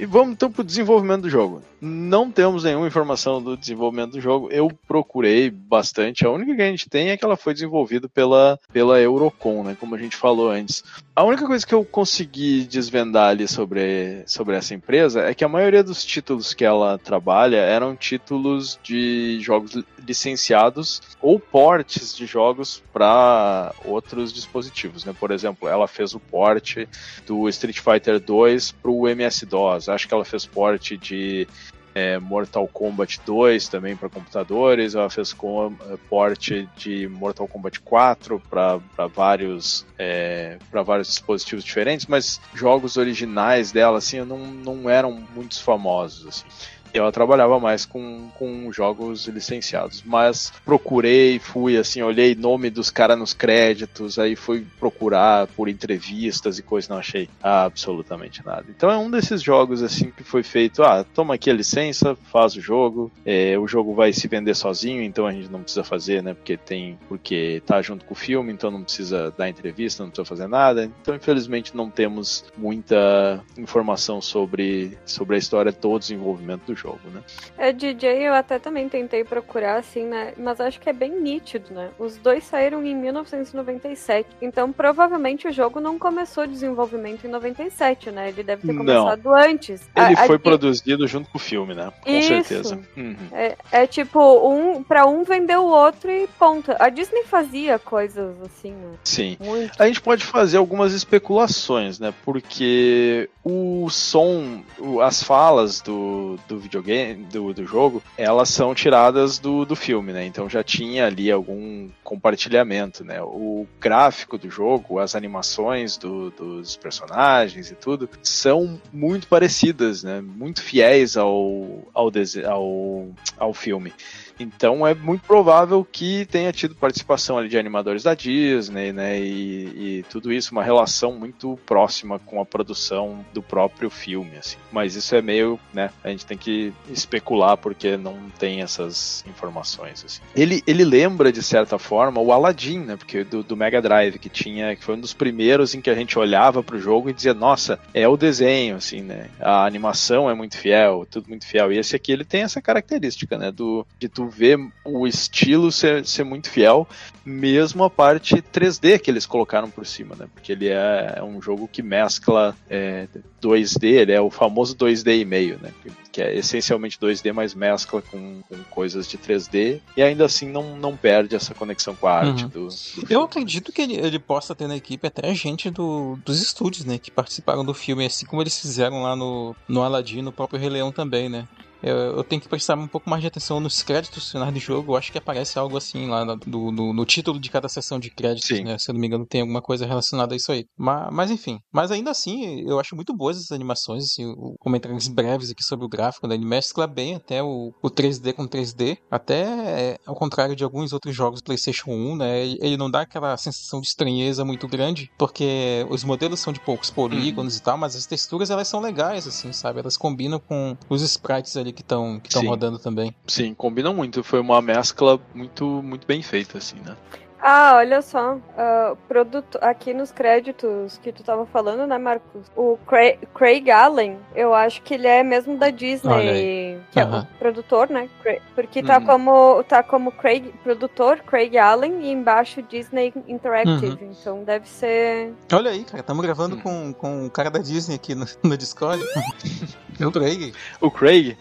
E 0.00 0.06
vamos 0.06 0.32
então 0.32 0.50
pro 0.50 0.64
desenvolvimento 0.64 1.20
do 1.22 1.28
jogo. 1.28 1.62
Não 1.78 2.30
temos 2.30 2.64
nenhuma 2.64 2.86
informação 2.86 3.42
do 3.42 3.54
desenvolvimento 3.54 4.12
do 4.12 4.20
jogo. 4.20 4.48
Eu 4.50 4.70
procurei 4.88 5.50
bastante. 5.50 6.24
A 6.24 6.30
única 6.30 6.56
que 6.56 6.62
a 6.62 6.70
gente 6.70 6.88
tem 6.88 7.10
é 7.10 7.18
que 7.18 7.24
ela 7.24 7.36
foi 7.36 7.52
desenvolvida 7.52 8.08
pela, 8.08 8.58
pela 8.72 8.98
Eurocom, 8.98 9.62
né? 9.62 9.76
Como 9.78 9.94
a 9.94 9.98
gente 9.98 10.16
falou 10.16 10.50
antes. 10.50 10.82
A 11.14 11.22
única 11.22 11.46
coisa 11.46 11.66
que 11.66 11.74
eu 11.74 11.84
consegui 11.84 12.64
desvendar 12.64 13.28
ali 13.28 13.46
sobre, 13.46 14.22
sobre 14.26 14.56
essa 14.56 14.72
empresa 14.74 15.20
é 15.20 15.34
que 15.34 15.44
a 15.44 15.48
maioria 15.48 15.84
dos 15.84 16.02
títulos 16.02 16.54
que 16.54 16.64
ela 16.64 16.96
trabalha 16.96 17.56
eram 17.58 17.94
títulos 17.94 18.78
de 18.82 19.38
jogos 19.40 19.72
li- 19.72 19.84
licenciados 20.06 21.02
ou 21.20 21.38
portes 21.38 22.16
de 22.16 22.24
jogos 22.24 22.82
para 22.90 23.74
outros 23.84 24.32
dispositivos, 24.32 25.04
né? 25.04 25.14
Por 25.18 25.30
exemplo, 25.30 25.68
ela 25.68 25.86
fez 25.86 26.14
o 26.14 26.20
porte 26.20 26.88
do 27.26 27.46
Street 27.50 27.80
Fighter 27.80 28.18
2 28.18 28.72
para 28.72 28.90
o 28.90 29.06
MS-DOS. 29.06 29.89
Acho 29.90 30.08
que 30.08 30.14
ela 30.14 30.24
fez 30.24 30.46
porte 30.46 30.96
de 30.96 31.46
é, 31.94 32.18
Mortal 32.18 32.66
Kombat 32.68 33.20
2 33.24 33.68
também 33.68 33.96
para 33.96 34.08
computadores. 34.08 34.94
Ela 34.94 35.10
fez 35.10 35.32
com, 35.32 35.74
é, 35.88 35.96
porte 36.08 36.68
de 36.76 37.08
Mortal 37.08 37.48
Kombat 37.48 37.80
4 37.80 38.40
para 38.48 39.06
vários 39.14 39.86
é, 39.98 40.58
vários 40.84 41.08
dispositivos 41.08 41.64
diferentes, 41.64 42.06
mas 42.06 42.40
jogos 42.54 42.96
originais 42.96 43.72
dela 43.72 43.98
assim 43.98 44.20
não, 44.24 44.38
não 44.38 44.88
eram 44.88 45.12
muito 45.34 45.60
famosos 45.62 46.26
assim. 46.26 46.46
Eu 46.92 47.10
trabalhava 47.12 47.58
mais 47.58 47.84
com, 47.84 48.28
com 48.38 48.72
jogos 48.72 49.26
licenciados, 49.26 50.02
mas 50.04 50.52
procurei, 50.64 51.38
fui 51.38 51.76
assim, 51.76 52.02
olhei 52.02 52.34
nome 52.34 52.70
dos 52.70 52.90
caras 52.90 53.18
nos 53.18 53.32
créditos, 53.32 54.18
aí 54.18 54.34
fui 54.34 54.66
procurar 54.78 55.46
por 55.48 55.68
entrevistas 55.68 56.58
e 56.58 56.62
coisas, 56.62 56.88
não 56.88 56.98
achei 56.98 57.28
absolutamente 57.42 58.44
nada. 58.44 58.66
Então 58.68 58.90
é 58.90 58.96
um 58.96 59.10
desses 59.10 59.42
jogos 59.42 59.82
assim 59.82 60.10
que 60.10 60.24
foi 60.24 60.42
feito, 60.42 60.82
ah, 60.82 61.04
toma 61.14 61.34
aqui 61.34 61.50
a 61.50 61.54
licença, 61.54 62.16
faz 62.30 62.56
o 62.56 62.60
jogo, 62.60 63.10
é, 63.24 63.58
o 63.58 63.66
jogo 63.66 63.94
vai 63.94 64.12
se 64.12 64.26
vender 64.26 64.54
sozinho, 64.54 65.02
então 65.02 65.26
a 65.26 65.32
gente 65.32 65.50
não 65.50 65.62
precisa 65.62 65.84
fazer, 65.84 66.22
né? 66.22 66.34
Porque 66.34 66.56
tem, 66.56 66.98
porque 67.08 67.62
tá 67.64 67.80
junto 67.80 68.04
com 68.04 68.14
o 68.14 68.16
filme, 68.16 68.52
então 68.52 68.70
não 68.70 68.82
precisa 68.82 69.32
dar 69.36 69.48
entrevista, 69.48 70.02
não 70.02 70.10
precisa 70.10 70.26
fazer 70.28 70.48
nada. 70.48 70.90
Então 71.00 71.14
infelizmente 71.14 71.76
não 71.76 71.90
temos 71.90 72.44
muita 72.56 73.42
informação 73.56 74.20
sobre 74.20 74.98
sobre 75.04 75.36
a 75.36 75.38
história 75.38 75.72
do 75.72 75.98
desenvolvimento 75.98 76.66
do 76.66 76.79
jogo, 76.80 77.00
né? 77.12 77.22
É, 77.58 77.72
DJ 77.72 78.28
eu 78.28 78.34
até 78.34 78.58
também 78.58 78.88
tentei 78.88 79.24
procurar, 79.24 79.76
assim, 79.76 80.04
né? 80.04 80.32
Mas 80.36 80.60
acho 80.60 80.80
que 80.80 80.88
é 80.88 80.92
bem 80.92 81.20
nítido, 81.20 81.74
né? 81.74 81.90
Os 81.98 82.16
dois 82.16 82.44
saíram 82.44 82.84
em 82.84 82.94
1997. 82.94 84.28
Então, 84.40 84.72
provavelmente 84.72 85.46
o 85.46 85.52
jogo 85.52 85.80
não 85.80 85.98
começou 85.98 86.46
desenvolvimento 86.46 87.26
em 87.26 87.30
97, 87.30 88.10
né? 88.10 88.28
Ele 88.28 88.42
deve 88.42 88.66
ter 88.66 88.76
começado 88.76 89.24
não. 89.24 89.34
antes. 89.34 89.88
Ele 89.94 90.14
a, 90.14 90.26
foi 90.26 90.36
a... 90.36 90.38
produzido 90.38 91.06
junto 91.06 91.30
com 91.30 91.38
o 91.38 91.40
filme, 91.40 91.74
né? 91.74 91.92
Com 92.02 92.10
Isso. 92.10 92.28
certeza. 92.28 92.80
Uhum. 92.96 93.16
É, 93.32 93.56
é, 93.70 93.86
tipo, 93.86 94.20
um 94.48 94.82
para 94.82 95.06
um 95.06 95.24
vender 95.24 95.58
o 95.58 95.66
outro 95.66 96.10
e 96.10 96.26
ponta. 96.38 96.76
A 96.78 96.88
Disney 96.88 97.24
fazia 97.24 97.78
coisas 97.78 98.40
assim, 98.42 98.72
né? 98.72 98.94
Sim. 99.04 99.36
Muito. 99.40 99.80
A 99.80 99.86
gente 99.86 100.00
pode 100.00 100.24
fazer 100.24 100.56
algumas 100.56 100.92
especulações, 100.94 101.98
né? 101.98 102.14
Porque 102.24 103.28
o 103.44 103.88
som, 103.90 104.62
as 105.02 105.22
falas 105.22 105.80
do, 105.80 106.38
do 106.48 106.58
videogame, 106.70 107.24
do, 107.24 107.52
do 107.52 107.66
jogo, 107.66 108.02
elas 108.16 108.48
são 108.48 108.74
tiradas 108.74 109.38
do, 109.38 109.64
do 109.64 109.74
filme, 109.74 110.12
né? 110.12 110.24
Então 110.24 110.48
já 110.48 110.62
tinha 110.62 111.06
ali 111.06 111.30
algum 111.30 111.88
compartilhamento, 112.04 113.04
né? 113.04 113.20
O 113.20 113.66
gráfico 113.80 114.38
do 114.38 114.48
jogo, 114.48 115.00
as 115.00 115.16
animações 115.16 115.96
do, 115.96 116.30
dos 116.30 116.76
personagens 116.76 117.70
e 117.70 117.74
tudo, 117.74 118.08
são 118.22 118.80
muito 118.92 119.26
parecidas, 119.26 120.04
né? 120.04 120.20
Muito 120.20 120.62
fiéis 120.62 121.16
ao, 121.16 121.88
ao, 121.92 122.10
ao, 122.46 123.08
ao 123.36 123.54
filme. 123.54 123.92
Então 124.40 124.86
é 124.86 124.94
muito 124.94 125.22
provável 125.26 125.84
que 125.84 126.24
tenha 126.26 126.50
tido 126.52 126.74
participação 126.74 127.36
ali 127.36 127.48
de 127.48 127.58
animadores 127.58 128.02
da 128.02 128.14
Disney, 128.14 128.90
né? 128.92 129.20
E, 129.20 129.98
e, 129.98 130.04
tudo 130.08 130.32
isso, 130.32 130.52
uma 130.52 130.64
relação 130.64 131.12
muito 131.12 131.58
próxima 131.66 132.18
com 132.18 132.40
a 132.40 132.46
produção 132.46 133.24
do 133.34 133.42
próprio 133.42 133.90
filme, 133.90 134.38
assim. 134.38 134.56
Mas 134.72 134.94
isso 134.94 135.14
é 135.14 135.20
meio, 135.20 135.60
né? 135.74 135.90
A 136.02 136.08
gente 136.08 136.24
tem 136.24 136.38
que 136.38 136.72
especular 136.88 137.58
porque 137.58 137.98
não 137.98 138.16
tem 138.38 138.62
essas 138.62 139.22
informações, 139.28 140.04
assim. 140.04 140.22
Ele, 140.34 140.62
ele 140.66 140.84
lembra, 140.84 141.30
de 141.30 141.42
certa 141.42 141.78
forma, 141.78 142.20
o 142.20 142.32
Aladdin, 142.32 142.80
né? 142.80 142.96
Porque 142.96 143.22
do, 143.24 143.42
do 143.42 143.56
Mega 143.56 143.82
Drive, 143.82 144.18
que 144.18 144.30
tinha, 144.30 144.74
que 144.74 144.82
foi 144.82 144.94
um 144.94 145.00
dos 145.00 145.12
primeiros 145.12 145.74
em 145.74 145.82
que 145.82 145.90
a 145.90 145.94
gente 145.94 146.18
olhava 146.18 146.62
para 146.62 146.76
o 146.76 146.80
jogo 146.80 147.10
e 147.10 147.12
dizia, 147.12 147.34
nossa, 147.34 147.78
é 147.92 148.08
o 148.08 148.16
desenho, 148.16 148.76
assim, 148.76 149.02
né? 149.02 149.28
A 149.38 149.66
animação 149.66 150.30
é 150.30 150.34
muito 150.34 150.56
fiel, 150.56 151.06
tudo 151.10 151.28
muito 151.28 151.46
fiel. 151.46 151.70
E 151.70 151.78
esse 151.78 151.94
aqui, 151.94 152.12
ele 152.12 152.24
tem 152.24 152.42
essa 152.42 152.62
característica, 152.62 153.36
né? 153.36 153.50
Do, 153.50 153.86
de 153.98 154.08
tu 154.08 154.29
ver 154.30 154.58
o 154.84 155.06
estilo 155.06 155.70
ser, 155.70 156.06
ser 156.06 156.24
muito 156.24 156.48
fiel, 156.48 156.88
mesmo 157.24 157.84
a 157.84 157.90
parte 157.90 158.36
3D 158.36 158.98
que 158.98 159.10
eles 159.10 159.26
colocaram 159.26 159.70
por 159.70 159.86
cima, 159.86 160.14
né? 160.16 160.26
Porque 160.32 160.52
ele 160.52 160.68
é, 160.68 161.14
é 161.16 161.22
um 161.22 161.40
jogo 161.40 161.68
que 161.68 161.82
mescla 161.82 162.56
é, 162.68 163.06
2D, 163.42 163.84
ele 163.84 164.12
é 164.12 164.20
o 164.20 164.30
famoso 164.30 164.74
2D 164.76 165.20
e 165.20 165.24
meio, 165.24 165.58
né? 165.60 165.72
Que 166.10 166.22
é 166.22 166.36
essencialmente 166.36 166.98
2D, 166.98 167.32
mas 167.32 167.54
mescla 167.54 168.02
com, 168.02 168.40
com 168.48 168.56
coisas 168.70 169.06
de 169.06 169.16
3D 169.16 169.80
e 169.96 170.02
ainda 170.02 170.24
assim 170.24 170.48
não, 170.48 170.76
não 170.76 170.96
perde 170.96 171.36
essa 171.36 171.54
conexão 171.54 171.94
com 171.94 172.06
a 172.06 172.12
arte 172.12 172.44
uhum. 172.44 172.48
do, 172.48 172.68
do, 172.68 173.12
Eu 173.12 173.22
acredito 173.22 173.72
que 173.72 173.82
ele, 173.82 173.94
ele, 173.94 174.18
possa 174.18 174.54
ter 174.54 174.66
na 174.66 174.76
equipe 174.76 175.06
até 175.06 175.32
gente 175.34 175.70
do, 175.70 176.18
dos 176.24 176.40
estúdios, 176.40 176.84
né? 176.84 176.98
Que 176.98 177.10
participaram 177.10 177.64
do 177.64 177.74
filme, 177.74 178.06
assim 178.06 178.26
como 178.26 178.42
eles 178.42 178.58
fizeram 178.58 179.02
lá 179.02 179.14
no, 179.14 179.54
no 179.68 179.82
Aladdin, 179.82 180.22
no 180.22 180.32
próprio 180.32 180.58
Rei 180.58 180.68
Leão 180.68 180.90
também, 180.90 181.28
né? 181.28 181.46
Eu, 181.82 181.96
eu, 181.96 182.24
tenho 182.24 182.40
que 182.40 182.48
prestar 182.48 182.76
um 182.76 182.86
pouco 182.86 183.08
mais 183.08 183.22
de 183.22 183.28
atenção 183.28 183.60
nos 183.60 183.82
créditos 183.82 184.30
finais 184.30 184.52
do 184.52 184.60
jogo. 184.60 184.92
Eu 184.92 184.96
acho 184.96 185.10
que 185.10 185.18
aparece 185.18 185.58
algo 185.58 185.76
assim 185.76 186.08
lá 186.08 186.24
no, 186.24 186.72
no, 186.72 186.92
no 186.92 187.04
título 187.04 187.38
de 187.38 187.50
cada 187.50 187.68
sessão 187.68 187.98
de 187.98 188.10
créditos, 188.10 188.48
Sim. 188.48 188.64
né? 188.64 188.78
Se 188.78 188.90
eu 188.90 188.94
não 188.94 189.00
me 189.00 189.06
engano, 189.06 189.26
tem 189.26 189.40
alguma 189.40 189.62
coisa 189.62 189.86
relacionada 189.86 190.34
a 190.34 190.36
isso 190.36 190.52
aí. 190.52 190.66
Mas, 190.76 191.08
mas 191.12 191.30
enfim. 191.30 191.58
Mas 191.72 191.90
ainda 191.90 192.10
assim, 192.10 192.68
eu 192.68 192.78
acho 192.78 192.94
muito 192.94 193.14
boas 193.14 193.36
essas 193.36 193.52
animações, 193.52 194.04
assim, 194.04 194.34
comentários 194.58 195.08
breves 195.08 195.50
aqui 195.50 195.62
sobre 195.62 195.86
o 195.86 195.88
gráfico, 195.88 196.26
né? 196.26 196.34
Ele 196.34 196.44
mescla 196.44 196.86
bem 196.86 197.16
até 197.16 197.42
o, 197.42 197.72
o 197.82 197.90
3D 197.90 198.32
com 198.32 198.46
3D. 198.46 198.98
Até 199.10 199.42
é, 199.42 199.98
ao 200.06 200.14
contrário 200.14 200.54
de 200.54 200.64
alguns 200.64 200.92
outros 200.92 201.14
jogos 201.14 201.40
do 201.40 201.44
PlayStation 201.44 201.90
1, 201.90 202.16
né? 202.16 202.46
Ele 202.46 202.76
não 202.76 202.90
dá 202.90 203.02
aquela 203.02 203.36
sensação 203.36 203.80
de 203.80 203.86
estranheza 203.86 204.44
muito 204.44 204.68
grande, 204.68 205.10
porque 205.18 205.86
os 205.88 206.04
modelos 206.04 206.40
são 206.40 206.52
de 206.52 206.60
poucos 206.60 206.90
polígonos 206.90 207.54
uhum. 207.54 207.60
e 207.60 207.62
tal, 207.62 207.78
mas 207.78 207.96
as 207.96 208.06
texturas 208.06 208.50
elas 208.50 208.68
são 208.68 208.80
legais, 208.80 209.26
assim, 209.26 209.52
sabe? 209.52 209.80
Elas 209.80 209.96
combinam 209.96 210.38
com 210.38 210.76
os 210.88 211.02
sprites 211.02 211.56
ali 211.56 211.69
ali 211.70 211.72
que 211.72 211.82
estão 211.82 212.20
que 212.20 212.46
rodando 212.46 212.78
também. 212.78 213.14
Sim, 213.26 213.54
combinam 213.54 213.94
muito. 213.94 214.22
Foi 214.22 214.40
uma 214.40 214.60
mescla 214.60 215.20
muito, 215.34 215.64
muito 215.82 216.06
bem 216.06 216.22
feita, 216.22 216.58
assim, 216.58 216.76
né? 216.84 216.96
Ah, 217.42 217.76
olha 217.76 218.02
só. 218.02 218.34
Uh, 218.34 218.94
produto, 219.08 219.56
aqui 219.62 219.94
nos 219.94 220.12
créditos 220.12 220.98
que 221.02 221.10
tu 221.10 221.22
tava 221.22 221.46
falando, 221.46 221.86
né, 221.86 221.96
Marcos? 221.96 222.46
O 222.54 222.76
Craig, 222.86 223.18
Craig 223.34 223.70
Allen, 223.70 224.18
eu 224.36 224.52
acho 224.52 224.82
que 224.82 224.92
ele 224.92 225.06
é 225.06 225.22
mesmo 225.22 225.56
da 225.56 225.70
Disney, 225.70 226.78
que 226.90 227.00
uhum. 227.00 227.16
é 227.16 227.20
o 227.20 227.26
produtor, 227.38 227.88
né? 227.88 228.10
Porque 228.54 228.82
tá, 228.82 228.98
uhum. 228.98 229.06
como, 229.06 229.64
tá 229.64 229.82
como 229.82 230.12
Craig, 230.12 230.52
produtor, 230.62 231.20
Craig 231.20 231.56
Allen, 231.56 232.02
e 232.02 232.12
embaixo 232.12 232.60
Disney 232.60 233.10
Interactive. 233.26 234.04
Uhum. 234.04 234.12
Então 234.20 234.44
deve 234.44 234.68
ser. 234.68 235.32
Olha 235.50 235.70
aí, 235.70 235.82
cara, 235.84 236.00
estamos 236.00 236.22
gravando 236.22 236.56
hum. 236.56 236.60
com, 236.60 236.92
com 236.92 237.26
o 237.26 237.30
cara 237.30 237.50
da 237.50 237.60
Disney 237.60 237.94
aqui 237.94 238.14
no, 238.14 238.26
no 238.44 238.54
Discord. 238.54 239.02
o 240.06 240.12
Craig. 240.12 240.54
O 240.80 240.90
Craig? 240.90 241.36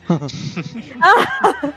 ah, 1.01 1.73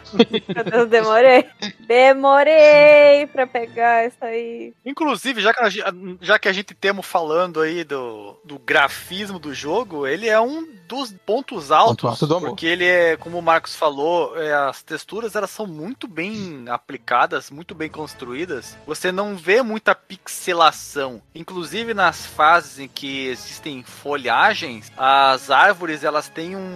meu 0.54 0.64
Deus, 0.64 0.88
demorei. 0.88 1.46
Demorei 1.80 3.26
pra 3.32 3.46
pegar 3.46 4.06
isso 4.06 4.16
aí. 4.20 4.74
Inclusive, 4.84 5.40
já 5.40 5.52
que, 5.52 5.60
a, 5.62 5.92
já 6.20 6.38
que 6.38 6.48
a 6.48 6.52
gente 6.52 6.74
temos 6.74 7.06
falando 7.06 7.60
aí 7.60 7.84
do, 7.84 8.36
do 8.44 8.58
grafismo 8.58 9.38
do 9.38 9.54
jogo, 9.54 10.06
ele 10.06 10.28
é 10.28 10.40
um 10.40 10.66
dos 10.88 11.12
pontos 11.24 11.70
altos. 11.70 12.18
Ponto 12.18 12.34
alto 12.34 12.46
porque 12.46 12.66
ele 12.66 12.84
é, 12.84 13.16
como 13.16 13.38
o 13.38 13.42
Marcos 13.42 13.74
falou, 13.74 14.36
é, 14.36 14.52
as 14.52 14.82
texturas 14.82 15.34
elas 15.34 15.50
são 15.50 15.66
muito 15.66 16.06
bem 16.06 16.64
aplicadas, 16.68 17.50
muito 17.50 17.74
bem 17.74 17.88
construídas. 17.88 18.76
Você 18.86 19.10
não 19.10 19.36
vê 19.36 19.62
muita 19.62 19.94
pixelação. 19.94 21.22
Inclusive 21.34 21.94
nas 21.94 22.26
fases 22.26 22.78
em 22.78 22.88
que 22.88 23.28
existem 23.28 23.82
folhagens, 23.82 24.92
as 24.96 25.50
árvores 25.50 26.04
elas 26.04 26.28
têm 26.28 26.56
um, 26.56 26.71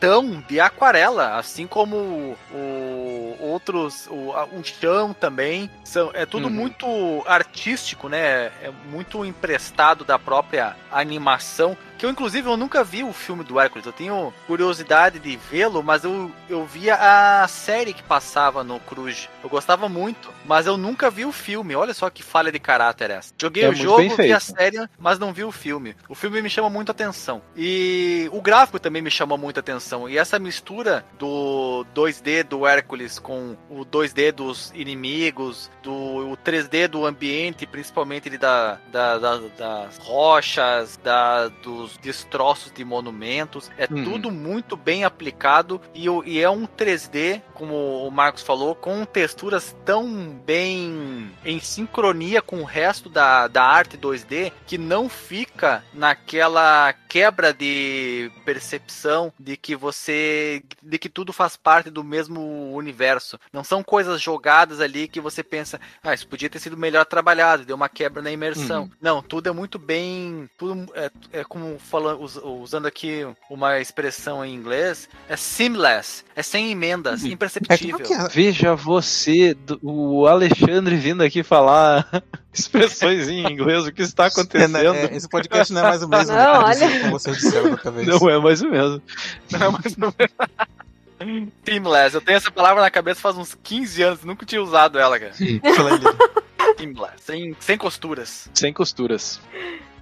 tom 0.00 0.42
de 0.48 0.60
aquarela, 0.60 1.36
assim 1.36 1.66
como 1.66 2.36
o, 2.52 3.36
outros, 3.40 4.06
o, 4.08 4.32
um 4.52 4.62
chão 4.62 5.12
também. 5.12 5.68
São, 5.82 6.10
é 6.14 6.24
tudo 6.24 6.44
tudo 6.44 6.48
uhum. 6.48 6.52
muito 6.52 7.22
artístico, 7.26 8.08
né? 8.08 8.46
É 8.62 8.70
muito 8.90 9.24
emprestado 9.24 10.04
da 10.04 10.18
própria 10.18 10.76
animação 10.90 11.76
que 11.98 12.06
eu 12.06 12.10
inclusive 12.10 12.48
eu 12.48 12.56
nunca 12.56 12.82
vi 12.84 13.02
o 13.02 13.12
filme 13.12 13.44
do 13.44 13.58
Hércules. 13.58 13.86
Eu 13.86 13.92
tenho 13.92 14.32
curiosidade 14.46 15.18
de 15.18 15.36
vê-lo, 15.36 15.82
mas 15.82 16.04
eu, 16.04 16.30
eu 16.48 16.64
via 16.64 16.96
a 16.96 17.46
série 17.48 17.92
que 17.92 18.02
passava 18.02 18.64
no 18.64 18.80
Cruz. 18.80 19.28
Eu 19.42 19.48
gostava 19.48 19.88
muito, 19.88 20.32
mas 20.44 20.66
eu 20.66 20.76
nunca 20.76 21.10
vi 21.10 21.24
o 21.24 21.32
filme. 21.32 21.74
Olha 21.74 21.94
só 21.94 22.10
que 22.10 22.22
falha 22.22 22.52
de 22.52 22.58
caráter 22.58 23.10
essa. 23.10 23.32
Joguei 23.40 23.64
é 23.64 23.68
o 23.68 23.74
jogo, 23.74 24.16
vi 24.16 24.32
a 24.32 24.40
série, 24.40 24.88
mas 24.98 25.18
não 25.18 25.32
vi 25.32 25.44
o 25.44 25.52
filme. 25.52 25.96
O 26.08 26.14
filme 26.14 26.42
me 26.42 26.50
chama 26.50 26.70
muito 26.70 26.90
atenção. 26.90 27.42
E 27.56 28.28
o 28.32 28.40
gráfico 28.40 28.78
também 28.78 29.02
me 29.02 29.10
chamou 29.10 29.38
muito 29.38 29.60
atenção. 29.60 30.08
E 30.08 30.18
essa 30.18 30.38
mistura 30.38 31.04
do 31.18 31.86
2D 31.94 32.44
do 32.44 32.66
Hércules 32.66 33.18
com 33.18 33.56
o 33.70 33.84
2D 33.84 34.32
dos 34.32 34.72
inimigos, 34.74 35.70
do 35.82 36.36
3D 36.44 36.88
do 36.88 37.06
ambiente, 37.06 37.66
principalmente 37.66 38.30
da, 38.36 38.78
da, 38.90 39.18
da 39.18 39.34
das 39.56 39.98
rochas, 39.98 40.98
da, 41.02 41.48
dos 41.48 41.93
destroços 41.98 42.72
de 42.72 42.84
monumentos. 42.84 43.70
É 43.76 43.86
uhum. 43.90 44.04
tudo 44.04 44.30
muito 44.30 44.76
bem 44.76 45.04
aplicado 45.04 45.80
e, 45.94 46.06
e, 46.24 46.40
é 46.40 46.50
um 46.50 46.66
3D, 46.66 47.42
como 47.54 48.06
o 48.06 48.10
Marcos 48.10 48.42
falou, 48.42 48.74
com 48.74 49.04
texturas 49.04 49.76
tão 49.84 50.30
bem 50.44 51.30
em 51.44 51.60
sincronia 51.60 52.42
com 52.42 52.60
o 52.60 52.64
resto 52.64 53.08
da, 53.08 53.48
da 53.48 53.62
arte 53.62 53.96
2D 53.96 54.52
que 54.66 54.78
não 54.78 55.08
fica 55.08 55.84
naquela 55.92 56.92
quebra 57.14 57.52
de 57.52 58.30
percepção 58.44 59.32
de 59.38 59.56
que 59.56 59.76
você. 59.76 60.62
de 60.82 60.98
que 60.98 61.08
tudo 61.08 61.32
faz 61.32 61.56
parte 61.56 61.90
do 61.90 62.02
mesmo 62.02 62.72
universo. 62.74 63.38
Não 63.52 63.62
são 63.62 63.82
coisas 63.82 64.20
jogadas 64.20 64.80
ali 64.80 65.06
que 65.06 65.20
você 65.20 65.42
pensa, 65.42 65.80
ah, 66.02 66.12
isso 66.12 66.26
podia 66.26 66.50
ter 66.50 66.58
sido 66.58 66.76
melhor 66.76 67.04
trabalhado, 67.04 67.64
deu 67.64 67.76
uma 67.76 67.88
quebra 67.88 68.20
na 68.20 68.32
imersão. 68.32 68.82
Uhum. 68.84 68.90
Não, 69.00 69.22
tudo 69.22 69.48
é 69.48 69.52
muito 69.52 69.78
bem. 69.78 70.50
Tudo 70.58 70.92
é, 70.94 71.10
é 71.32 71.44
como 71.44 71.73
falando, 71.78 72.22
usando 72.60 72.86
aqui 72.86 73.26
uma 73.50 73.80
expressão 73.80 74.44
em 74.44 74.54
inglês, 74.54 75.08
é 75.28 75.36
seamless, 75.36 76.24
é 76.34 76.42
sem 76.42 76.70
emendas, 76.70 77.24
imperceptível. 77.24 77.98
É, 78.00 78.28
Veja 78.28 78.74
você, 78.74 79.56
o 79.82 80.26
Alexandre 80.26 80.96
vindo 80.96 81.22
aqui 81.22 81.42
falar 81.42 82.06
expressões 82.52 83.28
em 83.28 83.46
inglês, 83.50 83.86
o 83.86 83.92
que 83.92 84.02
está 84.02 84.26
acontecendo? 84.26 84.78
É, 84.78 84.86
é, 84.86 85.16
esse 85.16 85.28
podcast 85.28 85.72
não 85.72 85.80
é 85.80 85.88
mais 85.88 86.02
o 86.02 86.08
mesmo 86.08 86.32
não, 86.34 86.64
olha... 86.64 87.00
como 87.00 87.10
vocês 87.12 87.36
disseram 87.36 87.70
outra 87.70 87.90
vez. 87.90 88.06
Não 88.06 88.30
é 88.30 88.38
mais 88.38 88.62
o 88.62 88.70
mesmo. 88.70 89.02
Não 89.50 89.62
é 89.62 89.70
mais 89.70 89.94
o 89.94 90.00
mesmo. 90.00 91.54
Seamless, 91.64 92.14
eu 92.14 92.20
tenho 92.20 92.36
essa 92.36 92.50
palavra 92.50 92.82
na 92.82 92.90
cabeça 92.90 93.20
faz 93.20 93.36
uns 93.36 93.56
15 93.62 94.02
anos, 94.02 94.24
nunca 94.24 94.44
tinha 94.44 94.62
usado 94.62 94.98
ela, 94.98 95.18
cara. 95.18 95.32
Seamless, 95.32 97.14
sem, 97.22 97.56
sem 97.60 97.78
costuras. 97.78 98.48
Sem 98.52 98.72
costuras. 98.72 99.40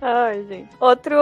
Ai, 0.05 0.45
gente. 0.49 0.69
Outro 0.81 1.15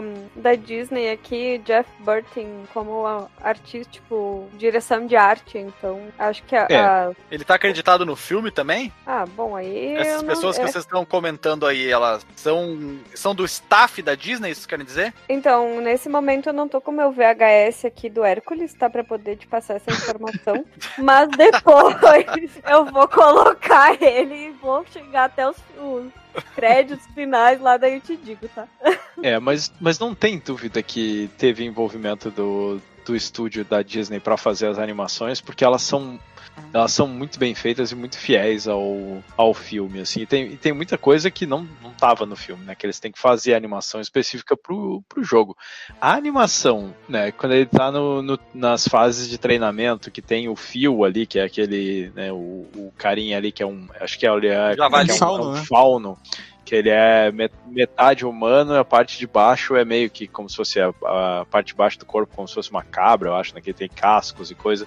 hum, 0.00 0.14
da 0.34 0.54
Disney 0.54 1.10
aqui, 1.10 1.58
Jeff 1.58 1.88
Burton, 1.98 2.64
como 2.72 3.28
artista, 3.42 3.92
tipo, 3.92 4.48
direção 4.54 5.06
de 5.06 5.14
arte, 5.14 5.58
então 5.58 6.00
acho 6.18 6.42
que 6.44 6.56
a, 6.56 6.66
é. 6.70 6.76
a... 6.80 7.12
Ele 7.30 7.44
tá 7.44 7.56
acreditado 7.56 8.06
no 8.06 8.16
filme 8.16 8.50
também? 8.50 8.90
Ah, 9.06 9.26
bom, 9.26 9.54
aí. 9.54 9.96
Essas 9.96 10.22
pessoas 10.22 10.56
não... 10.56 10.64
que 10.64 10.70
é. 10.70 10.72
vocês 10.72 10.84
estão 10.84 11.04
comentando 11.04 11.66
aí, 11.66 11.86
elas 11.90 12.26
são, 12.34 12.98
são 13.14 13.34
do 13.34 13.44
staff 13.44 14.00
da 14.00 14.14
Disney, 14.14 14.50
isso 14.50 14.66
querem 14.66 14.86
dizer? 14.86 15.12
Então, 15.28 15.82
nesse 15.82 16.08
momento 16.08 16.48
eu 16.48 16.54
não 16.54 16.66
tô 16.66 16.80
com 16.80 16.90
o 16.90 16.94
meu 16.94 17.12
VHS 17.12 17.84
aqui 17.84 18.08
do 18.08 18.24
Hércules, 18.24 18.72
tá? 18.72 18.88
Pra 18.88 19.04
poder 19.04 19.36
te 19.36 19.46
passar 19.46 19.74
essa 19.74 19.90
informação. 19.90 20.64
mas 20.96 21.28
depois 21.36 22.50
eu 22.66 22.86
vou 22.86 23.06
colocar 23.08 23.94
ele 24.02 24.46
e 24.46 24.50
vou 24.52 24.86
chegar 24.90 25.24
até 25.24 25.46
os, 25.46 25.56
os 25.78 26.21
créditos 26.54 27.06
finais 27.14 27.60
lá, 27.60 27.76
daí 27.76 27.94
eu 27.94 28.00
te 28.00 28.16
digo, 28.16 28.48
tá? 28.48 28.66
É, 29.22 29.38
mas, 29.38 29.72
mas 29.80 29.98
não 30.00 30.14
tem 30.14 30.38
dúvida 30.38 30.82
que 30.82 31.30
teve 31.38 31.64
envolvimento 31.64 32.28
do, 32.30 32.80
do 33.04 33.14
estúdio 33.14 33.64
da 33.64 33.80
Disney 33.80 34.18
para 34.18 34.36
fazer 34.36 34.66
as 34.66 34.78
animações, 34.78 35.40
porque 35.40 35.64
elas 35.64 35.82
são 35.82 36.18
elas 36.72 36.92
são 36.92 37.06
muito 37.06 37.38
bem 37.38 37.54
feitas 37.54 37.92
e 37.92 37.94
muito 37.94 38.16
fiéis 38.16 38.66
ao, 38.66 39.22
ao 39.36 39.52
filme, 39.52 40.00
assim. 40.00 40.22
E 40.22 40.26
tem, 40.26 40.52
e 40.52 40.56
tem 40.56 40.72
muita 40.72 40.96
coisa 40.96 41.30
que 41.30 41.46
não, 41.46 41.68
não 41.82 41.90
tava 41.90 42.24
no 42.24 42.34
filme, 42.34 42.64
né? 42.64 42.74
Que 42.74 42.86
eles 42.86 42.98
têm 42.98 43.12
que 43.12 43.18
fazer 43.18 43.52
a 43.52 43.56
animação 43.56 44.00
específica 44.00 44.56
pro, 44.56 45.02
pro 45.08 45.22
jogo. 45.22 45.56
A 46.00 46.14
animação, 46.14 46.94
né? 47.08 47.30
Quando 47.32 47.52
ele 47.52 47.66
tá 47.66 47.90
no, 47.90 48.22
no 48.22 48.38
nas 48.54 48.88
fases 48.88 49.28
de 49.28 49.36
treinamento, 49.36 50.10
que 50.10 50.22
tem 50.22 50.48
o 50.48 50.56
fio 50.56 51.04
ali, 51.04 51.26
que 51.26 51.38
é 51.38 51.44
aquele, 51.44 52.10
né? 52.14 52.32
O, 52.32 52.66
o 52.74 52.92
carinha 52.96 53.36
ali, 53.36 53.52
que 53.52 53.62
é 53.62 53.66
um, 53.66 53.86
acho 54.00 54.18
que 54.18 54.26
é, 54.26 54.30
é, 54.30 54.74
Já 54.74 54.88
vai 54.88 55.04
que 55.04 55.10
é 55.10 55.14
um, 55.14 55.18
fauno, 55.18 55.44
é 55.44 55.46
um 55.46 55.52
né? 55.52 55.64
fauno 55.68 56.18
que 56.64 56.76
ele 56.76 56.88
é 56.88 57.30
metade 57.66 58.24
humano 58.24 58.72
e 58.72 58.78
a 58.78 58.84
parte 58.84 59.18
de 59.18 59.26
baixo 59.26 59.76
é 59.76 59.84
meio 59.84 60.08
que 60.08 60.26
como 60.26 60.48
se 60.48 60.56
fosse 60.56 60.80
a, 60.80 60.88
a, 61.04 61.44
parte 61.50 61.66
de 61.68 61.74
baixo 61.74 61.98
do 61.98 62.06
corpo, 62.06 62.34
como 62.34 62.48
se 62.48 62.54
fosse 62.54 62.70
uma 62.70 62.82
cabra, 62.82 63.28
eu 63.28 63.34
acho, 63.34 63.54
né? 63.54 63.60
Que 63.60 63.70
ele 63.70 63.78
tem 63.78 63.88
cascos 63.88 64.50
e 64.50 64.54
coisa. 64.54 64.86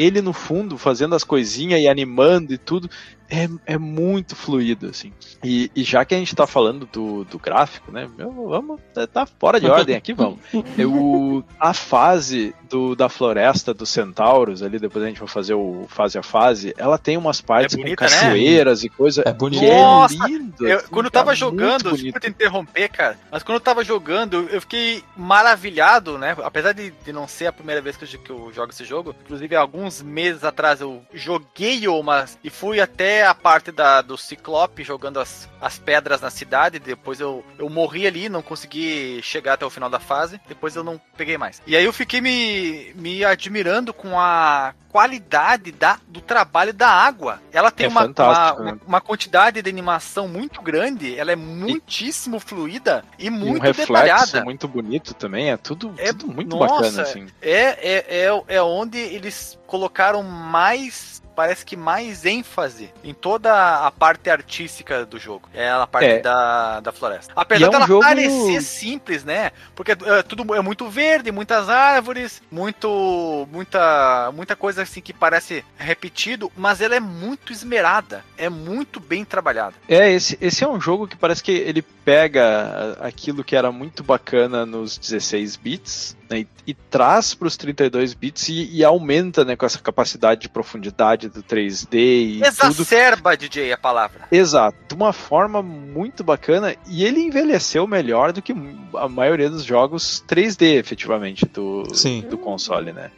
Ele 0.00 0.22
no 0.22 0.32
fundo 0.32 0.78
fazendo 0.78 1.14
as 1.14 1.24
coisinhas 1.24 1.80
e 1.80 1.88
animando 1.88 2.52
e 2.52 2.58
tudo, 2.58 2.88
é, 3.30 3.48
é 3.64 3.78
muito 3.78 4.34
fluido, 4.34 4.88
assim. 4.88 5.12
E, 5.42 5.70
e, 5.74 5.84
já 5.84 6.04
que 6.04 6.14
a 6.14 6.18
gente 6.18 6.34
tá 6.34 6.46
falando 6.46 6.84
do, 6.86 7.24
do 7.24 7.38
gráfico, 7.38 7.92
né? 7.92 8.08
Vamos, 8.18 8.80
tá 9.12 9.24
fora 9.24 9.60
de 9.60 9.68
ordem 9.68 9.94
aqui, 9.94 10.12
vamos. 10.12 10.40
Eu, 10.76 11.44
a 11.58 11.72
fase 11.72 12.54
do, 12.68 12.96
da 12.96 13.08
floresta 13.08 13.72
dos 13.72 13.88
centauros, 13.88 14.62
ali 14.62 14.78
depois 14.78 15.04
a 15.04 15.08
gente 15.08 15.20
vai 15.20 15.28
fazer 15.28 15.54
o 15.54 15.86
fase 15.88 16.18
a 16.18 16.22
fase, 16.22 16.74
ela 16.76 16.98
tem 16.98 17.16
umas 17.16 17.40
partes 17.40 17.74
é 17.74 17.78
bonita, 17.78 17.96
com 17.96 18.10
cachoeiras 18.10 18.82
né? 18.82 18.86
e 18.86 18.88
coisa. 18.88 19.22
É 19.24 19.32
bonito. 19.32 19.64
Nossa, 19.64 20.14
é 20.14 20.28
lindo. 20.28 20.66
Eu, 20.66 20.78
assim, 20.78 20.88
quando 20.90 21.06
eu 21.06 21.10
tava 21.10 21.30
tá 21.30 21.34
jogando, 21.34 21.92
desculpa 21.92 22.20
te 22.20 22.28
interromper, 22.28 22.88
cara, 22.88 23.18
mas 23.30 23.42
quando 23.44 23.56
eu 23.56 23.60
tava 23.60 23.84
jogando, 23.84 24.48
eu 24.50 24.60
fiquei 24.60 25.04
maravilhado, 25.16 26.18
né? 26.18 26.36
Apesar 26.42 26.72
de, 26.72 26.90
de 26.90 27.12
não 27.12 27.28
ser 27.28 27.46
a 27.46 27.52
primeira 27.52 27.80
vez 27.80 27.96
que 27.96 28.04
eu, 28.04 28.20
que 28.20 28.30
eu 28.30 28.52
jogo 28.52 28.72
esse 28.72 28.84
jogo, 28.84 29.14
inclusive 29.24 29.54
alguns 29.54 29.89
meses 30.02 30.44
atrás 30.44 30.80
eu 30.80 31.02
joguei 31.12 31.88
uma 31.88 32.26
e 32.44 32.50
fui 32.50 32.80
até 32.80 33.24
a 33.24 33.34
parte 33.34 33.72
da, 33.72 34.02
do 34.02 34.16
Ciclope 34.16 34.84
jogando 34.84 35.18
as, 35.18 35.48
as 35.60 35.78
pedras 35.78 36.20
na 36.20 36.30
cidade. 36.30 36.78
Depois 36.78 37.18
eu, 37.20 37.42
eu 37.58 37.68
morri 37.68 38.06
ali, 38.06 38.28
não 38.28 38.42
consegui 38.42 39.20
chegar 39.22 39.54
até 39.54 39.64
o 39.64 39.70
final 39.70 39.88
da 39.88 39.98
fase. 39.98 40.40
Depois 40.46 40.76
eu 40.76 40.84
não 40.84 41.00
peguei 41.16 41.36
mais. 41.38 41.62
E 41.66 41.74
aí 41.76 41.84
eu 41.84 41.92
fiquei 41.92 42.20
me, 42.20 42.92
me 42.94 43.24
admirando 43.24 43.92
com 43.94 44.18
a 44.20 44.74
qualidade 44.90 45.70
da, 45.70 45.98
do 46.08 46.20
trabalho 46.20 46.74
da 46.74 46.88
água. 46.88 47.40
Ela 47.52 47.70
tem 47.70 47.86
É 47.86 47.88
uma, 47.88 48.00
uma, 48.00 48.06
fantástico, 48.08 48.62
né? 48.64 48.72
uma, 48.72 48.80
uma 48.88 49.00
quantidade 49.00 49.62
de 49.62 49.70
animação 49.70 50.26
muito 50.26 50.60
grande, 50.60 51.16
ela 51.16 51.30
é 51.30 51.36
muitíssimo 51.36 52.40
fluida 52.40 53.04
e 53.16 53.26
E 53.26 53.30
muito 53.30 53.58
um 53.58 53.60
reflexo 53.60 53.92
detalhada. 53.92 54.44
muito 54.44 54.66
bonito 54.66 55.14
também, 55.14 55.50
é 55.52 55.56
tudo, 55.56 55.94
É- 55.96 56.12
tudo 56.12 56.32
muito 56.34 56.56
nossa, 56.56 56.74
bacana, 56.74 57.02
assim. 57.02 57.26
É, 57.40 57.54
é, 57.94 58.26
é, 58.26 58.42
é 58.56 58.62
onde 58.62 58.98
eles 58.98 59.56
colocaram 59.70 60.22
mais. 60.22 61.20
Parece 61.36 61.64
que 61.64 61.74
mais 61.76 62.26
ênfase 62.26 62.92
em 63.02 63.14
toda 63.14 63.86
a 63.86 63.90
parte 63.90 64.28
artística 64.28 65.06
do 65.06 65.18
jogo. 65.18 65.48
É 65.54 65.70
a 65.70 65.86
parte 65.86 66.06
É. 66.10 66.18
da, 66.18 66.80
da 66.80 66.92
floresta. 66.92 67.32
Apesar 67.34 67.64
é 67.64 67.68
um 67.68 67.72
dela 67.72 67.86
jogo- 67.86 68.02
parecer 68.02 68.60
simples, 68.60 69.24
né? 69.24 69.52
Porque 69.74 69.92
é, 69.92 70.22
tudo 70.22 70.54
é 70.54 70.60
muito 70.60 70.86
verde, 70.90 71.32
muitas 71.32 71.70
árvores, 71.70 72.42
muito. 72.50 73.48
muita. 73.50 74.30
muita 74.34 74.54
coisa 74.54 74.82
assim 74.82 75.00
que 75.00 75.14
parece 75.14 75.64
repetido, 75.78 76.52
mas 76.56 76.80
ela 76.82 76.96
é 76.96 77.00
muito 77.00 77.52
esmerada. 77.52 78.22
É 78.36 78.50
muito 78.50 79.00
bem 79.00 79.24
trabalhada. 79.24 79.74
É, 79.88 80.10
esse, 80.10 80.36
esse 80.42 80.62
é 80.62 80.68
um 80.68 80.80
jogo 80.80 81.06
que 81.08 81.16
parece 81.16 81.42
que 81.42 81.52
ele 81.52 81.80
pega 81.80 82.98
aquilo 83.00 83.42
que 83.44 83.56
era 83.56 83.72
muito 83.72 84.02
bacana 84.02 84.66
nos 84.66 84.98
16 84.98 85.56
bits 85.56 86.16
né, 86.30 86.40
e, 86.40 86.48
e 86.68 86.74
traz 86.74 87.34
para 87.34 87.48
os 87.48 87.56
32 87.56 88.14
bits 88.14 88.48
e, 88.48 88.70
e 88.72 88.84
aumenta 88.84 89.44
né, 89.44 89.56
com 89.56 89.66
essa 89.66 89.78
capacidade 89.78 90.42
de 90.42 90.48
profundidade 90.48 91.28
do 91.28 91.42
3D 91.42 91.94
e 91.94 92.40
tudo. 92.40 92.70
Exacerba, 92.70 93.36
DJ, 93.36 93.72
a 93.72 93.78
palavra. 93.78 94.28
Exato, 94.30 94.78
de 94.88 94.94
uma 94.94 95.12
forma 95.12 95.60
muito 95.60 96.22
bacana 96.22 96.74
e 96.88 97.04
ele 97.04 97.20
envelheceu 97.20 97.86
melhor 97.86 98.32
do 98.32 98.40
que 98.40 98.54
a 98.94 99.08
maioria 99.08 99.50
dos 99.50 99.64
jogos 99.64 100.24
3D, 100.28 100.78
efetivamente, 100.78 101.44
do, 101.46 101.84
Sim. 101.94 102.22
do 102.22 102.38
console, 102.38 102.92
né? 102.92 103.10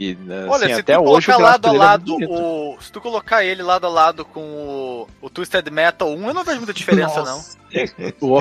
E 0.00 0.16
Olha, 0.48 0.64
assim, 0.64 0.74
se 0.76 0.80
até 0.80 0.96
tu 0.96 1.04
hoje 1.04 1.26
colocar 1.26 1.44
lado 1.44 1.68
a 1.68 1.74
é 1.74 1.78
lado 1.78 2.04
bonito. 2.14 2.32
o. 2.32 2.76
Se 2.80 2.90
tu 2.90 3.00
colocar 3.02 3.44
ele 3.44 3.62
lado 3.62 3.86
a 3.86 3.90
lado 3.90 4.24
com 4.24 4.40
o, 4.40 5.08
o 5.20 5.28
Twisted 5.28 5.68
Metal 5.70 6.08
1, 6.08 6.28
eu 6.28 6.32
não 6.34 6.42
vejo 6.42 6.56
muita 6.56 6.72
diferença, 6.72 7.18
Nossa. 7.22 7.58
Não. 7.58 7.60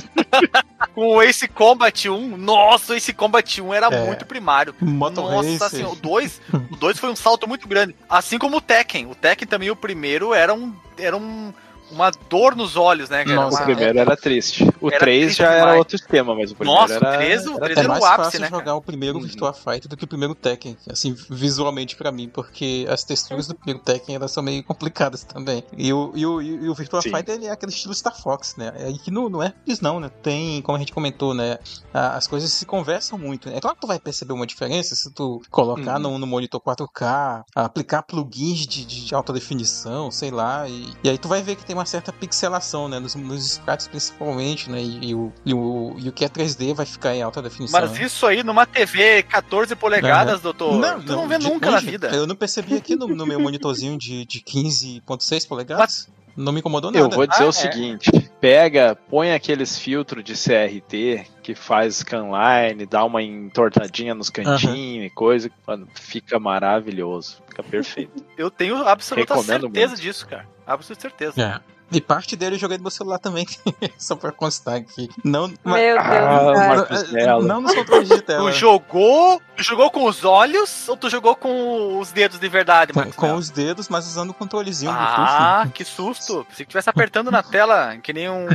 Com 0.94 1.16
o 1.16 1.22
Ace 1.22 1.46
Combat 1.48 2.08
1, 2.08 2.36
nossa, 2.36 2.92
o 2.92 2.96
Ace 2.96 3.12
Combat 3.12 3.60
1 3.60 3.74
era 3.74 3.86
É. 3.88 4.06
muito 4.06 4.24
primário. 4.24 4.74
Moto 4.80 5.20
nossa 5.20 5.48
Racer. 5.64 5.68
senhora, 5.70 5.92
o 5.92 5.96
2, 5.96 6.40
o 6.70 6.76
2 6.76 6.98
foi 6.98 7.10
um 7.10 7.16
salto 7.16 7.46
muito 7.48 7.68
grande. 7.68 7.94
Assim 8.08 8.38
como 8.38 8.56
o 8.56 8.60
Tekken. 8.60 9.06
O 9.06 9.14
Tekken 9.14 9.46
também, 9.48 9.70
o 9.70 9.76
primeiro, 9.76 10.32
era 10.32 10.54
um. 10.54 10.72
Era 10.96 11.16
um 11.16 11.52
uma 11.90 12.10
dor 12.28 12.54
nos 12.56 12.76
olhos, 12.76 13.08
né? 13.08 13.24
cara? 13.24 13.36
Nossa, 13.36 13.62
O 13.62 13.64
primeiro 13.66 13.98
era 13.98 14.16
triste. 14.16 14.64
O 14.80 14.88
Era 14.88 14.98
3 15.00 15.24
triste 15.24 15.38
já 15.38 15.50
era 15.50 15.60
demais. 15.60 15.78
outro 15.78 15.96
esquema, 15.96 16.34
mas 16.34 16.50
o 16.52 16.54
primeiro 16.56 16.80
Nossa, 16.80 16.94
o 16.94 16.96
era. 16.96 17.16
3, 17.18 17.46
o 17.46 17.50
era 17.56 17.60
3 17.64 17.76
É 17.76 17.80
era 17.80 17.88
mais 17.88 18.02
o 18.02 18.06
ápice, 18.06 18.24
fácil 18.24 18.40
né? 18.40 18.46
jogar 18.48 18.64
cara? 18.64 18.76
o 18.76 18.82
primeiro 18.82 19.18
Uhum. 19.18 19.24
Virtua 19.24 19.52
Fighter 19.52 19.88
do 19.88 19.96
que 19.96 20.04
o 20.04 20.08
primeiro 20.08 20.34
Tekken, 20.34 20.76
assim, 20.90 21.16
visualmente 21.28 21.96
pra 21.96 22.10
mim, 22.12 22.28
porque 22.28 22.86
as 22.88 23.02
texturas 23.04 23.46
do 23.46 23.54
primeiro 23.54 23.80
Tekken 23.84 24.14
elas 24.14 24.30
são 24.32 24.42
meio 24.42 24.62
complicadas 24.64 25.24
também. 25.24 25.62
E 25.76 25.92
o, 25.92 26.12
e 26.14 26.24
o, 26.26 26.40
e 26.42 26.68
o 26.68 26.74
Virtua 26.74 27.02
Sim. 27.02 27.10
Fighter 27.10 27.34
ele 27.34 27.46
é 27.46 27.50
aquele 27.50 27.72
estilo 27.72 27.94
Star 27.94 28.16
Fox, 28.20 28.56
né? 28.56 28.72
E 28.88 28.98
que 28.98 29.10
no, 29.10 29.28
no 29.28 29.42
RTS 29.42 29.82
não, 29.82 29.98
né? 30.00 30.10
Tem, 30.22 30.62
como 30.62 30.76
a 30.76 30.78
gente 30.78 30.92
comentou, 30.92 31.34
né? 31.34 31.58
As 31.92 32.26
coisas 32.26 32.50
se 32.52 32.64
conversam 32.66 33.18
muito. 33.18 33.48
Né? 33.48 33.56
É 33.56 33.60
claro 33.60 33.74
que 33.76 33.80
tu 33.82 33.86
vai 33.86 33.98
perceber 33.98 34.32
uma 34.32 34.46
diferença 34.46 34.94
se 34.94 35.10
tu 35.12 35.40
colocar 35.50 35.94
Uhum. 35.96 35.98
no, 36.12 36.18
no 36.18 36.26
monitor 36.26 36.60
4K, 36.60 37.42
aplicar 37.54 38.02
plugins 38.02 38.66
de, 38.66 38.84
de 38.84 39.14
alta 39.14 39.32
definição, 39.32 40.10
sei 40.10 40.30
lá, 40.30 40.68
e, 40.68 40.92
e 41.02 41.08
aí 41.10 41.18
tu 41.18 41.28
vai 41.28 41.42
ver 41.42 41.56
que 41.56 41.64
tem 41.64 41.74
uma 41.80 41.86
certa 41.86 42.12
pixelação, 42.12 42.88
né? 42.88 42.98
Nos, 42.98 43.14
nos 43.14 43.44
sprites 43.52 43.88
principalmente, 43.88 44.70
né? 44.70 44.80
E, 44.80 45.10
e 45.10 45.14
o, 45.14 45.32
e, 45.44 45.54
o, 45.54 45.96
e 45.98 46.08
o 46.08 46.12
que 46.12 46.24
é 46.24 46.28
3D 46.28 46.74
vai 46.74 46.86
ficar 46.86 47.14
em 47.14 47.22
alta 47.22 47.42
definição. 47.42 47.80
Mas 47.80 47.92
né? 47.92 48.04
isso 48.04 48.26
aí 48.26 48.42
numa 48.42 48.66
TV 48.66 49.22
14 49.24 49.74
polegadas, 49.74 50.40
doutor, 50.40 50.80
tu 51.04 51.12
não 51.16 51.26
vê 51.26 51.38
de 51.38 51.48
nunca 51.48 51.70
na 51.70 51.80
vida. 51.80 52.08
Eu 52.08 52.26
não 52.26 52.36
percebi 52.36 52.76
aqui 52.76 52.94
no, 52.94 53.08
no 53.08 53.26
meu 53.26 53.40
monitorzinho 53.40 53.98
de, 53.98 54.24
de 54.24 54.40
15.6 54.40 55.48
polegadas. 55.48 56.08
Não 56.36 56.52
me 56.52 56.60
incomodou 56.60 56.90
nada. 56.90 57.04
Eu 57.04 57.10
vou 57.10 57.26
dizer 57.26 57.42
Ah, 57.42 57.46
o 57.46 57.50
é. 57.50 57.52
seguinte: 57.52 58.10
pega, 58.40 58.96
põe 59.08 59.32
aqueles 59.32 59.78
filtros 59.78 60.22
de 60.24 60.34
CRT 60.34 61.26
que 61.42 61.54
faz 61.54 61.96
scanline, 61.96 62.86
dá 62.86 63.04
uma 63.04 63.22
entortadinha 63.22 64.14
nos 64.14 64.30
cantinhos 64.30 65.06
e 65.06 65.10
coisa, 65.10 65.50
mano, 65.66 65.88
fica 65.94 66.38
maravilhoso, 66.38 67.42
fica 67.48 67.62
perfeito. 67.62 68.24
Eu 68.38 68.50
tenho 68.50 68.76
absoluta 68.86 69.34
Recomendo 69.34 69.62
certeza 69.62 69.88
muito. 69.88 70.02
disso, 70.02 70.26
cara. 70.26 70.46
Absoluta 70.72 71.00
certeza. 71.02 71.40
É. 71.42 71.60
E 71.92 72.00
parte 72.00 72.36
dele 72.36 72.54
eu 72.54 72.58
joguei 72.60 72.76
no 72.76 72.84
meu 72.84 72.90
celular 72.92 73.18
também, 73.18 73.44
só 73.98 74.14
pra 74.14 74.30
constar 74.30 74.76
aqui. 74.76 75.08
Não, 75.24 75.48
Meu 75.64 75.74
Deus 75.74 75.98
Ah, 75.98 76.38
do 76.38 76.54
céu. 76.56 76.68
Marcos 76.68 77.10
Mello. 77.12 77.42
não 77.42 77.60
nos 77.60 77.74
controles 77.74 78.08
de 78.08 78.22
tela. 78.22 78.48
Tu 78.52 78.56
jogou. 78.56 79.42
Tu 79.56 79.64
jogou 79.64 79.90
com 79.90 80.04
os 80.04 80.24
olhos 80.24 80.88
ou 80.88 80.96
tu 80.96 81.10
jogou 81.10 81.34
com 81.34 81.98
os 81.98 82.12
dedos 82.12 82.38
de 82.38 82.48
verdade, 82.48 82.92
Com, 82.92 83.00
Marcos 83.00 83.16
com 83.16 83.34
os 83.34 83.50
dedos, 83.50 83.88
mas 83.88 84.06
usando 84.06 84.30
o 84.30 84.34
controlezinho 84.34 84.92
Ah, 84.94 85.66
que 85.74 85.84
susto! 85.84 86.46
Se 86.54 86.64
tivesse 86.64 86.88
apertando 86.88 87.28
na 87.28 87.42
tela, 87.42 87.96
que 88.00 88.12
nem 88.12 88.30
um, 88.30 88.46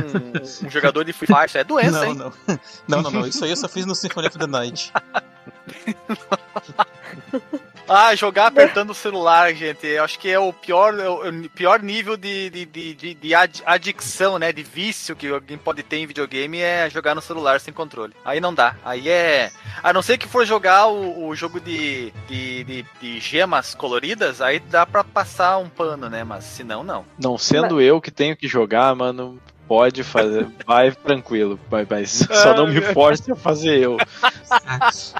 um 0.64 0.70
jogador 0.70 1.04
de 1.04 1.12
Free 1.12 1.26
Fire, 1.26 1.44
isso 1.46 1.58
é 1.58 1.62
do 1.64 1.74
doença, 1.74 1.90
Não, 1.90 2.04
hein? 2.06 2.14
não. 2.14 2.32
Não, 2.88 3.02
não, 3.02 3.10
não. 3.10 3.26
Isso 3.26 3.44
aí 3.44 3.50
eu 3.50 3.56
só 3.58 3.68
fiz 3.68 3.84
no 3.84 3.94
Symphony 3.94 4.28
of 4.28 4.38
the 4.38 4.46
Night. 4.46 4.90
Ah, 7.88 8.14
jogar 8.14 8.46
apertando 8.48 8.90
o 8.90 8.94
celular, 8.94 9.54
gente, 9.54 9.86
eu 9.86 10.02
acho 10.04 10.18
que 10.18 10.28
é 10.28 10.38
o 10.38 10.52
pior, 10.52 10.98
é 10.98 11.08
o 11.08 11.16
o 11.46 11.50
pior 11.50 11.80
nível 11.82 12.16
de, 12.16 12.50
de, 12.50 12.64
de, 12.66 12.94
de, 12.94 13.14
de 13.14 13.34
ad- 13.34 13.62
adicção, 13.66 14.38
né? 14.38 14.52
De 14.52 14.62
vício 14.62 15.14
que 15.16 15.28
alguém 15.28 15.56
pode 15.58 15.82
ter 15.82 15.96
em 15.96 16.06
videogame 16.06 16.58
é 16.60 16.88
jogar 16.90 17.14
no 17.14 17.20
celular 17.20 17.60
sem 17.60 17.72
controle. 17.72 18.12
Aí 18.24 18.40
não 18.40 18.52
dá. 18.54 18.76
Aí 18.84 19.08
é. 19.08 19.50
A 19.82 19.92
não 19.92 20.02
ser 20.02 20.18
que 20.18 20.28
for 20.28 20.44
jogar 20.46 20.86
o, 20.88 21.26
o 21.28 21.34
jogo 21.34 21.60
de, 21.60 22.12
de, 22.28 22.64
de, 22.64 22.86
de 23.00 23.20
gemas 23.20 23.74
coloridas, 23.74 24.40
aí 24.40 24.58
dá 24.58 24.86
pra 24.86 25.02
passar 25.04 25.58
um 25.58 25.68
pano, 25.68 26.08
né? 26.08 26.24
Mas 26.24 26.44
se 26.44 26.62
não, 26.64 26.82
não. 26.84 27.04
Não 27.18 27.36
sendo 27.38 27.80
eu 27.80 28.00
que 28.00 28.10
tenho 28.10 28.36
que 28.36 28.48
jogar, 28.48 28.94
mano, 28.94 29.40
pode 29.66 30.02
fazer. 30.02 30.46
Vai 30.66 30.90
tranquilo, 30.92 31.58
vai, 31.68 31.86
mas 31.88 32.10
só 32.10 32.54
não 32.54 32.66
me 32.66 32.80
force 32.80 33.30
a 33.30 33.36
fazer 33.36 33.78
eu. 33.78 33.96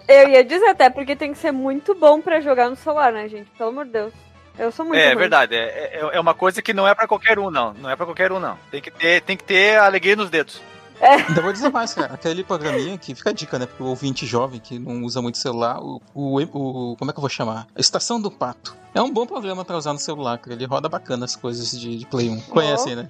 Eu 0.09 0.29
ia 0.29 0.45
dizer 0.45 0.67
até 0.69 0.89
porque 0.91 1.15
tem 1.17 1.33
que 1.33 1.39
ser 1.39 1.53
muito 1.53 1.95
bom 1.95 2.21
pra 2.21 2.41
jogar 2.41 2.69
no 2.71 2.77
celular, 2.77 3.13
né, 3.13 3.29
gente? 3.29 3.49
Pelo 3.57 3.71
amor 3.71 3.85
de 3.87 3.93
Deus. 3.93 4.13
Eu 4.59 4.73
sou 4.73 4.87
muito 4.87 4.99
É, 4.99 5.09
ruim. 5.09 5.17
verdade. 5.19 5.55
É, 5.55 6.01
é, 6.01 6.11
é 6.15 6.21
uma 6.21 6.33
coisa 6.35 6.63
que 6.63 6.73
não 6.73 6.89
é 6.89 6.95
pra 6.95 7.07
qualquer 7.07 7.39
um, 7.39 7.51
não. 7.51 7.75
Não 7.75 7.91
é 7.91 7.97
pra 7.97 8.07
qualquer 8.07 8.33
um, 8.33 8.41
não. 8.41 8.57
Tem 8.71 8.81
que 8.81 8.91
ter, 8.91 9.21
tem 9.21 9.37
que 9.37 9.45
ter 9.45 9.77
alegria 9.79 10.17
nos 10.17 10.31
dedos. 10.31 10.61
Ainda 11.01 11.43
vou 11.43 11.53
dizer 11.53 11.71
mais, 11.71 11.93
cara. 11.95 12.15
Aquele 12.15 12.43
programinha 12.43 12.97
que 12.97 13.15
fica 13.15 13.31
a 13.31 13.33
dica, 13.33 13.59
né? 13.59 13.67
Porque 13.67 13.83
o 13.83 13.87
ouvinte 13.87 14.25
jovem 14.27 14.59
que 14.61 14.79
não 14.79 15.03
usa 15.05 15.21
muito 15.21 15.39
celular, 15.39 15.81
o, 15.83 16.01
o, 16.15 16.41
o- 16.41 16.97
Como 16.97 17.11
é 17.11 17.13
que 17.13 17.19
eu 17.19 17.23
vou 17.23 17.29
chamar? 17.31 17.67
A 17.75 17.81
Estação 17.81 18.21
do 18.21 18.31
Pato. 18.31 18.75
É 18.95 19.03
um 19.03 19.11
bom 19.13 19.27
programa 19.27 19.63
pra 19.63 19.77
usar 19.77 19.93
no 19.93 19.99
celular, 19.99 20.39
cara. 20.39 20.55
Ele 20.57 20.65
roda 20.65 20.89
bacana 20.89 21.27
as 21.27 21.37
coisas 21.37 21.71
de, 21.71 21.99
de 21.99 22.07
Play 22.07 22.31
1. 22.31 22.41
Conhecem, 22.43 22.97
né? 22.97 23.07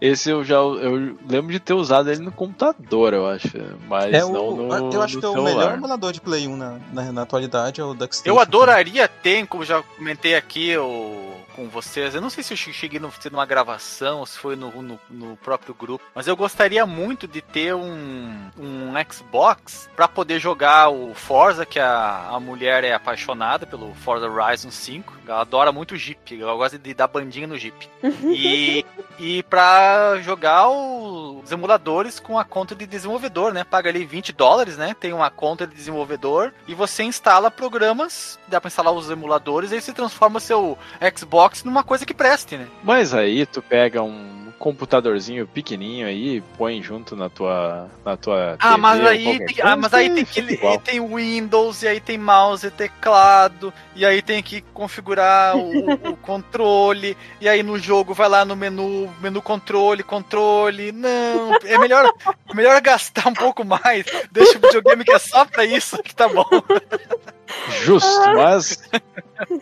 Esse 0.00 0.28
eu 0.30 0.42
já 0.42 0.56
eu 0.56 1.16
lembro 1.28 1.52
de 1.52 1.60
ter 1.60 1.72
usado 1.72 2.10
ele 2.10 2.20
no 2.20 2.32
computador, 2.32 3.14
eu 3.14 3.28
acho. 3.28 3.48
Mas 3.88 4.12
É 4.12 4.24
o, 4.24 4.32
não 4.32 4.56
no, 4.56 4.92
eu 4.92 5.00
acho 5.00 5.14
no 5.16 5.20
que 5.20 5.26
é 5.26 5.28
o 5.28 5.44
melhor 5.44 5.74
emulador 5.74 6.12
de 6.12 6.20
Play 6.20 6.48
1 6.48 6.56
na, 6.56 6.78
na, 6.92 7.12
na 7.12 7.22
atualidade, 7.22 7.80
é 7.80 7.84
o 7.84 7.94
DuckStation. 7.94 8.28
Eu 8.36 8.40
adoraria 8.40 9.06
ter, 9.06 9.46
como 9.46 9.64
já 9.64 9.80
comentei 9.96 10.34
aqui 10.34 10.76
o, 10.76 11.29
com 11.60 11.68
vocês, 11.68 12.14
eu 12.14 12.22
não 12.22 12.30
sei 12.30 12.42
se 12.42 12.54
eu 12.54 12.56
cheguei 12.56 12.98
no, 12.98 13.12
se 13.12 13.28
numa 13.28 13.44
gravação 13.44 14.20
ou 14.20 14.26
se 14.26 14.38
foi 14.38 14.56
no, 14.56 14.70
no, 14.80 14.98
no 15.10 15.36
próprio 15.36 15.74
grupo, 15.74 16.02
mas 16.14 16.26
eu 16.26 16.34
gostaria 16.34 16.86
muito 16.86 17.28
de 17.28 17.42
ter 17.42 17.74
um, 17.74 18.50
um 18.58 18.92
Xbox 19.10 19.90
pra 19.94 20.08
poder 20.08 20.38
jogar 20.40 20.88
o 20.88 21.12
Forza, 21.14 21.66
que 21.66 21.78
a, 21.78 22.28
a 22.30 22.40
mulher 22.40 22.82
é 22.82 22.94
apaixonada 22.94 23.66
pelo 23.66 23.92
Forza 23.94 24.26
Horizon 24.26 24.70
5. 24.70 25.20
Ela 25.26 25.42
adora 25.42 25.70
muito 25.70 25.92
o 25.92 25.96
Jeep, 25.96 26.40
ela 26.40 26.54
gosta 26.54 26.78
de 26.78 26.94
dar 26.94 27.08
bandinha 27.08 27.46
no 27.46 27.58
Jeep. 27.58 27.88
E, 28.30 28.86
e 29.18 29.42
pra 29.42 30.18
jogar 30.22 30.68
os 30.68 31.50
emuladores 31.50 32.20
com 32.20 32.38
a 32.38 32.44
conta 32.44 32.74
de 32.74 32.86
desenvolvedor, 32.86 33.52
né? 33.52 33.64
Paga 33.64 33.90
ali 33.90 34.04
20 34.04 34.32
dólares, 34.32 34.76
né? 34.76 34.94
Tem 34.98 35.12
uma 35.12 35.30
conta 35.30 35.66
de 35.66 35.74
desenvolvedor 35.74 36.52
e 36.66 36.74
você 36.74 37.02
instala 37.02 37.50
programas, 37.50 38.38
dá 38.46 38.60
pra 38.60 38.68
instalar 38.68 38.94
os 38.94 39.10
emuladores 39.10 39.72
e 39.72 39.74
aí 39.74 39.80
você 39.80 39.92
transforma 39.92 40.38
seu 40.38 40.78
Xbox 41.16 41.49
numa 41.64 41.82
coisa 41.82 42.04
que 42.06 42.14
preste, 42.14 42.56
né? 42.56 42.66
Mas 42.82 43.14
aí 43.14 43.46
tu 43.46 43.62
pega 43.62 44.02
um 44.02 44.40
computadorzinho 44.60 45.46
pequenininho 45.46 46.06
aí, 46.06 46.42
põe 46.58 46.82
junto 46.82 47.16
na 47.16 47.30
tua 47.30 47.88
na 48.04 48.14
tua 48.14 48.56
Ah, 48.60 48.72
TV 48.72 48.76
mas 48.78 49.00
ou 49.00 49.06
aí, 49.06 49.38
tem, 49.46 49.56
ah, 49.62 49.74
mas 49.76 49.94
aí 49.94 50.08
coisa, 50.10 50.26
tem 50.26 50.44
que 50.46 50.52
igual. 50.52 50.78
tem 50.80 51.00
Windows, 51.00 51.82
e 51.82 51.88
aí 51.88 51.98
tem 51.98 52.18
mouse, 52.18 52.66
e 52.66 52.70
teclado, 52.70 53.72
e 53.96 54.04
aí 54.04 54.20
tem 54.20 54.42
que 54.42 54.60
configurar 54.74 55.56
o, 55.56 55.94
o 55.94 56.16
controle, 56.20 57.16
e 57.40 57.48
aí 57.48 57.62
no 57.62 57.78
jogo 57.78 58.12
vai 58.12 58.28
lá 58.28 58.44
no 58.44 58.54
menu, 58.54 59.10
menu 59.22 59.40
controle, 59.40 60.02
controle. 60.02 60.92
Não, 60.92 61.54
é 61.64 61.78
melhor, 61.78 62.12
é 62.50 62.54
melhor 62.54 62.78
gastar 62.82 63.28
um 63.28 63.34
pouco 63.34 63.64
mais. 63.64 64.04
Deixa 64.30 64.58
o 64.58 64.60
videogame 64.60 65.04
que 65.04 65.12
é 65.12 65.18
só 65.18 65.46
pra 65.46 65.64
isso, 65.64 65.96
que 66.02 66.14
tá 66.14 66.28
bom. 66.28 66.44
Justo, 67.82 68.34
mas 68.36 68.82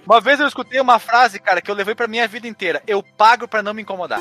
Uma 0.07 0.21
vez 0.21 0.41
eu 0.41 0.47
escutei 0.47 0.81
uma 0.81 0.99
frase, 0.99 1.39
cara, 1.39 1.61
que 1.61 1.71
eu 1.71 1.75
levei 1.75 1.95
pra 1.95 2.09
minha 2.09 2.27
vida 2.27 2.49
inteira. 2.49 2.83
Eu 2.87 3.03
pago 3.03 3.47
pra 3.47 3.63
não 3.63 3.73
me 3.75 3.83
incomodar. 3.83 4.21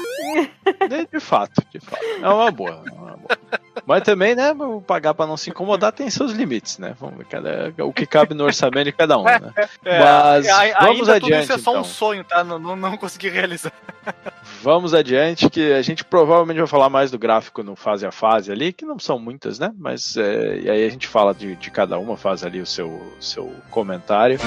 de, 0.88 1.05
de 1.11 1.20
fato, 1.20 1.63
de 1.72 1.80
fato. 1.80 2.03
É 2.22 2.30
uma 2.30 2.51
boa. 2.51 2.84
é 2.86 2.91
uma 2.91 3.18
boa. 3.18 3.38
Mas 3.86 4.03
também, 4.03 4.36
né, 4.36 4.51
o 4.51 4.82
pagar 4.82 5.13
pra 5.13 5.26
não 5.26 5.38
se 5.38 5.49
incomodar 5.49 5.91
tem 5.93 6.09
seus 6.09 6.32
limites, 6.34 6.78
né? 6.78 6.95
Vamos 6.99 7.18
ver 7.18 7.26
cada, 7.26 7.74
o 7.86 7.93
que 7.93 8.05
cabe 8.05 8.34
no 8.34 8.43
orçamento 8.43 8.86
de 8.86 8.91
cada 8.91 9.18
um, 9.18 9.24
né? 9.24 9.39
Mas 9.86 10.47
a- 10.49 10.80
vamos 10.82 11.07
ainda 11.09 11.13
tudo 11.22 11.26
adiante, 11.26 11.43
isso 11.43 11.53
é 11.53 11.57
só 11.57 11.72
então. 11.72 11.82
um 11.82 11.86
sonho, 11.86 12.24
tá? 12.24 12.43
Não, 12.43 12.59
não, 12.59 12.76
não 12.76 12.97
consegui 12.97 13.30
realizar. 13.30 13.72
Vamos 14.68 14.93
adiante, 14.93 15.49
que 15.49 15.72
a 15.72 15.82
gente 15.82 16.03
provavelmente 16.03 16.57
vai 16.57 16.68
falar 16.68 16.89
mais 16.89 17.09
do 17.09 17.18
gráfico 17.18 17.63
no 17.63 17.74
fase 17.74 18.05
a 18.05 18.11
fase 18.11 18.51
ali, 18.51 18.74
que 18.74 18.84
não 18.84 18.99
são 18.99 19.18
muitas, 19.18 19.57
né? 19.57 19.74
Mas 19.80 20.18
é, 20.18 20.59
e 20.59 20.70
aí 20.70 20.86
a 20.86 20.89
gente 20.89 21.07
fala 21.07 21.34
de, 21.34 21.55
de 21.55 21.72
cada 21.72 21.97
uma, 21.97 22.18
faz 22.18 22.43
ali 22.43 22.59
o 22.59 22.65
seu, 22.65 23.01
seu 23.18 23.49
comentário. 23.72 24.38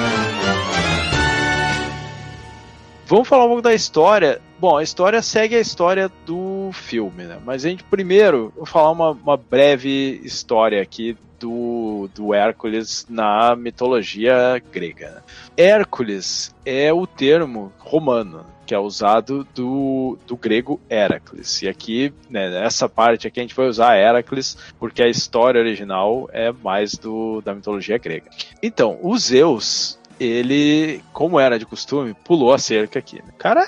Vamos 3.07 3.27
falar 3.27 3.47
um 3.47 3.49
pouco 3.49 3.63
da 3.63 3.73
história. 3.73 4.43
Bom, 4.59 4.77
a 4.77 4.83
história 4.83 5.23
segue 5.23 5.57
a 5.57 5.61
história 5.61 6.11
do 6.27 6.69
filme, 6.75 7.25
né? 7.25 7.39
Mas 7.43 7.65
a 7.65 7.71
gente 7.71 7.83
primeiro, 7.85 8.53
vou 8.55 8.67
falar 8.67 8.91
uma, 8.91 9.13
uma 9.13 9.39
breve 9.39 10.21
história 10.23 10.83
aqui 10.83 11.17
do, 11.39 12.11
do 12.15 12.35
Hércules 12.35 13.07
na 13.09 13.57
mitologia 13.57 14.63
grega. 14.71 15.13
né? 15.13 15.23
Hércules 15.57 16.55
é 16.67 16.93
o 16.93 17.07
termo 17.07 17.73
romano 17.79 18.45
que 18.71 18.75
é 18.75 18.79
usado 18.79 19.45
do, 19.53 20.17
do 20.29 20.37
grego 20.37 20.81
Heracles. 20.89 21.61
E 21.61 21.69
aqui, 21.69 22.15
né, 22.29 22.51
nessa 22.51 22.89
parte 22.89 23.27
aqui, 23.27 23.41
a 23.41 23.43
gente 23.43 23.53
vai 23.53 23.67
usar 23.67 23.99
Heracles 23.99 24.57
porque 24.79 25.03
a 25.03 25.09
história 25.09 25.61
original 25.61 26.31
é 26.33 26.53
mais 26.53 26.95
do, 26.95 27.41
da 27.41 27.53
mitologia 27.53 27.99
grega. 27.99 28.31
Então, 28.63 28.97
o 29.03 29.19
Zeus, 29.19 29.99
ele, 30.21 31.03
como 31.13 31.41
era 31.41 31.59
de 31.59 31.67
costume, 31.67 32.15
pulou 32.15 32.55
a 32.55 32.59
cerca 32.59 33.01
aqui. 33.01 33.17
né? 33.17 33.33
O 33.35 33.39
cara 33.39 33.67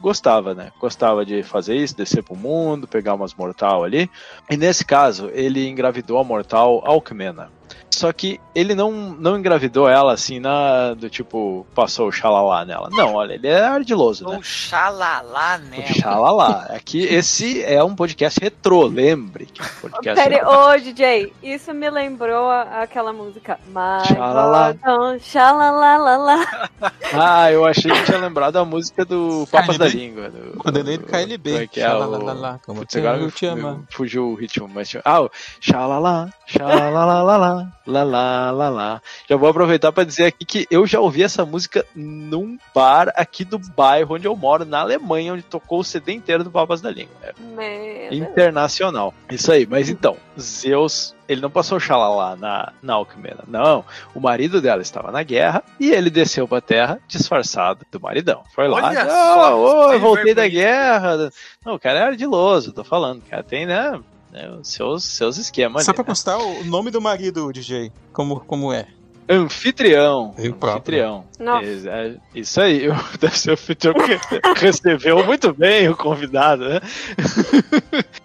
gostava, 0.00 0.54
né? 0.54 0.72
Gostava 0.80 1.26
de 1.26 1.42
fazer 1.42 1.76
isso, 1.76 1.94
descer 1.94 2.22
pro 2.22 2.34
mundo, 2.34 2.88
pegar 2.88 3.16
umas 3.16 3.34
mortal 3.34 3.84
ali. 3.84 4.10
E 4.48 4.56
nesse 4.56 4.82
caso, 4.82 5.28
ele 5.34 5.68
engravidou 5.68 6.18
a 6.18 6.24
mortal 6.24 6.80
Alcmena. 6.86 7.50
Só 7.90 8.12
que 8.12 8.38
ele 8.54 8.74
não, 8.74 8.92
não 8.92 9.38
engravidou 9.38 9.88
ela 9.88 10.12
assim, 10.12 10.38
na, 10.38 10.94
do 10.94 11.08
tipo, 11.08 11.66
passou 11.74 12.08
o 12.08 12.12
xalalá 12.12 12.64
nela. 12.64 12.88
Não, 12.92 13.14
olha, 13.14 13.34
ele 13.34 13.48
é 13.48 13.60
ardiloso, 13.64 14.28
né? 14.28 14.36
Ou 14.36 14.42
xalalá 14.42 15.58
nela. 15.58 15.82
O 15.90 15.94
xalalá. 15.94 16.66
Aqui, 16.70 17.00
esse 17.02 17.62
é 17.64 17.82
um 17.82 17.94
podcast 17.96 18.38
retrô, 18.40 18.86
lembre 18.86 19.46
que 19.46 19.60
é 19.60 19.64
um 19.64 19.80
podcast 19.80 20.22
Pera, 20.28 20.48
ô 20.48 20.78
DJ, 20.78 21.32
isso 21.42 21.72
me 21.72 21.88
lembrou 21.90 22.50
aquela 22.50 23.12
música. 23.12 23.58
Bottom, 23.68 25.18
xalalalala. 25.20 26.36
Ah, 27.12 27.50
eu 27.50 27.64
achei 27.64 27.90
que 27.90 28.04
tinha 28.04 28.18
lembrado 28.18 28.56
a 28.56 28.64
música 28.64 29.04
do 29.04 29.46
Papas 29.50 29.76
KLB. 29.76 29.78
da 29.78 29.88
Língua. 29.88 30.28
Do, 30.30 30.60
O 30.64 30.70
delay 30.70 30.98
do 30.98 31.04
KLB. 31.06 31.50
Como 31.50 31.62
é 31.62 31.66
que 31.66 31.80
é 31.80 31.94
o... 31.94 32.74
Putz, 32.74 32.96
agora 32.96 33.18
eu 33.18 33.30
te 33.30 33.46
amo. 33.46 33.84
fugiu 33.90 34.28
o 34.28 34.34
ritmo, 34.34 34.68
mas 34.72 34.94
Ah, 35.04 35.22
o 35.22 35.30
xalalá, 35.60 36.28
lalalala. 37.86 39.02
Já 39.28 39.36
vou 39.36 39.48
aproveitar 39.48 39.92
para 39.92 40.04
dizer 40.04 40.26
aqui 40.26 40.44
que 40.44 40.66
eu 40.70 40.86
já 40.86 41.00
ouvi 41.00 41.22
essa 41.22 41.44
música 41.44 41.84
num 41.94 42.58
bar 42.74 43.12
aqui 43.16 43.44
do 43.44 43.58
bairro 43.58 44.14
onde 44.14 44.26
eu 44.26 44.34
moro, 44.34 44.64
na 44.64 44.80
Alemanha, 44.80 45.34
onde 45.34 45.42
tocou 45.42 45.80
o 45.80 45.84
CD 45.84 46.12
inteiro 46.12 46.42
do 46.42 46.50
Papas 46.50 46.80
da 46.80 46.90
Língua. 46.90 47.14
É 47.22 47.34
Meu 47.38 48.10
Deus. 48.10 48.30
internacional. 48.30 49.12
Isso 49.30 49.52
aí, 49.52 49.66
mas 49.66 49.90
então, 49.90 50.16
Zeus, 50.40 51.14
ele 51.28 51.40
não 51.40 51.50
passou 51.50 51.78
xalalá 51.78 52.34
na, 52.36 52.72
na 52.82 52.94
Alcmena, 52.94 53.44
não. 53.46 53.84
O 54.14 54.20
marido 54.20 54.60
dela 54.60 54.80
estava 54.80 55.12
na 55.12 55.22
guerra 55.22 55.62
e 55.78 55.90
ele 55.90 56.08
desceu 56.08 56.48
pra 56.48 56.60
terra 56.60 56.98
disfarçado 57.06 57.84
do 57.90 58.00
maridão. 58.00 58.42
Foi 58.54 58.66
lá, 58.66 58.76
Olha 58.76 59.02
ah, 59.02 59.10
só, 59.10 59.58
oi, 59.58 59.92
sem 59.92 60.00
voltei 60.00 60.34
da 60.34 60.48
guerra. 60.48 61.30
Não, 61.64 61.74
o 61.74 61.78
cara 61.78 61.98
é 61.98 62.02
ardiloso, 62.02 62.72
tô 62.72 62.82
falando. 62.82 63.18
O 63.18 63.28
cara 63.28 63.42
tem, 63.42 63.66
né, 63.66 64.00
né, 64.32 64.50
os 64.50 64.68
seus, 64.68 65.04
seus 65.04 65.36
esquemas. 65.36 65.84
Só 65.84 65.90
ali, 65.90 65.96
pra 65.96 66.04
né? 66.04 66.08
constar 66.08 66.38
o 66.38 66.64
nome 66.64 66.90
do 66.90 67.00
marido, 67.00 67.52
DJ. 67.52 67.92
Como, 68.12 68.40
como 68.40 68.72
é? 68.72 68.86
Anfitrião. 69.28 70.34
Eu. 70.38 70.56
Anfitrião. 70.62 71.24
É 71.38 72.14
Isso 72.34 72.60
aí, 72.60 72.88
deve 73.20 73.36
ser 73.36 73.50
o 73.50 73.52
anfitrião 73.52 73.94
que 73.94 74.64
recebeu 74.64 75.24
muito 75.24 75.52
bem 75.52 75.88
o 75.88 75.96
convidado, 75.96 76.68
né? 76.68 76.80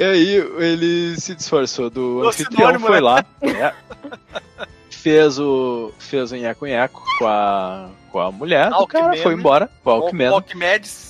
E 0.00 0.04
aí 0.04 0.36
ele 0.58 1.20
se 1.20 1.34
disfarçou 1.34 1.90
do 1.90 2.18
O 2.18 2.28
anfitrião, 2.28 2.78
foi 2.78 3.00
lá, 3.00 3.24
é, 3.42 3.74
fez 4.98 5.38
o 5.38 5.92
fez 5.98 6.32
o 6.32 6.36
nheco-nheco 6.36 7.02
com 7.18 7.26
a, 7.26 7.88
com 8.10 8.18
a 8.18 8.32
mulher 8.32 8.70
do 8.70 8.86
cara, 8.86 9.06
Alckmin. 9.06 9.22
foi 9.22 9.34
embora, 9.34 9.70
com 9.82 9.90
a. 9.90 10.00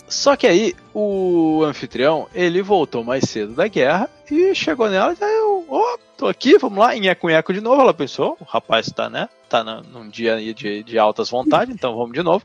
Só 0.08 0.36
que 0.36 0.46
aí 0.46 0.74
o 0.94 1.62
anfitrião, 1.64 2.28
ele 2.34 2.62
voltou 2.62 3.02
mais 3.02 3.24
cedo 3.24 3.54
da 3.54 3.66
guerra 3.66 4.08
e 4.30 4.54
chegou 4.54 4.88
nela 4.90 5.14
e 5.18 5.24
eu, 5.24 5.64
ó, 5.68 5.98
tô 6.16 6.26
aqui, 6.26 6.58
vamos 6.58 6.78
lá, 6.78 6.94
nheco-nheco 6.94 7.52
de 7.52 7.60
novo. 7.60 7.80
Ela 7.80 7.94
pensou, 7.94 8.36
o 8.40 8.44
rapaz 8.44 8.90
tá, 8.90 9.08
né, 9.08 9.28
tá 9.48 9.64
num 9.64 10.08
dia 10.08 10.34
aí 10.34 10.52
de, 10.52 10.82
de 10.82 10.98
altas 10.98 11.30
vontades, 11.30 11.74
então 11.74 11.96
vamos 11.96 12.12
de 12.12 12.22
novo. 12.22 12.44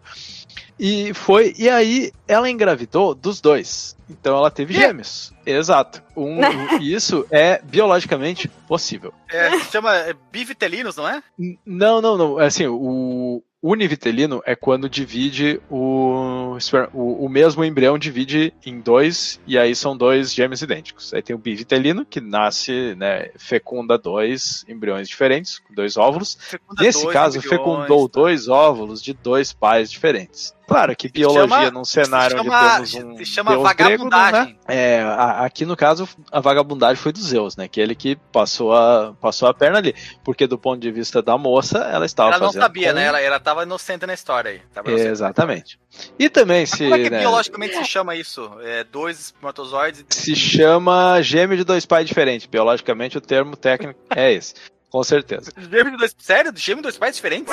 E 0.80 1.14
foi, 1.14 1.54
e 1.58 1.70
aí 1.70 2.12
ela 2.28 2.50
engravidou 2.50 3.14
dos 3.14 3.40
dois. 3.40 3.96
Então 4.10 4.36
ela 4.36 4.52
teve 4.52 4.74
gêmeos. 4.74 5.32
Exato. 5.46 6.02
Um, 6.16 6.40
um- 6.44 6.80
isso 6.82 7.26
é 7.32 7.62
biologicamente 7.64 8.48
possível. 8.68 9.14
É, 9.30 9.52
se 9.60 9.72
chama 9.72 9.96
é, 9.96 10.14
bivitelinos, 10.32 10.96
não 10.96 11.08
é? 11.08 11.22
N- 11.38 11.58
Não, 11.66 12.02
não, 12.02 12.18
não. 12.18 12.40
É 12.42 12.46
Assim, 12.48 12.68
o 12.68 13.42
univitelino 13.62 14.42
é 14.46 14.56
quando 14.58 14.90
divide 14.90 15.60
o, 15.70 16.58
o, 16.94 17.26
o 17.26 17.30
mesmo 17.30 17.64
embrião 17.64 17.98
divide 17.98 18.54
em 18.66 18.82
dois 18.82 19.40
e 19.48 19.58
aí 19.58 19.74
são 19.74 19.96
dois 19.96 20.34
gêmeos 20.34 20.62
idênticos. 20.62 21.14
Aí 21.14 21.22
tem 21.22 21.34
o 21.34 21.40
bivitelino 21.40 22.06
que 22.06 22.20
nasce, 22.20 22.94
né, 22.98 23.30
fecunda 23.38 23.98
dois 23.98 24.66
embriões 24.68 25.08
diferentes, 25.08 25.62
dois 25.74 25.96
óvulos. 25.96 26.38
Fecunda 26.42 26.84
Nesse 26.84 27.04
dois 27.04 27.14
caso, 27.14 27.38
embriões, 27.38 27.58
fecundou 27.58 28.10
tá. 28.10 28.20
dois 28.20 28.48
óvulos 28.50 29.02
de 29.02 29.14
dois 29.14 29.54
pais 29.54 29.90
diferentes. 29.90 30.54
Claro 30.68 30.96
que 30.96 31.10
biologia 31.10 31.42
chama- 31.48 31.72
num 31.72 31.84
cenário 31.86 32.38
se 32.38 32.44
chama, 32.44 32.58
onde 32.80 32.92
temos 32.92 32.94
um 33.14 33.18
se 33.18 33.26
chama 33.26 33.52
deus 33.52 33.74
grego, 33.74 34.10
vagabundagem. 34.10 34.54
né? 34.54 34.76
É, 34.76 35.02
a- 35.02 35.46
aqui 35.46 35.66
no 35.66 35.76
caso 35.76 36.08
a 36.32 36.40
vagabundagem 36.40 36.96
foi 36.96 37.12
do 37.12 37.20
Zeus, 37.20 37.56
né? 37.58 37.68
Que 37.68 37.82
ele 37.82 37.94
que 37.94 38.16
passou 38.32 38.74
a 38.74 39.14
passou 39.20 39.48
a 39.48 39.54
perna 39.54 39.78
ali, 39.80 39.94
porque 40.24 40.48
do 40.48 40.58
ponto 40.58 40.80
de 40.80 40.90
vista 40.92 41.22
da 41.22 41.38
moça, 41.38 41.80
ela 41.80 42.06
estava 42.06 42.30
Ela 42.30 42.40
não 42.40 42.48
fazendo 42.48 42.62
sabia, 42.62 42.90
com- 42.90 42.96
né? 42.96 43.04
Ela, 43.06 43.20
ela 43.22 43.40
tava 43.40 43.64
inocente 43.64 44.06
na 44.06 44.14
história 44.14 44.52
aí. 44.52 44.62
Exatamente. 44.98 45.78
E 46.18 46.30
também 46.30 46.62
Mas 46.62 46.70
se 46.72 46.78
como 46.84 46.96
é 46.96 47.00
que 47.04 47.10
né, 47.10 47.20
biologicamente 47.20 47.76
se 47.76 47.86
chama 47.86 48.16
isso? 48.16 48.50
É, 48.62 48.84
dois 48.84 49.20
espermatozoides. 49.20 50.06
se 50.10 50.36
chama 50.36 51.22
gêmeo 51.22 51.58
de 51.58 51.64
dois 51.64 51.86
pais 51.86 52.08
diferentes. 52.08 52.48
Biologicamente 52.48 53.18
o 53.18 53.22
termo 53.22 53.56
técnico 53.56 54.00
é 54.16 54.32
esse. 54.34 54.54
Com 54.94 55.04
certeza. 55.04 55.52
Gêmeo 55.58 55.94
de 55.94 55.98
dois. 55.98 56.16
Sério? 56.20 56.54
Gêmeo 56.56 56.78
de 56.78 56.84
dois 56.84 57.00
pais 57.00 57.16
diferentes? 57.16 57.52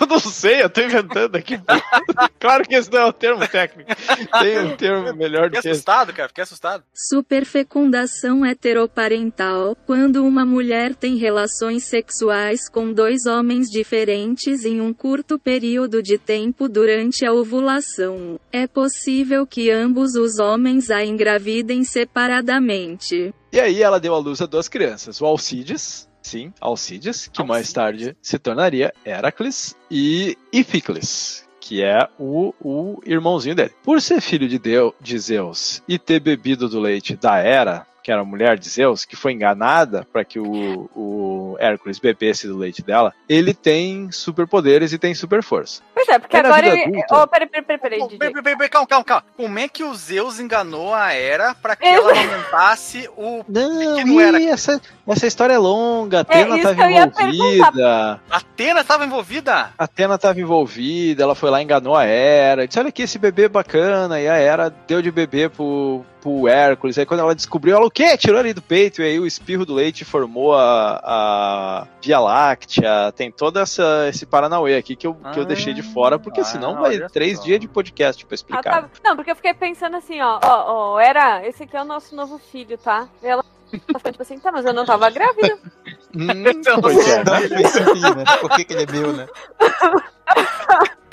Eu 0.00 0.06
não 0.06 0.20
sei, 0.20 0.62
eu 0.62 0.70
tô 0.70 0.80
inventando 0.80 1.34
aqui. 1.34 1.58
claro 2.38 2.62
que 2.62 2.76
esse 2.76 2.90
não 2.90 3.00
é 3.00 3.04
o 3.06 3.12
termo 3.12 3.48
técnico. 3.48 3.90
Tem 4.38 4.60
um 4.60 4.76
termo 4.76 5.12
melhor 5.16 5.50
do 5.50 5.56
Fiquei 5.56 5.62
que 5.62 5.68
esse. 5.68 5.68
assustado, 5.70 6.12
cara. 6.12 6.28
Fiquei 6.28 6.44
assustado. 6.44 6.84
Superfecundação 6.94 8.46
heteroparental, 8.46 9.76
quando 9.86 10.24
uma 10.24 10.46
mulher 10.46 10.94
tem 10.94 11.16
relações 11.16 11.82
sexuais 11.82 12.68
com 12.68 12.92
dois 12.92 13.26
homens 13.26 13.68
diferentes 13.68 14.64
em 14.64 14.80
um 14.80 14.94
curto 14.94 15.40
período 15.40 16.00
de 16.00 16.16
tempo 16.16 16.68
durante 16.68 17.26
a 17.26 17.32
ovulação. 17.32 18.38
É 18.52 18.68
possível 18.68 19.44
que 19.48 19.68
ambos 19.68 20.14
os 20.14 20.38
homens 20.38 20.92
a 20.92 21.04
engravidem 21.04 21.82
separadamente. 21.82 23.34
E 23.52 23.58
aí 23.58 23.82
ela 23.82 23.98
deu 23.98 24.14
à 24.14 24.18
luz 24.18 24.40
a 24.40 24.46
duas 24.46 24.68
crianças, 24.68 25.20
o 25.20 25.26
Alcides, 25.26 26.06
sim, 26.26 26.52
Alcides, 26.60 27.28
que 27.28 27.42
mais 27.42 27.60
Alcides. 27.60 27.72
tarde 27.72 28.16
se 28.20 28.38
tornaria 28.38 28.92
Heracles, 29.04 29.76
e 29.90 30.36
Iphicles, 30.52 31.46
que 31.60 31.82
é 31.82 32.08
o, 32.18 32.52
o 32.60 33.00
irmãozinho 33.04 33.54
dele. 33.54 33.72
Por 33.82 34.00
ser 34.00 34.20
filho 34.20 34.48
de, 34.48 34.58
Deu, 34.58 34.94
de 35.00 35.18
Zeus 35.18 35.82
e 35.88 35.98
ter 35.98 36.20
bebido 36.20 36.68
do 36.68 36.80
leite 36.80 37.16
da 37.16 37.38
Hera, 37.38 37.86
que 38.06 38.12
era 38.12 38.20
a 38.20 38.24
mulher 38.24 38.56
de 38.56 38.68
Zeus, 38.68 39.04
que 39.04 39.16
foi 39.16 39.32
enganada 39.32 40.06
para 40.12 40.24
que 40.24 40.38
o, 40.38 40.88
o 40.94 41.56
Hércules 41.58 41.98
bebesse 41.98 42.46
do 42.46 42.56
leite 42.56 42.80
dela, 42.80 43.12
ele 43.28 43.52
tem 43.52 44.12
superpoderes 44.12 44.92
e 44.92 44.98
tem 44.98 45.12
super 45.12 45.42
força. 45.42 45.82
Pois 45.92 46.08
é, 46.08 46.16
porque 46.16 46.36
É 46.36 46.38
agora 46.38 46.68
ele. 46.68 46.82
adulta. 46.84 47.20
Oh, 47.20 47.26
peraí, 47.26 47.48
peraí, 47.48 47.64
peraí, 47.64 47.80
peraí, 47.80 47.98
Pô, 47.98 48.06
DJ. 48.06 48.18
peraí, 48.18 48.32
peraí, 48.34 48.56
peraí, 48.58 48.68
calma, 48.68 48.86
calma, 48.86 49.04
calma. 49.04 49.24
Como 49.36 49.58
é 49.58 49.66
que 49.66 49.82
o 49.82 49.92
Zeus 49.92 50.38
enganou 50.38 50.94
a 50.94 51.12
Hera 51.14 51.52
pra 51.56 51.74
que 51.74 51.84
ela 51.84 52.12
amamentasse 52.12 53.10
o. 53.16 53.44
Não, 53.50 53.96
Pequeno 53.96 54.36
essa, 54.52 54.80
essa 55.08 55.26
história 55.26 55.54
é 55.54 55.58
longa, 55.58 56.20
Atena 56.20 56.56
isso 56.58 56.68
estava 56.68 56.92
envolvida. 56.92 58.20
Atena 58.30 58.80
estava 58.82 59.04
envolvida? 59.04 59.54
A 59.76 59.84
Atena 59.84 60.14
estava 60.14 60.40
envolvida, 60.40 61.24
ela 61.24 61.34
foi 61.34 61.50
lá, 61.50 61.60
enganou 61.60 61.96
a 61.96 62.04
Hera, 62.04 62.68
disse, 62.68 62.78
olha 62.78 62.90
aqui, 62.90 63.02
esse 63.02 63.18
bebê 63.18 63.46
é 63.46 63.48
bacana, 63.48 64.20
e 64.20 64.28
a 64.28 64.36
Hera 64.36 64.70
deu 64.86 65.02
de 65.02 65.10
bebê 65.10 65.48
pro, 65.48 66.04
pro 66.26 66.48
Hércules, 66.48 66.98
aí 66.98 67.06
quando 67.06 67.20
ela 67.20 67.34
descobriu, 67.36 67.76
ela 67.76 67.86
o 67.86 67.90
quê? 67.90 68.16
Tirou 68.16 68.40
ali 68.40 68.52
do 68.52 68.60
peito, 68.60 69.00
e 69.00 69.04
aí 69.04 69.20
o 69.20 69.26
espirro 69.26 69.64
do 69.64 69.72
leite 69.74 70.04
formou 70.04 70.54
a, 70.54 71.00
a 71.04 71.86
Via 72.02 72.18
Láctea, 72.18 73.12
tem 73.14 73.30
todo 73.30 73.60
essa, 73.60 74.06
esse 74.08 74.26
Paranauê 74.26 74.76
aqui 74.76 74.96
que 74.96 75.06
eu, 75.06 75.14
que 75.32 75.38
eu 75.38 75.44
deixei 75.44 75.72
de 75.72 75.82
fora, 75.82 76.18
porque 76.18 76.40
Ah, 76.40 76.44
senão 76.44 76.74
vai 76.80 76.98
três 77.08 77.38
só. 77.38 77.44
dias 77.44 77.60
de 77.60 77.68
podcast 77.68 78.26
pra 78.26 78.34
Ah, 78.34 78.36
explicar. 78.36 78.82
tá. 78.82 78.88
Não, 79.04 79.14
porque 79.14 79.30
eu 79.30 79.36
fiquei 79.36 79.54
pensando 79.54 79.96
assim, 79.96 80.20
ó, 80.20 80.40
ó, 80.42 80.64
ó, 80.94 80.98
era, 81.00 81.46
esse 81.46 81.62
aqui 81.62 81.76
é 81.76 81.82
o 81.82 81.84
nosso 81.84 82.16
novo 82.16 82.38
filho, 82.38 82.76
tá? 82.76 83.06
E 83.22 83.26
ela 83.28 83.44
ficou 83.70 84.00
tipo 84.10 84.22
assim, 84.22 84.38
tá, 84.40 84.50
mas 84.50 84.64
eu 84.64 84.72
não 84.72 84.84
tava 84.84 85.08
grávida. 85.10 85.56
Hum, 86.18 86.48
Então, 86.48 86.80
pois 86.80 86.96
é, 87.08 87.22
Não 87.22 87.40
fez 87.42 87.70
sentido, 87.70 88.14
né? 88.14 88.24
Por 88.40 88.48
que, 88.50 88.64
que 88.64 88.72
ele 88.72 88.84
é 88.84 88.86
meu, 88.90 89.12
né? 89.12 89.26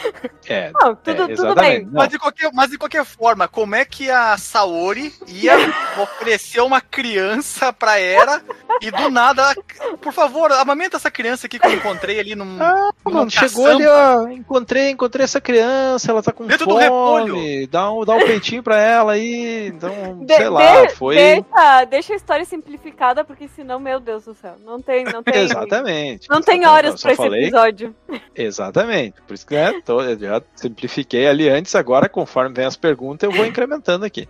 é, 0.48 0.72
Não, 0.80 0.96
tudo, 0.96 1.24
é, 1.24 1.36
tudo 1.36 1.56
bem. 1.56 1.88
Mas 1.92 2.10
de, 2.10 2.20
qualquer, 2.20 2.52
mas 2.54 2.70
de 2.70 2.78
qualquer 2.78 3.06
forma, 3.06 3.48
como 3.48 3.76
é 3.76 3.86
que 3.86 4.10
a 4.10 4.38
Saori 4.38 5.14
ia 5.28 5.54
oferecer 6.02 6.62
uma 6.62 6.82
criança 6.82 7.72
pra 7.74 8.00
Hera 8.00 8.42
e 8.82 8.90
do 8.92 9.10
nada, 9.10 9.56
por 10.02 10.12
favor, 10.14 10.52
amamenta 10.52 10.98
essa 10.98 11.12
criança 11.12 11.46
aqui 11.48 11.60
que 11.60 11.68
eu 11.68 11.74
encontrei 11.74 12.20
ali 12.20 12.36
num. 12.36 12.58
Ah, 12.62 12.92
mano, 13.06 13.30
chegou 13.30 13.68
ali, 13.68 13.86
ó. 13.88 14.28
Encontrei, 14.28 14.90
encontrei 14.90 15.24
essa 15.24 15.40
criança, 15.40 16.12
ela 16.12 16.22
tá 16.24 16.32
com 16.32 16.46
Dentro 16.46 16.66
do 16.66 16.72
fome. 16.74 16.84
repolho. 16.84 17.68
Dá 17.70 17.92
um, 17.92 18.04
dá 18.06 18.16
um 18.16 18.26
peitinho 18.26 18.64
pra 18.64 18.80
ela 18.80 19.14
aí. 19.14 19.68
Então, 19.68 20.26
De- 20.26 20.36
sei 20.36 20.50
lá, 20.50 20.86
de- 20.86 20.94
foi. 20.96 21.16
Deixa, 21.16 21.86
deixa 21.90 22.14
a 22.14 22.16
história 22.16 22.46
simplificada, 22.46 23.24
porque 23.24 23.48
senão, 23.48 23.80
meu 23.80 24.00
Deus 24.00 24.26
do 24.26 24.34
céu, 24.34 24.56
não 24.66 24.82
tem, 24.82 25.04
não 25.06 25.22
tem. 25.24 25.36
Exatamente. 25.44 26.30
Não 26.30 26.42
tem 26.42 26.66
horas 26.66 27.02
pra 27.02 27.12
esse 27.14 27.22
falei- 27.22 27.44
episódio. 27.44 27.96
Exatamente. 28.36 29.22
Por 29.22 29.34
isso 29.34 29.46
que 29.46 29.54
né, 29.56 29.82
tô, 29.86 29.93
eu 30.02 30.18
já 30.18 30.42
simplifiquei 30.56 31.28
ali 31.28 31.50
antes, 31.50 31.76
agora, 31.76 32.10
conforme 32.10 32.56
vem 32.56 32.66
as 32.66 32.76
perguntas, 32.76 33.30
eu 33.30 33.36
vou 33.36 33.46
incrementando 33.46 34.06
aqui. 34.06 34.28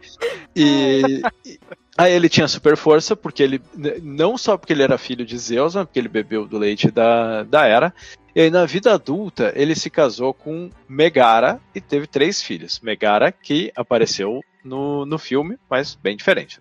E. 0.55 1.21
Aí 1.95 2.11
ele 2.11 2.27
tinha 2.27 2.47
super 2.47 2.75
força, 2.75 3.15
porque 3.15 3.43
ele. 3.43 3.61
Não 4.01 4.35
só 4.35 4.57
porque 4.57 4.73
ele 4.73 4.81
era 4.81 4.97
filho 4.97 5.23
de 5.23 5.37
Zeus, 5.37 5.75
mas 5.75 5.85
porque 5.85 5.99
ele 5.99 6.07
bebeu 6.07 6.47
do 6.47 6.57
leite 6.57 6.89
da, 6.89 7.43
da 7.43 7.67
Hera. 7.67 7.93
E 8.35 8.41
aí, 8.41 8.49
na 8.49 8.65
vida 8.65 8.91
adulta, 8.91 9.53
ele 9.55 9.75
se 9.75 9.91
casou 9.91 10.33
com 10.33 10.71
Megara 10.89 11.61
e 11.75 11.79
teve 11.79 12.07
três 12.07 12.41
filhos. 12.41 12.79
Megara, 12.79 13.31
que 13.31 13.71
apareceu 13.75 14.41
no, 14.63 15.05
no 15.05 15.19
filme, 15.19 15.55
mas 15.69 15.93
bem 15.93 16.17
diferente. 16.17 16.59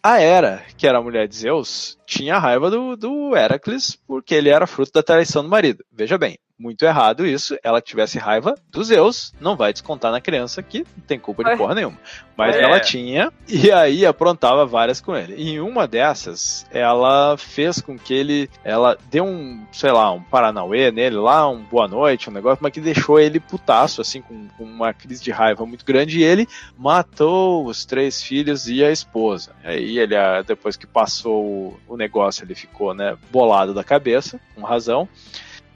A 0.00 0.20
Hera, 0.20 0.64
que 0.76 0.86
era 0.86 0.98
a 0.98 1.02
mulher 1.02 1.26
de 1.26 1.36
Zeus, 1.36 1.98
tinha 2.06 2.38
raiva 2.38 2.70
do, 2.70 2.96
do 2.96 3.36
Heracles 3.36 3.98
porque 4.06 4.32
ele 4.32 4.48
era 4.48 4.66
fruto 4.66 4.92
da 4.92 5.02
traição 5.02 5.42
do 5.42 5.48
marido. 5.48 5.84
Veja 5.92 6.16
bem, 6.16 6.38
muito 6.58 6.84
errado 6.84 7.24
isso. 7.26 7.56
Ela 7.62 7.80
tivesse 7.80 8.18
raiva 8.18 8.54
do 8.70 8.82
Zeus, 8.82 9.32
não 9.40 9.56
vai 9.56 9.72
descontar 9.72 10.10
na 10.10 10.20
criança 10.20 10.62
que 10.62 10.80
não 10.96 11.04
tem 11.06 11.18
culpa 11.18 11.44
de 11.44 11.56
porra 11.56 11.74
nenhuma. 11.74 11.98
Mas 12.36 12.56
É. 12.56 12.62
ela 12.62 12.80
tinha, 12.80 13.32
e 13.48 13.70
aí 13.70 14.04
aprontava 14.06 14.64
várias 14.66 15.00
com 15.00 15.16
ele. 15.16 15.34
E 15.36 15.50
em 15.50 15.60
uma 15.60 15.86
dessas, 15.86 16.66
ela 16.70 17.36
fez 17.36 17.80
com 17.80 17.98
que 17.98 18.14
ele. 18.14 18.50
Ela 18.64 18.96
deu 19.10 19.24
um, 19.24 19.64
sei 19.72 19.90
lá, 19.90 20.12
um 20.12 20.22
Paranauê 20.22 20.90
nele 20.90 21.16
lá, 21.16 21.48
um 21.48 21.62
boa 21.62 21.88
noite, 21.88 22.28
um 22.30 22.32
negócio, 22.32 22.58
mas 22.60 22.72
que 22.72 22.80
deixou 22.80 23.18
ele 23.18 23.40
putaço, 23.40 24.00
assim, 24.00 24.20
com, 24.22 24.48
com 24.56 24.64
uma 24.64 24.92
crise 24.92 25.22
de 25.22 25.30
raiva 25.30 25.66
muito 25.66 25.84
grande. 25.84 26.20
E 26.20 26.24
ele 26.24 26.46
matou 26.76 27.66
os 27.66 27.84
três 27.84 28.22
filhos 28.22 28.68
e 28.68 28.84
a 28.84 28.90
esposa. 28.90 29.52
Aí 29.62 29.98
ele, 29.98 30.16
ah, 30.16 30.42
depois 30.42 30.76
que 30.76 30.86
passou 30.86 31.44
o, 31.44 31.80
o 31.88 31.96
negócio, 31.96 32.44
ele 32.44 32.54
ficou, 32.54 32.94
né, 32.94 33.16
bolado 33.30 33.74
da 33.74 33.84
cabeça, 33.84 34.40
com 34.54 34.62
razão. 34.62 35.08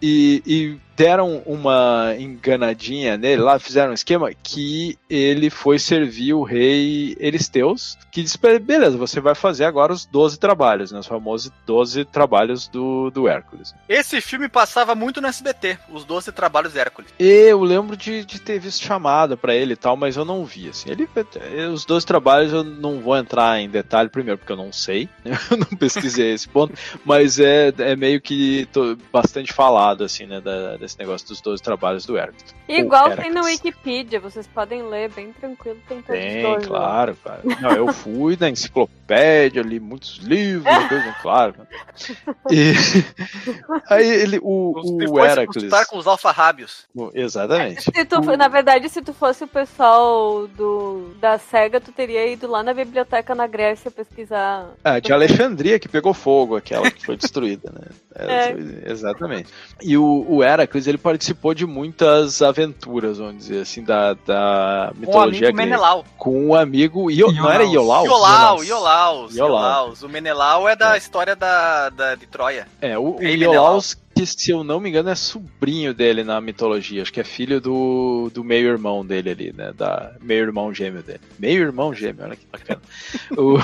E, 0.03 0.42
e 0.44 0.78
deram 1.03 1.42
uma 1.44 2.14
enganadinha 2.16 3.16
nele 3.16 3.42
lá, 3.42 3.59
fizeram 3.59 3.90
um 3.90 3.94
esquema 3.94 4.30
que 4.40 4.96
ele 5.11 5.50
foi 5.50 5.76
servir 5.76 6.32
o 6.32 6.44
rei 6.44 7.16
Eristeus, 7.18 7.98
que 8.12 8.22
disse 8.22 8.38
pra 8.38 8.50
ele, 8.50 8.61
beleza, 8.61 8.96
você 8.96 9.20
vai 9.20 9.34
fazer 9.34 9.64
agora 9.64 9.92
os 9.92 10.05
12 10.05 10.38
trabalhos, 10.38 10.92
né, 10.92 11.00
os 11.00 11.07
famosos 11.09 11.50
12 11.66 12.05
trabalhos 12.05 12.68
do, 12.68 13.11
do 13.11 13.26
Hércules. 13.26 13.74
Esse 13.88 14.20
filme 14.20 14.48
passava 14.48 14.94
muito 14.94 15.20
no 15.20 15.26
SBT, 15.26 15.76
os 15.90 16.05
12 16.05 16.30
trabalhos 16.30 16.76
Hércules. 16.76 17.11
Eu 17.18 17.64
lembro 17.64 17.96
de, 17.96 18.24
de 18.24 18.40
ter 18.40 18.61
visto 18.61 18.84
chamada 18.84 19.36
pra 19.36 19.57
ele 19.57 19.72
e 19.72 19.76
tal, 19.76 19.96
mas 19.96 20.16
eu 20.16 20.24
não 20.24 20.44
vi, 20.44 20.68
assim. 20.68 20.88
Ele, 20.88 21.09
os 21.66 21.84
dois 21.84 22.05
trabalhos 22.05 22.53
eu 22.53 22.62
não 22.62 23.00
vou 23.00 23.16
entrar 23.16 23.59
em 23.59 23.68
detalhe, 23.68 24.09
primeiro 24.09 24.38
porque 24.38 24.53
eu 24.53 24.57
não 24.57 24.72
sei, 24.72 25.09
né? 25.24 25.36
eu 25.50 25.57
não 25.57 25.76
pesquisei 25.76 26.32
esse 26.32 26.48
ponto, 26.48 26.74
mas 27.05 27.40
é, 27.40 27.72
é 27.78 27.96
meio 27.96 28.20
que 28.20 28.68
bastante 29.12 29.53
falado, 29.53 30.05
assim, 30.05 30.26
né, 30.26 30.40
da, 30.40 30.76
desse 30.76 30.91
esse 30.93 30.99
negócio 30.99 31.26
dos 31.28 31.40
12 31.40 31.62
trabalhos 31.62 32.05
do 32.07 32.16
Hércules. 32.16 32.55
Igual 32.68 33.16
tem 33.16 33.30
no 33.30 33.38
Heracles. 33.38 33.47
Wikipedia, 33.64 34.20
vocês 34.20 34.47
podem 34.47 34.82
ler 34.82 35.11
bem 35.11 35.32
tranquilo, 35.32 35.78
tem 35.88 36.01
todos 36.03 36.20
Tem, 36.20 36.43
dois. 36.43 36.66
claro, 36.66 37.16
cara. 37.24 37.40
Não, 37.61 37.72
eu 37.72 37.93
fui 37.93 38.36
na 38.38 38.49
enciclopédia, 38.51 39.62
li 39.62 39.80
muitos 39.80 40.18
livros, 40.18 40.64
coisa, 40.88 41.16
claro. 41.20 41.55
E 42.51 42.72
aí 43.88 44.07
ele, 44.09 44.38
o, 44.43 44.80
Se 44.82 45.07
o 45.11 45.18
Heracles. 45.24 45.47
consultar 45.55 45.86
com 45.86 45.99
os 45.99 46.07
alfarrábios. 46.07 46.86
o- 46.95 47.11
Exatamente. 47.14 47.82
Se 47.82 48.05
tu, 48.05 48.20
na 48.36 48.49
verdade, 48.49 48.88
se 48.88 49.03
tu 49.03 49.12
fosse 49.12 49.45
o 49.45 49.49
pessoal 49.49 50.47
do, 50.49 51.14
da 51.20 51.38
SEGA, 51.38 51.80
tu 51.80 51.93
teria 51.93 52.26
ido 52.26 52.47
lá 52.47 52.62
na 52.62 52.72
biblioteca 52.74 53.34
na 53.34 53.47
Grécia 53.47 53.90
pesquisar. 53.90 54.66
Ah, 54.84 54.99
de 54.99 55.12
Alexandria 55.12 55.78
que 55.78 55.88
pegou 55.88 56.14
fogo, 56.14 56.57
aquela 56.57 56.90
que 56.90 57.05
foi 57.05 57.16
destruída, 57.16 57.70
né? 57.72 57.86
É. 58.14 58.90
Exatamente. 58.93 59.49
E 59.82 59.97
o, 59.97 60.26
o 60.28 60.45
Heracles, 60.45 60.72
ele 60.87 60.99
participou 60.99 61.55
de 61.55 61.66
muitas 61.66 62.41
aventuras, 62.43 63.18
vamos 63.18 63.39
dizer 63.39 63.62
assim, 63.62 63.83
da, 63.83 64.14
da 64.14 64.91
Com 64.93 64.97
o 64.97 65.01
mitologia 65.01 65.49
amigo 65.49 65.57
grega. 65.57 65.70
Menelau. 65.70 66.05
Com 66.16 66.49
o 66.49 66.57
amigo. 66.57 67.11
Io, 67.11 67.31
não 67.33 67.51
era 67.51 67.64
Iolau? 67.64 68.07
Iolau, 68.07 68.64
Iolau. 68.64 68.64
Iolaus, 68.64 69.37
Iolaus. 69.37 69.37
Iolaus. 69.37 70.03
O 70.03 70.09
Menelau 70.09 70.68
é 70.68 70.75
da 70.75 70.95
É. 70.95 70.99
história 70.99 71.37
da, 71.37 71.91
da, 71.91 72.14
de 72.14 72.27
Troia. 72.27 72.66
É, 72.81 72.99
o, 72.99 73.16
o 73.16 73.23
Iolaus, 73.23 73.97
que 74.14 74.27
se 74.27 74.51
eu 74.51 74.62
não 74.64 74.81
me 74.81 74.89
engano, 74.89 75.11
é 75.11 75.14
sobrinho 75.14 75.93
dele 75.95 76.25
na 76.25 76.41
mitologia. 76.41 77.03
Acho 77.03 77.12
que 77.12 77.20
é 77.20 77.25
filho 77.25 77.61
do, 77.61 78.31
do 78.33 78.43
meio-irmão 78.45 79.05
dele 79.05 79.31
ali, 79.31 79.53
né? 79.53 79.73
Da 79.77 80.12
meio-irmão 80.20 80.73
gêmeo 80.73 81.03
dele. 81.03 81.20
Meio-irmão 81.39 81.95
gêmeo, 81.95 82.25
olha 82.25 82.37
que 82.37 82.47
bacana. 82.51 82.81
o, 83.37 83.59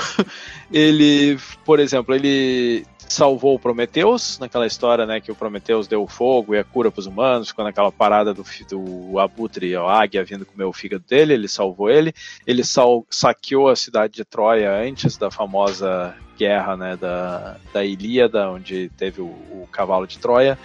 ele, 0.71 1.37
por 1.65 1.79
exemplo, 1.79 2.13
ele 2.13 2.85
salvou 3.09 3.55
o 3.55 3.59
Prometheus 3.59 4.37
naquela 4.39 4.67
história, 4.67 5.05
né? 5.05 5.19
Que 5.19 5.31
o 5.31 5.35
Prometheus 5.35 5.87
deu 5.87 6.07
fogo 6.07 6.55
e 6.55 6.59
a 6.59 6.63
cura 6.63 6.91
para 6.91 6.99
os 6.99 7.07
humanos, 7.07 7.49
ficou 7.49 7.65
naquela 7.65 7.91
parada 7.91 8.33
do, 8.33 8.45
do 8.69 9.19
abutre, 9.19 9.75
a 9.75 9.81
águia 9.81 10.23
vindo 10.23 10.45
comer 10.45 10.65
o 10.65 10.73
fígado 10.73 11.03
dele, 11.07 11.33
ele 11.33 11.47
salvou 11.47 11.89
ele. 11.89 12.13
Ele 12.45 12.63
sal, 12.63 13.05
saqueou 13.09 13.67
a 13.67 13.75
cidade 13.75 14.13
de 14.13 14.23
Troia 14.23 14.71
antes 14.71 15.17
da 15.17 15.31
famosa 15.31 16.15
guerra 16.37 16.77
né, 16.77 16.95
da, 16.95 17.57
da 17.73 17.83
Ilíada, 17.83 18.49
onde 18.49 18.89
teve 18.95 19.21
o, 19.21 19.25
o 19.25 19.67
cavalo 19.71 20.07
de 20.07 20.17
Troia. 20.19 20.57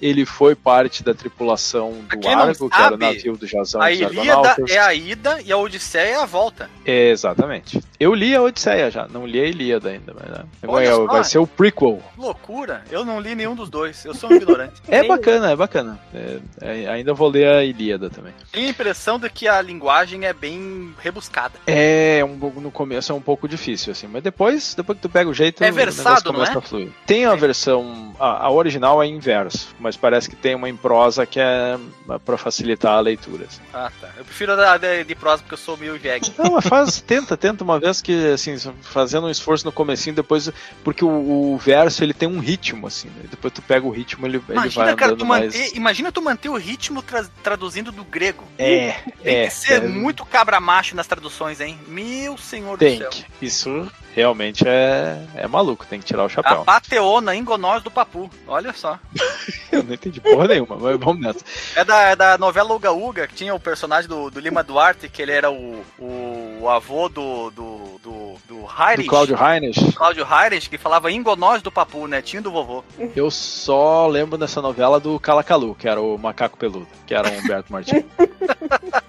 Ele 0.00 0.26
foi 0.26 0.54
parte 0.54 1.02
da 1.02 1.14
tripulação 1.14 1.92
do 1.92 2.20
não 2.20 2.38
Argo, 2.38 2.68
que 2.68 2.76
era 2.76 2.86
o 2.86 2.90
sabe, 2.90 2.96
navio 2.96 3.36
do 3.36 3.46
Jasão 3.46 3.80
A 3.80 3.90
Ilíada 3.90 4.56
é 4.68 4.78
a 4.78 4.94
ida 4.94 5.40
e 5.42 5.52
a 5.52 5.56
Odisseia 5.56 6.08
é 6.08 6.16
a 6.16 6.26
volta. 6.26 6.70
Exatamente. 6.84 7.80
Eu 7.98 8.14
li 8.14 8.34
a 8.34 8.42
Odisseia 8.42 8.90
já, 8.90 9.06
não 9.08 9.26
li 9.26 9.40
a 9.40 9.46
Ilíada 9.46 9.90
ainda, 9.90 10.14
mas 10.14 10.30
né? 10.30 10.44
Vai, 10.62 10.86
só. 10.86 11.06
vai 11.06 11.24
ser 11.24 11.38
o 11.38 11.46
prequel. 11.46 12.02
Loucura. 12.16 12.84
Eu 12.90 13.04
não 13.04 13.20
li 13.20 13.34
nenhum 13.34 13.54
dos 13.54 13.70
dois. 13.70 14.04
Eu 14.04 14.14
sou 14.14 14.30
um 14.30 14.34
ignorante. 14.34 14.74
É 14.88 15.02
bacana, 15.02 15.50
é 15.50 15.56
bacana. 15.56 15.98
É, 16.14 16.38
é, 16.60 16.88
ainda 16.88 17.12
vou 17.12 17.28
ler 17.28 17.48
a 17.48 17.64
Ilíada 17.64 18.08
também. 18.08 18.32
Tenho 18.52 18.66
a 18.66 18.70
impressão 18.70 19.18
de 19.18 19.28
que 19.28 19.46
a 19.48 19.60
linguagem 19.60 20.24
é 20.24 20.32
bem 20.32 20.94
rebuscada. 20.98 21.54
É, 21.66 22.24
um, 22.24 22.36
no 22.60 22.70
começo 22.70 23.12
é 23.12 23.14
um 23.14 23.20
pouco 23.20 23.48
difícil, 23.48 23.92
assim, 23.92 24.06
mas 24.06 24.22
depois, 24.22 24.74
depois 24.74 24.96
que 24.96 25.02
tu 25.02 25.08
pega 25.08 25.28
o 25.28 25.34
jeito, 25.34 25.62
É 25.62 25.70
o 25.70 25.74
negócio 25.74 26.02
versado, 26.02 26.26
não 26.26 26.34
começa 26.34 26.52
é? 26.52 26.58
a 26.58 26.60
fluir. 26.60 26.88
Tem 27.06 27.24
a 27.24 27.34
versão, 27.34 28.14
a, 28.18 28.46
a 28.46 28.50
original 28.50 29.02
é 29.02 29.06
em 29.06 29.18
verso, 29.18 29.74
mas 29.86 29.96
parece 29.96 30.28
que 30.28 30.34
tem 30.34 30.56
uma 30.56 30.68
em 30.68 30.74
prosa 30.76 31.24
que 31.24 31.38
é 31.38 31.78
pra 32.24 32.36
facilitar 32.36 32.94
a 32.94 33.00
leitura. 33.00 33.44
assim. 33.46 33.60
Ah, 33.72 33.88
tá. 34.00 34.08
Eu 34.16 34.24
prefiro 34.24 34.60
a 34.60 34.76
de, 34.76 35.04
de 35.04 35.14
prosa 35.14 35.44
porque 35.44 35.54
eu 35.54 35.58
sou 35.58 35.76
meio 35.76 35.96
jegue. 35.96 36.32
Não, 36.36 36.54
mas 36.54 36.66
faz, 36.66 37.00
tenta, 37.06 37.36
tenta 37.36 37.62
uma 37.62 37.78
vez 37.78 38.02
que, 38.02 38.32
assim, 38.32 38.56
fazendo 38.82 39.28
um 39.28 39.30
esforço 39.30 39.64
no 39.64 39.70
comecinho, 39.70 40.16
depois, 40.16 40.50
porque 40.82 41.04
o, 41.04 41.52
o 41.52 41.56
verso, 41.56 42.02
ele 42.02 42.12
tem 42.12 42.28
um 42.28 42.40
ritmo, 42.40 42.88
assim, 42.88 43.06
né? 43.10 43.26
depois 43.30 43.52
tu 43.52 43.62
pega 43.62 43.86
o 43.86 43.90
ritmo, 43.90 44.26
ele, 44.26 44.38
ele 44.38 44.44
vai 44.48 44.56
Imagina, 44.56 44.96
cara, 44.96 45.12
andando 45.12 45.18
tu 45.20 45.26
mais... 45.26 45.54
manter, 45.54 45.76
imagina 45.76 46.10
tu 46.10 46.20
manter 46.20 46.48
o 46.48 46.56
ritmo 46.56 47.00
tra- 47.00 47.26
traduzindo 47.44 47.92
do 47.92 48.02
grego. 48.02 48.42
É, 48.58 48.96
Tem 49.22 49.36
é. 49.36 49.46
que 49.46 49.54
ser 49.54 49.84
é, 49.84 49.86
muito 49.86 50.26
cabra 50.26 50.58
macho 50.58 50.96
nas 50.96 51.06
traduções, 51.06 51.60
hein? 51.60 51.78
Meu 51.86 52.36
senhor 52.36 52.76
Tem 52.76 52.96
do 52.96 53.02
céu. 53.02 53.10
que. 53.10 53.24
Isso 53.40 53.88
realmente 54.16 54.66
é, 54.66 55.22
é 55.34 55.46
maluco, 55.46 55.86
tem 55.86 56.00
que 56.00 56.06
tirar 56.06 56.22
o 56.22 56.26
A 56.26 56.28
chapéu. 56.30 56.64
Pateona 56.64 57.36
Engonós 57.36 57.82
do 57.82 57.90
Papu. 57.90 58.30
Olha 58.48 58.72
só. 58.72 58.98
Eu 59.76 59.82
não 59.84 59.94
entendi 59.94 60.20
porra 60.20 60.48
nenhuma, 60.48 60.76
mas 60.76 60.98
vamos 60.98 61.20
nessa. 61.20 61.44
É 61.74 61.84
da, 61.84 62.02
é 62.02 62.16
da 62.16 62.38
novela 62.38 62.74
Uga 62.74 62.92
Uga, 62.92 63.26
que 63.26 63.34
tinha 63.34 63.54
o 63.54 63.60
personagem 63.60 64.08
do, 64.08 64.30
do 64.30 64.40
Lima 64.40 64.62
Duarte, 64.62 65.08
que 65.08 65.22
ele 65.22 65.32
era 65.32 65.50
o, 65.50 65.84
o, 65.98 66.58
o 66.62 66.68
avô 66.68 67.08
do, 67.08 67.50
do, 67.50 68.00
do, 68.02 68.36
do 68.46 68.56
Do 68.56 68.56
Heinrich. 68.66 69.08
Cláudio 69.08 69.36
Heinrich, 69.36 69.92
Cláudio 69.92 70.26
Heinrich, 70.26 70.70
que 70.70 70.78
falava 70.78 71.10
Engonós 71.10 71.62
do 71.62 71.70
Papu, 71.70 72.06
netinho 72.06 72.42
do 72.42 72.50
vovô. 72.50 72.84
eu 73.14 73.30
só 73.30 74.06
lembro 74.06 74.38
dessa 74.38 74.62
novela 74.62 74.98
do 74.98 75.18
Calacalu, 75.20 75.74
que 75.74 75.88
era 75.88 76.00
o 76.00 76.16
macaco 76.16 76.56
peludo, 76.56 76.86
que 77.06 77.14
era 77.14 77.28
o 77.28 77.38
Humberto 77.38 77.72
Martins. 77.72 78.04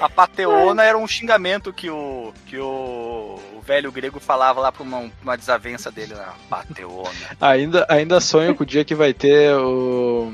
A 0.00 0.08
Pateona 0.08 0.82
era 0.82 0.98
um 0.98 1.06
xingamento 1.06 1.72
que 1.72 1.88
o, 1.88 2.32
que 2.46 2.58
o 2.58 3.38
velho 3.64 3.90
grego 3.90 4.20
falava 4.20 4.60
lá 4.60 4.70
pra 4.70 4.82
uma, 4.82 5.10
uma 5.22 5.36
desavença 5.36 5.90
dele 5.90 6.14
lá. 6.14 6.34
Pateona. 6.48 7.10
ainda, 7.40 7.86
ainda 7.88 8.20
sonho 8.20 8.54
com 8.54 8.62
o 8.62 8.66
dia 8.66 8.84
que 8.84 8.94
vai 8.94 9.12
ter 9.12 9.54
o. 9.54 10.32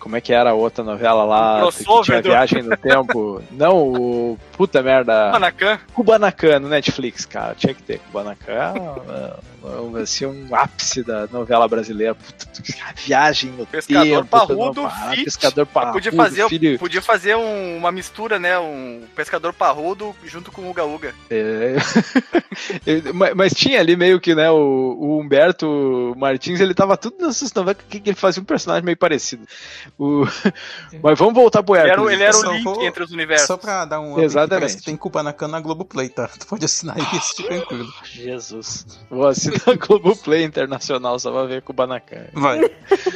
Como 0.00 0.16
é 0.16 0.20
que 0.20 0.32
era 0.32 0.50
a 0.50 0.54
outra 0.54 0.82
novela 0.82 1.24
lá? 1.24 1.70
Que 1.70 1.84
tinha 2.02 2.20
do- 2.22 2.28
viagem 2.30 2.62
no 2.62 2.76
tempo. 2.76 3.42
Não, 3.52 3.76
o. 3.76 4.38
Puta 4.56 4.82
merda. 4.82 5.30
Manacan. 5.30 5.78
Kubanacan 5.94 6.58
no 6.58 6.68
Netflix, 6.68 7.24
cara. 7.24 7.54
Tinha 7.54 7.72
que 7.74 7.82
ter. 7.82 7.98
Kubanacan 8.00 8.74
ser 10.06 10.24
um 10.26 10.54
ápice 10.54 11.02
da 11.02 11.26
novela 11.26 11.68
brasileira. 11.68 12.14
Puta, 12.14 12.46
viagem 12.96 13.50
no 13.50 13.66
Pescador 13.66 14.04
tempo. 14.04 14.24
parrudo, 14.26 14.88
fit. 15.10 15.24
Pescador 15.24 15.66
parrudo. 15.66 15.92
Podia 15.94 16.12
fazer, 16.12 16.48
filho, 16.48 16.78
podia 16.78 17.02
fazer 17.02 17.36
um- 17.36 17.76
uma 17.76 17.92
mistura, 17.92 18.38
né? 18.38 18.58
Um 18.58 19.02
pescador 19.14 19.52
parrudo 19.52 20.14
junto 20.24 20.50
com 20.50 20.62
o 20.62 20.70
Uga 20.70 20.84
Uga. 20.84 21.14
É. 21.30 21.76
Mas, 23.14 23.34
mas 23.34 23.54
tinha 23.54 23.80
ali 23.80 23.96
meio 23.96 24.20
que, 24.20 24.34
né, 24.34 24.50
o, 24.50 24.56
o 24.98 25.18
Humberto 25.20 26.14
Martins, 26.16 26.60
ele 26.60 26.74
tava 26.74 26.96
tudo 26.96 27.16
nessas 27.26 27.52
novelas 27.52 27.80
que 27.88 28.02
ele 28.04 28.14
fazia 28.16 28.42
um 28.42 28.44
personagem 28.44 28.84
meio 28.84 28.96
parecido. 28.96 29.46
O- 30.02 30.24
Mas 31.02 31.18
vamos 31.18 31.34
voltar 31.34 31.62
pro 31.62 31.76
Ele 31.76 31.90
era, 31.90 32.00
o- 32.00 32.08
Hércules. 32.08 32.14
ele 32.14 32.22
era 32.24 32.36
o 32.38 32.52
link 32.54 32.64
vou- 32.64 32.82
entre 32.82 33.04
os 33.04 33.10
universos. 33.12 33.46
Só 33.46 33.58
pra 33.58 33.84
dar 33.84 34.00
um 34.00 34.18
Exatamente. 34.18 34.60
parece 34.60 34.76
que 34.78 34.84
tem 34.84 34.96
Kubanacan 34.96 35.46
na 35.48 35.60
Globoplay, 35.60 36.08
tá? 36.08 36.26
Tu 36.26 36.46
pode 36.46 36.64
assinar 36.64 36.96
assistir 37.20 37.42
tranquilo. 37.46 37.92
Jesus. 38.04 38.86
Vou 39.10 39.26
assinar 39.26 39.60
Globoplay 39.76 40.42
Internacional 40.42 41.18
só 41.18 41.30
pra 41.30 41.44
ver 41.44 41.60
com 41.60 41.72
o 41.72 41.76
Banacan. 41.76 42.28
Vai. 42.32 42.62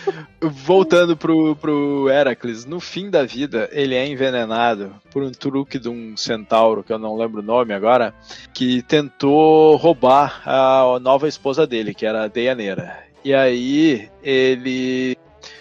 Voltando 0.42 1.16
pro, 1.16 1.56
pro 1.56 2.08
Heracles, 2.10 2.66
no 2.66 2.78
fim 2.80 3.08
da 3.08 3.24
vida, 3.24 3.68
ele 3.72 3.94
é 3.94 4.06
envenenado 4.06 4.94
por 5.10 5.22
um 5.22 5.30
truque 5.30 5.78
de 5.78 5.88
um 5.88 6.14
centauro, 6.18 6.82
que 6.82 6.92
eu 6.92 6.98
não 6.98 7.16
lembro 7.16 7.40
o 7.40 7.44
nome 7.44 7.72
agora, 7.72 8.12
que 8.52 8.82
tentou 8.82 9.76
roubar 9.76 10.42
a 10.44 10.98
nova 11.00 11.26
esposa 11.26 11.66
dele, 11.66 11.94
que 11.94 12.04
era 12.04 12.24
a 12.24 12.28
Deianira. 12.28 12.98
E 13.24 13.32
aí 13.32 14.10
ele 14.22 15.16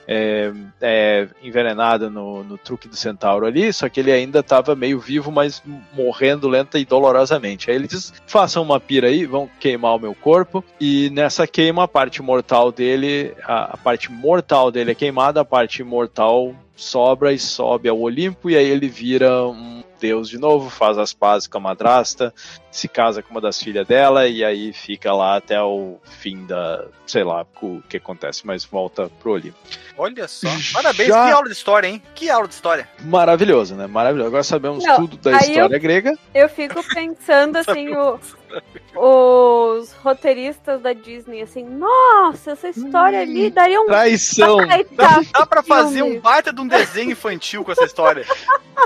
é, 0.08 0.52
é 0.82 1.28
envenenado 1.42 2.10
no, 2.10 2.44
no 2.44 2.58
truque 2.58 2.88
do 2.88 2.96
centauro 2.96 3.46
ali, 3.46 3.72
só 3.72 3.88
que 3.90 4.00
ele 4.00 4.12
ainda 4.12 4.40
estava 4.40 4.76
meio 4.76 5.00
vivo, 5.00 5.32
mas 5.32 5.62
morrendo 5.94 6.48
lenta 6.48 6.78
e 6.80 6.86
dolorosamente. 6.86 7.70
Aí 7.70 7.76
ele 7.76 7.88
diz: 7.88 8.14
façam 8.26 8.64
uma 8.64 8.80
pira 8.80 9.08
aí, 9.08 9.26
vão 9.26 9.50
queimar 9.60 9.96
o 9.96 10.00
meu 10.00 10.16
corpo. 10.16 10.64
E 10.80 11.10
nessa 11.12 11.48
queima, 11.48 11.84
a 11.84 11.88
parte 11.88 12.22
mortal 12.22 12.72
dele, 12.72 13.34
a, 13.44 13.74
a 13.74 13.78
parte 13.78 14.12
mortal 14.12 14.72
dele 14.72 14.92
é 14.92 14.96
queimada, 14.96 15.42
a 15.42 15.46
parte 15.46 15.84
mortal 15.84 16.54
sobra 16.76 17.32
e 17.32 17.40
sobe 17.40 17.88
ao 17.90 18.00
Olimpo, 18.00 18.50
e 18.50 18.58
aí 18.58 18.66
ele 18.70 18.88
vira 18.88 19.46
um 19.48 19.84
deus 20.00 20.28
de 20.28 20.38
novo, 20.38 20.70
faz 20.70 20.98
as 20.98 21.14
pazes 21.14 21.48
com 21.48 21.58
a 21.58 21.62
madrasta, 21.62 22.34
se 22.70 22.90
casa 22.90 23.24
com 23.24 23.32
uma 23.32 23.40
das 23.40 23.62
filhas 23.62 23.88
dela, 23.88 24.28
e 24.28 24.44
aí 24.44 24.74
fica 24.74 25.14
lá 25.14 25.38
até 25.38 25.62
o 25.62 25.98
fim 26.04 26.46
da. 26.46 26.86
sei 27.06 27.24
lá 27.24 27.46
o 27.62 27.82
que 27.88 27.98
acontece, 27.98 28.46
mas 28.46 28.66
volta 28.66 29.10
pro 29.22 29.32
Olimpo. 29.34 29.58
Olha 29.98 30.28
só. 30.28 30.48
Parabéns, 30.74 31.08
Já- 31.08 31.26
que 31.28 31.32
aula 31.32 31.46
de 31.48 31.54
história, 31.54 31.88
hein? 31.88 32.02
Que 32.16 32.30
aula 32.30 32.48
de 32.48 32.54
história. 32.54 32.90
Maravilhoso, 33.02 33.76
né? 33.76 33.88
Maravilhoso. 33.88 34.28
Agora 34.28 34.44
sabemos 34.44 34.84
Não, 34.84 34.96
tudo 34.98 35.16
da 35.18 35.38
história 35.38 35.78
grega. 35.80 36.18
Eu 36.34 36.50
fico 36.50 36.84
pensando 36.94 37.58
assim, 37.58 37.90
o- 37.96 38.20
os 38.96 39.92
roteiristas 40.04 40.82
da 40.82 40.94
Disney, 40.94 41.42
assim, 41.42 41.64
nossa, 41.64 42.52
essa 42.52 42.70
história 42.70 43.20
ali 43.22 43.50
daria 43.50 43.82
um 43.82 43.86
Traição! 43.88 44.58
Dá, 44.92 45.22
dá 45.32 45.46
pra 45.46 45.64
fazer 45.64 45.96
filme. 45.98 46.18
um 46.18 46.22
baita 46.22 46.54
de 46.54 46.62
um 46.62 46.68
desenho 46.68 47.12
infantil 47.12 47.64
com 47.64 47.72
essa 47.72 47.84
história. 47.86 48.26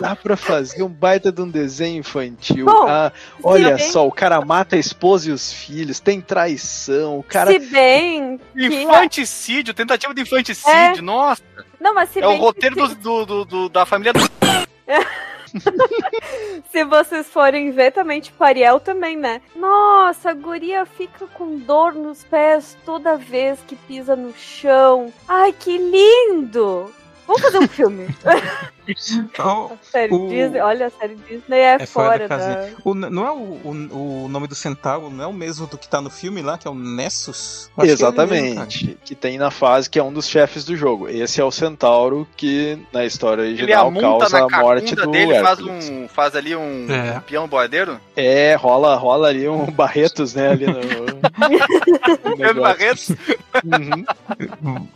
Dá 0.01 0.15
pra 0.15 0.37
fazer 0.37 0.83
um 0.83 0.89
baita 0.89 1.31
de 1.31 1.41
um 1.41 1.49
desenho 1.49 1.99
infantil. 1.99 2.65
Bom, 2.65 2.87
Ah, 2.87 3.11
olha 3.41 3.77
bem- 3.77 3.89
só, 3.89 4.05
o 4.05 4.11
cara 4.11 4.39
mata 4.41 4.75
a 4.75 4.79
esposa 4.79 5.29
e 5.29 5.31
os 5.33 5.51
filhos, 5.51 5.99
tem 5.99 6.21
traição, 6.21 7.17
o 7.17 7.23
cara. 7.23 7.51
Se 7.51 7.59
bem 7.59 8.37
que... 8.53 8.65
Infanticídio, 8.83 9.73
tentativa 9.73 10.13
de 10.13 10.21
infanticídio, 10.21 11.01
nossa. 11.01 11.41
Não, 11.79 11.95
mas 11.95 12.09
se 12.09 12.19
É 12.19 12.27
o 12.27 12.29
bem 12.29 12.37
roteiro 12.39 12.75
que, 12.75 12.95
do, 12.95 12.95
do- 12.95 13.25
do- 13.25 13.45
do- 13.45 13.69
da 13.69 13.85
família 13.85 14.13
do. 14.13 14.19
se 16.71 16.83
vocês 16.85 17.27
forem 17.27 17.71
ver 17.71 17.91
também, 17.91 18.21
tipo, 18.21 18.43
Ariel 18.43 18.79
também, 18.79 19.15
né? 19.17 19.41
Nossa, 19.55 20.31
a 20.31 20.33
guria 20.33 20.85
fica 20.85 21.25
com 21.27 21.57
dor 21.57 21.93
nos 21.93 22.23
pés 22.23 22.77
toda 22.85 23.17
vez 23.17 23.59
que 23.67 23.75
pisa 23.75 24.15
no 24.15 24.33
chão. 24.33 25.11
Ai, 25.27 25.53
que 25.53 25.77
lindo! 25.77 26.91
Vamos 27.27 27.41
fazer 27.41 27.57
um 27.59 27.67
filme. 27.67 28.07
Então, 29.11 29.73
A 29.73 29.91
série 29.91 30.13
O- 30.13 30.29
Disney, 30.29 30.61
olha, 30.61 30.85
a 30.87 30.89
série 30.89 31.15
Disney 31.15 31.57
é, 31.59 31.73
é 31.75 31.85
fora 31.85 32.25
fora, 32.25 32.27
da 32.29 32.37
da. 32.37 32.69
O- 32.85 32.95
não 32.95 33.27
é 33.27 33.31
o, 33.31 33.35
o, 33.35 34.23
o 34.23 34.27
nome 34.29 34.47
do 34.47 34.55
centauro, 34.55 35.09
não 35.09 35.25
é 35.25 35.27
o 35.27 35.33
mesmo 35.33 35.67
do 35.67 35.77
que 35.77 35.89
tá 35.89 35.99
no 35.99 36.09
filme 36.09 36.41
lá, 36.41 36.57
que 36.57 36.69
é 36.69 36.71
o 36.71 36.73
Nessus? 36.73 37.69
Acho 37.75 37.75
que 37.75 37.81
é 37.81 37.85
mesmo. 37.85 37.91
Exatamente. 37.93 38.97
que 39.03 39.13
tem 39.13 39.37
na 39.37 39.51
fase 39.51 39.89
que 39.89 39.99
é 39.99 40.03
um 40.03 40.13
dos 40.13 40.25
chefes 40.29 40.63
do 40.63 40.73
jogo. 40.77 41.09
Esse 41.09 41.41
é 41.41 41.43
o 41.43 41.51
centauro 41.51 42.25
que 42.37 42.79
na 42.93 43.03
história 43.03 43.43
original 43.43 43.91
causa 43.91 44.39
na 44.47 44.57
a 44.57 44.61
morte 44.61 44.95
do 44.95 45.07
dele, 45.11 45.37
faz, 45.41 45.59
um, 45.59 46.07
faz 46.07 46.33
ali 46.33 46.55
um 46.55 46.87
É. 46.89 47.19
peão 47.27 47.45
boadeiro. 47.45 47.99
É, 48.15 48.55
rola, 48.55 48.95
rola 48.95 49.27
ali 49.27 49.49
um 49.49 49.65
Barretos, 49.69 50.33
né, 50.33 50.47
ali 50.51 50.65
no, 50.65 50.79
no. 52.53 52.61
Barretos. 52.61 53.09
Uhum. 53.09 54.05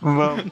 Vamos. 0.00 0.44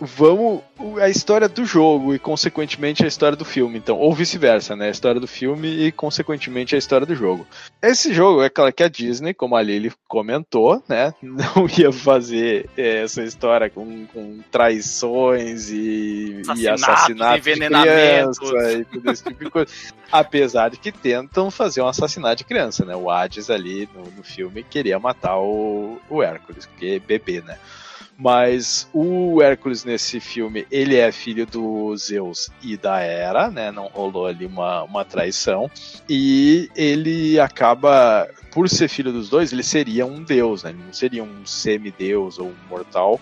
Vamos 0.00 0.62
a 1.00 1.08
história 1.08 1.48
do 1.48 1.64
jogo 1.64 2.14
e 2.14 2.18
consequentemente 2.18 3.04
a 3.04 3.08
história 3.08 3.36
do 3.36 3.44
filme, 3.44 3.78
então, 3.78 3.98
ou 3.98 4.14
vice-versa, 4.14 4.76
né? 4.76 4.86
A 4.88 4.90
história 4.90 5.20
do 5.20 5.26
filme 5.26 5.68
e 5.68 5.92
consequentemente 5.92 6.74
a 6.74 6.78
história 6.78 7.06
do 7.06 7.14
jogo. 7.14 7.46
Esse 7.82 8.14
jogo 8.14 8.42
é 8.42 8.48
claro 8.48 8.72
que 8.72 8.82
a 8.82 8.88
Disney, 8.88 9.34
como 9.34 9.56
a 9.56 9.62
Lily 9.62 9.92
comentou, 10.06 10.82
né, 10.88 11.12
não 11.22 11.66
ia 11.76 11.92
fazer 11.92 12.68
eh, 12.76 13.02
essa 13.02 13.22
história 13.22 13.68
com, 13.68 14.06
com 14.06 14.40
traições 14.50 15.70
e, 15.70 16.42
e 16.56 16.68
Assassinatos, 16.68 16.82
assassinatos 16.82 17.44
de 17.44 17.50
envenenamentos. 17.50 18.38
e 18.40 18.84
tudo 18.84 19.10
esse 19.10 19.24
tipo 19.24 19.44
de 19.44 19.50
coisa. 19.50 19.72
Apesar 20.10 20.70
de 20.70 20.78
que 20.78 20.90
tentam 20.92 21.50
fazer 21.50 21.82
um 21.82 21.88
assassinato 21.88 22.36
de 22.36 22.44
criança, 22.44 22.84
né? 22.84 22.94
O 22.96 23.10
Hades 23.10 23.50
ali 23.50 23.88
no, 23.94 24.04
no 24.16 24.22
filme 24.22 24.62
queria 24.62 24.98
matar 24.98 25.38
o, 25.38 25.98
o 26.08 26.22
Hércules, 26.22 26.66
porque 26.66 26.86
é 26.86 26.98
bebê, 26.98 27.42
né? 27.42 27.58
Mas 28.20 28.88
o 28.92 29.40
Hércules 29.40 29.84
nesse 29.84 30.18
filme, 30.18 30.66
ele 30.72 30.96
é 30.96 31.12
filho 31.12 31.46
do 31.46 31.96
Zeus 31.96 32.50
e 32.60 32.76
da 32.76 32.98
Hera, 33.00 33.48
né? 33.48 33.70
Não 33.70 33.86
rolou 33.86 34.26
ali 34.26 34.44
uma, 34.44 34.82
uma 34.82 35.04
traição. 35.04 35.70
E 36.08 36.68
ele 36.74 37.38
acaba, 37.38 38.28
por 38.50 38.68
ser 38.68 38.88
filho 38.88 39.12
dos 39.12 39.28
dois, 39.28 39.52
ele 39.52 39.62
seria 39.62 40.04
um 40.04 40.24
deus, 40.24 40.64
né? 40.64 40.70
Ele 40.70 40.82
não 40.84 40.92
seria 40.92 41.22
um 41.22 41.46
semideus 41.46 42.40
ou 42.40 42.48
um 42.48 42.68
mortal. 42.68 43.20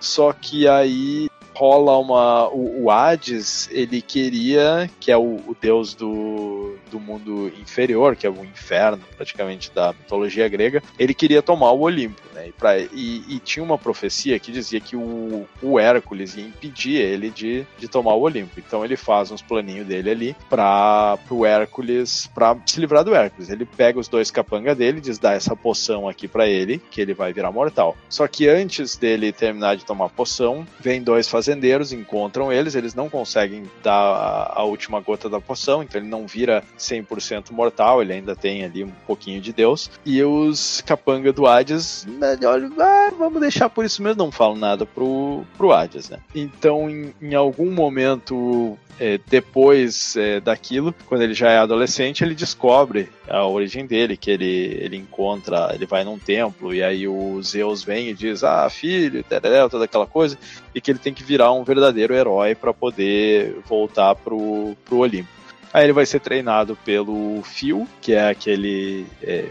Só 0.00 0.32
que 0.32 0.66
aí 0.66 1.28
rola 1.58 1.98
uma. 1.98 2.48
O, 2.48 2.84
o 2.84 2.90
Hades, 2.90 3.68
ele 3.72 4.00
queria, 4.00 4.88
que 5.00 5.10
é 5.10 5.16
o, 5.16 5.40
o 5.46 5.56
deus 5.60 5.92
do, 5.92 6.76
do 6.88 7.00
mundo 7.00 7.52
inferior, 7.60 8.14
que 8.14 8.26
é 8.26 8.30
o 8.30 8.44
inferno, 8.44 9.02
praticamente, 9.16 9.72
da 9.72 9.92
mitologia 9.92 10.48
grega, 10.48 10.80
ele 10.96 11.12
queria 11.12 11.42
tomar 11.42 11.72
o 11.72 11.80
Olimpo, 11.80 12.22
né? 12.32 12.48
E, 12.48 12.52
pra, 12.52 12.78
e, 12.78 13.24
e 13.28 13.40
tinha 13.40 13.64
uma 13.64 13.76
profecia 13.76 14.38
que 14.38 14.52
dizia 14.52 14.80
que 14.80 14.94
o, 14.94 15.46
o 15.60 15.80
Hércules 15.80 16.36
ia 16.36 16.44
impedir 16.44 16.96
ele 16.96 17.28
de, 17.28 17.66
de 17.76 17.88
tomar 17.88 18.14
o 18.14 18.20
Olimpo. 18.20 18.58
Então 18.58 18.84
ele 18.84 18.96
faz 18.96 19.32
uns 19.32 19.42
planinhos 19.42 19.86
dele 19.86 20.10
ali 20.10 20.36
para 20.48 21.18
o 21.28 21.44
Hércules, 21.44 22.30
para 22.32 22.56
se 22.64 22.78
livrar 22.78 23.02
do 23.02 23.14
Hércules. 23.14 23.50
Ele 23.50 23.64
pega 23.64 23.98
os 23.98 24.06
dois 24.06 24.30
capanga 24.30 24.74
dele, 24.74 25.00
diz 25.00 25.18
dá 25.18 25.32
essa 25.32 25.56
poção 25.56 26.08
aqui 26.08 26.28
para 26.28 26.46
ele, 26.46 26.80
que 26.90 27.00
ele 27.00 27.14
vai 27.14 27.32
virar 27.32 27.50
mortal. 27.50 27.96
Só 28.08 28.28
que 28.28 28.48
antes 28.48 28.96
dele 28.96 29.32
terminar 29.32 29.76
de 29.76 29.84
tomar 29.84 30.06
a 30.06 30.10
poção, 30.10 30.64
vem 30.78 31.02
dois 31.02 31.28
fazendeiros, 31.48 31.92
encontram 31.92 32.52
eles, 32.52 32.74
eles 32.74 32.94
não 32.94 33.08
conseguem 33.08 33.64
dar 33.82 33.94
a, 33.94 34.60
a 34.60 34.62
última 34.64 35.00
gota 35.00 35.28
da 35.28 35.40
poção, 35.40 35.82
então 35.82 36.00
ele 36.00 36.08
não 36.08 36.26
vira 36.26 36.62
100% 36.78 37.50
mortal, 37.52 38.02
ele 38.02 38.12
ainda 38.12 38.36
tem 38.36 38.64
ali 38.64 38.84
um 38.84 38.92
pouquinho 39.06 39.40
de 39.40 39.52
Deus. 39.52 39.90
E 40.04 40.22
os 40.22 40.82
capanga 40.82 41.32
do 41.32 41.46
Hades, 41.46 42.06
né, 42.06 42.38
olha, 42.44 42.70
ah, 42.78 43.12
vamos 43.18 43.40
deixar 43.40 43.70
por 43.70 43.84
isso 43.84 44.02
mesmo, 44.02 44.22
não 44.22 44.30
falam 44.30 44.56
nada 44.56 44.84
pro, 44.84 45.44
pro 45.56 45.72
Hades, 45.72 46.10
né? 46.10 46.18
Então, 46.34 46.90
em, 46.90 47.14
em 47.20 47.34
algum 47.34 47.70
momento 47.70 48.78
é, 49.00 49.18
depois 49.28 50.16
é, 50.16 50.40
daquilo, 50.40 50.94
quando 51.06 51.22
ele 51.22 51.34
já 51.34 51.50
é 51.50 51.58
adolescente, 51.58 52.24
ele 52.24 52.34
descobre 52.34 53.08
a 53.28 53.46
origem 53.46 53.86
dele, 53.86 54.16
que 54.16 54.30
ele, 54.30 54.78
ele 54.80 54.96
encontra, 54.96 55.70
ele 55.72 55.86
vai 55.86 56.02
num 56.04 56.18
templo, 56.18 56.74
e 56.74 56.82
aí 56.82 57.06
o 57.06 57.40
Zeus 57.42 57.84
vem 57.84 58.08
e 58.08 58.14
diz, 58.14 58.42
ah, 58.42 58.68
filho, 58.68 59.22
tereré, 59.22 59.68
toda 59.68 59.84
aquela 59.84 60.06
coisa, 60.06 60.36
e 60.74 60.80
que 60.80 60.90
ele 60.90 60.98
tem 60.98 61.14
que 61.14 61.22
virar 61.22 61.37
um 61.52 61.64
verdadeiro 61.64 62.14
herói 62.14 62.54
para 62.54 62.72
poder 62.72 63.58
voltar 63.66 64.14
pro, 64.14 64.76
pro 64.84 64.98
Olimpo. 64.98 65.38
Aí 65.72 65.84
ele 65.84 65.92
vai 65.92 66.06
ser 66.06 66.20
treinado 66.20 66.76
pelo 66.76 67.42
Phil, 67.42 67.86
que 68.00 68.14
é 68.14 68.28
aquele 68.28 69.06
é, 69.22 69.50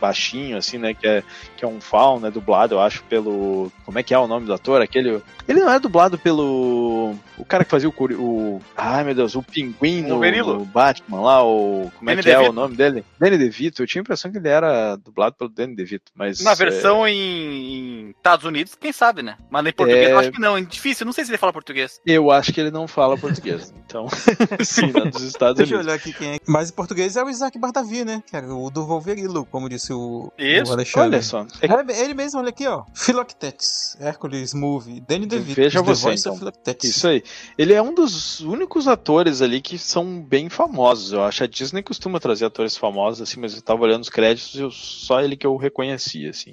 baixinho, 0.00 0.56
assim, 0.56 0.78
né? 0.78 0.94
Que 0.94 1.06
é, 1.06 1.22
que 1.56 1.64
é 1.64 1.68
um 1.68 1.80
faun, 1.80 2.20
né? 2.20 2.30
Dublado, 2.30 2.76
eu 2.76 2.80
acho, 2.80 3.04
pelo. 3.04 3.70
Como 3.84 3.98
é 3.98 4.02
que 4.02 4.14
é 4.14 4.18
o 4.18 4.26
nome 4.26 4.46
do 4.46 4.54
ator? 4.54 4.80
Aquele. 4.80 5.20
Ele 5.48 5.60
não 5.60 5.72
é 5.72 5.78
dublado 5.78 6.18
pelo. 6.18 7.14
O 7.38 7.44
cara 7.44 7.64
que 7.64 7.70
fazia 7.70 7.88
o. 7.88 7.92
o 8.18 8.60
ai 8.76 9.04
meu 9.04 9.14
Deus, 9.14 9.34
o 9.34 9.42
pinguim 9.42 10.04
O 10.10 10.18
no, 10.20 10.58
no 10.58 10.64
Batman 10.64 11.20
lá, 11.20 11.44
o. 11.44 11.90
Como 11.98 12.10
é 12.10 12.14
Danny 12.14 12.22
que 12.22 12.30
é 12.30 12.48
o 12.48 12.52
nome 12.52 12.76
dele? 12.76 13.04
Danny 13.18 13.38
DeVito. 13.38 13.82
Eu 13.82 13.86
tinha 13.86 14.00
a 14.00 14.02
impressão 14.02 14.30
que 14.30 14.38
ele 14.38 14.48
era 14.48 14.96
dublado 14.96 15.36
pelo 15.36 15.50
Danny 15.50 15.74
DeVito, 15.74 16.12
mas. 16.14 16.40
Na 16.40 16.52
é, 16.52 16.54
versão 16.54 17.06
em, 17.06 17.16
em 17.16 18.10
Estados 18.10 18.44
Unidos, 18.44 18.74
quem 18.74 18.92
sabe, 18.92 19.22
né? 19.22 19.36
Mas 19.50 19.66
em 19.66 19.72
português, 19.72 20.08
É. 20.08 20.12
eu 20.12 20.18
acho 20.18 20.30
que 20.32 20.40
não. 20.40 20.56
É 20.56 20.60
difícil, 20.62 21.04
não 21.06 21.12
sei 21.12 21.24
se 21.24 21.30
ele 21.30 21.38
fala 21.38 21.52
português. 21.52 22.00
eu 22.06 22.30
acho 22.30 22.52
que 22.52 22.60
ele 22.60 22.70
não 22.70 22.86
fala 22.86 23.16
português. 23.16 23.72
Então, 23.92 24.06
sim, 24.64 24.90
lá 24.90 25.04
dos 25.04 25.20
Estados 25.22 25.58
Deixa 25.58 25.74
eu 25.74 25.80
Unidos. 25.80 25.92
olhar 25.92 25.96
aqui 25.96 26.14
quem 26.14 26.36
é. 26.36 26.38
Mas 26.48 26.70
em 26.70 26.72
português 26.72 27.14
é 27.14 27.22
o 27.22 27.28
Isaac 27.28 27.58
Bardavi, 27.58 28.06
né? 28.06 28.22
Que 28.26 28.34
era 28.34 28.46
o 28.46 28.70
do 28.70 28.86
Wolverilo, 28.86 29.44
como 29.44 29.68
disse 29.68 29.92
o, 29.92 30.32
Isso, 30.38 30.70
o 30.70 30.74
Alexandre. 30.74 31.08
Olha 31.08 31.22
só. 31.22 31.46
É 31.60 31.66
É 31.92 32.00
ele 32.02 32.14
mesmo, 32.14 32.40
olha 32.40 32.48
aqui, 32.48 32.66
ó. 32.66 32.84
Philoctetes, 32.94 33.94
Hércules 34.00 34.54
Movie, 34.54 35.02
Danny 35.06 35.26
DeVito. 35.26 35.41
Veja 35.42 35.82
você, 35.82 36.02
Voice 36.02 36.28
então. 36.28 36.38
Philoctetes. 36.38 36.90
Isso 36.90 37.08
aí. 37.08 37.22
Ele 37.56 37.72
é 37.72 37.82
um 37.82 37.94
dos 37.94 38.40
únicos 38.40 38.88
atores 38.88 39.42
ali 39.42 39.60
que 39.60 39.78
são 39.78 40.20
bem 40.20 40.48
famosos. 40.48 41.12
Eu 41.12 41.22
acho 41.22 41.44
a 41.44 41.46
Disney 41.46 41.82
costuma 41.82 42.20
trazer 42.20 42.46
atores 42.46 42.76
famosos, 42.76 43.20
assim, 43.22 43.40
mas 43.40 43.54
eu 43.54 43.62
tava 43.62 43.82
olhando 43.82 44.02
os 44.02 44.08
créditos 44.08 44.54
e 44.54 44.70
só 44.70 45.20
ele 45.20 45.36
que 45.36 45.46
eu 45.46 45.56
reconhecia, 45.56 46.30
assim, 46.30 46.50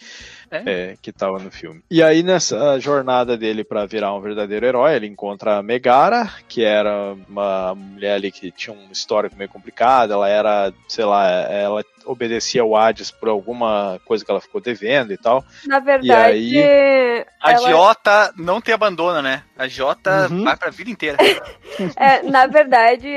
É? 0.52 0.64
é, 0.66 0.96
que 1.02 1.12
tava 1.12 1.40
no 1.40 1.52
filme. 1.52 1.82
E 1.90 2.02
aí, 2.02 2.24
nessa 2.24 2.80
jornada 2.80 3.38
dele 3.38 3.64
pra 3.64 3.86
virar 3.86 4.14
um 4.14 4.22
verdadeiro 4.22 4.66
herói, 4.66 4.96
ele 4.96 5.08
encontra 5.08 5.58
a 5.58 5.64
Megara, 5.64 6.30
que 6.48 6.64
era 6.64 7.16
uma 7.28 7.76
mulher 7.76 8.14
ali 8.16 8.32
que 8.32 8.52
tinha 8.52 8.76
um 8.76 8.92
histórico 8.92 9.36
meio 9.36 9.50
complicado, 9.50 10.14
ela 10.14 10.28
era, 10.28 10.74
sei 10.88 11.06
lá, 11.06 11.28
ela 11.30 11.84
obedecia 12.06 12.62
ao 12.62 12.76
Hades 12.76 13.12
por 13.12 13.30
alguma 13.30 14.00
coisa 14.06 14.26
que 14.26 14.32
ela 14.32 14.42
ficou 14.42 14.60
devendo 14.60 15.14
e 15.14 15.18
tal. 15.18 15.44
Na 15.68 15.80
verdade, 15.80 16.58
A 17.42 17.52
ela- 17.52 17.70
Jota 17.70 18.34
não 18.38 18.60
te 18.60 18.72
abandona, 18.72 19.22
né? 19.22 19.44
A 19.60 19.68
Jota 19.68 20.28
Uhum. 20.32 20.46
vai 20.46 20.56
pra 20.56 20.70
vida 20.72 20.90
inteira. 20.90 21.18
É, 21.96 22.22
na 22.24 22.46
verdade, 22.46 23.08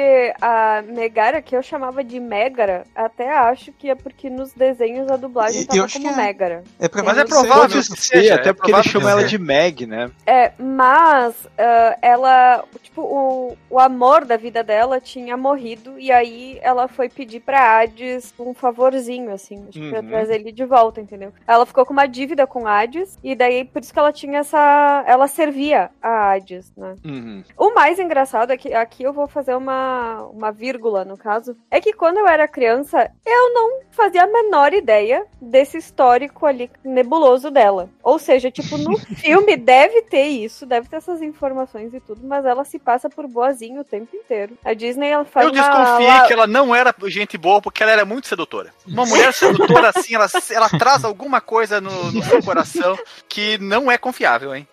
a 0.41 0.83
Megara, 0.87 1.43
que 1.43 1.57
eu 1.57 1.63
chamava 1.65 2.05
de 2.05 2.21
Megara, 2.21 2.85
até 2.95 3.29
acho 3.29 3.73
que 3.73 3.91
é 3.91 3.95
porque 3.97 4.31
nos 4.31 4.53
desenhos 4.53 5.11
a 5.11 5.17
dublagem 5.17 5.61
E- 5.61 5.63
eu 5.63 5.67
tava 5.67 5.85
acho 5.85 5.99
como 6.01 6.13
é. 6.13 6.17
Megara. 6.17 6.63
É 6.79 6.87
pra 6.87 7.03
Mas 7.03 7.19
é 7.19 7.25
provável 7.25 7.79
que 7.81 7.83
ser, 7.83 7.97
seja, 7.97 8.35
até 8.37 8.51
é 8.51 8.53
porque 8.53 8.71
ele 8.71 8.83
chama 8.85 9.11
ela 9.11 9.25
de 9.25 9.37
Meg, 9.37 9.85
né? 9.87 10.11
É, 10.25 10.53
mas 10.59 11.35
ah, 11.59 11.99
ela, 12.01 12.65
tipo, 12.83 13.03
o, 13.03 13.57
o 13.69 13.81
amor 13.81 14.25
da 14.25 14.37
vida 14.37 14.63
dela 14.63 15.01
tinha 15.01 15.37
morrido 15.37 15.99
e 15.99 16.13
aí 16.13 16.59
ela 16.63 16.87
foi 16.87 17.09
pedir 17.09 17.41
pra 17.41 17.81
Hades 17.81 18.33
um 18.39 18.55
favorzinho, 18.55 19.33
assim, 19.33 19.65
tipo, 19.71 19.89
pra 19.91 20.01
Uhum. 20.01 20.07
trazer 20.09 20.35
ele 20.37 20.53
de 20.53 20.65
volta, 20.65 21.01
entendeu? 21.01 21.33
Ela 21.49 21.67
ficou 21.67 21.85
com 21.85 21.93
uma 21.93 22.07
dívida 22.07 22.47
com 22.47 22.65
Hades 22.69 23.19
e 23.25 23.35
daí 23.35 23.65
por 23.65 23.83
isso 23.83 23.93
que 23.93 23.99
ela 23.99 24.13
tinha 24.13 24.39
essa, 24.41 25.05
ela 25.07 25.27
servia 25.27 25.91
a 26.01 26.32
Né? 26.77 26.97
Uhum. 27.05 27.45
O 27.57 27.75
mais 27.75 27.99
engraçado 27.99 28.53
é 28.53 28.57
que 28.57 28.73
aqui 28.73 29.03
eu 29.03 29.13
vou 29.13 29.27
fazer 29.27 29.55
uma, 29.55 30.23
uma 30.33 30.51
vírgula, 30.51 31.05
no 31.05 31.17
caso, 31.17 31.57
é 31.71 31.81
que 31.81 31.93
quando 31.93 32.19
eu 32.19 32.27
era 32.27 32.49
criança, 32.49 33.11
eu 33.25 33.55
não 33.55 33.81
fazia 33.91 34.25
a 34.25 34.27
menor 34.27 34.73
ideia 34.73 35.25
desse 35.41 35.79
histórico 35.79 36.47
ali 36.47 36.71
nebuloso 36.85 37.51
dela. 37.51 37.89
Ou 38.03 38.19
seja, 38.19 38.51
tipo, 38.51 38.77
no 38.79 38.97
filme 39.17 39.57
deve 39.57 40.03
ter 40.03 40.27
isso, 40.27 40.67
deve 40.67 40.89
ter 40.89 40.97
essas 40.97 41.23
informações 41.23 41.93
e 41.95 42.01
tudo, 42.01 42.21
mas 42.27 42.45
ela 42.45 42.65
se 42.65 42.79
passa 42.79 43.09
por 43.09 43.27
boazinha 43.27 43.81
o 43.81 43.85
tempo 43.85 44.15
inteiro. 44.17 44.57
A 44.65 44.75
Disney, 44.75 45.09
ela 45.09 45.25
faz 45.25 45.47
Eu 45.47 45.53
desconfiei 45.53 46.27
que 46.27 46.33
ela 46.33 46.47
não 46.47 46.75
era 46.75 46.95
gente 47.05 47.37
boa 47.37 47.61
porque 47.61 47.83
ela 47.83 47.93
era 47.93 48.05
muito 48.05 48.29
sedutora. 48.29 48.73
Uma 48.87 49.07
mulher 49.07 49.33
sedutora 49.35 49.91
assim, 49.95 50.15
ela, 50.15 50.27
ela 50.51 50.69
traz 50.69 51.05
alguma 51.05 51.41
coisa 51.41 51.81
no, 51.81 52.13
no 52.13 52.23
seu 52.23 52.43
coração 52.43 52.97
que 53.29 53.59
não 53.59 53.91
é 53.91 53.99
confiável, 53.99 54.55
hein? 54.55 54.67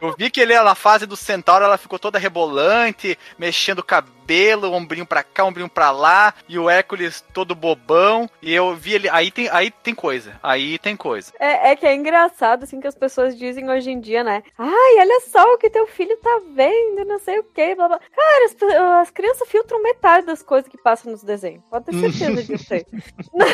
Eu 0.00 0.14
vi 0.16 0.30
que 0.30 0.40
ele 0.40 0.60
na 0.60 0.74
fase 0.74 1.06
do 1.06 1.16
centauro, 1.16 1.64
ela 1.64 1.78
ficou 1.78 1.98
toda 1.98 2.18
rebolante, 2.18 3.18
mexendo 3.38 3.80
o 3.80 3.84
cabelo, 3.84 4.15
cabelo, 4.26 4.72
ombrinho 4.72 5.06
pra 5.06 5.22
cá, 5.22 5.44
ombrinho 5.44 5.68
pra 5.68 5.92
lá, 5.92 6.34
e 6.48 6.58
o 6.58 6.68
Hércules 6.68 7.24
todo 7.32 7.54
bobão, 7.54 8.28
e 8.42 8.52
eu 8.52 8.74
vi 8.74 8.94
ele, 8.94 9.08
aí 9.08 9.30
tem, 9.30 9.48
aí 9.50 9.70
tem 9.70 9.94
coisa, 9.94 10.38
aí 10.42 10.78
tem 10.78 10.96
coisa. 10.96 11.32
É, 11.38 11.70
é 11.70 11.76
que 11.76 11.86
é 11.86 11.94
engraçado, 11.94 12.64
assim, 12.64 12.80
que 12.80 12.88
as 12.88 12.96
pessoas 12.96 13.38
dizem 13.38 13.70
hoje 13.70 13.90
em 13.90 14.00
dia, 14.00 14.24
né? 14.24 14.42
Ai, 14.58 14.96
olha 14.98 15.20
só 15.28 15.42
o 15.54 15.58
que 15.58 15.70
teu 15.70 15.86
filho 15.86 16.16
tá 16.16 16.40
vendo, 16.54 17.04
não 17.06 17.20
sei 17.20 17.38
o 17.38 17.44
que, 17.44 17.74
blá 17.76 17.86
blá. 17.86 18.00
Cara, 18.14 18.44
as, 18.46 19.02
as 19.02 19.10
crianças 19.10 19.48
filtram 19.48 19.80
metade 19.82 20.26
das 20.26 20.42
coisas 20.42 20.68
que 20.68 20.76
passam 20.76 21.12
nos 21.12 21.22
desenhos. 21.22 21.62
Pode 21.70 21.84
ter 21.84 22.10
certeza 22.10 22.42
disso 22.56 22.74
aí. 22.74 22.84
Não, 23.32 23.46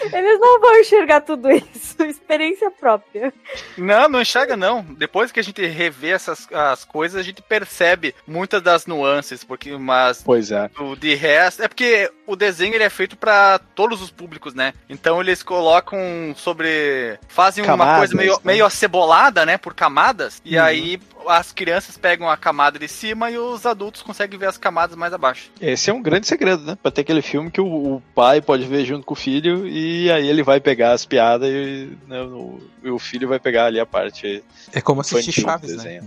Eles 0.12 0.40
não 0.40 0.60
vão 0.60 0.78
enxergar 0.78 1.20
tudo 1.20 1.50
isso. 1.50 2.02
Experiência 2.04 2.70
própria. 2.70 3.32
Não, 3.76 4.08
não 4.08 4.20
enxerga 4.20 4.56
não. 4.56 4.82
Depois 4.82 5.30
que 5.30 5.40
a 5.40 5.42
gente 5.42 5.64
revê 5.66 6.10
essas 6.10 6.48
as 6.52 6.84
coisas, 6.84 7.20
a 7.20 7.22
gente 7.22 7.42
percebe 7.42 8.14
muitas 8.26 8.62
das 8.62 8.86
nuances, 8.86 9.44
porque 9.44 9.76
mas 9.90 10.22
Pois 10.22 10.50
é. 10.52 10.70
o 10.78 10.94
de 10.94 11.14
resto 11.14 11.62
é 11.62 11.68
porque 11.68 12.10
o 12.26 12.36
desenho 12.36 12.74
ele 12.74 12.84
é 12.84 12.90
feito 12.90 13.16
pra 13.16 13.58
todos 13.74 14.00
os 14.00 14.10
públicos, 14.10 14.54
né? 14.54 14.72
Então 14.88 15.20
eles 15.20 15.42
colocam 15.42 15.98
sobre 16.36 17.18
fazem 17.28 17.64
uma 17.64 17.72
Camadas, 17.72 17.98
coisa 17.98 18.14
meio 18.16 18.32
né? 18.34 18.38
meio 18.44 18.64
acebolada, 18.66 19.44
né, 19.44 19.58
por 19.58 19.74
camadas, 19.74 20.40
e 20.44 20.56
Uhum. 20.56 20.62
aí 20.64 21.00
as 21.26 21.52
crianças 21.52 21.98
pegam 21.98 22.28
a 22.30 22.36
camada 22.36 22.78
de 22.78 22.88
cima 22.88 23.30
e 23.30 23.36
os 23.38 23.66
adultos 23.66 24.00
conseguem 24.02 24.38
ver 24.38 24.46
as 24.46 24.56
camadas 24.56 24.96
mais 24.96 25.12
abaixo. 25.12 25.50
Esse 25.60 25.90
é 25.90 25.92
um 25.92 26.00
grande 26.02 26.26
segredo, 26.26 26.62
né? 26.64 26.78
Pra 26.82 26.90
ter 26.90 27.02
aquele 27.02 27.20
filme 27.22 27.50
que 27.50 27.60
o, 27.60 27.66
o 27.96 28.02
pai 28.14 28.40
pode 28.40 28.64
ver 28.64 28.84
junto 28.84 29.04
com 29.04 29.12
o 29.14 29.16
filho 29.16 29.66
e 29.66 30.10
aí 30.10 30.26
ele 30.28 30.42
vai 30.42 30.60
pegar 30.60 30.92
as 30.92 31.04
piadas 31.04 31.48
e, 31.50 31.90
né, 32.08 32.22
o, 32.22 32.58
e 32.82 32.90
o 32.90 32.98
filho 32.98 33.28
vai 33.28 33.38
pegar 33.38 33.66
ali 33.66 33.78
a 33.80 33.84
parte. 33.86 34.42
É 34.72 34.80
como 34.80 35.00
assistir 35.02 35.32
Chaves, 35.32 35.76
né? 35.76 36.02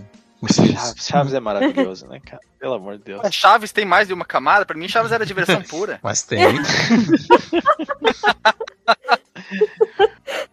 Chaves, 0.52 1.06
Chaves 1.06 1.34
é 1.34 1.40
maravilhoso, 1.40 2.06
né, 2.06 2.20
cara? 2.20 2.40
Pelo 2.58 2.74
amor 2.74 2.98
de 2.98 3.04
Deus. 3.04 3.20
Mas 3.22 3.34
Chaves 3.34 3.72
tem 3.72 3.84
mais 3.84 4.08
de 4.08 4.14
uma 4.14 4.24
camada, 4.24 4.64
pra 4.66 4.76
mim 4.76 4.88
Chaves 4.88 5.12
era 5.12 5.24
diversão 5.26 5.62
pura. 5.68 5.98
Mas 6.02 6.22
tem. 6.22 6.40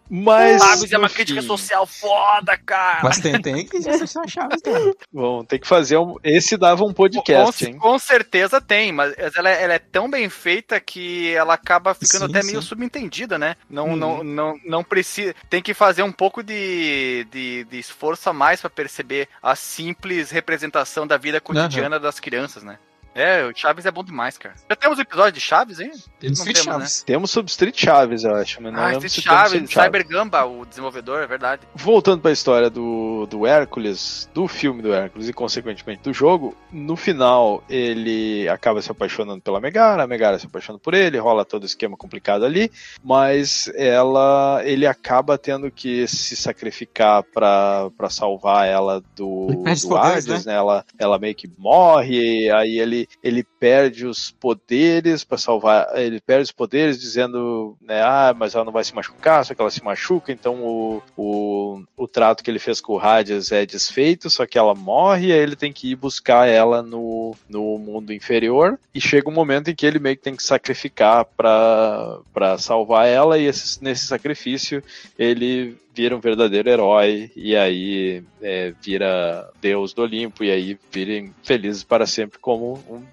Mas. 0.09 0.61
Chaves 0.61 0.91
é 0.91 0.97
uma 0.97 1.09
crítica 1.09 1.41
social 1.41 1.85
foda, 1.87 2.57
cara. 2.57 2.99
Mas 3.03 3.19
tem, 3.19 3.41
tem 3.41 3.65
que 3.65 3.77
assistir 3.77 4.19
Chaves, 4.29 4.61
cara. 4.61 4.93
Bom, 5.11 5.43
tem 5.43 5.59
que 5.59 5.67
fazer 5.67 5.97
um. 5.97 6.17
Esse 6.23 6.57
dava 6.57 6.83
um 6.83 6.93
podcast, 6.93 7.65
com, 7.65 7.71
hein? 7.71 7.77
com 7.77 7.99
certeza 7.99 8.59
tem, 8.61 8.91
mas 8.91 9.13
ela, 9.35 9.49
é- 9.49 9.63
ela 9.63 9.73
é 9.73 9.79
tão 9.79 10.09
bem 10.09 10.29
feita 10.29 10.79
que 10.79 11.33
ela 11.33 11.53
acaba 11.53 11.93
ficando 11.93 12.25
Sim, 12.25 12.31
até 12.31 12.41
sim. 12.41 12.47
meio 12.47 12.61
subentendida, 12.61 13.37
né? 13.37 13.55
Não, 13.69 13.89
Uhum. 13.89 13.95
não, 13.95 14.23
não, 14.23 14.59
não 14.65 14.83
precisa. 14.83 15.33
Tem 15.49 15.61
que 15.61 15.73
fazer 15.73 16.03
um 16.03 16.11
pouco 16.11 16.43
de, 16.43 17.25
de, 17.31 17.63
de 17.65 17.79
esforço 17.79 18.29
a 18.29 18.33
mais 18.33 18.61
pra 18.61 18.69
perceber 18.69 19.27
a 19.41 19.55
simples 19.55 20.31
representação 20.31 21.05
da 21.07 21.17
vida 21.17 21.39
cotidiana 21.41 21.99
das 21.99 22.19
crianças, 22.19 22.63
né? 22.63 22.77
É, 23.13 23.43
o 23.45 23.55
Chaves 23.55 23.85
é 23.85 23.91
bom 23.91 24.03
demais, 24.03 24.37
cara. 24.37 24.55
Já 24.69 24.75
temos 24.75 24.99
episódio 24.99 25.33
de 25.33 25.39
Chaves, 25.41 25.79
hein? 25.79 25.91
Temos 26.19 26.39
Street 26.39 26.57
temos, 26.57 26.73
Chaves. 26.73 27.03
Temos 27.03 27.31
sobre 27.31 27.49
Street 27.49 27.77
Chaves, 27.77 28.23
eu 28.23 28.35
acho, 28.35 28.61
mas 28.61 28.73
não 28.73 28.79
ah, 28.79 28.93
Street 28.93 29.25
Chaves, 29.25 29.51
Chaves. 29.51 29.71
Cyber 29.71 30.07
Gamba, 30.07 30.45
o 30.45 30.65
desenvolvedor, 30.65 31.21
é 31.21 31.27
verdade. 31.27 31.61
Voltando 31.75 32.21
pra 32.21 32.31
história 32.31 32.69
do, 32.69 33.25
do 33.29 33.45
Hércules, 33.45 34.29
do 34.33 34.47
filme 34.47 34.81
do 34.81 34.93
Hércules 34.93 35.27
e 35.27 35.33
consequentemente 35.33 36.03
do 36.03 36.13
jogo, 36.13 36.55
no 36.71 36.95
final 36.95 37.63
ele 37.69 38.47
acaba 38.47 38.81
se 38.81 38.91
apaixonando 38.91 39.41
pela 39.41 39.59
Megara, 39.59 40.03
a 40.03 40.07
Megara 40.07 40.39
se 40.39 40.45
apaixona 40.45 40.79
por 40.79 40.93
ele, 40.93 41.17
rola 41.17 41.43
todo 41.43 41.63
o 41.63 41.65
esquema 41.65 41.97
complicado 41.97 42.45
ali, 42.45 42.71
mas 43.03 43.69
ela 43.75 44.61
ele 44.63 44.85
acaba 44.85 45.37
tendo 45.37 45.69
que 45.69 46.07
se 46.07 46.35
sacrificar 46.35 47.23
pra 47.23 47.89
pra 47.97 48.09
salvar 48.09 48.67
ela 48.67 49.03
do, 49.15 49.47
do 49.47 49.97
Hades, 49.97 50.45
né? 50.45 50.53
Ela, 50.53 50.85
ela 50.97 51.19
meio 51.19 51.35
que 51.35 51.49
morre, 51.57 52.49
aí 52.51 52.79
ele, 52.79 53.00
ele 53.23 53.43
perde 53.43 54.05
os 54.05 54.31
poderes 54.31 55.23
pra 55.23 55.37
salvar, 55.37 55.87
ele 55.95 56.19
perde 56.19 56.43
os 56.43 56.51
poderes 56.51 56.99
dizendo, 56.99 57.77
né, 57.81 58.01
ah, 58.01 58.35
mas 58.37 58.55
ela 58.55 58.65
não 58.65 58.71
vai 58.71 58.83
se 58.83 58.95
machucar, 58.95 59.45
só 59.45 59.53
que 59.53 59.61
ela 59.61 59.71
se 59.71 59.83
machuca, 59.83 60.31
então 60.31 60.63
o, 60.63 61.01
o, 61.15 61.83
o 61.97 62.07
trato 62.07 62.43
que 62.43 62.49
ele 62.49 62.59
fez 62.59 62.81
com 62.81 62.93
o 62.93 62.99
Hades 62.99 63.51
é 63.51 63.65
desfeito, 63.65 64.29
só 64.29 64.45
que 64.45 64.57
ela 64.57 64.73
morre, 64.73 65.27
e 65.27 65.33
aí 65.33 65.39
ele 65.39 65.55
tem 65.55 65.71
que 65.71 65.91
ir 65.91 65.95
buscar 65.95 66.47
ela 66.47 66.81
no, 66.81 67.35
no 67.47 67.77
mundo 67.77 68.13
inferior, 68.13 68.79
e 68.93 69.01
chega 69.01 69.29
um 69.29 69.33
momento 69.33 69.69
em 69.69 69.75
que 69.75 69.85
ele 69.85 69.99
meio 69.99 70.15
que 70.15 70.23
tem 70.23 70.35
que 70.35 70.43
sacrificar 70.43 71.25
pra 71.25 72.57
salvar 72.57 73.07
ela, 73.07 73.37
e 73.37 73.45
esse, 73.45 73.83
nesse 73.83 74.05
sacrifício 74.05 74.83
ele 75.17 75.77
vira 75.93 76.15
um 76.15 76.19
verdadeiro 76.19 76.69
herói, 76.69 77.31
e 77.35 77.55
aí 77.55 78.23
é, 78.41 78.73
vira 78.81 79.49
Deus 79.61 79.93
do 79.93 80.01
Olimpo, 80.01 80.43
e 80.43 80.51
aí 80.51 80.79
virem 80.91 81.33
felizes 81.43 81.83
para 81.83 82.05
sempre, 82.05 82.39
como 82.39 82.73
um 82.89 83.03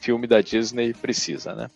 filme 0.00 0.26
da 0.26 0.40
Disney 0.40 0.94
precisa, 0.94 1.54
né? 1.54 1.68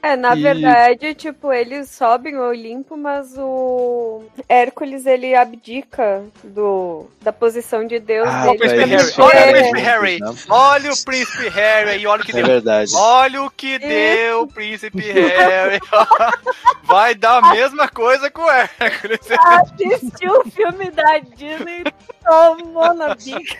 É, 0.00 0.14
na 0.14 0.34
E- 0.36 0.40
verdade, 0.42 1.12
tipo, 1.14 1.52
eles 1.52 1.90
sobem 1.90 2.36
o 2.36 2.48
Olimpo, 2.48 2.96
mas 2.96 3.34
o 3.36 4.22
Hércules, 4.48 5.06
ele 5.06 5.34
abdica 5.34 6.22
do, 6.44 7.06
da 7.20 7.32
posição 7.32 7.84
de 7.86 7.98
Deus 7.98 8.28
Ah, 8.28 8.42
dele. 8.46 8.58
Príncipe 8.58 8.84
Harry, 8.84 9.00
só 9.12 9.22
olha 9.24 9.32
o 9.32 9.44
Príncipe 9.44 9.78
Harry, 9.80 10.18
olha 10.48 10.92
o 10.92 11.04
Príncipe 11.04 11.48
Harry, 11.48 12.00
e 12.02 12.06
olha 12.06 12.22
o 12.22 12.24
que 12.24 12.30
É 12.30 12.34
deu. 12.34 12.46
verdade. 12.46 12.92
Olha 12.94 13.42
o 13.42 13.50
que 13.50 13.78
deu 13.78 14.42
o 14.42 14.46
Príncipe 14.46 15.00
Harry. 15.12 15.80
Vai 16.84 17.14
dar 17.14 17.38
a 17.44 17.50
mesma 17.52 17.88
coisa 17.88 18.30
com 18.30 18.42
o 18.42 18.50
Hércules. 18.50 19.20
assistiu 19.30 20.40
o 20.40 20.50
filme 20.50 20.90
da 20.90 21.18
Disney 21.18 21.84
tomou 22.28 22.94
na 22.94 23.14
bica. 23.14 23.56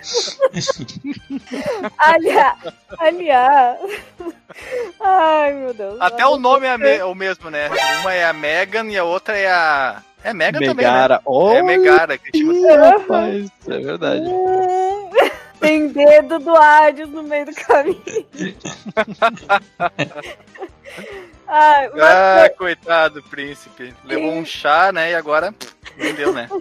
aliás, 1.98 2.58
aliás. 2.98 3.78
Ai, 5.00 5.52
meu 5.54 5.74
Deus. 5.74 6.00
Até 6.00 6.26
o 6.26 6.36
nome 6.38 6.66
é 6.66 6.76
me- 6.76 7.02
o 7.02 7.14
mesmo, 7.14 7.50
né? 7.50 7.68
Uma 8.00 8.12
é 8.14 8.24
a 8.26 8.32
Megan 8.32 8.86
e 8.86 8.98
a 8.98 9.04
outra 9.04 9.36
é 9.36 9.50
a. 9.50 10.02
É 10.24 10.32
Megan 10.34 10.58
também, 10.58 10.84
né? 10.84 10.92
Megara, 10.92 11.22
É 11.54 11.62
Megara. 11.62 12.18
Que 12.18 12.32
tipo... 12.32 12.50
Rapaz, 12.76 13.50
é 13.68 13.78
verdade. 13.78 14.22
Tem 15.60 15.88
dedo 15.88 16.38
do 16.38 16.56
Hades 16.56 17.08
no 17.08 17.22
meio 17.24 17.46
do 17.46 17.54
caminho. 17.54 18.00
Ai, 21.46 21.88
mas 21.94 22.02
Ah, 22.02 22.50
coitado 22.56 23.22
príncipe. 23.24 23.94
Levou 24.04 24.32
um 24.32 24.44
chá, 24.44 24.92
né? 24.92 25.12
E 25.12 25.14
agora. 25.14 25.54
Não 25.98 26.12
deu, 26.14 26.32
né? 26.32 26.48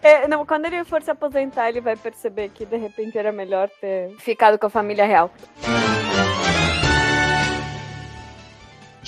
É, 0.00 0.26
não, 0.26 0.46
quando 0.46 0.64
ele 0.64 0.82
for 0.84 1.02
se 1.02 1.10
aposentar, 1.10 1.68
ele 1.68 1.80
vai 1.80 1.94
perceber 1.94 2.48
que 2.48 2.64
de 2.64 2.76
repente 2.76 3.18
era 3.18 3.30
melhor 3.30 3.68
ter 3.80 4.14
ficado 4.18 4.58
com 4.58 4.66
a 4.66 4.70
família 4.70 5.04
real. 5.04 5.30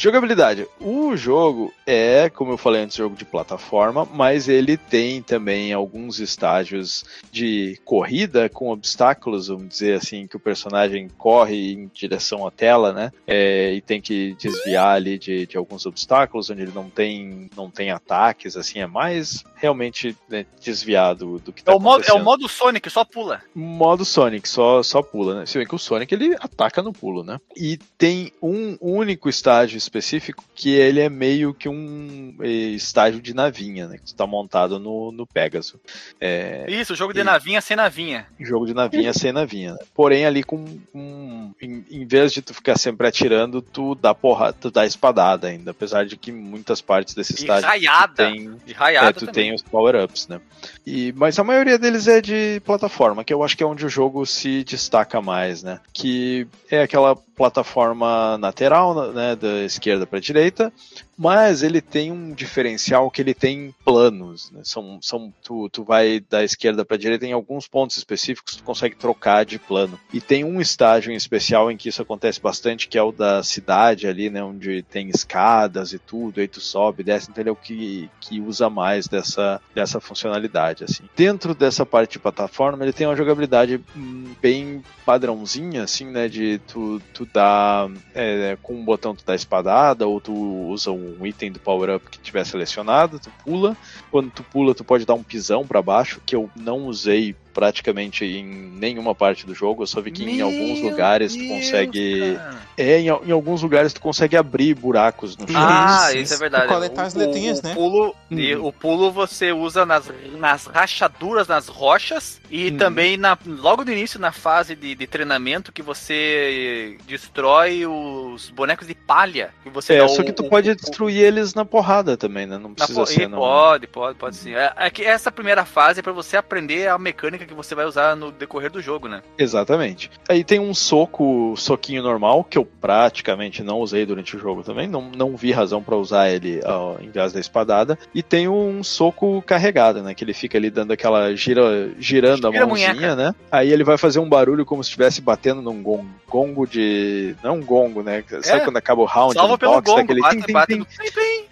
Jogabilidade. 0.00 0.66
O 0.80 1.14
jogo 1.14 1.70
é, 1.90 2.30
como 2.30 2.52
eu 2.52 2.56
falei 2.56 2.82
antes, 2.82 2.96
jogo 2.96 3.16
de 3.16 3.24
plataforma, 3.24 4.06
mas 4.14 4.48
ele 4.48 4.76
tem 4.76 5.20
também 5.20 5.72
alguns 5.72 6.20
estágios 6.20 7.04
de 7.32 7.80
corrida 7.84 8.48
com 8.48 8.70
obstáculos, 8.70 9.48
vamos 9.48 9.68
dizer 9.68 9.94
assim, 9.94 10.26
que 10.26 10.36
o 10.36 10.40
personagem 10.40 11.08
corre 11.18 11.72
em 11.72 11.90
direção 11.92 12.46
à 12.46 12.50
tela, 12.50 12.92
né? 12.92 13.10
É, 13.26 13.72
e 13.74 13.80
tem 13.80 14.00
que 14.00 14.36
desviar 14.40 14.94
ali 14.94 15.18
de, 15.18 15.46
de 15.46 15.56
alguns 15.56 15.84
obstáculos, 15.84 16.48
onde 16.48 16.62
ele 16.62 16.72
não 16.72 16.88
tem, 16.88 17.50
não 17.56 17.68
tem 17.68 17.90
ataques, 17.90 18.56
assim, 18.56 18.78
é 18.78 18.86
mais 18.86 19.44
realmente 19.56 20.16
né, 20.28 20.46
desviado 20.62 21.38
do 21.40 21.52
que 21.52 21.60
É 21.60 21.64
tá 21.64 21.76
o, 21.76 21.80
modo, 21.80 22.04
é 22.06 22.12
o 22.12 22.22
modo 22.22 22.48
Sonic, 22.48 22.88
só 22.88 23.04
pula. 23.04 23.42
modo 23.54 24.04
Sonic, 24.04 24.48
só, 24.48 24.82
só 24.82 25.02
pula, 25.02 25.40
né? 25.40 25.46
Se 25.46 25.58
bem 25.58 25.66
que 25.66 25.74
o 25.74 25.78
Sonic 25.78 26.14
ele 26.14 26.36
ataca 26.40 26.82
no 26.82 26.92
pulo, 26.92 27.24
né? 27.24 27.38
E 27.56 27.76
tem 27.98 28.32
um 28.40 28.78
único 28.80 29.28
estágio 29.28 29.76
específico 29.90 30.44
que 30.54 30.70
ele 30.70 31.00
é 31.00 31.08
meio 31.08 31.52
que 31.52 31.68
um 31.68 32.34
eh, 32.40 32.48
estágio 32.48 33.20
de 33.20 33.34
navinha, 33.34 33.88
né? 33.88 33.98
Que 33.98 34.04
está 34.06 34.26
montado 34.26 34.78
no, 34.78 35.10
no 35.10 35.26
Pegasus. 35.26 35.76
É, 36.20 36.64
Isso, 36.68 36.94
jogo 36.94 37.12
de 37.12 37.20
E- 37.20 37.24
navinha 37.24 37.60
sem 37.60 37.76
navinha. 37.76 38.26
jogo 38.38 38.66
de 38.66 38.72
navinha 38.74 39.12
sem 39.12 39.32
navinha. 39.32 39.72
né? 39.72 39.78
Porém, 39.94 40.24
ali 40.24 40.42
com. 40.44 40.64
com 40.92 41.50
em, 41.60 41.84
em 41.90 42.06
vez 42.06 42.32
de 42.32 42.40
tu 42.40 42.54
ficar 42.54 42.78
sempre 42.78 43.06
atirando, 43.06 43.60
tu 43.60 43.94
dá 43.94 44.14
porrada, 44.14 44.56
tu 44.58 44.70
dá 44.70 44.86
espadada 44.86 45.48
ainda. 45.48 45.72
Apesar 45.72 46.06
de 46.06 46.16
que 46.16 46.30
muitas 46.30 46.80
partes 46.80 47.14
desse 47.14 47.32
E 47.32 47.36
estágio 47.36 47.62
tu 47.62 47.66
raiada. 47.68 48.14
tem 48.14 48.54
De 48.64 48.72
raiada 48.72 49.08
é, 49.08 49.12
tu 49.12 49.20
também. 49.20 49.34
tem 49.34 49.54
os 49.54 49.62
power-ups, 49.62 50.28
né? 50.28 50.40
E, 50.86 51.12
mas 51.16 51.38
a 51.38 51.44
maioria 51.44 51.78
deles 51.78 52.06
é 52.06 52.20
de 52.20 52.60
plataforma, 52.64 53.24
que 53.24 53.32
eu 53.34 53.42
acho 53.42 53.56
que 53.56 53.62
é 53.62 53.66
onde 53.66 53.84
o 53.84 53.88
jogo 53.88 54.24
se 54.24 54.62
destaca 54.64 55.20
mais, 55.20 55.62
né? 55.62 55.80
Que 55.92 56.46
é 56.70 56.82
aquela 56.82 57.16
plataforma 57.40 58.36
lateral, 58.36 59.12
né, 59.14 59.34
da 59.34 59.64
esquerda 59.64 60.06
para 60.06 60.20
direita, 60.20 60.70
mas 61.16 61.62
ele 61.62 61.80
tem 61.80 62.12
um 62.12 62.34
diferencial 62.34 63.10
que 63.10 63.22
ele 63.22 63.32
tem 63.32 63.74
planos, 63.82 64.50
né? 64.50 64.60
São, 64.62 64.98
são 65.00 65.32
tu, 65.42 65.68
tu 65.70 65.82
vai 65.82 66.20
da 66.20 66.44
esquerda 66.44 66.84
para 66.84 66.98
direita 66.98 67.26
em 67.26 67.32
alguns 67.32 67.66
pontos 67.66 67.96
específicos 67.96 68.56
tu 68.56 68.62
consegue 68.62 68.94
trocar 68.94 69.44
de 69.44 69.58
plano. 69.58 69.98
E 70.12 70.20
tem 70.20 70.44
um 70.44 70.60
estágio 70.60 71.12
em 71.12 71.16
especial 71.16 71.70
em 71.70 71.78
que 71.78 71.88
isso 71.88 72.02
acontece 72.02 72.40
bastante, 72.40 72.88
que 72.88 72.98
é 72.98 73.02
o 73.02 73.12
da 73.12 73.42
cidade 73.42 74.06
ali, 74.06 74.28
né, 74.28 74.42
onde 74.42 74.82
tem 74.82 75.08
escadas 75.08 75.94
e 75.94 75.98
tudo, 75.98 76.40
aí 76.40 76.48
tu 76.48 76.60
sobe, 76.60 77.02
desce, 77.02 77.30
então 77.30 77.42
ele 77.42 77.50
é 77.50 77.52
o 77.52 77.56
que, 77.56 78.10
que 78.20 78.38
usa 78.40 78.68
mais 78.68 79.06
dessa, 79.06 79.60
dessa 79.74 79.98
funcionalidade, 79.98 80.84
assim. 80.84 81.04
Dentro 81.16 81.54
dessa 81.54 81.86
parte 81.86 82.12
de 82.12 82.18
plataforma, 82.18 82.84
ele 82.84 82.92
tem 82.92 83.06
uma 83.06 83.16
jogabilidade 83.16 83.78
hum, 83.96 84.34
bem 84.42 84.82
padrãozinha, 85.04 85.82
assim, 85.82 86.06
né, 86.06 86.28
de 86.28 86.58
tu, 86.66 87.00
tu 87.12 87.26
dá 87.32 87.88
é, 88.14 88.56
com 88.62 88.74
um 88.74 88.84
botão 88.84 89.14
tu 89.14 89.24
dá 89.24 89.34
espadada, 89.34 90.06
ou 90.06 90.20
tu 90.20 90.32
usa 90.68 90.90
um 90.90 91.24
item 91.26 91.52
do 91.52 91.60
power-up 91.60 92.08
que 92.10 92.18
tiver 92.18 92.44
selecionado, 92.44 93.18
tu 93.18 93.30
pula. 93.44 93.76
Quando 94.10 94.30
tu 94.30 94.42
pula, 94.42 94.74
tu 94.74 94.84
pode 94.84 95.04
dar 95.04 95.14
um 95.14 95.22
pisão 95.22 95.66
para 95.66 95.82
baixo, 95.82 96.20
que 96.24 96.34
eu 96.34 96.50
não 96.56 96.86
usei 96.86 97.34
praticamente 97.52 98.24
em 98.24 98.44
nenhuma 98.44 99.14
parte 99.14 99.46
do 99.46 99.54
jogo. 99.54 99.82
Eu 99.82 99.86
só 99.86 100.00
vi 100.00 100.10
que 100.10 100.24
em 100.24 100.36
Meu 100.36 100.46
alguns 100.46 100.80
lugares 100.80 101.34
tu 101.34 101.46
consegue. 101.48 102.34
cara. 102.36 102.60
É, 102.76 102.98
em, 103.00 103.06
em 103.06 103.30
alguns 103.32 103.62
lugares 103.62 103.92
tu 103.92 104.00
consegue 104.00 104.36
abrir 104.36 104.74
buracos 104.74 105.36
no 105.36 105.46
chão. 105.46 105.60
Ah, 105.60 106.08
Isso, 106.10 106.18
isso, 106.18 106.34
é 106.34 106.36
verdade. 106.38 106.68
Coletar 106.68 107.02
as 107.04 107.14
letrinhas, 107.14 107.58
o, 107.60 107.62
né? 107.66 107.74
Pulo, 107.74 108.14
e 108.30 108.54
o 108.56 108.72
pulo 108.72 109.10
você 109.12 109.52
usa 109.52 109.84
nas, 109.84 110.10
nas 110.38 110.66
rachaduras, 110.66 111.46
nas 111.48 111.68
rochas 111.68 112.40
e 112.50 112.70
Uhum. 112.70 112.76
também 112.78 113.16
na, 113.16 113.36
logo 113.46 113.84
no 113.84 113.92
início, 113.92 114.18
na 114.18 114.32
fase 114.32 114.74
de, 114.74 114.94
de 114.94 115.06
treinamento, 115.06 115.72
que 115.72 115.82
você 115.82 116.96
destrói 117.06 117.86
os 117.86 118.50
bonecos 118.50 118.86
de 118.86 118.94
palha. 118.94 119.50
Que 119.62 119.70
você 119.70 119.94
É, 119.94 120.08
só 120.08 120.22
o- 120.22 120.24
que 120.24 120.32
tu 120.32 120.44
o- 120.44 120.48
pode 120.48 120.70
o- 120.70 120.76
destruir 120.76 121.22
eles 121.22 121.54
na 121.54 121.64
porrada 121.64 122.16
também, 122.16 122.46
né? 122.46 122.58
Não 122.58 122.72
precisa 122.74 123.00
po- 123.00 123.06
ser, 123.06 123.28
não. 123.28 123.38
Pode, 123.38 123.86
pode, 123.86 124.18
pode 124.18 124.36
sim. 124.36 124.54
É, 124.54 124.72
é 124.76 124.90
que 124.90 125.04
essa 125.04 125.30
primeira 125.30 125.64
fase 125.64 126.00
é 126.00 126.02
pra 126.02 126.12
você 126.12 126.36
aprender 126.36 126.88
a 126.88 126.98
mecânica 126.98 127.39
que 127.46 127.54
você 127.54 127.74
vai 127.74 127.84
usar 127.86 128.14
no 128.16 128.30
decorrer 128.32 128.70
do 128.70 128.80
jogo, 128.80 129.08
né? 129.08 129.22
Exatamente. 129.38 130.10
Aí 130.28 130.42
tem 130.44 130.58
um 130.60 130.72
soco, 130.74 131.54
soquinho 131.56 132.02
normal, 132.02 132.44
que 132.44 132.58
eu 132.58 132.64
praticamente 132.64 133.62
não 133.62 133.78
usei 133.80 134.04
durante 134.06 134.36
o 134.36 134.38
jogo 134.38 134.62
também. 134.62 134.86
Não, 134.86 135.02
não 135.16 135.36
vi 135.36 135.52
razão 135.52 135.82
pra 135.82 135.96
usar 135.96 136.28
ele 136.30 136.60
ó, 136.64 136.96
em 137.00 137.10
vez 137.10 137.32
da 137.32 137.40
espadada. 137.40 137.98
E 138.14 138.22
tem 138.22 138.48
um 138.48 138.82
soco 138.82 139.42
carregado, 139.46 140.02
né? 140.02 140.14
Que 140.14 140.24
ele 140.24 140.34
fica 140.34 140.58
ali 140.58 140.70
dando 140.70 140.92
aquela 140.92 141.34
gira, 141.34 141.90
girando 141.98 142.50
Gira 142.52 142.64
a 142.64 142.66
mãozinha, 142.66 142.94
munheca. 142.94 143.16
né? 143.16 143.34
Aí 143.50 143.72
ele 143.72 143.84
vai 143.84 143.96
fazer 143.98 144.18
um 144.18 144.28
barulho 144.28 144.64
como 144.64 144.82
se 144.84 144.88
estivesse 144.88 145.20
batendo 145.20 145.62
num 145.62 145.82
gon- 145.82 146.06
gongo 146.28 146.66
de. 146.66 147.34
Não 147.42 147.56
um 147.56 147.62
gongo, 147.62 148.02
né? 148.02 148.22
Sabe 148.42 148.60
É. 148.60 148.64
quando 148.64 148.76
acaba 148.76 149.00
o 149.02 149.04
round 149.04 149.34
Salva 149.34 149.58
pelo 149.58 149.80
gongo, 149.82 149.96
daquele 149.96 150.20
bate, 150.20 150.36
tim, 150.36 150.42
tim, 150.46 150.52
bate 150.52 150.72
tim, 150.74 150.78
no. 150.80 150.86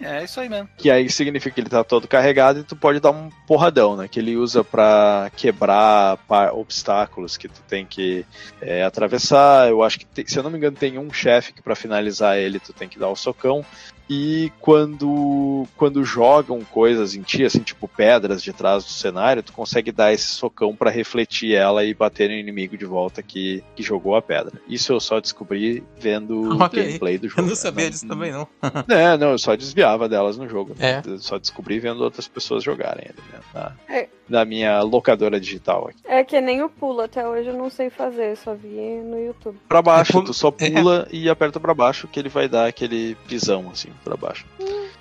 É 0.01 0.23
isso 0.23 0.39
aí 0.39 0.47
mesmo. 0.47 0.69
que 0.77 0.89
aí 0.89 1.09
significa 1.09 1.53
que 1.53 1.61
ele 1.61 1.69
tá 1.69 1.83
todo 1.83 2.07
carregado 2.07 2.59
e 2.59 2.63
tu 2.63 2.75
pode 2.75 2.99
dar 2.99 3.11
um 3.11 3.29
porradão, 3.45 3.97
né? 3.97 4.07
Que 4.07 4.19
ele 4.19 4.37
usa 4.37 4.63
pra 4.63 5.29
quebrar 5.35 5.78
pa- 6.27 6.51
obstáculos 6.51 7.37
que 7.37 7.47
tu 7.47 7.61
tem 7.63 7.85
que 7.85 8.25
é, 8.61 8.83
atravessar. 8.83 9.69
Eu 9.69 9.83
acho 9.83 9.99
que, 9.99 10.05
tem- 10.05 10.27
se 10.27 10.37
eu 10.37 10.43
não 10.43 10.49
me 10.49 10.57
engano, 10.57 10.77
tem 10.77 10.97
um 10.97 11.11
chefe 11.11 11.53
que 11.53 11.61
pra 11.61 11.75
finalizar 11.75 12.37
ele 12.37 12.59
tu 12.59 12.73
tem 12.73 12.87
que 12.89 12.99
dar 12.99 13.09
o 13.09 13.15
socão. 13.15 13.63
E 14.09 14.51
quando, 14.59 15.67
quando 15.77 16.03
jogam 16.03 16.61
coisas 16.61 17.15
em 17.15 17.21
ti, 17.21 17.43
assim, 17.45 17.59
tipo 17.59 17.87
pedras 17.87 18.41
de 18.41 18.51
trás 18.51 18.83
do 18.83 18.89
cenário, 18.89 19.43
tu 19.43 19.53
consegue 19.53 19.91
dar 19.91 20.11
esse 20.11 20.27
socão 20.27 20.75
pra 20.75 20.89
refletir 20.89 21.53
ela 21.53 21.83
e 21.85 21.93
bater 21.93 22.27
no 22.29 22.35
inimigo 22.35 22.75
de 22.77 22.85
volta 22.85 23.21
que, 23.21 23.63
que 23.75 23.83
jogou 23.83 24.15
a 24.15 24.21
pedra. 24.21 24.59
Isso 24.67 24.91
eu 24.91 24.99
só 24.99 25.19
descobri 25.19 25.83
vendo 25.99 26.41
o 26.57 26.63
aí. 26.63 26.69
gameplay 26.69 27.17
do 27.17 27.27
jogo. 27.29 27.41
Eu 27.41 27.43
não 27.43 27.49
né? 27.51 27.55
sabia 27.55 27.89
disso 27.89 28.07
também, 28.07 28.31
não. 28.31 28.47
É, 28.89 29.15
não, 29.17 29.31
eu 29.31 29.37
só 29.39 29.55
desviava 29.55 30.09
delas 30.09 30.37
no 30.37 30.47
jogo. 30.49 30.73
né? 30.77 31.01
É. 31.05 31.09
Eu 31.09 31.19
só 31.19 31.37
descobri 31.37 31.79
vendo 31.79 32.01
outras 32.03 32.27
pessoas 32.27 32.63
jogarem 32.63 33.05
ele, 33.05 33.19
né? 33.31 33.39
Na, 33.53 33.71
É. 33.95 34.09
na 34.27 34.43
minha 34.45 34.81
locadora 34.81 35.39
digital 35.39 35.87
aqui. 35.89 35.99
É 36.05 36.23
que 36.23 36.39
nem 36.41 36.63
o 36.63 36.69
pulo, 36.69 37.01
até 37.01 37.27
hoje 37.27 37.49
eu 37.49 37.57
não 37.57 37.69
sei 37.69 37.89
fazer, 37.89 38.35
só 38.37 38.55
vi 38.55 38.67
no 39.03 39.19
YouTube. 39.19 39.57
Pra 39.67 39.81
baixo, 39.81 40.17
É, 40.19 40.23
tu 40.23 40.33
só 40.33 40.49
pula 40.49 41.07
e 41.11 41.29
aperta 41.29 41.59
pra 41.59 41.73
baixo 41.73 42.07
que 42.07 42.19
ele 42.19 42.29
vai 42.29 42.47
dar 42.49 42.67
aquele 42.67 43.15
pisão, 43.27 43.69
assim, 43.71 43.89
pra 44.03 44.15
baixo. 44.17 44.45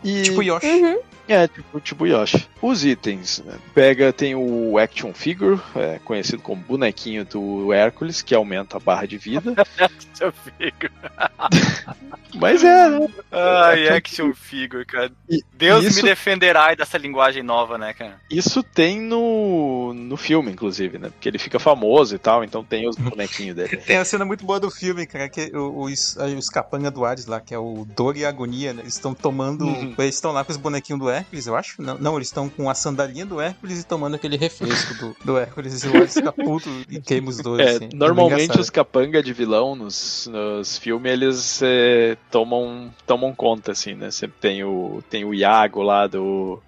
E, 0.04 0.22
Tipo 0.22 0.42
Yoshi. 0.42 0.66
Uhum. 0.66 0.98
É, 1.28 1.46
tipo, 1.46 1.80
tipo 1.80 2.06
Yoshi. 2.06 2.48
Os 2.62 2.84
itens, 2.84 3.42
né? 3.44 3.54
Pega, 3.74 4.12
tem 4.12 4.34
o 4.34 4.78
Action 4.78 5.12
Figure, 5.12 5.60
é, 5.76 5.98
conhecido 6.04 6.42
como 6.42 6.62
bonequinho 6.62 7.24
do 7.24 7.72
Hércules, 7.72 8.22
que 8.22 8.34
aumenta 8.34 8.76
a 8.76 8.80
barra 8.80 9.06
de 9.06 9.18
vida. 9.18 9.54
Seu 10.14 10.32
figo. 10.32 10.88
Mas 12.34 12.62
é, 12.62 12.88
né? 12.90 13.08
Ai, 13.32 13.88
action 13.88 14.32
figure, 14.34 14.84
cara. 14.84 15.10
E- 15.28 15.42
Deus 15.54 15.84
isso- 15.84 15.96
me 15.96 16.02
defenderá 16.08 16.74
dessa 16.74 16.98
linguagem 16.98 17.42
nova, 17.42 17.78
né, 17.78 17.92
cara? 17.94 18.20
Isso 18.30 18.62
tem 18.62 19.00
no, 19.00 19.94
no 19.94 20.16
filme, 20.16 20.52
inclusive, 20.52 20.98
né? 20.98 21.08
Porque 21.08 21.28
ele 21.28 21.38
fica 21.38 21.58
famoso 21.58 22.14
e 22.14 22.18
tal, 22.18 22.44
então 22.44 22.62
tem 22.62 22.86
os 22.88 22.96
bonequinhos 22.98 23.56
dele. 23.56 23.78
Tem 23.78 23.96
a 23.96 24.04
cena 24.04 24.24
muito 24.24 24.44
boa 24.44 24.60
do 24.60 24.70
filme, 24.70 25.06
cara, 25.06 25.28
que 25.28 25.50
o- 25.56 25.82
os, 25.84 26.16
os 26.16 26.48
capanga 26.50 26.90
do 26.90 27.04
Hades 27.04 27.26
lá, 27.26 27.40
que 27.40 27.54
é 27.54 27.58
o 27.58 27.86
Dor 27.96 28.16
e 28.16 28.24
Agonia, 28.24 28.72
né? 28.74 28.82
Eles 28.82 28.94
estão 28.94 29.14
tomando. 29.14 29.64
Uhum. 29.64 29.94
Eles 29.98 30.14
estão 30.14 30.30
lá 30.32 30.44
com 30.44 30.52
os 30.52 30.58
bonequinhos 30.58 31.00
do 31.00 31.08
Hércules, 31.08 31.17
eu 31.46 31.56
acho. 31.56 31.80
Não, 31.80 31.98
não 31.98 32.16
eles 32.16 32.28
estão 32.28 32.48
com 32.48 32.68
a 32.68 32.74
sandalinha 32.74 33.24
do 33.24 33.40
Hércules 33.40 33.80
e 33.80 33.86
tomando 33.86 34.14
aquele 34.14 34.36
refresco 34.36 34.94
do, 34.94 35.16
do 35.24 35.38
Hércules. 35.38 35.82
E 35.84 35.88
o 35.88 35.96
Hades 35.96 36.14
fica 36.14 36.32
puto 36.32 36.68
e 36.88 37.00
queima 37.00 37.30
os 37.30 37.38
dois. 37.38 37.60
É, 37.60 37.70
assim. 37.70 37.88
normalmente 37.94 38.44
engraçado. 38.44 38.60
os 38.60 38.70
capanga 38.70 39.22
de 39.22 39.32
vilão 39.32 39.74
nos, 39.74 40.28
nos 40.30 40.78
filmes, 40.78 41.12
eles 41.12 41.60
é, 41.62 42.16
tomam, 42.30 42.92
tomam 43.06 43.34
conta, 43.34 43.72
assim, 43.72 43.94
né? 43.94 44.10
Sempre 44.10 44.36
tem 44.40 44.64
o, 44.64 45.02
tem 45.08 45.24
o 45.24 45.34
Iago 45.34 45.82
lá 45.82 46.06
do, 46.06 46.60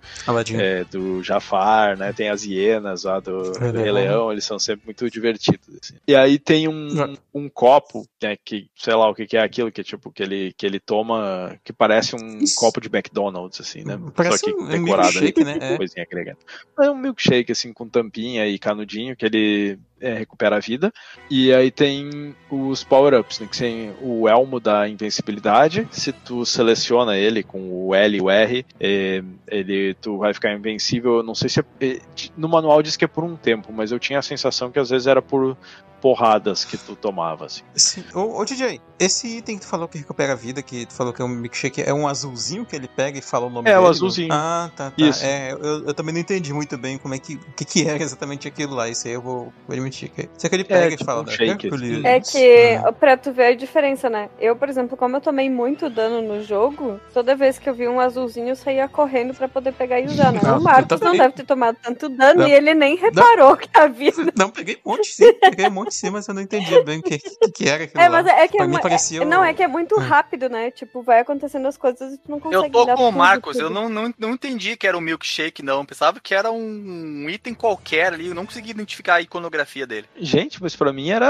é, 0.55 0.84
do 0.84 1.22
Jafar, 1.22 1.96
né? 1.96 2.12
Tem 2.12 2.28
as 2.28 2.44
hienas 2.44 3.05
lá 3.05 3.20
do, 3.20 3.53
do 3.53 3.78
Rei. 3.78 3.90
Leão, 3.90 4.30
eles 4.32 4.44
são 4.44 4.59
sempre 4.59 4.86
muito 4.86 5.11
divertidos. 5.11 5.68
assim. 5.82 5.94
E 6.07 6.14
aí 6.14 6.38
tem 6.38 6.68
um, 6.68 7.16
um 7.34 7.48
copo, 7.48 8.07
né, 8.22 8.36
que 8.44 8.68
sei 8.76 8.94
lá 8.94 9.09
o 9.09 9.14
que, 9.14 9.26
que 9.26 9.36
é 9.36 9.42
aquilo, 9.42 9.70
que 9.70 9.80
é 9.80 9.84
tipo, 9.84 10.11
que 10.11 10.22
ele, 10.22 10.53
que 10.57 10.66
ele 10.66 10.80
toma, 10.80 11.59
que 11.64 11.72
parece 11.72 12.16
um 12.16 12.38
Isso. 12.38 12.57
copo 12.57 12.80
de 12.80 12.88
McDonald's, 12.88 13.61
assim, 13.61 13.84
né? 13.84 13.98
Parece 14.14 14.39
Só 14.41 14.47
que 14.47 14.55
um 14.55 14.66
ali, 14.66 14.80
milkshake, 14.80 15.45
né? 15.45 15.59
É. 15.61 15.76
coisinha 15.76 16.05
agregada. 16.05 16.38
É 16.80 16.91
um 16.91 16.97
milkshake, 16.97 17.53
assim, 17.53 17.72
com 17.72 17.88
tampinha 17.88 18.47
e 18.47 18.59
canudinho, 18.59 19.16
que 19.16 19.24
ele 19.24 19.78
é, 20.01 20.14
recupera 20.14 20.57
a 20.57 20.61
vida. 20.61 20.92
E 21.30 21.53
aí 21.53 21.70
tem 21.70 22.34
os 22.51 22.82
power-ups, 22.82 23.40
né? 23.40 23.46
Que 23.51 23.59
tem 23.59 23.94
o 24.01 24.28
elmo 24.28 24.59
da 24.59 24.88
invencibilidade. 24.88 25.86
Se 25.90 26.12
tu 26.12 26.44
seleciona 26.46 27.16
ele 27.16 27.42
com 27.42 27.86
o 27.86 27.94
L 27.94 28.16
e 28.16 28.20
o 28.20 28.30
R, 28.30 28.66
é, 28.78 29.22
ele, 29.48 29.94
tu 29.94 30.18
vai 30.18 30.32
ficar 30.32 30.53
invencível. 30.53 31.18
Eu 31.18 31.22
não 31.22 31.34
sei 31.34 31.48
se 31.48 31.61
é, 31.61 31.64
é, 31.80 32.01
no 32.36 32.48
manual 32.48 32.82
diz 32.82 32.96
que 32.96 33.05
é 33.05 33.09
por 33.09 33.24
um 33.24 33.36
tempo, 33.36 33.72
mas 33.72 33.92
eu 33.92 33.98
tinha 33.98 34.18
a 34.18 34.22
sensação 34.22 34.70
que 34.70 34.78
às 34.78 34.90
vezes 34.90 35.07
era 35.07 35.20
por 35.22 35.57
porradas 36.01 36.64
que 36.64 36.78
tu 36.78 36.96
tomava, 36.96 37.44
assim. 37.44 37.62
Sim. 37.74 38.03
Ô, 38.14 38.40
ô, 38.40 38.44
DJ, 38.44 38.80
esse 38.98 39.36
item 39.36 39.57
que 39.59 39.66
tu 39.66 39.68
falou 39.68 39.86
que 39.86 39.98
recupera 39.98 40.32
a 40.32 40.36
vida, 40.36 40.62
que 40.62 40.86
tu 40.86 40.94
falou 40.94 41.12
que 41.12 41.20
é 41.20 41.24
um 41.24 41.28
milkshake, 41.28 41.82
é 41.82 41.92
um 41.92 42.09
azulzinho 42.09 42.64
que 42.64 42.74
ele 42.74 42.88
pega 42.88 43.18
e 43.18 43.22
fala 43.22 43.46
o 43.46 43.51
nome 43.51 43.68
É, 43.68 43.76
o 43.76 43.80
dele? 43.82 43.90
azulzinho. 43.90 44.32
Ah, 44.32 44.70
tá, 44.74 44.90
tá. 44.90 44.94
Isso. 44.96 45.22
É, 45.24 45.53
eu, 45.53 45.86
eu 45.88 45.94
também 45.94 46.14
não 46.14 46.20
entendi 46.20 46.55
muito 46.55 46.78
bem 46.78 46.96
como 46.96 47.14
é 47.14 47.18
que, 47.18 47.34
o 47.34 47.53
que, 47.55 47.64
que 47.66 47.86
era 47.86 48.03
exatamente 48.03 48.48
aquilo 48.48 48.74
lá. 48.74 48.88
Isso 48.88 49.07
aí 49.09 49.12
eu 49.14 49.20
vou, 49.20 49.53
vou 49.66 49.74
admitir. 49.74 49.89
Que... 49.91 50.28
Será 50.36 50.49
que 50.51 50.57
ele 50.57 50.64
pega 50.64 50.86
e 50.86 50.91
tipo 50.97 51.05
fala 51.05 51.22
um 51.22 51.26
shake, 51.26 51.66
Hercules? 51.66 51.99
assim. 51.99 52.07
É 52.07 52.20
que, 52.20 52.86
Ah. 52.86 52.93
pra 52.93 53.16
tu 53.16 53.32
ver 53.32 53.47
a 53.47 53.55
diferença, 53.55 54.09
né? 54.09 54.28
Eu, 54.41 54.55
por 54.57 54.68
exemplo, 54.68 54.97
como 54.97 55.16
eu 55.16 55.20
tomei 55.20 55.51
muito 55.51 55.88
dano 55.91 56.22
no 56.22 56.43
jogo, 56.43 57.01
toda 57.12 57.34
vez 57.34 57.59
que 57.59 57.68
eu 57.68 57.74
vi 57.74 57.88
um 57.88 58.01
azulzinho, 58.01 58.49
eu 58.49 58.57
saía 58.57 58.88
correndo 58.88 59.34
pra 59.34 59.49
poder 59.49 59.72
pegar 59.72 60.01
e 60.01 60.07
usar, 60.07 60.32
né? 60.32 60.41
Ah, 60.45 60.57
o 60.57 60.62
Marcos 60.62 61.01
não 61.01 61.12
deve 61.12 61.34
ter 61.34 61.45
tomado 61.45 61.76
tanto 61.82 62.09
dano 62.09 62.41
Não. 62.41 62.49
e 62.49 62.53
ele 62.53 62.74
nem 62.74 62.97
reparou 62.97 63.57
que 63.57 63.68
a 63.74 63.86
vida. 63.86 64.11
Não, 64.36 64.51
peguei 64.51 64.78
um 64.84 64.91
monte 64.91 65.09
sim, 65.12 65.32
peguei 65.34 65.66
um 65.66 65.70
monte 65.70 65.95
sim, 65.95 66.11
mas 66.11 66.26
eu 66.28 66.34
não 66.34 66.43
entendia 66.43 66.82
bem 66.84 66.99
o 66.99 67.03
que, 67.03 67.18
que, 67.18 67.51
que 67.53 67.68
era 67.68 67.84
aquilo 67.84 68.01
É, 68.03 68.09
lá. 68.09 68.22
mas 68.22 68.26
é 68.26 68.49
que 68.49 68.57
Pra 68.57 68.66
é, 68.66 68.78
parecia 68.80 69.20
é- 69.20 69.22
o- 69.24 69.28
Não, 69.28 69.45
é 69.45 69.53
que 69.55 69.62
é 69.62 69.68
muito 69.68 69.97
Hum. 69.97 69.99
rápido, 69.99 70.49
né? 70.49 70.70
Tipo, 70.70 71.03
vai 71.03 71.20
acontecendo 71.20 71.66
as 71.66 71.76
coisas 71.76 72.14
e 72.14 72.18
tu 72.18 72.30
não 72.30 72.38
consegue 72.41 72.66
Eu 72.66 72.70
tô 72.70 72.84
dar 72.84 72.97
com 72.97 73.09
o 73.09 73.12
Marcos, 73.12 73.55
tudo. 73.57 73.66
eu 73.66 73.70
não, 73.70 73.88
não, 73.88 74.12
não 74.18 74.30
entendi 74.32 74.76
que 74.76 74.86
era 74.86 74.97
um 74.97 75.01
milkshake, 75.01 75.62
não. 75.62 75.78
Eu 75.80 75.84
pensava 75.84 76.20
que 76.20 76.34
era 76.34 76.51
um 76.51 77.28
item 77.28 77.55
qualquer 77.55 78.12
ali, 78.12 78.28
eu 78.28 78.34
não 78.34 78.47
consegui 78.47 78.70
identificar 78.70 79.14
a 79.16 79.20
iconografia 79.20 79.80
dele. 79.87 80.07
Gente, 80.18 80.62
mas 80.62 80.74
pra 80.76 80.93
mim 80.93 81.11
era, 81.11 81.26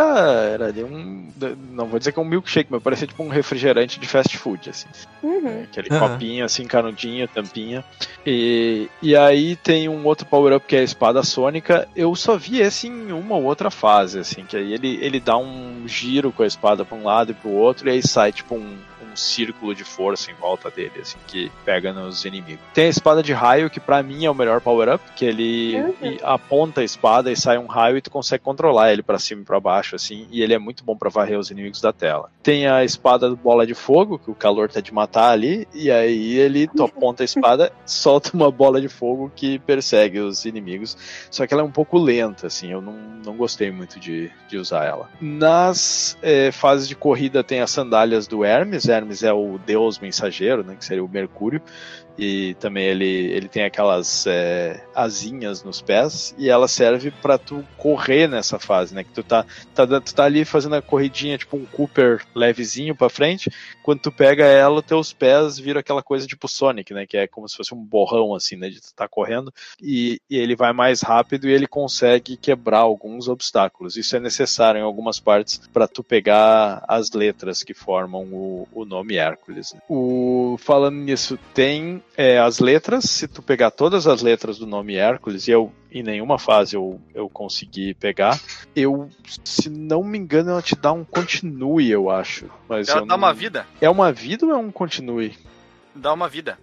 era 0.52 0.66
ali 0.66 0.82
um. 0.84 1.30
Não 1.72 1.86
vou 1.86 1.98
dizer 1.98 2.12
que 2.12 2.18
é 2.18 2.22
um 2.22 2.26
milkshake, 2.26 2.70
mas 2.70 2.82
parecia 2.82 3.06
tipo 3.06 3.22
um 3.22 3.28
refrigerante 3.28 3.98
de 3.98 4.06
fast 4.06 4.36
food, 4.36 4.70
assim. 4.70 4.88
Uhum. 5.22 5.48
É, 5.48 5.62
Aquele 5.62 5.88
Aham. 5.90 6.10
copinho, 6.10 6.44
assim, 6.44 6.64
canudinho, 6.66 7.28
tampinha. 7.28 7.84
E, 8.26 8.88
e 9.02 9.16
aí 9.16 9.56
tem 9.56 9.88
um 9.88 10.04
outro 10.06 10.26
power-up 10.26 10.66
que 10.66 10.76
é 10.76 10.80
a 10.80 10.84
espada 10.84 11.22
sônica. 11.22 11.88
Eu 11.94 12.14
só 12.14 12.36
vi 12.36 12.60
esse 12.60 12.86
em 12.88 13.12
uma 13.12 13.36
ou 13.36 13.44
outra 13.44 13.70
fase, 13.70 14.18
assim, 14.18 14.44
que 14.44 14.56
aí 14.56 14.72
ele, 14.72 14.98
ele 15.00 15.20
dá 15.20 15.36
um 15.36 15.82
giro 15.86 16.32
com 16.32 16.42
a 16.42 16.46
espada 16.46 16.84
pra 16.84 16.96
um 16.96 17.04
lado 17.04 17.32
e 17.32 17.34
pro 17.34 17.50
outro, 17.50 17.88
e 17.88 17.92
aí 17.92 18.02
sai 18.06 18.32
tipo 18.32 18.54
um, 18.54 18.76
um 19.12 19.16
círculo 19.16 19.74
de 19.74 19.84
força 19.84 20.30
em 20.30 20.34
volta 20.34 20.70
dele, 20.70 20.92
assim, 21.00 21.18
que 21.26 21.50
pega 21.64 21.92
nos 21.92 22.24
inimigos. 22.24 22.60
Tem 22.74 22.86
a 22.86 22.88
espada 22.88 23.22
de 23.22 23.32
raio, 23.32 23.70
que 23.70 23.80
pra 23.80 24.02
mim 24.02 24.24
é 24.24 24.30
o 24.30 24.34
melhor 24.34 24.60
power-up, 24.60 25.02
que 25.16 25.24
ele 25.24 25.76
Uhum. 25.80 26.16
aponta 26.22 26.80
a 26.80 26.84
espada 26.84 27.30
e 27.32 27.36
sai 27.36 27.58
um 27.58 27.66
raio 27.66 27.96
e 27.96 28.00
tu 28.02 28.10
consegue 28.10 28.42
controlar 28.42 28.92
ele 28.92 29.02
pra 29.02 29.18
cima 29.18 29.42
e 29.42 29.44
pra 29.44 29.58
baixo, 29.60 29.96
assim, 29.96 30.26
e 30.30 30.42
ele 30.42 30.54
é 30.54 30.58
muito 30.58 30.84
bom 30.84 30.96
pra 30.96 31.08
varrer 31.10 31.38
os 31.38 31.50
inimigos 31.50 31.80
da 31.80 31.92
tela. 31.92 32.30
Tem 32.42 32.66
a 32.66 32.84
espada 32.84 33.28
do 33.28 33.36
bola 33.36 33.66
de 33.66 33.74
fogo, 33.74 34.18
que 34.18 34.30
o 34.30 34.34
calor 34.34 34.68
tá 34.70 34.80
de 34.80 34.92
matar 34.92 35.30
ali, 35.30 35.66
e 35.74 35.90
aí 35.90 36.36
ele 36.38 36.66
tu 36.68 36.84
aponta 36.84 37.22
a 37.22 37.24
espada, 37.24 37.72
solta 37.84 38.30
uma 38.34 38.50
bola 38.50 38.80
de 38.80 38.88
fogo 38.88 39.30
que 39.34 39.58
persegue 39.60 40.20
os 40.20 40.44
inimigos. 40.44 40.96
Só 41.30 41.46
que 41.46 41.52
ela 41.54 41.62
é 41.62 41.66
um 41.66 41.70
pouco 41.70 41.98
lenta, 41.98 42.46
assim, 42.46 42.70
eu 42.70 42.80
não, 42.80 42.92
não 43.24 43.36
gostei 43.36 43.70
muito 43.70 43.98
de, 43.98 44.30
de 44.48 44.56
usar 44.56 44.84
ela. 44.84 45.08
Nas 45.20 46.16
eh, 46.22 46.50
fases 46.52 46.86
de 46.88 46.94
corrida 46.94 47.42
tem 47.42 47.60
as 47.60 47.70
sandálias 47.70 48.26
do 48.26 48.44
Hermes, 48.44 48.88
Hermes 48.88 48.99
Hermes 49.00 49.22
é 49.22 49.32
o 49.32 49.58
deus 49.58 49.98
mensageiro, 49.98 50.62
né, 50.62 50.76
que 50.76 50.84
seria 50.84 51.04
o 51.04 51.08
Mercúrio, 51.08 51.60
e 52.18 52.54
também 52.60 52.84
ele, 52.84 53.04
ele 53.04 53.48
tem 53.48 53.64
aquelas 53.64 54.26
é, 54.26 54.84
asinhas 54.94 55.62
nos 55.62 55.80
pés 55.80 56.34
e 56.38 56.48
ela 56.48 56.68
serve 56.68 57.10
para 57.10 57.38
tu 57.38 57.64
correr 57.76 58.28
nessa 58.28 58.58
fase, 58.58 58.94
né? 58.94 59.04
Que 59.04 59.12
tu 59.12 59.22
tá, 59.22 59.44
tá, 59.74 59.86
tu 59.86 60.14
tá 60.14 60.24
ali 60.24 60.44
fazendo 60.44 60.76
a 60.76 60.82
corridinha, 60.82 61.38
tipo 61.38 61.56
um 61.56 61.64
Cooper 61.64 62.22
levezinho 62.34 62.94
para 62.94 63.08
frente, 63.08 63.50
quando 63.82 64.00
tu 64.00 64.12
pega 64.12 64.44
ela, 64.44 64.82
teus 64.82 65.12
pés 65.12 65.58
viram 65.58 65.80
aquela 65.80 66.02
coisa 66.02 66.26
tipo 66.26 66.46
Sonic, 66.48 66.92
né? 66.92 67.06
Que 67.06 67.16
é 67.16 67.26
como 67.26 67.48
se 67.48 67.56
fosse 67.56 67.74
um 67.74 67.82
borrão, 67.82 68.34
assim, 68.34 68.56
né? 68.56 68.68
De 68.68 68.80
tu 68.80 68.94
tá 68.94 69.08
correndo 69.08 69.52
e, 69.80 70.20
e 70.28 70.36
ele 70.36 70.54
vai 70.54 70.72
mais 70.72 71.00
rápido 71.02 71.48
e 71.48 71.52
ele 71.52 71.66
consegue 71.66 72.36
quebrar 72.36 72.80
alguns 72.80 73.28
obstáculos. 73.28 73.96
Isso 73.96 74.16
é 74.16 74.20
necessário 74.20 74.78
em 74.78 74.84
algumas 74.84 75.18
partes 75.18 75.60
para 75.72 75.88
tu 75.88 76.02
pegar 76.02 76.84
as 76.86 77.10
letras 77.12 77.62
que 77.62 77.74
formam 77.74 78.24
o, 78.24 78.68
o 78.72 78.84
nome 78.84 79.16
Hércules. 79.16 79.72
Né? 79.72 79.80
O, 79.88 80.56
falando 80.58 80.96
nisso, 80.96 81.38
tem 81.54 81.99
é, 82.16 82.38
as 82.38 82.58
letras, 82.58 83.04
se 83.04 83.26
tu 83.28 83.42
pegar 83.42 83.70
todas 83.70 84.06
as 84.06 84.22
letras 84.22 84.58
do 84.58 84.66
nome 84.66 84.94
Hércules, 84.96 85.46
e 85.48 85.50
eu 85.50 85.72
em 85.92 86.02
nenhuma 86.02 86.38
fase 86.38 86.76
eu, 86.76 87.00
eu 87.14 87.28
consegui 87.28 87.94
pegar, 87.94 88.38
eu, 88.76 89.08
se 89.44 89.68
não 89.68 90.04
me 90.04 90.18
engano, 90.18 90.50
ela 90.50 90.62
te 90.62 90.76
dá 90.76 90.92
um 90.92 91.04
continue, 91.04 91.90
eu 91.90 92.08
acho. 92.10 92.46
Mas 92.68 92.88
Ela 92.88 92.98
eu 93.00 93.06
dá 93.06 93.16
não- 93.16 93.16
uma 93.16 93.32
vida. 93.32 93.66
É 93.80 93.90
uma 93.90 94.12
vida 94.12 94.46
ou 94.46 94.52
é 94.52 94.56
um 94.56 94.70
continue? 94.70 95.36
Dá 95.94 96.12
uma 96.12 96.28
vida. 96.28 96.58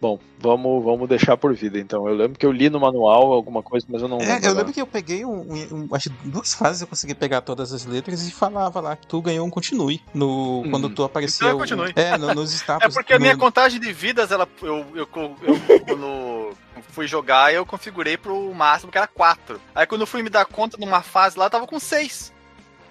Bom, 0.00 0.18
vamos, 0.38 0.84
vamos 0.84 1.08
deixar 1.08 1.36
por 1.36 1.52
vida 1.54 1.76
então. 1.78 2.06
Eu 2.08 2.14
lembro 2.14 2.38
que 2.38 2.46
eu 2.46 2.52
li 2.52 2.70
no 2.70 2.78
manual 2.78 3.32
alguma 3.32 3.62
coisa, 3.64 3.84
mas 3.88 4.00
eu 4.00 4.06
não 4.06 4.18
É, 4.18 4.20
lembro. 4.20 4.32
eu 4.34 4.36
agora. 4.38 4.54
lembro 4.58 4.72
que 4.72 4.80
eu 4.80 4.86
peguei 4.86 5.24
um, 5.24 5.40
um- 5.40 5.68
um- 5.72 5.88
acho 5.94 6.08
que 6.10 6.28
duas 6.28 6.54
fases 6.54 6.82
eu 6.82 6.86
consegui 6.86 7.14
pegar 7.14 7.40
todas 7.40 7.72
as 7.72 7.84
letras 7.84 8.22
e 8.26 8.30
falava 8.30 8.80
lá 8.80 8.94
que 8.94 9.06
tu 9.08 9.20
ganhou 9.20 9.44
um 9.44 9.50
continue 9.50 10.00
no 10.14 10.60
Hum. 10.64 10.70
quando 10.70 10.88
tu 10.88 11.02
apareceu. 11.02 11.48
Então 11.48 11.58
é 11.58 11.60
continue. 11.60 11.92
É, 11.96 12.16
no- 12.16 12.32
nos 12.34 12.52
É 12.54 12.56
status. 12.56 12.94
porque 12.94 13.12
a 13.12 13.18
minha 13.18 13.32
no- 13.32 13.38
contagem 13.40 13.80
de 13.80 13.92
vidas, 13.92 14.30
ela, 14.30 14.46
eu, 14.62 14.86
eu, 14.94 15.08
eu, 15.42 15.58
quando 15.86 16.56
fui 16.90 17.06
jogar, 17.08 17.52
eu 17.52 17.66
configurei 17.66 18.16
pro 18.16 18.54
máximo, 18.54 18.92
que 18.92 18.98
era 18.98 19.06
4. 19.08 19.60
Aí 19.74 19.86
quando 19.86 20.02
eu 20.02 20.06
fui 20.06 20.22
me 20.22 20.30
dar 20.30 20.44
conta 20.44 20.76
numa 20.78 21.02
fase 21.02 21.36
lá, 21.38 21.46
eu 21.46 21.50
tava 21.50 21.66
com 21.66 21.78
6. 21.80 22.32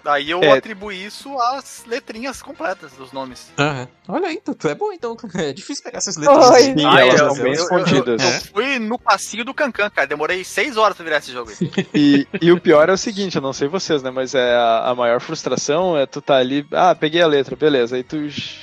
Daí 0.08 0.30
eu 0.30 0.42
É. 0.42 0.52
atribuí 0.52 1.04
isso 1.04 1.38
às 1.38 1.84
letrinhas 1.86 2.40
completas 2.40 2.92
dos 2.92 3.12
nomes. 3.12 3.52
Aham. 3.58 3.86
Olha 4.08 4.28
aí, 4.28 4.40
tu, 4.42 4.54
tu 4.54 4.66
é 4.66 4.74
bom 4.74 4.90
então. 4.90 5.14
É 5.34 5.52
difícil 5.52 5.84
pegar 5.84 5.98
essas 5.98 6.16
letras. 6.16 6.48
Oi. 6.50 6.62
Sim, 6.62 6.86
Ah, 6.86 7.00
elas 7.00 7.20
eu- 7.20 7.26
são 7.34 7.44
bem 7.44 7.52
eu- 7.54 7.62
escondidas. 7.62 8.22
Eu 8.22 8.40
fui 8.54 8.78
no 8.78 8.98
passinho 8.98 9.44
do 9.44 9.52
Cancan, 9.52 9.90
cara. 9.90 10.06
Demorei 10.06 10.42
6 10.44 10.78
horas 10.78 10.96
pra 10.96 11.04
virar 11.04 11.18
esse 11.18 11.30
jogo. 11.30 11.50
aí. 11.50 11.86
E, 11.94 12.26
e 12.40 12.50
o 12.50 12.58
pior 12.58 12.88
é 12.88 12.92
o 12.92 12.96
seguinte, 12.96 13.36
eu 13.36 13.42
não 13.42 13.52
sei 13.52 13.68
vocês, 13.68 14.02
né? 14.02 14.10
Mas 14.10 14.34
é 14.34 14.54
a, 14.56 14.88
a 14.88 14.94
maior 14.94 15.20
frustração 15.20 15.94
é 15.94 16.06
tu 16.06 16.22
tá 16.22 16.36
ali, 16.38 16.66
ah, 16.72 16.94
peguei 16.94 17.20
a 17.20 17.26
letra, 17.26 17.54
beleza. 17.54 17.96
Aí 17.96 18.02
tu 18.02 18.16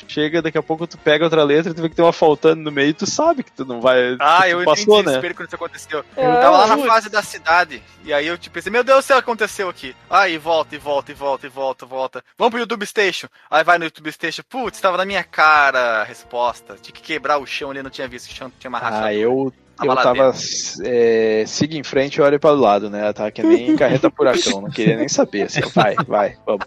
chega, 0.07 0.41
daqui 0.41 0.57
a 0.57 0.63
pouco 0.63 0.87
tu 0.87 0.97
pega 0.97 1.23
outra 1.25 1.43
letra, 1.43 1.75
tu 1.75 1.81
vê 1.83 1.89
que 1.89 1.95
tem 1.95 2.03
uma 2.03 2.11
faltando 2.13 2.63
no 2.63 2.71
meio 2.71 2.89
e 2.89 2.93
tu 2.93 3.05
sabe 3.05 3.43
que 3.43 3.51
tu 3.51 3.63
não 3.65 3.79
vai. 3.79 4.17
Ah, 4.19 4.49
eu 4.49 4.63
passou, 4.65 4.97
né? 4.97 5.03
desespero 5.03 5.35
quando 5.35 5.47
isso 5.47 5.55
aconteceu. 5.55 6.03
É. 6.17 6.25
Eu 6.25 6.33
tava 6.41 6.57
lá 6.57 6.67
na 6.75 6.77
fase 6.79 7.07
da 7.07 7.21
cidade. 7.21 7.83
E 8.03 8.11
aí 8.11 8.25
eu 8.25 8.37
tipo, 8.37 8.53
pensei, 8.55 8.71
meu 8.71 8.83
Deus 8.83 9.03
do 9.03 9.07
céu, 9.07 9.17
o 9.17 9.21
que 9.21 9.25
aconteceu 9.29 9.69
aqui? 9.69 9.95
Aí 10.09 10.37
volta, 10.37 10.75
e 10.75 10.77
volta, 10.77 11.11
e 11.11 11.15
volta, 11.15 11.34
e 11.43 11.49
volta, 11.49 11.85
volta. 11.85 12.23
Vamos 12.37 12.51
pro 12.51 12.59
YouTube 12.59 12.85
Station. 12.85 13.27
Aí 13.49 13.63
vai 13.63 13.77
no 13.77 13.85
YouTube 13.85 14.11
Station. 14.11 14.43
Putz, 14.47 14.79
tava 14.79 14.97
na 14.97 15.05
minha 15.05 15.23
cara 15.23 16.01
a 16.01 16.03
resposta. 16.03 16.75
Tinha 16.81 16.93
que 16.93 17.01
quebrar 17.01 17.37
o 17.37 17.45
chão 17.45 17.71
ali, 17.71 17.83
não 17.83 17.89
tinha 17.89 18.07
visto 18.07 18.31
o 18.31 18.33
chão, 18.33 18.51
tinha 18.59 18.69
uma 18.69 18.79
rachadura. 18.79 19.07
Ah, 19.07 19.13
eu, 19.13 19.53
eu 19.83 19.95
tava. 19.95 20.33
É, 20.83 21.43
siga 21.47 21.77
em 21.77 21.83
frente 21.83 22.15
e 22.15 22.21
olha 22.21 22.39
para 22.39 22.51
o 22.51 22.55
lado, 22.55 22.89
né? 22.89 23.11
Tava 23.13 23.31
que 23.31 23.43
nem 23.43 23.75
carreta 23.75 24.09
furacão, 24.09 24.61
não 24.61 24.69
queria 24.69 24.97
nem 24.97 25.09
saber. 25.09 25.43
Assim, 25.43 25.61
vai, 25.73 25.95
vai, 26.07 26.37
vamos. 26.45 26.65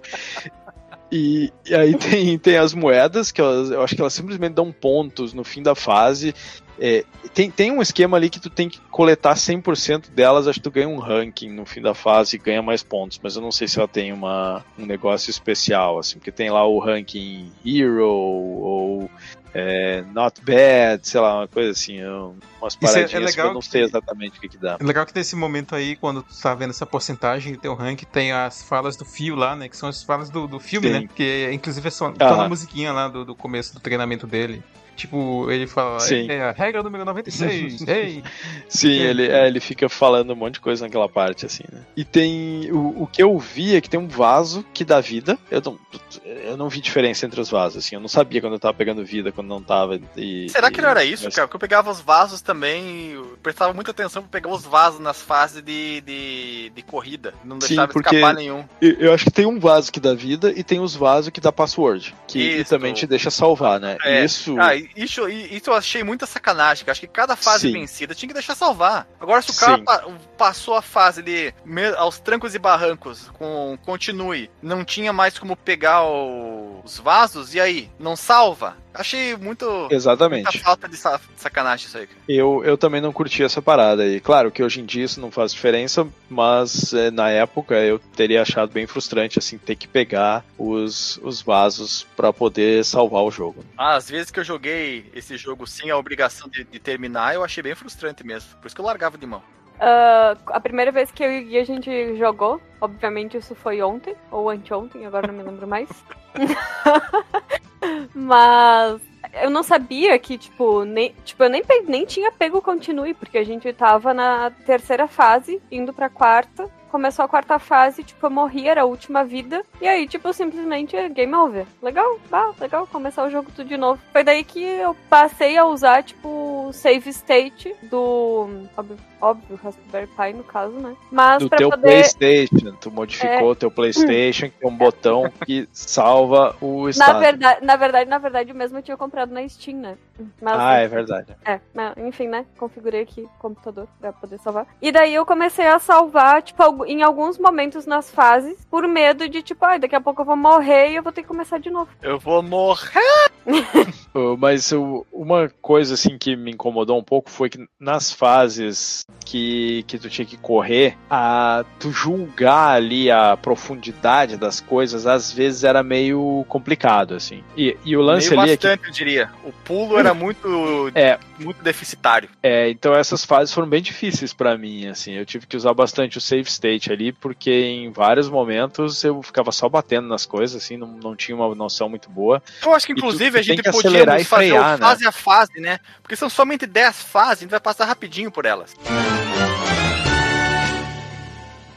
E, 1.10 1.50
e 1.66 1.74
aí 1.74 1.96
tem, 1.96 2.38
tem 2.38 2.56
as 2.58 2.74
moedas, 2.74 3.32
que 3.32 3.40
elas, 3.40 3.70
eu 3.70 3.82
acho 3.82 3.94
que 3.94 4.00
elas 4.00 4.12
simplesmente 4.12 4.52
dão 4.52 4.70
pontos 4.70 5.32
no 5.32 5.42
fim 5.42 5.62
da 5.62 5.74
fase. 5.74 6.34
É, 6.80 7.04
tem, 7.34 7.50
tem 7.50 7.72
um 7.72 7.82
esquema 7.82 8.16
ali 8.16 8.30
que 8.30 8.38
tu 8.40 8.48
tem 8.48 8.68
que 8.68 8.80
coletar 8.90 9.34
100% 9.34 10.10
delas, 10.10 10.46
acho 10.46 10.60
que 10.60 10.64
tu 10.64 10.70
ganha 10.70 10.88
um 10.88 10.98
ranking 10.98 11.50
no 11.50 11.66
fim 11.66 11.80
da 11.80 11.94
fase 11.94 12.36
e 12.36 12.38
ganha 12.38 12.62
mais 12.62 12.82
pontos, 12.82 13.18
mas 13.22 13.34
eu 13.36 13.42
não 13.42 13.50
sei 13.50 13.66
se 13.66 13.78
ela 13.78 13.88
tem 13.88 14.12
uma, 14.12 14.64
um 14.78 14.86
negócio 14.86 15.30
especial, 15.30 15.98
assim, 15.98 16.18
porque 16.18 16.30
tem 16.30 16.50
lá 16.50 16.64
o 16.66 16.78
ranking 16.78 17.52
Hero 17.66 18.04
ou 18.06 19.10
é, 19.54 20.02
Not 20.12 20.40
Bad, 20.42 21.00
sei 21.08 21.20
lá, 21.20 21.38
uma 21.40 21.48
coisa 21.48 21.70
assim, 21.70 21.96
eu- 21.96 22.36
umas 22.60 22.74
Isso 22.74 22.84
é- 22.84 22.88
é 22.90 22.92
paradinhas 22.94 23.10
que 23.10 23.18
legal 23.38 23.46
eu 23.48 23.54
não 23.54 23.62
sei 23.62 23.82
exatamente 23.82 24.38
o 24.38 24.40
que, 24.40 24.48
que 24.48 24.58
dá. 24.58 24.76
É 24.78 24.84
legal 24.84 25.04
que 25.06 25.14
nesse 25.14 25.34
momento 25.34 25.74
aí, 25.74 25.96
quando 25.96 26.22
tu 26.22 26.38
tá 26.40 26.54
vendo 26.54 26.70
essa 26.70 26.86
porcentagem 26.86 27.54
do 27.54 27.58
teu 27.58 27.74
rank, 27.74 28.02
tem 28.04 28.30
as 28.30 28.62
falas 28.62 28.96
do 28.96 29.04
fio 29.04 29.34
lá, 29.34 29.56
né? 29.56 29.68
Que 29.68 29.76
são 29.76 29.88
as 29.88 30.02
falas 30.02 30.30
do, 30.30 30.46
do 30.46 30.60
filme, 30.60 30.88
Sim. 30.88 30.92
né? 30.92 31.08
Que 31.14 31.50
inclusive 31.52 31.88
é 31.88 31.90
só, 31.90 32.10
tá 32.12 32.36
na 32.36 32.48
musiquinha 32.48 32.92
lá 32.92 33.08
do, 33.08 33.24
do 33.24 33.34
começo 33.34 33.74
do 33.74 33.80
treinamento 33.80 34.26
dele. 34.26 34.62
Tipo, 34.98 35.48
ele 35.48 35.66
fala, 35.68 36.00
Sim. 36.00 36.28
é 36.28 36.42
a 36.42 36.50
regra 36.50 36.82
número 36.82 37.04
96, 37.04 37.86
ei! 37.88 38.22
Sim, 38.68 38.90
ele, 38.90 39.28
é, 39.28 39.46
ele 39.46 39.60
fica 39.60 39.88
falando 39.88 40.32
um 40.32 40.36
monte 40.36 40.54
de 40.54 40.60
coisa 40.60 40.84
naquela 40.84 41.08
parte, 41.08 41.46
assim, 41.46 41.62
né? 41.72 41.82
E 41.96 42.04
tem. 42.04 42.70
O, 42.72 43.04
o 43.04 43.06
que 43.06 43.22
eu 43.22 43.38
vi 43.38 43.76
é 43.76 43.80
que 43.80 43.88
tem 43.88 43.98
um 44.00 44.08
vaso 44.08 44.64
que 44.74 44.84
dá 44.84 45.00
vida. 45.00 45.38
Eu 45.50 45.62
não, 45.64 45.78
eu 46.24 46.56
não 46.56 46.68
vi 46.68 46.80
diferença 46.80 47.24
entre 47.24 47.40
os 47.40 47.48
vasos, 47.48 47.78
assim. 47.84 47.94
Eu 47.94 48.00
não 48.00 48.08
sabia 48.08 48.40
quando 48.40 48.54
eu 48.54 48.58
tava 48.58 48.74
pegando 48.74 49.04
vida, 49.04 49.30
quando 49.30 49.46
não 49.46 49.62
tava. 49.62 50.00
E, 50.16 50.48
Será 50.50 50.70
que 50.70 50.80
e- 50.80 50.82
não 50.82 50.88
era 50.90 51.04
isso, 51.04 51.24
mas- 51.24 51.34
cara? 51.34 51.46
Porque 51.46 51.56
eu 51.56 51.60
pegava 51.60 51.90
os 51.90 52.00
vasos 52.00 52.40
também, 52.40 53.10
eu 53.12 53.38
prestava 53.42 53.72
muita 53.72 53.92
atenção 53.92 54.20
pra 54.22 54.30
pegar 54.40 54.52
os 54.52 54.64
vasos 54.64 54.98
nas 55.00 55.22
fases 55.22 55.62
de, 55.62 56.00
de, 56.00 56.72
de 56.74 56.82
corrida. 56.82 57.32
Não 57.44 57.60
Sim, 57.60 57.68
deixava 57.68 57.92
porque- 57.92 58.16
escapar 58.16 58.34
nenhum. 58.34 58.64
Eu 58.82 58.98
eu 58.98 59.12
acho 59.14 59.24
que 59.26 59.30
tem 59.30 59.46
um 59.46 59.60
vaso 59.60 59.92
que 59.92 60.00
dá 60.00 60.12
vida 60.12 60.52
e 60.56 60.64
tem 60.64 60.80
os 60.80 60.94
vasos 60.96 61.30
que 61.30 61.40
dá 61.40 61.52
password. 61.52 62.14
Que 62.26 62.58
e 62.58 62.64
também 62.64 62.92
te 62.92 63.06
deixa 63.06 63.30
salvar, 63.30 63.78
né? 63.78 63.96
É. 64.02 64.24
Isso. 64.24 64.56
Ah, 64.58 64.74
e- 64.74 64.87
isso, 64.96 65.28
isso 65.28 65.70
eu 65.70 65.74
achei 65.74 66.02
muita 66.02 66.26
sacanagem, 66.26 66.84
cara. 66.84 66.92
Acho 66.92 67.00
que 67.00 67.06
cada 67.06 67.36
fase 67.36 67.68
Sim. 67.68 67.72
vencida 67.72 68.14
tinha 68.14 68.28
que 68.28 68.34
deixar 68.34 68.54
salvar. 68.54 69.06
Agora, 69.20 69.42
se 69.42 69.50
o 69.50 69.54
cara 69.54 69.78
pa- 69.82 70.04
passou 70.36 70.74
a 70.74 70.82
fase 70.82 71.20
ali 71.20 71.54
aos 71.96 72.18
trancos 72.18 72.54
e 72.54 72.58
barrancos 72.58 73.30
com 73.34 73.78
continue, 73.84 74.50
não 74.62 74.84
tinha 74.84 75.12
mais 75.12 75.38
como 75.38 75.56
pegar 75.56 76.04
o- 76.04 76.80
os 76.84 76.98
vasos, 76.98 77.54
e 77.54 77.60
aí? 77.60 77.90
Não 77.98 78.16
salva? 78.16 78.76
Achei 78.98 79.36
muito. 79.36 79.64
Muita 79.68 79.94
Exatamente. 79.94 80.58
falta 80.58 80.88
de 80.88 80.96
sa- 80.96 81.20
sacanagem 81.36 81.86
isso 81.86 81.96
aí, 81.96 82.06
cara. 82.06 82.18
Eu, 82.28 82.62
eu 82.64 82.76
também 82.76 83.00
não 83.00 83.12
curti 83.12 83.42
essa 83.42 83.62
parada 83.62 84.02
aí. 84.02 84.20
Claro 84.20 84.50
que 84.50 84.62
hoje 84.62 84.80
em 84.80 84.84
dia 84.84 85.04
isso 85.04 85.20
não 85.20 85.30
faz 85.30 85.52
diferença, 85.52 86.06
mas 86.28 86.92
é, 86.92 87.10
na 87.10 87.30
época 87.30 87.74
eu 87.76 87.98
teria 87.98 88.42
achado 88.42 88.72
bem 88.72 88.86
frustrante 88.86 89.38
assim 89.38 89.56
ter 89.56 89.76
que 89.76 89.86
pegar 89.86 90.44
os, 90.58 91.18
os 91.22 91.40
vasos 91.40 92.06
pra 92.16 92.32
poder 92.32 92.84
salvar 92.84 93.22
o 93.22 93.30
jogo. 93.30 93.64
Ah, 93.76 93.94
às 93.96 94.10
vezes 94.10 94.30
que 94.30 94.40
eu 94.40 94.44
joguei 94.44 95.10
esse 95.14 95.36
jogo 95.36 95.66
sem 95.66 95.90
a 95.90 95.96
obrigação 95.96 96.48
de, 96.48 96.64
de 96.64 96.78
terminar, 96.78 97.34
eu 97.34 97.44
achei 97.44 97.62
bem 97.62 97.74
frustrante 97.74 98.24
mesmo. 98.24 98.50
Por 98.60 98.66
isso 98.66 98.74
que 98.74 98.80
eu 98.80 98.86
largava 98.86 99.16
de 99.16 99.26
mão. 99.26 99.42
Ah, 99.80 100.36
a 100.46 100.60
primeira 100.60 100.90
vez 100.90 101.10
que 101.10 101.22
eu 101.22 101.30
e 101.30 101.58
a 101.58 101.64
gente 101.64 102.16
jogou, 102.16 102.60
obviamente 102.80 103.36
isso 103.36 103.54
foi 103.54 103.80
ontem, 103.82 104.14
ou 104.30 104.50
anteontem, 104.50 105.06
agora 105.06 105.28
não 105.28 105.34
me 105.34 105.42
lembro 105.42 105.66
mais. 105.66 105.88
Mas 108.14 109.00
eu 109.42 109.50
não 109.50 109.62
sabia 109.62 110.18
que, 110.18 110.38
tipo, 110.38 110.84
nem, 110.84 111.14
tipo 111.24 111.44
eu 111.44 111.50
nem, 111.50 111.62
nem 111.86 112.04
tinha 112.04 112.32
pego 112.32 112.62
continue, 112.62 113.14
porque 113.14 113.38
a 113.38 113.44
gente 113.44 113.72
tava 113.72 114.14
na 114.14 114.50
terceira 114.66 115.06
fase, 115.06 115.60
indo 115.70 115.92
pra 115.92 116.08
quarta. 116.08 116.68
Começou 116.90 117.22
a 117.22 117.28
quarta 117.28 117.58
fase, 117.58 118.02
tipo, 118.02 118.24
eu 118.24 118.30
morri, 118.30 118.66
era 118.66 118.80
a 118.80 118.86
última 118.86 119.22
vida. 119.22 119.62
E 119.78 119.86
aí, 119.86 120.08
tipo, 120.08 120.32
simplesmente 120.32 120.96
game 121.10 121.34
over. 121.34 121.66
Legal, 121.82 122.18
bah, 122.30 122.54
legal, 122.58 122.86
começar 122.86 123.24
o 123.24 123.30
jogo 123.30 123.50
tudo 123.54 123.68
de 123.68 123.76
novo. 123.76 124.00
Foi 124.10 124.24
daí 124.24 124.42
que 124.42 124.62
eu 124.62 124.96
passei 125.10 125.58
a 125.58 125.66
usar, 125.66 126.02
tipo, 126.02 126.70
save 126.72 127.10
state 127.10 127.76
do. 127.82 128.48
Óbvio, 128.74 128.96
óbvio 129.20 129.58
Raspberry 129.62 130.06
Pi, 130.06 130.32
no 130.36 130.44
caso, 130.44 130.72
né? 130.74 130.96
Mas 131.10 131.42
Do 131.42 131.48
pra 131.48 131.58
teu 131.58 131.70
poder. 131.70 131.88
É. 131.88 131.90
PlayStation, 131.90 132.76
tu 132.80 132.90
modificou 132.90 133.50
o 133.50 133.54
teu 133.56 133.70
PlayStation, 133.70 134.46
que 134.46 134.58
tem 134.58 134.68
um 134.70 134.76
botão 134.76 135.30
que 135.44 135.68
salva 135.72 136.56
o 136.60 136.84
Na 136.84 136.90
estado. 136.90 137.18
verdade, 137.20 137.64
na 137.64 137.76
verdade, 137.76 138.10
na 138.10 138.18
verdade, 138.18 138.52
mesmo 138.52 138.78
eu 138.78 138.82
tinha 138.82 138.96
comprado 138.96 139.32
na 139.32 139.46
Steam, 139.48 139.78
né? 139.78 139.96
Mas, 140.40 140.58
Ah, 140.58 140.74
é 140.78 140.88
verdade. 140.88 141.36
É, 141.44 141.60
mas, 141.74 141.96
enfim, 141.98 142.26
né? 142.28 142.44
Configurei 142.58 143.02
aqui 143.02 143.22
o 143.22 143.30
computador 143.38 143.86
pra 144.00 144.12
poder 144.12 144.38
salvar. 144.38 144.66
E 144.82 144.90
daí 144.90 145.14
eu 145.14 145.24
comecei 145.26 145.66
a 145.66 145.78
salvar, 145.78 146.42
tipo, 146.42 146.84
em 146.84 147.02
alguns 147.02 147.38
momentos 147.38 147.86
nas 147.86 148.10
fases, 148.10 148.56
por 148.70 148.86
medo 148.88 149.28
de, 149.28 149.42
tipo, 149.42 149.64
ai, 149.64 149.78
daqui 149.78 149.94
a 149.94 150.00
pouco 150.00 150.22
eu 150.22 150.26
vou 150.26 150.36
morrer 150.36 150.90
e 150.90 150.96
eu 150.96 151.02
vou 151.02 151.12
ter 151.12 151.22
que 151.22 151.28
começar 151.28 151.58
de 151.58 151.70
novo. 151.70 151.88
Eu 152.02 152.18
vou 152.18 152.42
morrer. 152.42 153.28
Mas 154.38 154.72
uma 155.12 155.48
coisa 155.62 155.94
assim 155.94 156.18
que 156.18 156.36
me 156.36 156.50
incomodou 156.52 156.98
um 156.98 157.02
pouco 157.04 157.30
foi 157.30 157.48
que 157.48 157.66
nas 157.78 158.12
fases 158.12 159.06
que, 159.28 159.84
que 159.86 159.98
tu 159.98 160.08
tinha 160.08 160.24
que 160.24 160.38
correr, 160.38 160.96
a, 161.10 161.62
tu 161.78 161.92
julgar 161.92 162.76
ali 162.76 163.10
a 163.10 163.36
profundidade 163.36 164.38
das 164.38 164.58
coisas, 164.58 165.06
às 165.06 165.30
vezes 165.30 165.64
era 165.64 165.82
meio 165.82 166.46
complicado, 166.48 167.14
assim. 167.14 167.44
E, 167.54 167.76
e 167.84 167.94
o 167.94 168.00
lance 168.00 168.30
Meio 168.30 168.40
ali 168.40 168.52
é 168.52 168.56
que 168.56 168.66
bastante, 168.66 168.86
eu 168.86 168.92
diria. 168.92 169.30
O 169.44 169.52
pulo 169.52 169.98
era 169.98 170.14
muito. 170.14 170.90
É, 170.94 171.18
muito 171.38 171.62
deficitário. 171.62 172.30
É, 172.42 172.70
então 172.70 172.94
essas 172.94 173.22
fases 173.22 173.52
foram 173.52 173.68
bem 173.68 173.82
difíceis 173.82 174.32
pra 174.32 174.56
mim, 174.56 174.86
assim. 174.86 175.12
Eu 175.12 175.26
tive 175.26 175.46
que 175.46 175.56
usar 175.56 175.74
bastante 175.74 176.16
o 176.16 176.20
save 176.22 176.48
state 176.48 176.90
ali, 176.90 177.12
porque 177.12 177.50
em 177.50 177.92
vários 177.92 178.30
momentos 178.30 179.04
eu 179.04 179.22
ficava 179.22 179.52
só 179.52 179.68
batendo 179.68 180.08
nas 180.08 180.24
coisas, 180.24 180.62
assim, 180.62 180.78
não, 180.78 180.88
não 180.88 181.14
tinha 181.14 181.36
uma 181.36 181.54
noção 181.54 181.90
muito 181.90 182.08
boa. 182.08 182.42
Eu 182.64 182.74
acho 182.74 182.86
que, 182.86 182.92
inclusive, 182.92 183.32
tu 183.32 183.38
a 183.38 183.42
gente 183.42 183.62
podia 183.62 184.06
fazer 184.06 184.24
frear, 184.24 184.76
o 184.76 184.78
fase 184.78 185.06
a 185.06 185.12
fase, 185.12 185.60
né? 185.60 185.78
Porque 186.02 186.16
são 186.16 186.30
somente 186.30 186.64
10 186.64 187.02
fases, 187.02 187.38
a 187.38 187.42
gente 187.42 187.50
vai 187.50 187.60
passar 187.60 187.84
rapidinho 187.84 188.30
por 188.30 188.46
elas. 188.46 188.74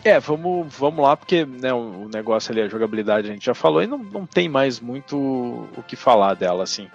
É, 0.04 0.20
vamos, 0.20 0.76
vamos 0.76 1.04
lá, 1.04 1.16
porque 1.16 1.46
né, 1.46 1.72
o, 1.72 2.10
negócio 2.12 2.52
ali, 2.52 2.62
a 2.62 2.68
jogabilidade 2.68 3.30
a 3.30 3.34
gente 3.34 3.46
já 3.46 3.54
falou, 3.54 3.84
e 3.84 3.88
não, 3.88 4.00
não 4.00 4.26
tem 4.26 4.50
mais 4.50 4.80
muito 4.80 5.16
o 5.16 5.84
que 5.88 5.96
falar 5.96 6.34
dela, 6.34 6.64
assim. 6.64 6.90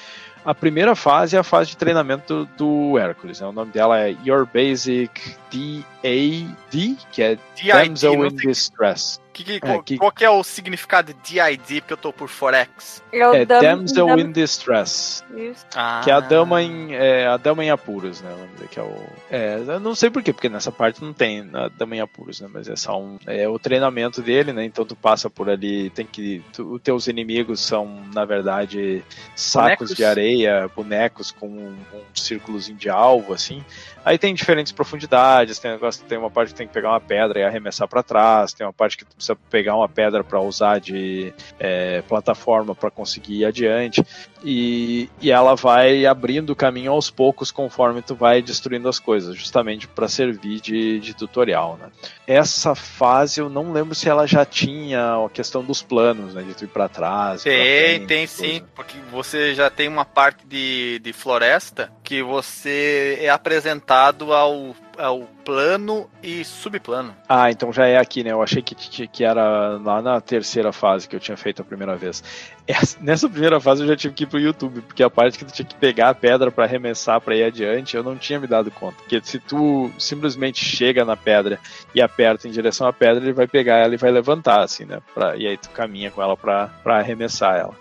A 0.45 0.55
primeira 0.55 0.95
fase 0.95 1.37
é 1.37 1.39
a 1.39 1.45
fase 1.45 1.71
de 1.71 1.77
treinamento 1.77 2.49
do 2.57 2.99
Hércules, 2.99 3.41
né? 3.41 3.47
O 3.47 3.53
nome 3.53 3.73
dela 3.73 4.01
é 4.01 4.17
Your 4.25 4.47
Basic 4.47 5.11
DAD, 5.51 6.97
que 7.11 7.23
é 7.23 7.39
Damsel 7.65 8.27
in 8.27 8.37
Distress. 8.37 9.21
Que, 9.45 9.45
que, 9.45 9.57
É, 9.57 9.61
qual, 9.61 9.83
que- 9.83 9.97
qual 9.99 10.13
que 10.13 10.25
é 10.25 10.31
o 10.31 10.43
significado 10.43 11.13
de 11.13 11.35
DID, 11.35 11.81
porque 11.83 11.93
eu 11.93 11.97
tô 11.97 12.13
por 12.13 12.29
Forex. 12.29 13.03
Eu 13.13 13.35
É 13.35 13.45
dam- 13.45 13.61
Damsel 13.61 14.07
dam- 14.07 14.19
in 14.21 14.33
Distress. 14.33 15.23
Isso. 15.37 15.67
Ah. 15.75 16.01
Que 16.03 16.11
é 16.11 16.15
a 16.15 16.21
dama 16.21 16.63
em, 16.63 16.95
é, 16.95 17.27
a 17.27 17.37
dama 17.37 17.65
em 17.65 17.71
apuros, 17.71 18.21
né? 18.23 18.31
Vamos 18.35 18.53
dizer 18.55 18.69
que 18.69 18.79
é 18.79 18.83
o. 18.83 18.97
É, 19.31 19.59
eu 19.67 19.81
não 19.81 19.95
sei 19.95 20.09
porquê, 20.11 20.33
porque 20.33 20.49
nessa 20.49 20.73
parte 20.73 21.03
não 21.03 21.13
tem 21.13 21.49
a 21.53 21.69
dama 21.69 21.97
em 21.97 22.01
apuros, 22.01 22.41
né? 22.41 22.49
Mas 22.53 22.69
é 22.69 22.77
só 22.77 23.01
um. 23.01 23.19
É 23.27 23.49
o 23.49 23.59
treinamento 23.59 24.23
dele, 24.23 24.53
né? 24.53 24.65
Então 24.65 24.85
tu 24.85 24.97
passa 24.97 25.29
por 25.29 25.51
ali, 25.51 25.91
tem 25.91 26.07
que. 26.07 26.43
Tu, 26.53 26.75
os 26.75 26.81
teus 26.81 27.07
inimigos 27.07 27.61
são, 27.61 28.03
na 28.15 28.25
verdade, 28.25 29.05
sacos 29.35 29.67
Bonecos. 29.91 29.97
de 29.97 30.05
areia, 30.05 30.71
bonecos 30.75 31.31
com 31.31 31.49
um, 31.49 31.77
um 31.95 32.01
círculozinho 32.15 32.79
de 32.79 32.89
alvo, 32.89 33.33
assim. 33.35 33.65
Aí 34.05 34.17
tem 34.19 34.33
diferentes 34.35 34.71
profundidades, 34.73 35.59
tem, 35.59 35.73
negócio, 35.73 36.05
tem 36.05 36.17
uma 36.17 36.31
parte 36.31 36.51
que 36.51 36.55
tem 36.59 36.67
que 36.69 36.73
pegar 36.73 36.91
uma 36.91 37.01
pedra 37.01 37.41
e 37.41 37.43
arremessar 37.43 37.89
para 37.89 38.05
trás, 38.05 38.53
tem 38.53 38.65
uma 38.65 38.73
parte 38.73 38.97
que 38.97 39.05
tu 39.05 39.15
precisa 39.27 39.39
pegar 39.51 39.77
uma 39.77 39.89
pedra 39.89 40.23
para 40.23 40.41
usar 40.41 40.79
de 40.79 41.33
é, 41.59 42.03
plataforma 42.03 42.75
para 42.75 42.91
conseguir 42.91 43.41
ir 43.41 43.45
adiante. 43.45 44.05
E, 44.45 45.09
e 45.21 45.31
ela 45.31 45.57
vai 45.57 46.07
abrindo 46.07 46.51
o 46.51 46.57
caminho 46.57 46.93
aos 46.93 47.11
poucos 47.11 47.51
conforme 47.51 48.03
tu 48.03 48.15
vai 48.15 48.41
destruindo 48.41 48.89
as 48.89 48.99
coisas, 48.99 49.35
justamente 49.35 49.89
para 49.89 50.07
servir 50.09 50.61
de, 50.61 51.01
de 51.01 51.15
tutorial, 51.15 51.77
né? 51.81 51.89
Essa 52.27 52.75
fase 52.75 53.41
eu 53.41 53.49
não 53.49 53.73
lembro 53.73 53.95
se 53.95 54.09
ela 54.09 54.27
já 54.27 54.45
tinha 54.45 55.25
a 55.25 55.29
questão 55.31 55.65
dos 55.65 55.83
planos, 55.83 56.35
né? 56.35 56.43
De 56.43 56.55
tu 56.55 56.65
ir 56.65 56.69
para 56.69 56.89
trás. 56.89 57.43
Tem, 57.43 57.53
frente, 57.53 58.07
tem 58.07 58.27
coisa. 58.27 58.33
sim, 58.33 58.63
porque 58.75 58.99
você 59.11 59.55
já 59.55 59.71
tem 59.71 59.89
uma 59.89 60.05
parte 60.05 60.47
de, 60.47 61.01
de 61.01 61.13
floresta 61.13 61.91
que 62.05 62.23
você 62.23 63.19
é 63.21 63.31
apresentado 63.31 64.33
ao, 64.33 64.77
ao 64.99 65.21
plano 65.45 66.09
e 66.23 66.45
subplano. 66.45 67.15
Ah, 67.29 67.51
então 67.51 67.73
já 67.73 67.87
é 67.87 67.97
aqui, 67.99 68.25
né? 68.25 68.33
Eu 68.33 68.43
achei 68.43 68.61
que, 68.63 68.75
que 68.75 69.07
que 69.07 69.25
era 69.25 69.79
lá 69.83 70.01
na 70.03 70.21
terceira 70.21 70.73
fase 70.73 71.09
que 71.09 71.15
eu 71.15 71.21
tinha 71.21 71.37
feito 71.37 71.63
a 71.63 71.65
primeira 71.65 71.97
vez. 71.97 72.23
Essa- 72.67 72.99
nessa 73.01 73.29
primeira 73.29 73.61
fase 73.61 73.83
eu 73.83 73.89
já 73.89 73.97
tive 73.97 74.15
que 74.15 74.25
ir 74.25 74.27
pro 74.27 74.41
YouTube, 74.41 74.81
porque 74.81 75.03
a 75.03 75.09
parte 75.11 75.39
que 75.39 75.45
tu 75.45 75.53
tinha 75.53 75.67
que 75.67 75.75
pegar 75.77 76.09
a 76.11 76.15
pedra 76.15 76.51
pra 76.51 76.65
arremessar 76.65 77.21
pra 77.21 77.37
ir 77.37 77.45
adiante, 77.45 77.97
eu 77.97 78.03
não 78.03 78.17
tinha 78.17 78.41
me 78.41 78.47
dado 78.49 78.71
conta. 78.73 78.97
Porque 78.97 79.21
se 79.23 79.39
tu 79.39 79.91
simplesmente 79.99 80.65
chega 80.65 81.05
na 81.05 81.17
pedra 81.17 81.61
e 81.95 82.03
aperta 82.03 82.49
em 82.49 82.51
direção 82.51 82.87
à 82.89 82.93
pedra, 82.93 83.23
ele 83.23 83.33
vai 83.33 83.47
pegar 83.47 83.77
ela 83.77 83.95
e 83.95 83.99
vai 83.99 84.11
levantar, 84.11 84.63
assim, 84.63 84.85
né? 84.85 84.99
Pra, 85.15 85.37
e 85.37 85.47
aí 85.47 85.57
tu 85.57 85.71
caminha 85.71 86.11
com 86.11 86.21
ela 86.21 86.37
pra 86.37 86.71
arremessar 86.87 87.57
ela. 87.57 87.75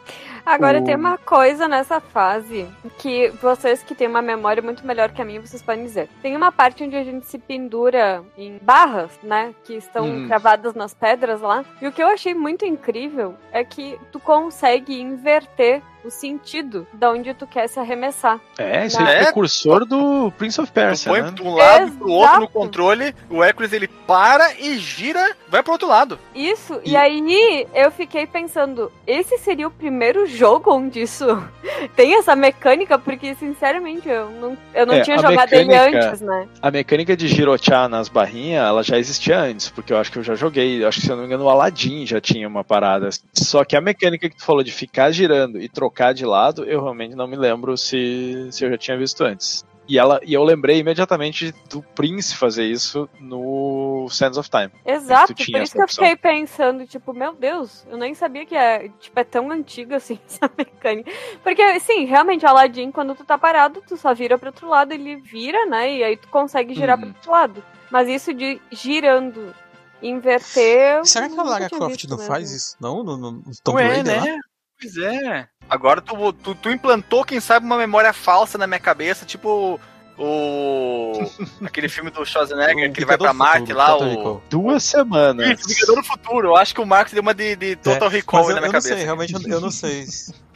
Agora 0.46 0.80
O- 0.80 0.84
tem 0.84 0.96
uma 0.96 1.18
coisa 1.18 1.68
nessa 1.68 2.00
fase 2.00 2.68
que 3.00 3.30
vocês 3.42 3.82
que 3.82 3.96
têm 3.96 4.08
uma 4.08 4.22
memória 4.22 4.62
muito 4.62 4.86
melhor 4.86 5.10
que 5.12 5.22
a 5.22 5.26
minha, 5.26 5.42
vocês 5.42 5.62
podem 5.62 5.84
dizer. 5.86 6.08
Tem 6.22 6.36
uma 6.36 6.52
parte 6.52 6.84
onde 6.84 6.96
a 6.96 7.04
gente 7.04 7.26
se 7.26 7.40
pendura 7.40 8.24
em 8.38 8.60
barras, 8.62 9.12
né? 9.24 9.56
Que 9.64 9.74
estão 9.76 10.06
Uhum. 10.06 10.28
cravadas 10.28 10.76
nas 10.76 10.94
pedras 10.94 11.42
lá. 11.42 11.66
E 11.82 11.88
o 11.88 11.92
que 11.92 12.02
eu 12.04 12.08
achei 12.08 12.34
muito 12.36 12.64
incrível 12.66 13.34
é 13.52 13.64
que 13.64 14.00
tu 14.12 14.20
consegue 14.20 15.00
inverter 15.02 15.82
o 16.06 16.12
sentido 16.12 16.88
de 16.94 17.06
onde 17.08 17.34
tu 17.34 17.48
quer 17.48 17.68
se 17.68 17.80
arremessar. 17.80 18.40
É, 18.58 18.86
esse 18.86 19.00
Não. 19.00 19.08
é 19.08 19.16
É. 19.16 19.22
o 19.22 19.24
precursor 19.26 19.86
do 19.86 20.32
Prince 20.38 20.60
of 20.62 20.72
Tu 20.72 20.74
Persia, 20.74 21.12
põe 21.12 21.22
né? 21.22 21.32
de 21.32 21.42
um 21.42 21.54
lado 21.56 21.92
pro 21.94 22.10
outro 22.10 22.32
no 22.38 22.44
Exato. 22.44 22.48
controle, 22.54 23.16
o 23.30 23.44
Hércules 23.44 23.74
ele 23.74 23.88
para 23.88 24.54
e 24.60 24.78
gira, 24.78 25.36
vai 25.50 25.64
pro 25.64 25.72
outro 25.74 25.88
lado. 25.88 26.20
Isso, 26.34 26.80
e... 26.84 26.92
E- 26.92 26.96
aí 26.96 27.68
eu 27.74 27.92
fiquei 27.92 28.26
pensando, 28.28 28.92
esse 29.08 29.38
seria 29.40 29.68
o 29.68 29.72
primeiro 29.72 30.26
jogo 30.26 30.72
onde 30.74 31.02
isso 31.02 31.26
tem 31.96 32.16
essa 32.18 32.36
mecânica, 32.36 32.98
porque 33.00 33.34
sinceramente 33.36 34.08
eu 34.08 34.30
não, 34.32 34.58
eu 34.74 34.86
não 34.86 34.94
É, 34.96 35.02
tinha 35.02 35.18
jogado 35.18 35.52
ele 35.54 35.66
mecânica- 35.66 36.08
antes, 36.08 36.22
né? 36.22 36.48
A 36.62 36.72
mecânica 36.72 37.16
de 37.18 37.28
girochar 37.28 37.90
nas 37.90 38.08
barrinhas, 38.10 38.64
ela 38.66 38.84
já 38.84 38.98
existia 38.98 39.40
antes, 39.40 39.70
porque 39.70 39.92
eu 39.92 39.98
acho 39.98 40.12
que 40.12 40.20
eu 40.20 40.24
já 40.24 40.36
joguei, 40.36 40.84
acho 40.86 41.00
que 41.00 41.06
se 41.06 41.12
eu 41.12 41.16
não 41.16 41.24
me 41.24 41.28
engano 41.28 41.46
o 41.46 41.50
Aladdin 41.50 42.06
já 42.06 42.22
tinha 42.22 42.48
uma 42.48 42.64
parada. 42.64 43.10
Só 43.34 43.64
que 43.66 43.76
a 43.76 43.82
mecânica 43.82 44.30
que 44.30 44.36
tu 44.38 44.44
falou 44.46 44.64
de 44.64 44.72
ficar 44.72 45.12
girando 45.12 45.60
e 45.60 45.68
trocar 45.68 45.95
de 46.14 46.26
lado, 46.26 46.64
eu 46.66 46.82
realmente 46.82 47.16
não 47.16 47.28
me 47.28 47.36
lembro 47.36 47.78
se, 47.78 48.48
se 48.52 48.64
eu 48.66 48.70
já 48.72 48.78
tinha 48.78 48.98
visto 48.98 49.24
antes. 49.24 49.64
E, 49.88 50.00
ela, 50.00 50.20
e 50.24 50.34
eu 50.34 50.44
lembrei 50.44 50.80
imediatamente 50.80 51.54
do 51.70 51.80
Prince 51.94 52.36
fazer 52.36 52.64
isso 52.66 53.08
no 53.20 54.08
Sands 54.10 54.36
of 54.36 54.50
Time. 54.50 54.72
Exato, 54.84 55.36
tu 55.36 55.46
por 55.52 55.62
isso 55.62 55.74
que 55.76 55.82
eu 55.84 55.88
fiquei 55.88 56.16
pensando, 56.16 56.88
tipo, 56.88 57.14
meu 57.14 57.36
Deus, 57.36 57.86
eu 57.88 57.96
nem 57.96 58.16
sabia 58.16 58.48
que 58.48 58.56
é, 58.56 58.90
tipo, 59.00 59.20
é 59.20 59.24
tão 59.24 59.52
antiga 59.52 59.98
assim 59.98 60.18
essa 60.28 60.50
mecânica. 60.58 61.12
Porque, 61.44 61.80
sim, 61.80 62.06
realmente, 62.06 62.44
Aladdin, 62.48 62.92
quando 62.92 63.14
tu 63.14 63.24
tá 63.24 63.38
parado, 63.38 63.84
tu 63.88 63.96
só 63.96 64.12
vira 64.12 64.40
pro 64.40 64.48
outro 64.50 64.68
lado, 64.68 64.92
ele 64.92 65.18
vira, 65.18 65.68
né? 65.68 65.98
E 65.98 66.04
aí 66.04 66.18
tu 66.18 66.30
consegue 66.30 66.74
girar 66.74 66.98
Uhum. 66.98 67.02
pro 67.04 67.10
outro 67.18 67.32
lado. 67.32 67.64
Mas 67.92 68.10
isso 68.10 68.34
de 68.34 68.60
girando, 68.72 69.54
inverter. 70.02 71.06
Será 71.06 71.30
que 71.30 71.40
a 71.40 71.44
Lara 71.44 71.70
Croft 71.70 72.04
não 72.06 72.18
mesmo. 72.18 72.32
faz 72.32 72.52
isso? 72.52 72.76
Não? 72.80 73.04
No, 73.04 73.18
no, 73.18 73.32
no 73.34 73.44
Tomb 73.64 73.78
Ué, 73.78 73.88
Raider 73.88 74.16
lá? 74.18 74.26
né? 74.26 74.40
Pois 74.82 74.98
é. 74.98 75.48
Agora 75.70 76.02
tu, 76.02 76.34
tu, 76.34 76.56
tu 76.56 76.70
implantou, 76.70 77.24
quem 77.24 77.40
sabe, 77.40 77.66
uma 77.66 77.78
memória 77.78 78.14
falsa 78.14 78.58
na 78.58 78.68
minha 78.68 78.80
cabeça, 78.80 79.26
tipo 79.26 79.80
o. 80.18 81.14
aquele 81.66 81.90
filme 81.90 82.10
do 82.10 82.26
Schwarzenegger 82.26 82.90
O 82.90 82.94
que 82.94 83.00
ele 83.00 83.06
vai 83.06 83.18
pra 83.18 83.34
Marte 83.34 83.74
Futuro, 83.74 83.78
lá, 83.78 83.98
o. 83.98 84.42
Duas 84.50 84.84
semanas. 84.84 85.60
Isso, 85.60 85.68
Vingador 85.68 85.96
do 85.98 86.04
Futuro. 86.04 86.48
Eu 86.50 86.56
acho 86.56 86.74
que 86.74 86.82
o 86.82 86.86
Marcos 86.86 87.14
deu 87.14 87.22
uma 87.22 87.34
de, 87.34 87.56
de 87.56 87.76
Total 87.76 88.08
É, 88.08 88.12
Recall 88.12 88.50
eu, 88.50 88.56
na 88.56 88.62
minha 88.62 88.68
eu 88.70 88.72
não 88.72 88.72
cabeça. 88.72 88.96
sei, 88.96 89.04
realmente 89.04 89.34
eu, 89.34 89.42
eu 89.42 89.60
não 89.62 89.72
sei. 89.72 90.06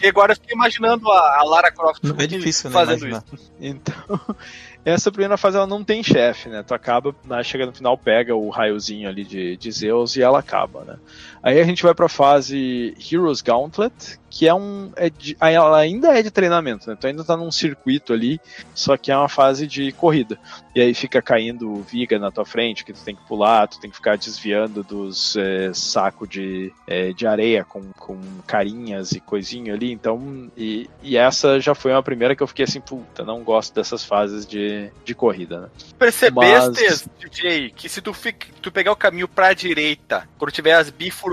E 0.01 0.07
agora 0.07 0.31
eu 0.31 0.35
fiquei 0.37 0.55
imaginando 0.55 1.11
a, 1.11 1.39
a 1.39 1.43
Lara 1.43 1.71
Croft 1.71 2.03
Não 2.03 2.15
é 2.17 2.25
difícil, 2.27 2.69
né? 2.69 2.73
fazendo 2.73 3.05
imaginar. 3.05 3.23
isso. 3.33 3.51
Então, 3.59 4.19
essa 4.85 5.11
primeira 5.11 5.35
fase 5.35 5.57
ela 5.57 5.67
não 5.67 5.83
tem 5.83 6.01
chefe, 6.01 6.47
né? 6.47 6.63
Tu 6.63 6.73
acaba, 6.73 7.13
né, 7.25 7.43
chega 7.43 7.65
no 7.65 7.73
final, 7.73 7.97
pega 7.97 8.33
o 8.33 8.49
raiozinho 8.49 9.09
ali 9.09 9.25
de, 9.25 9.57
de 9.57 9.71
Zeus 9.71 10.15
e 10.15 10.21
ela 10.21 10.39
acaba, 10.39 10.85
né? 10.85 10.95
Aí 11.41 11.59
a 11.59 11.63
gente 11.63 11.83
vai 11.83 11.93
pra 11.93 12.09
fase 12.09 12.95
Heroes 13.11 13.41
Gauntlet, 13.41 14.19
que 14.29 14.47
é 14.47 14.53
um. 14.53 14.91
É 14.95 15.09
de, 15.09 15.35
ela 15.39 15.77
ainda 15.77 16.17
é 16.17 16.21
de 16.21 16.29
treinamento, 16.29 16.89
né? 16.89 16.97
Tu 16.99 17.07
ainda 17.07 17.23
tá 17.23 17.35
num 17.35 17.51
circuito 17.51 18.13
ali, 18.13 18.39
só 18.75 18.95
que 18.95 19.11
é 19.11 19.17
uma 19.17 19.29
fase 19.29 19.65
de 19.65 19.91
corrida. 19.91 20.37
E 20.75 20.81
aí 20.81 20.93
fica 20.93 21.21
caindo 21.21 21.81
viga 21.81 22.19
na 22.19 22.31
tua 22.31 22.45
frente, 22.45 22.85
que 22.85 22.93
tu 22.93 23.01
tem 23.03 23.15
que 23.15 23.25
pular, 23.27 23.67
tu 23.67 23.79
tem 23.79 23.89
que 23.89 23.95
ficar 23.95 24.17
desviando 24.17 24.83
dos 24.83 25.35
é, 25.35 25.71
sacos 25.73 26.29
de, 26.29 26.71
é, 26.87 27.11
de 27.11 27.25
areia 27.25 27.65
com, 27.65 27.81
com 27.97 28.17
carinhas 28.45 29.11
e 29.13 29.19
coisinha 29.19 29.73
ali. 29.73 29.91
Então, 29.91 30.49
e, 30.55 30.89
e 31.01 31.17
essa 31.17 31.59
já 31.59 31.73
foi 31.73 31.91
uma 31.91 32.03
primeira 32.03 32.35
que 32.35 32.43
eu 32.43 32.47
fiquei 32.47 32.65
assim, 32.65 32.79
puta, 32.79 33.23
não 33.25 33.43
gosto 33.43 33.73
dessas 33.73 34.03
fases 34.05 34.45
de, 34.45 34.91
de 35.03 35.15
corrida, 35.15 35.61
né? 35.61 35.69
Percebeste, 35.97 36.83
Mas- 36.83 37.09
DJ, 37.19 37.71
que 37.71 37.89
se 37.89 38.01
tu, 38.01 38.13
fica, 38.13 38.47
tu 38.61 38.71
pegar 38.71 38.91
o 38.91 38.95
caminho 38.95 39.27
pra 39.27 39.53
direita, 39.53 40.27
quando 40.37 40.51
tiver 40.51 40.73
as 40.73 40.89
bifurcações, 40.89 41.28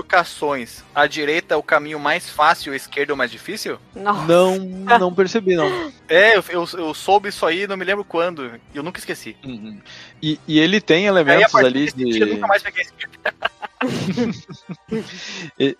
a 0.93 1.07
direita 1.07 1.53
é 1.53 1.57
o 1.57 1.63
caminho 1.63 1.99
mais 1.99 2.29
fácil, 2.29 2.73
a 2.73 2.75
esquerda 2.75 3.11
é 3.11 3.15
o 3.15 3.17
mais 3.17 3.31
difícil? 3.31 3.79
Nossa. 3.95 4.25
Não, 4.25 4.57
não 4.99 5.13
percebi, 5.13 5.55
não. 5.55 5.91
É, 6.07 6.37
eu, 6.37 6.43
eu, 6.49 6.67
eu 6.73 6.93
soube 6.93 7.29
isso 7.29 7.45
aí, 7.45 7.67
não 7.67 7.77
me 7.77 7.85
lembro 7.85 8.03
quando, 8.03 8.59
e 8.73 8.77
eu 8.77 8.83
nunca 8.83 8.99
esqueci. 8.99 9.35
Uhum. 9.43 9.79
E, 10.21 10.39
e 10.47 10.59
ele 10.59 10.79
tem 10.81 10.99
Aí 10.99 11.05
a 11.05 11.09
elementos 11.09 11.55
ali 11.55 11.91
dia, 11.91 12.21
eu 12.21 12.27
de. 12.27 12.33
nunca 12.33 12.47
mais 12.47 12.63
peguei 12.63 12.81
a 12.81 12.85
esquerda. 12.85 13.17
E- 13.25 13.66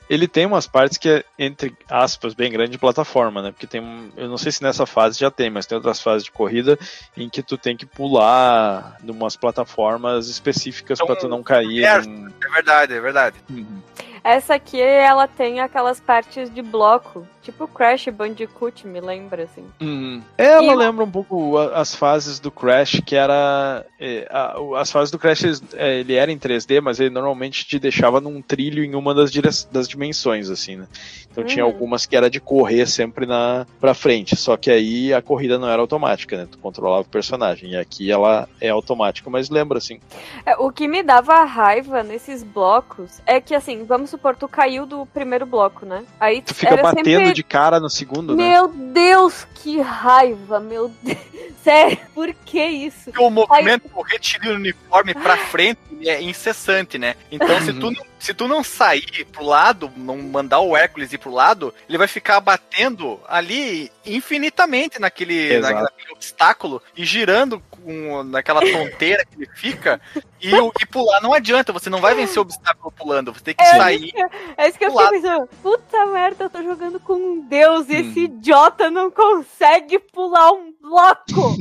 Ele 0.10 0.28
tem 0.28 0.46
umas 0.46 0.68
partes 0.68 0.98
que 0.98 1.10
é, 1.10 1.26
entre 1.38 1.76
aspas, 1.90 2.34
bem 2.34 2.52
grande 2.52 2.72
de 2.72 2.78
plataforma, 2.78 3.42
né? 3.42 3.52
Porque 3.52 3.68
tem 3.68 3.82
um. 3.82 4.10
Eu 4.16 4.28
não 4.30 4.38
sei 4.38 4.52
se 4.52 4.62
nessa 4.64 4.86
fase 4.86 5.20
já 5.20 5.32
tem, 5.32 5.50
mas 5.50 5.66
tem 5.66 5.76
outras 5.76 6.02
fases 6.02 6.24
de 6.24 6.32
corrida 6.32 6.78
em 7.16 7.30
que 7.30 7.42
tu 7.44 7.58
tem 7.58 7.76
que 7.76 7.86
pular 7.86 8.98
numas 9.04 9.36
plataformas 9.36 10.28
específicas 10.30 10.98
Então, 11.00 11.08
pra 11.08 11.16
tu 11.16 11.28
não 11.28 11.42
cair. 11.44 11.84
é, 11.84 12.02
num- 12.02 12.28
É 12.44 12.50
verdade, 12.50 12.94
é 12.94 13.00
verdade. 13.00 13.38
Uhum. 13.50 13.82
Essa 14.30 14.56
aqui, 14.56 14.80
ela 14.82 15.26
tem 15.26 15.62
aquelas 15.62 16.00
partes 16.02 16.54
de 16.54 16.62
bloco. 16.62 17.26
Tipo 17.42 17.66
Crash 17.66 18.10
Bandicoot, 18.10 18.86
me 18.86 19.00
lembra, 19.00 19.44
assim. 19.44 19.64
Hum. 19.80 20.22
Ela 20.38 20.74
E- 20.74 20.76
lembra 20.76 21.06
um 21.06 21.10
pouco 21.10 21.58
as 21.58 21.96
fases 21.96 22.40
do 22.40 22.52
Crash, 22.52 23.02
que 23.06 23.16
era. 23.16 23.86
é, 23.98 24.28
o- 24.60 24.76
as 24.76 24.92
fases 24.92 25.10
do 25.12 25.18
Crash, 25.18 25.44
é, 25.76 26.00
ele 26.00 26.14
era 26.14 26.30
em 26.30 26.38
3D, 26.38 26.82
mas 26.82 27.00
ele 27.00 27.10
normalmente 27.10 27.66
te 27.66 27.80
deixava 27.80 28.20
num 28.20 28.42
trilho 28.42 28.84
em 28.84 28.96
uma 28.96 29.14
das, 29.16 29.32
dire- 29.32 29.48
das 29.72 29.88
dimensões, 29.88 30.50
assim, 30.50 30.76
né? 30.76 30.88
Então 31.32 31.46
tinha 31.46 31.64
Uhum. 31.66 31.72
algumas 31.72 32.06
que 32.06 32.16
era 32.18 32.30
de 32.30 32.42
correr 32.42 32.86
sempre 32.86 33.26
na, 33.26 33.66
pra 33.80 33.94
frente, 33.94 34.36
só 34.36 34.58
que 34.58 34.70
aí 34.70 35.14
a 35.14 35.22
corrida 35.22 35.58
não 35.58 35.70
era 35.70 35.82
automática, 35.82 36.36
né? 36.36 36.48
Tu 36.52 36.58
controlava 36.58 37.04
o 37.04 37.10
personagem. 37.10 37.72
E 37.72 37.78
aqui 37.78 38.12
ela 38.12 38.50
é 38.60 38.70
automática, 38.70 39.30
mas 39.30 39.50
lembra, 39.50 39.78
assim. 39.78 40.00
É, 40.46 40.56
o 40.58 40.70
que 40.72 40.86
me 40.88 41.02
dava 41.02 41.44
raiva 41.46 42.04
nesses 42.04 42.44
blocos 42.44 43.22
é 43.26 43.40
que, 43.40 43.56
assim, 43.56 43.86
vamos 43.86 44.14
supor, 44.18 44.36
tu 44.36 44.48
caiu 44.48 44.86
do 44.86 45.06
primeiro 45.06 45.46
bloco, 45.46 45.86
né? 45.86 46.04
Aí 46.20 46.42
Tu 46.42 46.54
fica 46.54 46.74
era 46.74 46.82
batendo 46.82 47.06
sempre... 47.06 47.34
de 47.34 47.44
cara 47.44 47.80
no 47.80 47.90
segundo, 47.90 48.36
né? 48.36 48.50
Meu 48.50 48.68
Deus, 48.68 49.48
que 49.56 49.80
raiva, 49.80 50.60
meu 50.60 50.92
Deus. 51.02 51.18
Sério, 51.64 51.98
por 52.14 52.34
que 52.34 52.64
isso? 52.66 53.06
Porque 53.06 53.22
o 53.22 53.30
movimento 53.30 53.90
do 53.90 54.02
retiro 54.02 54.56
uniforme 54.56 55.14
pra 55.14 55.38
frente 55.38 55.80
é 56.06 56.22
incessante, 56.22 56.98
né? 56.98 57.16
Então, 57.32 57.60
se 57.62 57.74
tu, 57.74 57.92
não, 57.92 58.06
se 58.20 58.34
tu 58.34 58.48
não 58.48 58.64
sair 58.64 59.26
pro 59.32 59.44
lado, 59.46 59.92
não 59.96 60.18
mandar 60.18 60.60
o 60.60 60.76
Hércules 60.76 61.14
ir 61.14 61.18
pro 61.18 61.32
lado, 61.32 61.74
ele 61.88 61.98
vai 61.98 62.08
ficar 62.08 62.40
batendo 62.40 63.20
ali 63.28 63.92
infinitamente 64.06 65.00
naquele, 65.00 65.60
na- 65.60 65.84
naquele 65.84 66.12
obstáculo 66.14 66.82
e 66.96 67.06
girando 67.06 67.62
com, 67.70 68.24
naquela 68.24 68.62
tonteira 68.62 69.24
que 69.26 69.36
ele 69.44 69.50
fica. 69.56 70.02
E, 70.42 70.52
e 70.82 70.86
pular 70.86 71.22
não 71.22 71.34
adianta, 71.34 71.74
você 71.74 71.90
não 71.90 72.00
vai 72.02 72.14
vencer 72.16 72.38
o 72.38 72.42
obstáculo 72.42 72.92
pulando, 72.92 73.34
você 73.34 73.42
tem 73.44 73.56
que 73.56 73.64
É 73.64 73.76
sair. 73.78 74.12
É 74.58 74.68
isso 74.68 74.78
que 74.78 74.86
eu 74.86 74.92
fiquei 74.92 75.10
pensando. 75.22 75.48
Puta 75.62 76.06
merda, 76.08 76.44
eu 76.46 76.50
tô 76.50 76.64
jogando 76.64 77.00
com 77.00 77.14
um 77.14 77.48
deus 77.48 77.88
e 77.90 77.96
Hum. 77.98 78.00
esse 78.00 78.20
idiota 78.22 78.90
não 78.92 79.10
consegue 79.12 80.00
pular 80.00 80.52
um 80.52 80.74
bloco. 80.82 81.56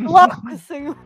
Um 0.00 0.06
bloco, 0.06 0.56
senhor. 0.66 0.96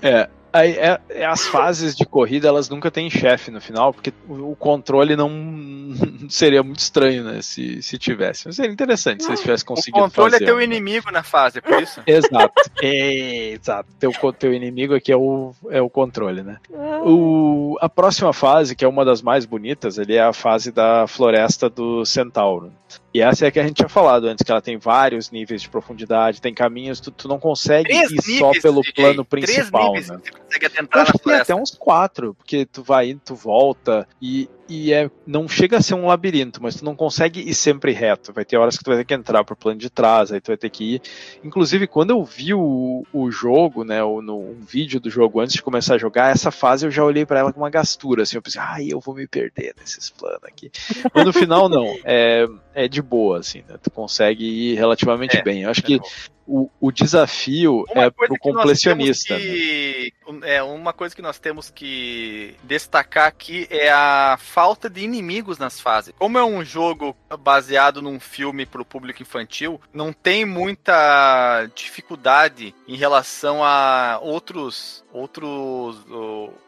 É. 0.00 0.28
Aí, 0.52 0.72
é- 0.72 1.00
é 1.08 1.24
as 1.24 1.46
fases 1.46 1.96
de 1.96 2.04
corrida, 2.04 2.46
elas 2.48 2.68
nunca 2.68 2.90
têm 2.90 3.08
chefe 3.08 3.50
no 3.50 3.60
final, 3.60 3.92
porque 3.92 4.12
o, 4.28 4.50
o 4.52 4.56
controle 4.56 5.16
não 5.16 5.30
seria 6.28 6.62
muito 6.62 6.80
estranho, 6.80 7.24
né? 7.24 7.40
Se, 7.40 7.80
se 7.82 7.96
tivesse. 7.98 8.46
Mas 8.46 8.56
seria 8.56 8.70
interessante 8.70 9.22
se 9.22 9.30
eles 9.30 9.40
tivessem 9.40 9.64
O 9.64 9.68
conseguido 9.68 10.04
controle 10.04 10.32
fazer. 10.32 10.44
é 10.44 10.46
teu 10.46 10.56
né? 10.58 10.64
inimigo 10.64 11.10
na 11.10 11.22
fase, 11.22 11.58
é 11.58 11.60
por 11.60 11.82
isso. 11.82 12.02
Exato. 12.06 12.52
É, 12.82 13.52
exato. 13.52 13.88
Teu, 13.98 14.12
teu 14.32 14.52
inimigo 14.52 14.94
aqui 14.94 15.10
é 15.10 15.16
o, 15.16 15.54
é 15.70 15.80
o 15.80 15.88
controle, 15.88 16.42
né? 16.42 16.58
O, 17.04 17.76
a 17.80 17.88
próxima 17.88 18.32
fase, 18.32 18.76
que 18.76 18.84
é 18.84 18.88
uma 18.88 19.04
das 19.04 19.22
mais 19.22 19.44
bonitas, 19.46 19.98
é 19.98 20.20
a 20.20 20.32
fase 20.32 20.70
da 20.70 21.06
floresta 21.06 21.70
do 21.70 22.04
Centauro. 22.04 22.72
E 23.14 23.20
essa 23.20 23.44
é 23.44 23.48
a 23.48 23.50
que 23.50 23.60
a 23.60 23.62
gente 23.62 23.74
tinha 23.76 23.88
falado 23.88 24.26
antes, 24.26 24.42
que 24.42 24.50
ela 24.50 24.62
tem 24.62 24.78
vários 24.78 25.30
níveis 25.30 25.62
de 25.62 25.68
profundidade, 25.68 26.40
tem 26.40 26.54
caminhos, 26.54 26.98
tu, 26.98 27.10
tu 27.10 27.28
não 27.28 27.38
consegue 27.38 27.90
Três 27.90 28.10
ir 28.10 28.16
níveis, 28.16 28.38
só 28.38 28.52
pelo 28.52 28.80
DJ, 28.80 28.92
plano 28.94 29.24
Três 29.24 29.44
principal, 29.44 29.88
níveis 29.88 30.08
né? 30.08 30.18
que 30.18 30.30
você 30.30 30.38
consegue 30.38 30.88
Eu 30.94 31.00
acho 31.00 31.12
que 31.12 31.18
tem 31.18 31.34
até 31.34 31.54
uns 31.54 31.70
quatro, 31.72 32.34
porque 32.34 32.64
tu 32.64 32.82
vai 32.82 33.10
indo, 33.10 33.20
tu 33.22 33.34
volta 33.34 34.08
e, 34.20 34.48
e 34.68 34.92
é, 34.92 35.10
não 35.26 35.48
chega 35.48 35.78
a 35.78 35.82
ser 35.82 35.94
um 35.94 36.06
labirinto, 36.06 36.62
mas 36.62 36.76
tu 36.76 36.84
não 36.84 36.94
consegue 36.94 37.40
ir 37.40 37.54
sempre 37.54 37.92
reto. 37.92 38.32
Vai 38.32 38.44
ter 38.44 38.56
horas 38.56 38.76
que 38.76 38.84
tu 38.84 38.88
vai 38.88 38.98
ter 38.98 39.04
que 39.04 39.14
entrar 39.14 39.44
pro 39.44 39.56
plano 39.56 39.78
de 39.78 39.90
trás, 39.90 40.32
aí 40.32 40.40
tu 40.40 40.48
vai 40.48 40.56
ter 40.56 40.70
que 40.70 40.94
ir. 40.94 41.02
Inclusive, 41.44 41.86
quando 41.86 42.10
eu 42.10 42.24
vi 42.24 42.54
o, 42.54 43.04
o 43.12 43.30
jogo, 43.30 43.84
né, 43.84 44.02
o, 44.02 44.22
no, 44.22 44.38
um 44.38 44.60
vídeo 44.60 45.00
do 45.00 45.10
jogo 45.10 45.40
antes 45.40 45.54
de 45.54 45.62
começar 45.62 45.94
a 45.94 45.98
jogar, 45.98 46.30
essa 46.30 46.50
fase 46.50 46.86
eu 46.86 46.90
já 46.90 47.04
olhei 47.04 47.26
pra 47.26 47.40
ela 47.40 47.52
com 47.52 47.60
uma 47.60 47.70
gastura, 47.70 48.22
assim, 48.22 48.36
eu 48.36 48.42
pensei, 48.42 48.60
ai, 48.60 48.88
eu 48.90 49.00
vou 49.00 49.14
me 49.14 49.26
perder 49.26 49.74
nesses 49.78 50.10
planos 50.10 50.40
aqui. 50.44 50.70
Mas 51.14 51.24
no 51.24 51.32
final, 51.32 51.68
não, 51.68 51.86
é, 52.04 52.46
é 52.74 52.88
de 52.88 53.02
boa, 53.02 53.38
assim, 53.38 53.62
né, 53.68 53.76
tu 53.82 53.90
consegue 53.90 54.44
ir 54.44 54.74
relativamente 54.74 55.36
É, 55.36 55.42
bem. 55.42 55.62
Eu 55.62 55.70
acho 55.70 55.82
que 55.82 56.00
o, 56.46 56.68
o 56.80 56.90
desafio 56.90 57.84
Uma 57.94 58.04
é 58.04 58.10
pro 58.10 58.28
que 58.28 58.38
completionista. 58.38 59.36
temos 59.36 59.46
né? 59.46 59.54
que- 59.54 60.12
É, 60.44 60.62
uma 60.62 60.92
coisa 60.92 61.14
que 61.14 61.22
nós 61.22 61.38
temos 61.38 61.68
que 61.70 62.54
destacar 62.62 63.26
aqui 63.26 63.66
é 63.70 63.90
a 63.90 64.36
falta 64.40 64.88
de 64.88 65.02
inimigos 65.02 65.58
nas 65.58 65.80
fases. 65.80 66.14
Como 66.18 66.38
é 66.38 66.44
um 66.44 66.64
jogo 66.64 67.14
baseado 67.40 68.00
num 68.00 68.18
filme 68.18 68.64
para 68.64 68.80
o 68.80 68.84
público 68.84 69.22
infantil, 69.22 69.80
não 69.92 70.12
tem 70.12 70.44
muita 70.44 71.66
dificuldade 71.74 72.74
em 72.88 72.96
relação 72.96 73.62
a 73.62 74.18
outros 74.22 75.02
outros 75.12 75.96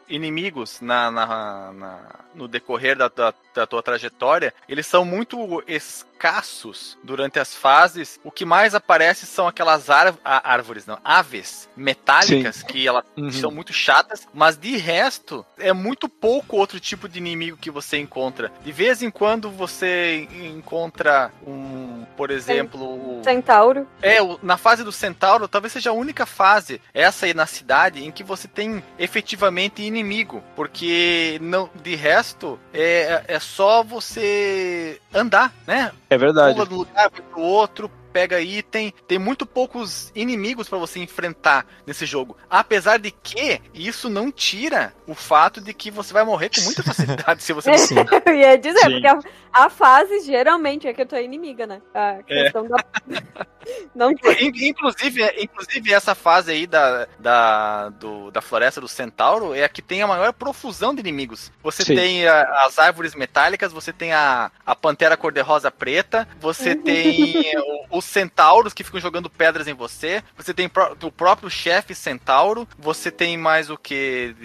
inimigos 0.07 0.79
na, 0.81 1.09
na- 1.11 1.71
na- 1.73 1.99
no 2.35 2.47
decorrer 2.47 2.97
da, 2.97 3.07
da- 3.07 3.33
da 3.53 3.65
tua 3.65 3.81
trajetória. 3.81 4.53
Eles 4.67 4.85
são 4.85 5.05
muito 5.05 5.63
escassos 5.67 6.97
durante 7.03 7.39
as 7.39 7.55
fases. 7.55 8.19
O 8.23 8.31
que 8.31 8.43
mais 8.45 8.75
aparece 8.75 9.25
são 9.25 9.47
aquelas 9.47 9.89
árvores, 9.89 10.85
não, 10.85 10.97
aves 11.03 11.69
metálicas 11.75 12.61
que 12.63 12.85
elas 12.87 13.05
Uhum. 13.17 13.31
são 13.31 13.51
muito 13.51 13.71
chatas, 13.71 14.27
mas 14.33 14.57
de 14.57 14.75
resto 14.77 15.45
é 15.57 15.71
muito 15.71 16.09
pouco 16.09 16.57
outro 16.57 16.79
tipo 16.79 17.07
de 17.07 17.17
inimigo 17.19 17.57
que 17.57 17.71
você 17.71 17.97
encontra. 17.97 18.51
De 18.63 18.71
vez 18.71 19.01
em 19.01 19.09
quando 19.09 19.49
você 19.49 20.27
encontra 20.31 21.31
um, 21.47 22.05
por 22.17 22.29
exemplo, 22.31 22.81
o- 23.19 23.23
Centauro. 23.23 23.87
é, 24.01 24.21
o- 24.21 24.39
na 24.43 24.57
fase 24.57 24.83
do 24.83 24.91
Centauro, 24.91 25.47
talvez 25.47 25.71
seja 25.73 25.89
a 25.89 25.93
única 25.93 26.25
fase, 26.25 26.81
essa 26.93 27.25
aí 27.25 27.33
na 27.33 27.45
cidade, 27.45 28.03
em 28.03 28.11
que 28.11 28.23
você 28.23 28.47
tem 28.47 28.83
efetivamente 28.99 29.85
inimigo. 29.95 30.43
Porque 30.55 31.39
não, 31.41 31.69
de 31.81 31.95
resto, 31.95 32.59
é, 32.73 33.23
é 33.27 33.39
só 33.39 33.83
você 33.83 34.99
andar, 35.13 35.53
né? 35.65 35.91
É 36.09 36.17
verdade. 36.17 36.53
Pula 36.53 36.65
do 36.65 36.75
lugar 36.75 37.09
vai 37.09 37.21
pro 37.21 37.41
outro, 37.41 37.89
pega 38.11 38.39
item. 38.39 38.93
Tem 39.07 39.19
muito 39.19 39.45
poucos 39.45 40.11
inimigos 40.15 40.69
pra 40.69 40.77
você 40.77 40.99
enfrentar 40.99 41.65
nesse 41.85 42.05
jogo. 42.05 42.37
Apesar 42.49 42.97
de 42.97 43.11
que 43.11 43.61
isso 43.73 44.09
não 44.09 44.31
tira 44.31 44.93
o 45.05 45.13
fato 45.13 45.59
de 45.59 45.73
que 45.73 45.91
você 45.91 46.13
vai 46.13 46.23
morrer 46.23 46.49
com 46.49 46.61
muita 46.61 46.83
facilidade 46.83 47.43
se 47.43 47.51
você 47.51 47.71
não 47.71 47.77
Sim. 47.77 47.95
Eu 48.25 48.33
ia 48.33 48.57
dizer, 48.57 48.79
Sim. 48.79 48.91
porque 48.91 49.07
a, 49.07 49.19
a 49.51 49.69
fase 49.69 50.21
geralmente 50.21 50.87
é 50.87 50.93
que 50.93 51.01
eu 51.01 51.05
tô 51.05 51.17
inimiga, 51.17 51.67
né? 51.67 51.81
A 51.93 52.23
questão 52.23 52.67
da. 52.67 52.77
Não 53.93 54.11
In- 54.11 54.67
Inclusive, 54.69 55.23
inclusive 55.41 55.93
essa 55.93 56.13
fase 56.15 56.51
aí 56.51 56.67
da, 56.67 57.07
da, 57.19 57.89
do- 57.89 58.31
da 58.31 58.41
floresta 58.41 58.79
do 58.81 58.87
Centauro 58.87 59.53
é 59.53 59.63
a 59.63 59.69
que 59.69 59.81
tem 59.81 60.01
a 60.01 60.07
maior 60.07 60.33
profusão 60.33 60.93
de 60.93 60.99
inimigos. 60.99 61.51
Você 61.63 61.83
Sim. 61.83 61.95
tem 61.95 62.27
a- 62.27 62.65
as 62.65 62.77
árvores 62.79 63.15
metálicas, 63.15 63.71
você 63.71 63.91
tem 63.93 64.13
a, 64.13 64.51
a 64.65 64.75
pantera 64.75 65.17
cor-de-rosa 65.17 65.71
preta, 65.71 66.27
você 66.39 66.75
tem 66.75 67.43
o- 67.57 67.97
os 67.97 68.05
centauros 68.05 68.73
que 68.73 68.83
ficam 68.83 68.99
jogando 68.99 69.29
pedras 69.29 69.67
em 69.67 69.73
você, 69.73 70.23
você 70.35 70.53
tem 70.53 70.67
pró- 70.69 70.95
o 71.01 71.11
próprio 71.11 71.49
chefe 71.49 71.95
centauro, 71.95 72.67
você 72.77 73.09
tem 73.11 73.37
mais 73.37 73.69
o 73.69 73.77
que? 73.77 74.35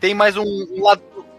Tem 0.00 0.14
mais 0.14 0.36
um, 0.36 0.42
um 0.44 0.84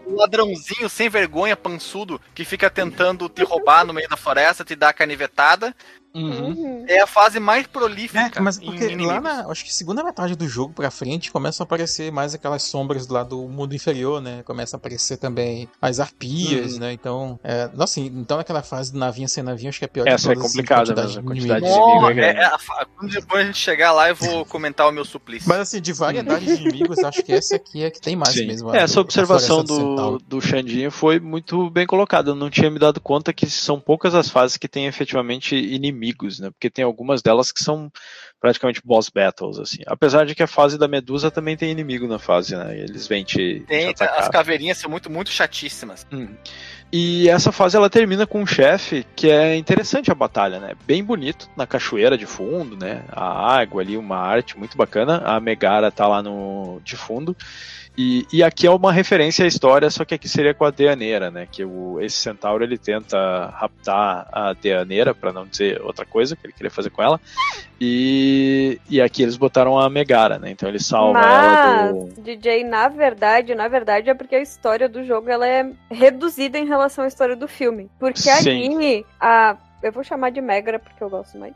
um 0.06 0.14
ladrãozinho 0.14 0.88
sem 0.88 1.08
vergonha, 1.08 1.56
pançudo, 1.56 2.20
que 2.32 2.44
fica 2.44 2.70
tentando 2.70 3.28
te 3.28 3.42
roubar 3.42 3.84
no 3.84 3.92
meio 3.92 4.08
da 4.08 4.16
floresta, 4.16 4.64
te 4.64 4.76
dar 4.76 4.92
canivetada. 4.92 5.74
Uhum. 6.16 6.46
Uhum. 6.50 6.84
É 6.88 7.00
a 7.00 7.06
fase 7.06 7.38
mais 7.38 7.66
prolífica. 7.66 8.32
É, 8.34 8.40
mas 8.40 8.58
em 8.58 8.64
porque 8.66 8.94
lá 8.96 9.20
na. 9.20 9.46
Acho 9.48 9.64
que 9.64 9.72
segunda 9.74 10.02
metade 10.02 10.34
do 10.34 10.48
jogo 10.48 10.72
pra 10.72 10.90
frente 10.90 11.30
começam 11.30 11.62
a 11.62 11.66
aparecer 11.66 12.10
mais 12.10 12.34
aquelas 12.34 12.62
sombras 12.62 13.06
lá 13.08 13.22
do 13.22 13.42
mundo 13.48 13.74
inferior, 13.74 14.20
né? 14.20 14.42
Começa 14.44 14.76
a 14.76 14.78
aparecer 14.78 15.16
também 15.18 15.68
as 15.80 16.00
arpias, 16.00 16.74
Uhum. 16.74 16.78
né? 16.80 16.92
Então. 16.92 17.38
É, 17.44 17.68
nossa, 17.74 18.00
então 18.00 18.36
naquela 18.38 18.62
fase 18.62 18.92
do 18.92 18.98
navinho 18.98 19.28
sem 19.28 19.42
navinho, 19.42 19.68
acho 19.68 19.78
que 19.78 19.84
é 19.84 19.88
pior 19.88 20.06
Essa 20.08 20.28
é 20.32 20.34
de 20.34 20.40
todas, 20.40 20.52
complicada 20.52 20.94
mesmo, 20.94 21.18
a 21.18 21.20
de 21.22 21.26
quantidade 21.26 21.64
de 21.64 21.70
inimigo 21.70 22.20
é 22.20 22.30
é- 22.30 22.36
é 22.36 22.44
a 22.44 22.58
quando 22.96 23.10
depois 23.12 23.42
a 23.42 23.46
gente 23.46 23.58
chegar 23.58 23.92
lá, 23.92 24.08
eu 24.08 24.14
vou 24.16 24.44
comentar 24.46 24.88
o 24.88 24.92
meu 24.92 25.04
suplício. 25.04 25.48
Mas 25.48 25.58
assim, 25.60 25.80
de 25.80 25.92
variedade 25.92 26.46
de 26.46 26.52
inimigos, 26.62 26.98
acho 27.00 27.22
que 27.22 27.32
essa 27.32 27.56
aqui 27.56 27.82
é 27.84 27.90
que 27.90 28.00
tem 28.00 28.16
mais 28.16 28.32
Sim. 28.34 28.46
mesmo. 28.46 28.74
É, 28.74 28.78
essa 28.82 28.98
a 28.98 29.02
observação 29.02 29.62
do, 29.64 30.18
do 30.18 30.40
Xandinho 30.40 30.90
foi 30.90 31.20
muito 31.20 31.68
bem 31.70 31.86
colocada. 31.86 32.30
Eu 32.30 32.34
não 32.34 32.48
tinha 32.48 32.70
me 32.70 32.78
dado 32.78 33.00
conta 33.00 33.32
que 33.32 33.48
são 33.50 33.78
poucas 33.80 34.14
as 34.14 34.30
fases 34.30 34.56
que 34.56 34.68
têm 34.68 34.86
efetivamente 34.86 35.54
inimigos, 35.56 36.05
né? 36.40 36.50
Porque 36.50 36.70
tem 36.70 36.84
algumas 36.84 37.22
delas 37.22 37.52
que 37.52 37.62
são 37.62 37.90
praticamente 38.40 38.80
boss 38.84 39.08
battles, 39.08 39.58
assim. 39.58 39.78
Apesar 39.86 40.26
de 40.26 40.34
que 40.34 40.42
a 40.42 40.46
fase 40.46 40.78
da 40.78 40.86
Medusa 40.86 41.30
também 41.30 41.56
tem 41.56 41.70
inimigo 41.70 42.06
na 42.06 42.18
fase, 42.18 42.56
né? 42.56 42.78
Eles 42.78 43.06
vêm 43.06 43.24
te, 43.24 43.60
te 43.60 43.66
Tem, 43.66 43.88
atacar. 43.88 44.20
as 44.20 44.28
caveirinhas 44.28 44.78
são 44.78 44.90
muito, 44.90 45.10
muito 45.10 45.30
chatíssimas. 45.30 46.06
Hum. 46.12 46.28
E 46.92 47.28
essa 47.28 47.50
fase 47.50 47.76
ela 47.76 47.90
termina 47.90 48.26
com 48.26 48.40
um 48.40 48.46
chefe 48.46 49.04
que 49.16 49.28
é 49.28 49.56
interessante 49.56 50.10
a 50.10 50.14
batalha, 50.14 50.60
né? 50.60 50.74
Bem 50.86 51.02
bonito, 51.02 51.48
na 51.56 51.66
cachoeira 51.66 52.16
de 52.16 52.26
fundo, 52.26 52.76
né? 52.76 53.02
A 53.10 53.58
água 53.58 53.82
ali, 53.82 53.96
uma 53.96 54.18
arte 54.18 54.56
muito 54.56 54.76
bacana. 54.76 55.18
A 55.24 55.40
Megara 55.40 55.90
tá 55.90 56.06
lá 56.06 56.22
no 56.22 56.80
de 56.84 56.96
fundo. 56.96 57.36
E, 57.98 58.26
e 58.30 58.42
aqui 58.42 58.66
é 58.66 58.70
uma 58.70 58.92
referência 58.92 59.44
à 59.44 59.48
história, 59.48 59.88
só 59.88 60.04
que 60.04 60.14
aqui 60.14 60.28
seria 60.28 60.52
com 60.52 60.66
a 60.66 60.70
Deaneira, 60.70 61.30
né? 61.30 61.48
Que 61.50 61.64
o, 61.64 61.98
esse 61.98 62.18
centauro 62.18 62.62
ele 62.62 62.76
tenta 62.76 63.46
raptar 63.46 64.28
a 64.30 64.52
Deaneira, 64.52 65.14
para 65.14 65.32
não 65.32 65.46
dizer 65.46 65.80
outra 65.80 66.04
coisa 66.04 66.36
que 66.36 66.46
ele 66.46 66.52
queria 66.52 66.70
fazer 66.70 66.90
com 66.90 67.02
ela. 67.02 67.18
E, 67.80 68.80
e 68.88 69.00
aqui 69.00 69.22
eles 69.22 69.36
botaram 69.36 69.78
a 69.78 69.88
Megara, 69.90 70.38
né? 70.38 70.50
Então 70.50 70.68
ele 70.68 70.78
salva 70.78 71.18
ela 71.18 71.92
Mas, 71.92 72.14
DJ, 72.24 72.64
na 72.64 72.88
verdade, 72.88 73.54
na 73.54 73.68
verdade 73.68 74.08
é 74.08 74.14
porque 74.14 74.34
a 74.34 74.40
história 74.40 74.88
do 74.88 75.04
jogo 75.04 75.28
ela 75.28 75.46
é 75.46 75.70
reduzida 75.90 76.58
em 76.58 76.66
relação 76.66 77.04
à 77.04 77.08
história 77.08 77.36
do 77.36 77.46
filme. 77.46 77.90
Porque 77.98 78.20
Sim. 78.20 78.76
ali, 78.76 79.06
a. 79.20 79.56
Eu 79.82 79.92
vou 79.92 80.02
chamar 80.02 80.30
de 80.30 80.40
Megra 80.40 80.78
porque 80.78 81.04
eu 81.04 81.10
gosto 81.10 81.38
mais. 81.38 81.54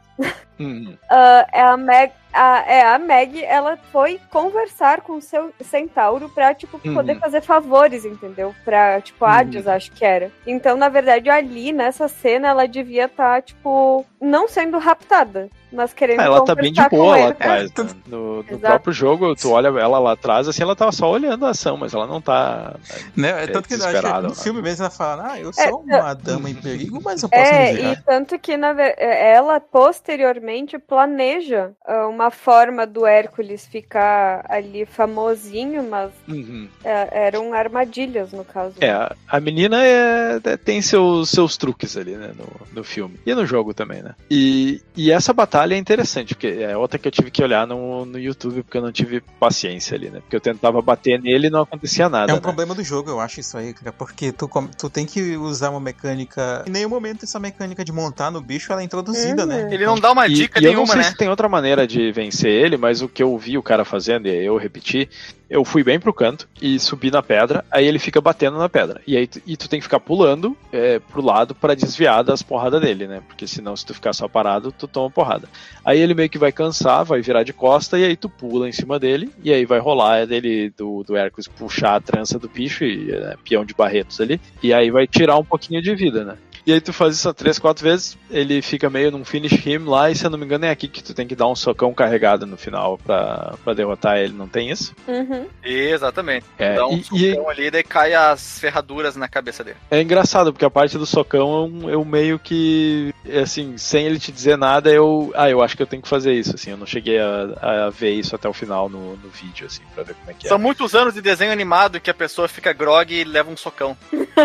Hum, 0.59 0.94
Ah, 1.09 1.47
é 1.52 1.62
a 1.62 1.76
Meg. 1.76 2.12
A, 2.32 2.65
é, 2.66 2.82
a 2.82 2.98
Meg, 2.98 3.43
ela 3.44 3.77
foi 3.93 4.20
conversar 4.31 5.01
com 5.01 5.15
o 5.15 5.20
seu 5.23 5.52
centauro 5.61 6.28
pra, 6.28 6.55
tipo, 6.55 6.81
Uhum. 6.85 6.94
poder 6.94 7.19
fazer 7.19 7.40
favores, 7.43 8.05
entendeu? 8.05 8.55
Pra, 8.65 9.01
tipo, 9.01 9.24
Uhum. 9.24 9.31
Hades, 9.32 9.66
acho 9.66 9.90
que 9.93 10.05
era. 10.05 10.31
Então, 10.47 10.77
na 10.77 10.89
verdade, 10.89 11.28
ali, 11.28 11.73
nessa 11.73 12.07
cena, 12.09 12.48
ela 12.48 12.66
devia 12.69 13.07
estar, 13.07 13.43
tipo, 13.43 14.05
não 14.20 14.47
sendo 14.48 14.78
raptada, 14.78 15.48
mas 15.73 15.93
querendo 15.93 16.20
Ah, 16.20 16.24
ela 16.24 16.44
tá 16.44 16.55
bem 16.55 16.73
de 16.73 16.89
boa 16.89 17.16
lá 17.16 17.28
atrás. 17.28 17.70
É, 17.77 17.82
né? 17.82 17.90
No, 18.11 18.43
no 18.43 18.59
próprio 18.59 18.93
jogo, 18.93 19.36
tu 19.36 19.51
olha 19.51 19.69
ela 19.69 19.98
lá 19.98 20.12
atrás, 20.12 20.48
assim, 20.48 20.62
ela 20.62 20.74
tava 20.74 20.90
só 20.90 21.09
olhando 21.11 21.47
a 21.47 21.51
ação, 21.51 21.77
mas 21.77 21.94
ela 21.94 22.07
não 22.07 22.20
tá. 22.20 22.74
Né? 23.16 23.44
É 23.44 23.47
tanto 23.47 23.69
que 23.69 23.77
que 23.77 24.23
no 24.23 24.35
filme 24.35 24.61
mesmo 24.61 24.82
ela 24.85 24.90
fala, 24.90 25.32
ah, 25.32 25.40
eu 25.40 25.51
É, 25.51 25.69
sou 25.69 25.81
uma 25.82 26.12
dama 26.15 26.51
em 26.51 26.55
perigo, 26.55 27.01
mas 27.05 27.23
eu 27.23 27.28
posso 27.28 27.55
É, 27.55 27.73
me 27.73 27.93
e 27.93 27.97
tanto 28.05 28.39
que 28.39 28.57
na 28.57 28.74
é, 28.81 29.32
ela 29.32 29.61
posteriormente 29.61 30.78
planeja 30.78 31.73
ah, 31.86 32.09
uma 32.20 32.30
forma 32.30 32.86
do 32.86 33.06
Hércules 33.06 33.66
ficar 33.66 34.44
ali 34.48 34.84
famosinho, 34.84 35.82
mas 35.88 36.10
Uhum. 36.28 36.68
é, 36.84 37.26
eram 37.26 37.52
armadilhas 37.55 38.32
no 38.32 38.44
caso. 38.44 38.74
É, 38.80 38.90
a- 39.28 39.40
menina 39.40 39.82
é, 39.84 40.40
é- 40.44 40.56
tem 40.56 40.82
seus, 40.82 41.30
seus 41.30 41.56
truques 41.56 41.97
ali, 41.97 42.12
né, 42.16 42.32
no, 42.36 42.47
no 42.72 42.84
filme. 42.84 43.18
E 43.24 43.34
no 43.34 43.47
jogo 43.47 43.72
também, 43.72 44.02
né? 44.02 44.14
E, 44.30 44.80
e 44.94 45.10
essa 45.10 45.32
batalha 45.32 45.74
é 45.74 45.78
interessante, 45.78 46.34
porque 46.34 46.47
é 46.48 46.76
outra 46.76 46.98
que 46.98 47.09
eu 47.09 47.12
tive 47.12 47.30
que 47.30 47.42
olhar 47.42 47.66
no, 47.66 48.05
no 48.05 48.18
YouTube, 48.18 48.62
porque 48.62 48.76
eu 48.78 48.82
não 48.82 48.92
tive 48.92 49.20
paciência 49.38 49.97
ali, 49.97 50.10
né? 50.10 50.20
Porque 50.20 50.36
eu 50.36 50.40
tentava 50.40 50.80
bater 50.82 51.20
nele 51.20 51.47
e 51.47 51.51
não 51.51 51.62
acontecia 51.62 52.09
nada. 52.09 52.30
É 52.30 52.34
um 52.34 52.36
né? 52.36 52.42
problema 52.42 52.74
do 52.74 52.82
jogo, 52.84 53.10
eu 53.10 53.18
acho 53.20 53.40
isso 53.40 53.56
aí, 53.56 53.72
cara, 53.72 53.92
porque 53.92 54.30
tu, 54.32 54.48
tu 54.78 54.90
tem 54.90 55.06
que 55.06 55.36
usar 55.36 55.70
uma 55.70 55.80
mecânica. 55.80 56.64
Em 56.66 56.70
nenhum 56.70 56.88
momento 56.90 57.24
essa 57.24 57.38
mecânica 57.40 57.84
de 57.84 57.92
montar 57.92 58.30
no 58.30 58.40
bicho 58.40 58.70
ela 58.72 58.82
é 58.82 58.84
introduzida, 58.84 59.42
Uhum. 59.42 59.48
né? 59.48 59.68
Ele 59.72 59.86
não 59.86 59.98
dá 59.98 60.12
uma 60.12 60.26
E, 60.26 60.34
dica 60.34 60.60
e 60.60 60.64
eu 60.64 60.68
não 60.72 60.80
nenhuma, 60.80 60.92
sei 60.92 61.02
né? 61.02 61.09
se 61.09 61.16
tem 61.16 61.28
outra 61.28 61.48
maneira 61.48 61.86
de 61.86 62.10
vencer 62.12 62.51
ele, 62.51 62.77
mas 62.77 63.03
o 63.03 63.09
que 63.09 63.23
eu 63.23 63.37
vi 63.37 63.57
o 63.59 63.62
cara 63.62 63.85
fazendo, 63.85 64.27
e 64.27 64.45
eu 64.45 64.57
repeti, 64.57 65.09
eu 65.49 65.65
fui 65.65 65.82
bem 65.82 65.99
pro 65.99 66.15
canto 66.15 66.49
e 66.62 66.78
subi 66.78 67.11
na 67.11 67.23
pedra, 67.23 67.65
aí 67.70 67.85
ele 67.85 67.99
fica 67.99 68.20
batendo 68.20 68.57
na 68.57 68.69
pedra. 68.69 69.01
E 69.05 69.16
aí 69.16 69.28
e 69.45 69.57
tu 69.57 69.69
tem 69.69 69.81
que 69.81 69.85
ficar 69.85 69.99
pulando 69.99 70.57
é, 70.73 71.01
pro 71.01 71.20
lado 71.20 71.55
pra 71.57 71.74
desviar 71.74 72.23
das 72.23 72.41
porradas 72.41 72.81
dele, 72.81 73.09
né? 73.09 73.20
Porque 73.27 73.49
senão, 73.49 73.74
se 73.74 73.85
tu 73.85 73.93
ficar 73.93 74.12
só 74.12 74.28
parado, 74.28 74.70
tu 74.70 74.87
toma 74.87 75.11
porrada. 75.11 75.49
Aí 75.85 75.99
ele 75.99 76.15
meio 76.15 76.31
que 76.31 76.39
vai 76.39 76.53
cansar, 76.53 77.05
vai 77.05 77.20
virar 77.20 77.43
de 77.43 77.53
costa, 77.53 77.99
e 77.99 78.05
aí 78.05 78.16
tu 78.16 78.28
pula 78.28 78.69
em 78.69 78.73
cima 78.73 78.99
dele, 78.99 79.31
e 79.43 79.53
aí 79.53 79.65
vai 79.65 79.81
rolar 79.81 80.19
é 80.19 80.27
dele 80.27 80.73
do, 80.77 81.03
do 81.03 81.16
Hércules 81.16 81.49
puxar 81.49 81.97
a 81.97 82.01
trança 82.01 82.39
do 82.39 82.49
bicho, 82.49 82.85
e 82.85 83.11
é, 83.11 83.37
peão 83.43 83.65
de 83.65 83.74
barretos 83.74 84.20
ali, 84.20 84.41
e 84.62 84.73
aí 84.73 84.91
vai 84.91 85.07
tirar 85.07 85.37
um 85.37 85.45
pouquinho 85.45 85.82
de 85.82 85.95
vida, 85.97 86.24
né? 86.24 86.37
E 86.66 86.73
aí 86.73 86.81
tu 86.81 86.93
faz 86.93 87.16
isso 87.16 87.32
três, 87.35 87.59
quatro 87.59 87.82
vezes, 87.85 88.16
ele 88.31 88.61
fica 88.62 88.91
meio 88.91 89.11
num 89.11 89.24
finish 89.24 89.65
him 89.66 89.78
lá, 89.87 90.11
e 90.11 90.15
se 90.15 90.24
eu 90.24 90.31
não 90.31 90.39
me 90.39 90.45
engano 90.45 90.65
é 90.66 90.70
aqui 90.70 90.89
que 90.89 91.03
tu 91.03 91.15
tem 91.15 91.27
que 91.27 91.35
dar 91.35 91.49
um 91.49 91.55
socão 91.55 91.93
carregado 91.95 92.47
no 92.47 92.57
final 92.57 92.99
pra, 92.99 93.55
pra 93.65 93.73
derrotar 93.74 94.19
ele, 94.19 94.32
não 94.32 94.47
tem 94.49 94.70
isso? 94.70 94.95
Uhum. 95.09 95.47
Exatamente. 95.62 96.47
É, 96.59 96.74
Dá 96.74 96.87
um 96.87 96.97
e, 96.97 97.01
e 97.01 97.35
socão 97.35 97.49
ali, 97.49 97.70
daí 97.70 97.82
cai 97.82 98.15
as 98.15 98.59
ferraduras 98.59 99.16
na 99.16 99.28
cabeça 99.28 99.65
dele. 99.65 99.77
é 99.91 100.01
engraçado, 100.01 100.53
porque 100.53 100.65
a 100.65 100.70
parte 100.70 100.99
do 100.99 101.07
socão 101.07 101.70
eu, 101.82 101.91
eu 101.91 102.05
meio 102.05 102.39
que, 102.39 103.12
assim, 103.43 103.77
sem 103.78 104.07
ele 104.07 104.19
te 104.19 104.31
dizer 104.32 104.57
nada, 104.57 104.91
eu. 104.91 105.32
Ah, 105.35 105.49
eu 105.51 105.62
acho 105.62 105.77
que 105.77 105.82
eu 105.82 105.87
tenho 105.87 106.03
que 106.03 106.09
fazer 106.09 106.32
isso, 106.32 106.55
assim, 106.55 106.70
eu 106.70 106.77
não 106.77 106.87
cheguei 106.87 107.19
a, 107.19 107.87
a 107.87 107.91
ver 107.91 108.11
isso 108.12 108.35
até 108.35 108.49
o 108.49 108.53
final 108.53 108.89
no, 108.89 109.16
no 109.16 109.28
vídeo, 109.31 109.66
assim, 109.66 109.82
pra 109.95 110.05
ver 110.05 110.15
como 110.15 110.31
é 110.31 110.35
que 110.35 110.47
é. 110.47 110.49
São 110.49 110.59
muitos 110.59 110.95
anos 110.95 111.15
de 111.15 111.20
desenho 111.20 111.53
animado 111.53 112.01
que 112.01 112.11
a 112.11 112.15
pessoa 112.15 112.49
fica 112.49 112.73
grog 112.73 113.12
e 113.12 113.24
leva 113.24 113.51
um 113.51 113.57
socão. 113.57 113.97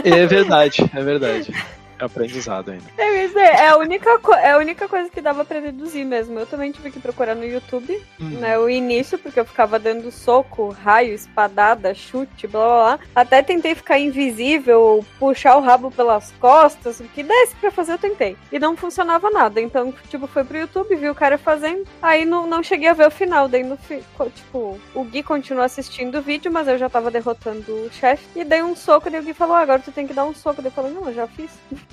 É 0.03 0.25
verdade, 0.25 0.89
é 0.93 1.03
verdade. 1.03 1.51
É 1.99 2.05
aprendizado 2.05 2.71
ainda. 2.71 2.83
É, 2.97 3.25
isso 3.25 3.37
é, 3.39 3.65
é 3.65 3.67
a 3.69 3.77
única 3.77 4.19
é 4.41 4.51
a 4.51 4.57
única 4.57 4.87
coisa 4.87 5.09
que 5.09 5.21
dava 5.21 5.45
pra 5.45 5.59
deduzir 5.59 6.05
mesmo. 6.05 6.37
Eu 6.37 6.45
também 6.45 6.71
tive 6.71 6.91
que 6.91 6.99
procurar 6.99 7.35
no 7.35 7.45
YouTube, 7.45 7.95
Hum. 8.19 8.29
né, 8.39 8.57
o 8.59 8.69
início, 8.69 9.17
porque 9.17 9.39
eu 9.39 9.45
ficava 9.45 9.79
dando 9.79 10.11
soco, 10.11 10.69
raio, 10.69 11.13
espadada, 11.13 11.93
chute, 11.93 12.47
blá 12.47 12.61
blá 12.65 12.97
blá. 12.97 12.99
Até 13.15 13.41
tentei 13.41 13.73
ficar 13.75 13.97
invisível, 13.99 15.05
puxar 15.19 15.55
o 15.57 15.61
rabo 15.61 15.89
pelas 15.91 16.31
costas, 16.39 16.99
o 16.99 17.03
que 17.05 17.23
desse 17.23 17.55
pra 17.55 17.71
fazer 17.71 17.93
eu 17.93 17.97
tentei. 17.97 18.35
E 18.51 18.59
não 18.59 18.75
funcionava 18.75 19.29
nada. 19.29 19.61
Então, 19.61 19.93
tipo, 20.09 20.27
foi 20.27 20.43
pro 20.43 20.57
YouTube, 20.57 20.95
vi 20.95 21.09
o 21.09 21.15
cara 21.15 21.37
fazendo. 21.37 21.85
Aí 22.01 22.25
não, 22.25 22.45
não 22.45 22.61
cheguei 22.61 22.89
a 22.89 22.93
ver 22.93 23.07
o 23.07 23.11
final. 23.11 23.47
Daí, 23.47 23.63
no, 23.63 23.77
fi- 23.77 24.03
tipo, 24.35 24.79
o 24.93 25.03
Gui 25.05 25.23
continuou 25.23 25.63
assistindo 25.65 26.17
o 26.17 26.21
vídeo, 26.21 26.51
mas 26.51 26.67
eu 26.67 26.77
já 26.77 26.89
tava 26.89 27.09
derrotando 27.09 27.71
o 27.71 27.89
chefe. 27.91 28.25
E 28.35 28.43
dei 28.43 28.61
um 28.61 28.75
soco, 28.75 29.09
daí 29.09 29.19
o 29.21 29.23
Gui 29.23 29.33
falou, 29.33 29.55
ah, 29.55 29.61
agora 29.61 29.79
tu 29.79 29.91
tem 29.91 30.05
que 30.07 30.13
dar 30.13 30.25
um 30.25 30.33
soco. 30.33 30.61
Daí 30.61 30.69
eu 30.71 30.75
falei, 30.75 30.91
não, 30.91 31.07
eu 31.07 31.13
já 31.13 31.27
fiz. 31.27 31.51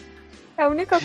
A 0.64 0.68
única 0.68 0.98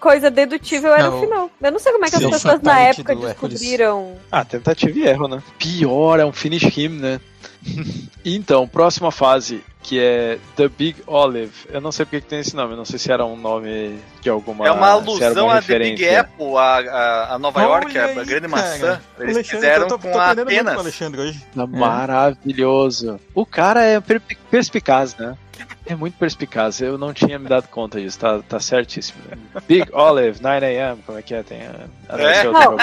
coisa 0.00 0.30
dedutível 0.30 0.92
era 0.94 1.10
Não. 1.10 1.18
o 1.18 1.20
final. 1.20 1.50
Eu 1.60 1.72
não 1.72 1.78
sei 1.78 1.92
como 1.92 2.04
é 2.04 2.10
que 2.10 2.16
as 2.16 2.22
Sim, 2.22 2.30
pessoas 2.30 2.60
na 2.62 2.78
época 2.80 3.14
descobriram. 3.16 4.16
Ah, 4.30 4.44
tentativa 4.44 4.98
e 4.98 5.06
erro, 5.06 5.28
né? 5.28 5.42
Pior, 5.58 6.18
é 6.20 6.24
um 6.24 6.32
finish 6.32 6.64
him, 6.76 6.88
né? 6.88 7.20
então, 8.24 8.66
próxima 8.66 9.10
fase, 9.10 9.62
que 9.82 9.98
é 10.00 10.38
The 10.56 10.68
Big 10.68 10.96
Olive. 11.06 11.52
Eu 11.70 11.80
não 11.80 11.92
sei 11.92 12.04
porque 12.04 12.20
que 12.20 12.26
tem 12.26 12.40
esse 12.40 12.54
nome, 12.56 12.72
eu 12.72 12.76
não 12.76 12.84
sei 12.84 12.98
se 12.98 13.10
era 13.10 13.24
um 13.24 13.36
nome 13.36 13.98
de 14.20 14.28
alguma. 14.30 14.66
é 14.66 14.70
uma 14.70 14.86
era 14.86 14.94
alusão 14.94 15.50
a 15.50 15.60
The 15.62 15.78
Big. 15.78 16.08
Apple, 16.08 16.56
a, 16.56 16.60
a, 16.60 17.34
a 17.34 17.38
Nova 17.38 17.62
York, 17.62 17.98
a, 17.98 18.02
Olha 18.04 18.18
a 18.18 18.20
aí, 18.20 18.26
grande 18.26 18.48
cara. 18.48 18.62
maçã. 18.62 19.00
Eles 19.18 19.36
Alexandre, 19.36 19.44
fizeram 19.44 19.88
tô, 19.88 19.98
com 19.98 20.10
tô 20.10 20.18
muito 20.18 20.34
com 20.34 20.40
o 20.40 20.42
apenas. 20.42 20.78
Alexandre 20.78 21.20
hoje. 21.20 21.42
Maravilhoso. 21.54 23.20
O 23.34 23.44
cara 23.46 23.82
é 23.84 24.00
per- 24.00 24.22
perspicaz, 24.50 25.16
né? 25.16 25.36
É 25.84 25.94
muito 25.94 26.16
perspicaz, 26.16 26.80
eu 26.80 26.96
não 26.96 27.12
tinha 27.12 27.38
me 27.38 27.48
dado 27.48 27.68
conta 27.68 28.00
disso, 28.00 28.18
tá, 28.18 28.40
tá 28.48 28.60
certíssimo. 28.60 29.18
Big 29.66 29.88
Olive, 29.92 30.38
9am, 30.40 30.98
como 31.04 31.18
é 31.18 31.22
que 31.22 31.34
é? 31.34 31.42
Tem 31.42 31.62
a, 31.66 32.14
a 32.14 32.20
É? 32.20 32.44
Não. 32.44 32.62
jogo. 32.62 32.76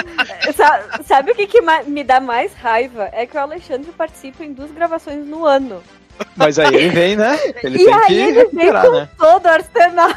Sa- 0.54 1.00
Sabe 1.04 1.32
o 1.32 1.34
que, 1.34 1.46
que 1.46 1.60
me 1.86 2.04
dá 2.04 2.20
mais 2.20 2.54
raiva? 2.54 3.08
É 3.12 3.26
que 3.26 3.36
o 3.36 3.40
Alexandre 3.40 3.90
participa 3.92 4.44
em 4.44 4.52
duas 4.52 4.70
gravações 4.70 5.26
no 5.26 5.44
ano. 5.46 5.82
Mas 6.36 6.58
aí 6.58 6.74
ele 6.74 6.90
vem, 6.90 7.16
né? 7.16 7.38
Ele 7.62 7.78
e 7.80 7.84
tem 7.84 7.94
aí 7.94 8.06
que 8.06 8.12
ele 8.14 8.32
vem 8.32 8.34
recuperar, 8.44 8.86
com 8.86 8.92
né? 8.92 9.08
todo 9.18 9.44
o 9.46 9.48
arsenal. 9.48 10.10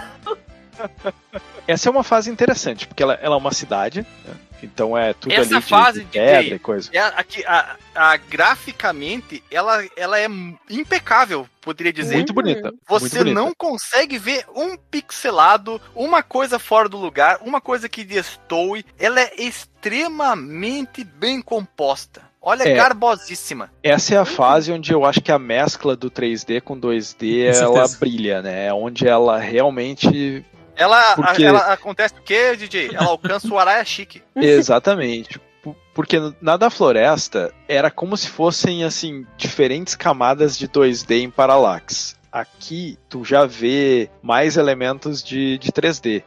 Essa 1.68 1.88
é 1.88 1.92
uma 1.92 2.04
fase 2.04 2.30
interessante, 2.30 2.88
porque 2.88 3.02
ela, 3.02 3.14
ela 3.22 3.36
é 3.36 3.38
uma 3.38 3.54
cidade, 3.54 4.06
né? 4.26 4.34
Então 4.64 4.98
é 4.98 5.14
tudo 5.14 5.32
Essa 5.34 5.56
ali 5.56 5.64
de, 5.64 5.70
fase, 5.70 6.00
de 6.04 6.12
pedra 6.12 6.42
DJ, 6.44 6.56
e 6.56 6.60
coisa. 6.60 6.90
É, 6.94 7.00
aqui, 7.00 7.46
a, 7.46 7.76
a- 7.96 8.18
graficamente, 8.18 9.44
ela, 9.52 9.84
ela 9.96 10.20
é 10.20 10.28
impecável, 10.70 11.48
poderia 11.62 11.92
dizer. 11.94 12.16
Muito 12.16 12.34
bonita. 12.34 12.70
muito 12.70 12.80
Você 12.88 13.20
bonita. 13.20 13.34
não 13.40 13.54
consegue 13.56 14.18
ver 14.18 14.46
um 14.56 14.76
pixelado, 14.78 15.82
uma 15.96 16.22
coisa 16.24 16.58
fora 16.60 16.88
do 16.90 16.98
lugar, 16.98 17.40
uma 17.42 17.60
coisa 17.62 17.88
que 17.90 18.04
destoe. 18.04 18.86
Ela 18.98 19.22
é 19.22 19.32
extremamente 19.38 21.04
bem 21.04 21.42
composta. 21.42 22.22
Olha, 22.46 22.64
É. 22.68 22.74
garbosíssima. 22.76 23.72
Essa 23.82 24.16
é 24.16 24.18
a 24.18 24.26
fase 24.26 24.70
onde 24.74 24.92
eu 24.92 25.06
acho 25.06 25.22
que 25.22 25.32
a 25.32 25.40
mescla 25.40 25.96
do 25.96 26.12
3D 26.12 26.60
com 26.60 26.78
2D 26.78 27.54
Com 27.54 27.78
ela 27.78 27.88
brilha, 28.00 28.42
né? 28.42 28.68
É 28.68 28.74
onde 28.74 29.08
ela 29.08 29.40
realmente. 29.40 30.46
Ela, 30.76 31.16
Porque- 31.16 31.44
ela 31.44 31.74
acontece 31.74 32.14
o 32.18 32.22
quê, 32.24 32.56
DJ? 32.56 32.90
Ela 32.94 33.06
alcança 33.10 33.48
o 33.48 33.58
Araia 33.60 33.84
Chique. 33.86 34.22
Exatamente. 34.36 35.40
Porque 35.94 36.18
na 36.42 36.58
da 36.58 36.70
floresta 36.70 37.54
era 37.68 37.92
como 37.92 38.18
se 38.18 38.28
fossem 38.28 38.84
assim 38.84 39.26
diferentes 39.38 39.96
camadas 39.96 40.58
de 40.58 40.68
2D 40.68 41.22
em 41.22 41.30
Parallax. 41.30 42.16
Aqui 42.32 42.98
tu 43.08 43.24
já 43.24 43.46
vê 43.46 44.10
mais 44.22 44.58
elementos 44.58 45.24
de, 45.24 45.58
de 45.60 45.72
3D. 45.72 46.24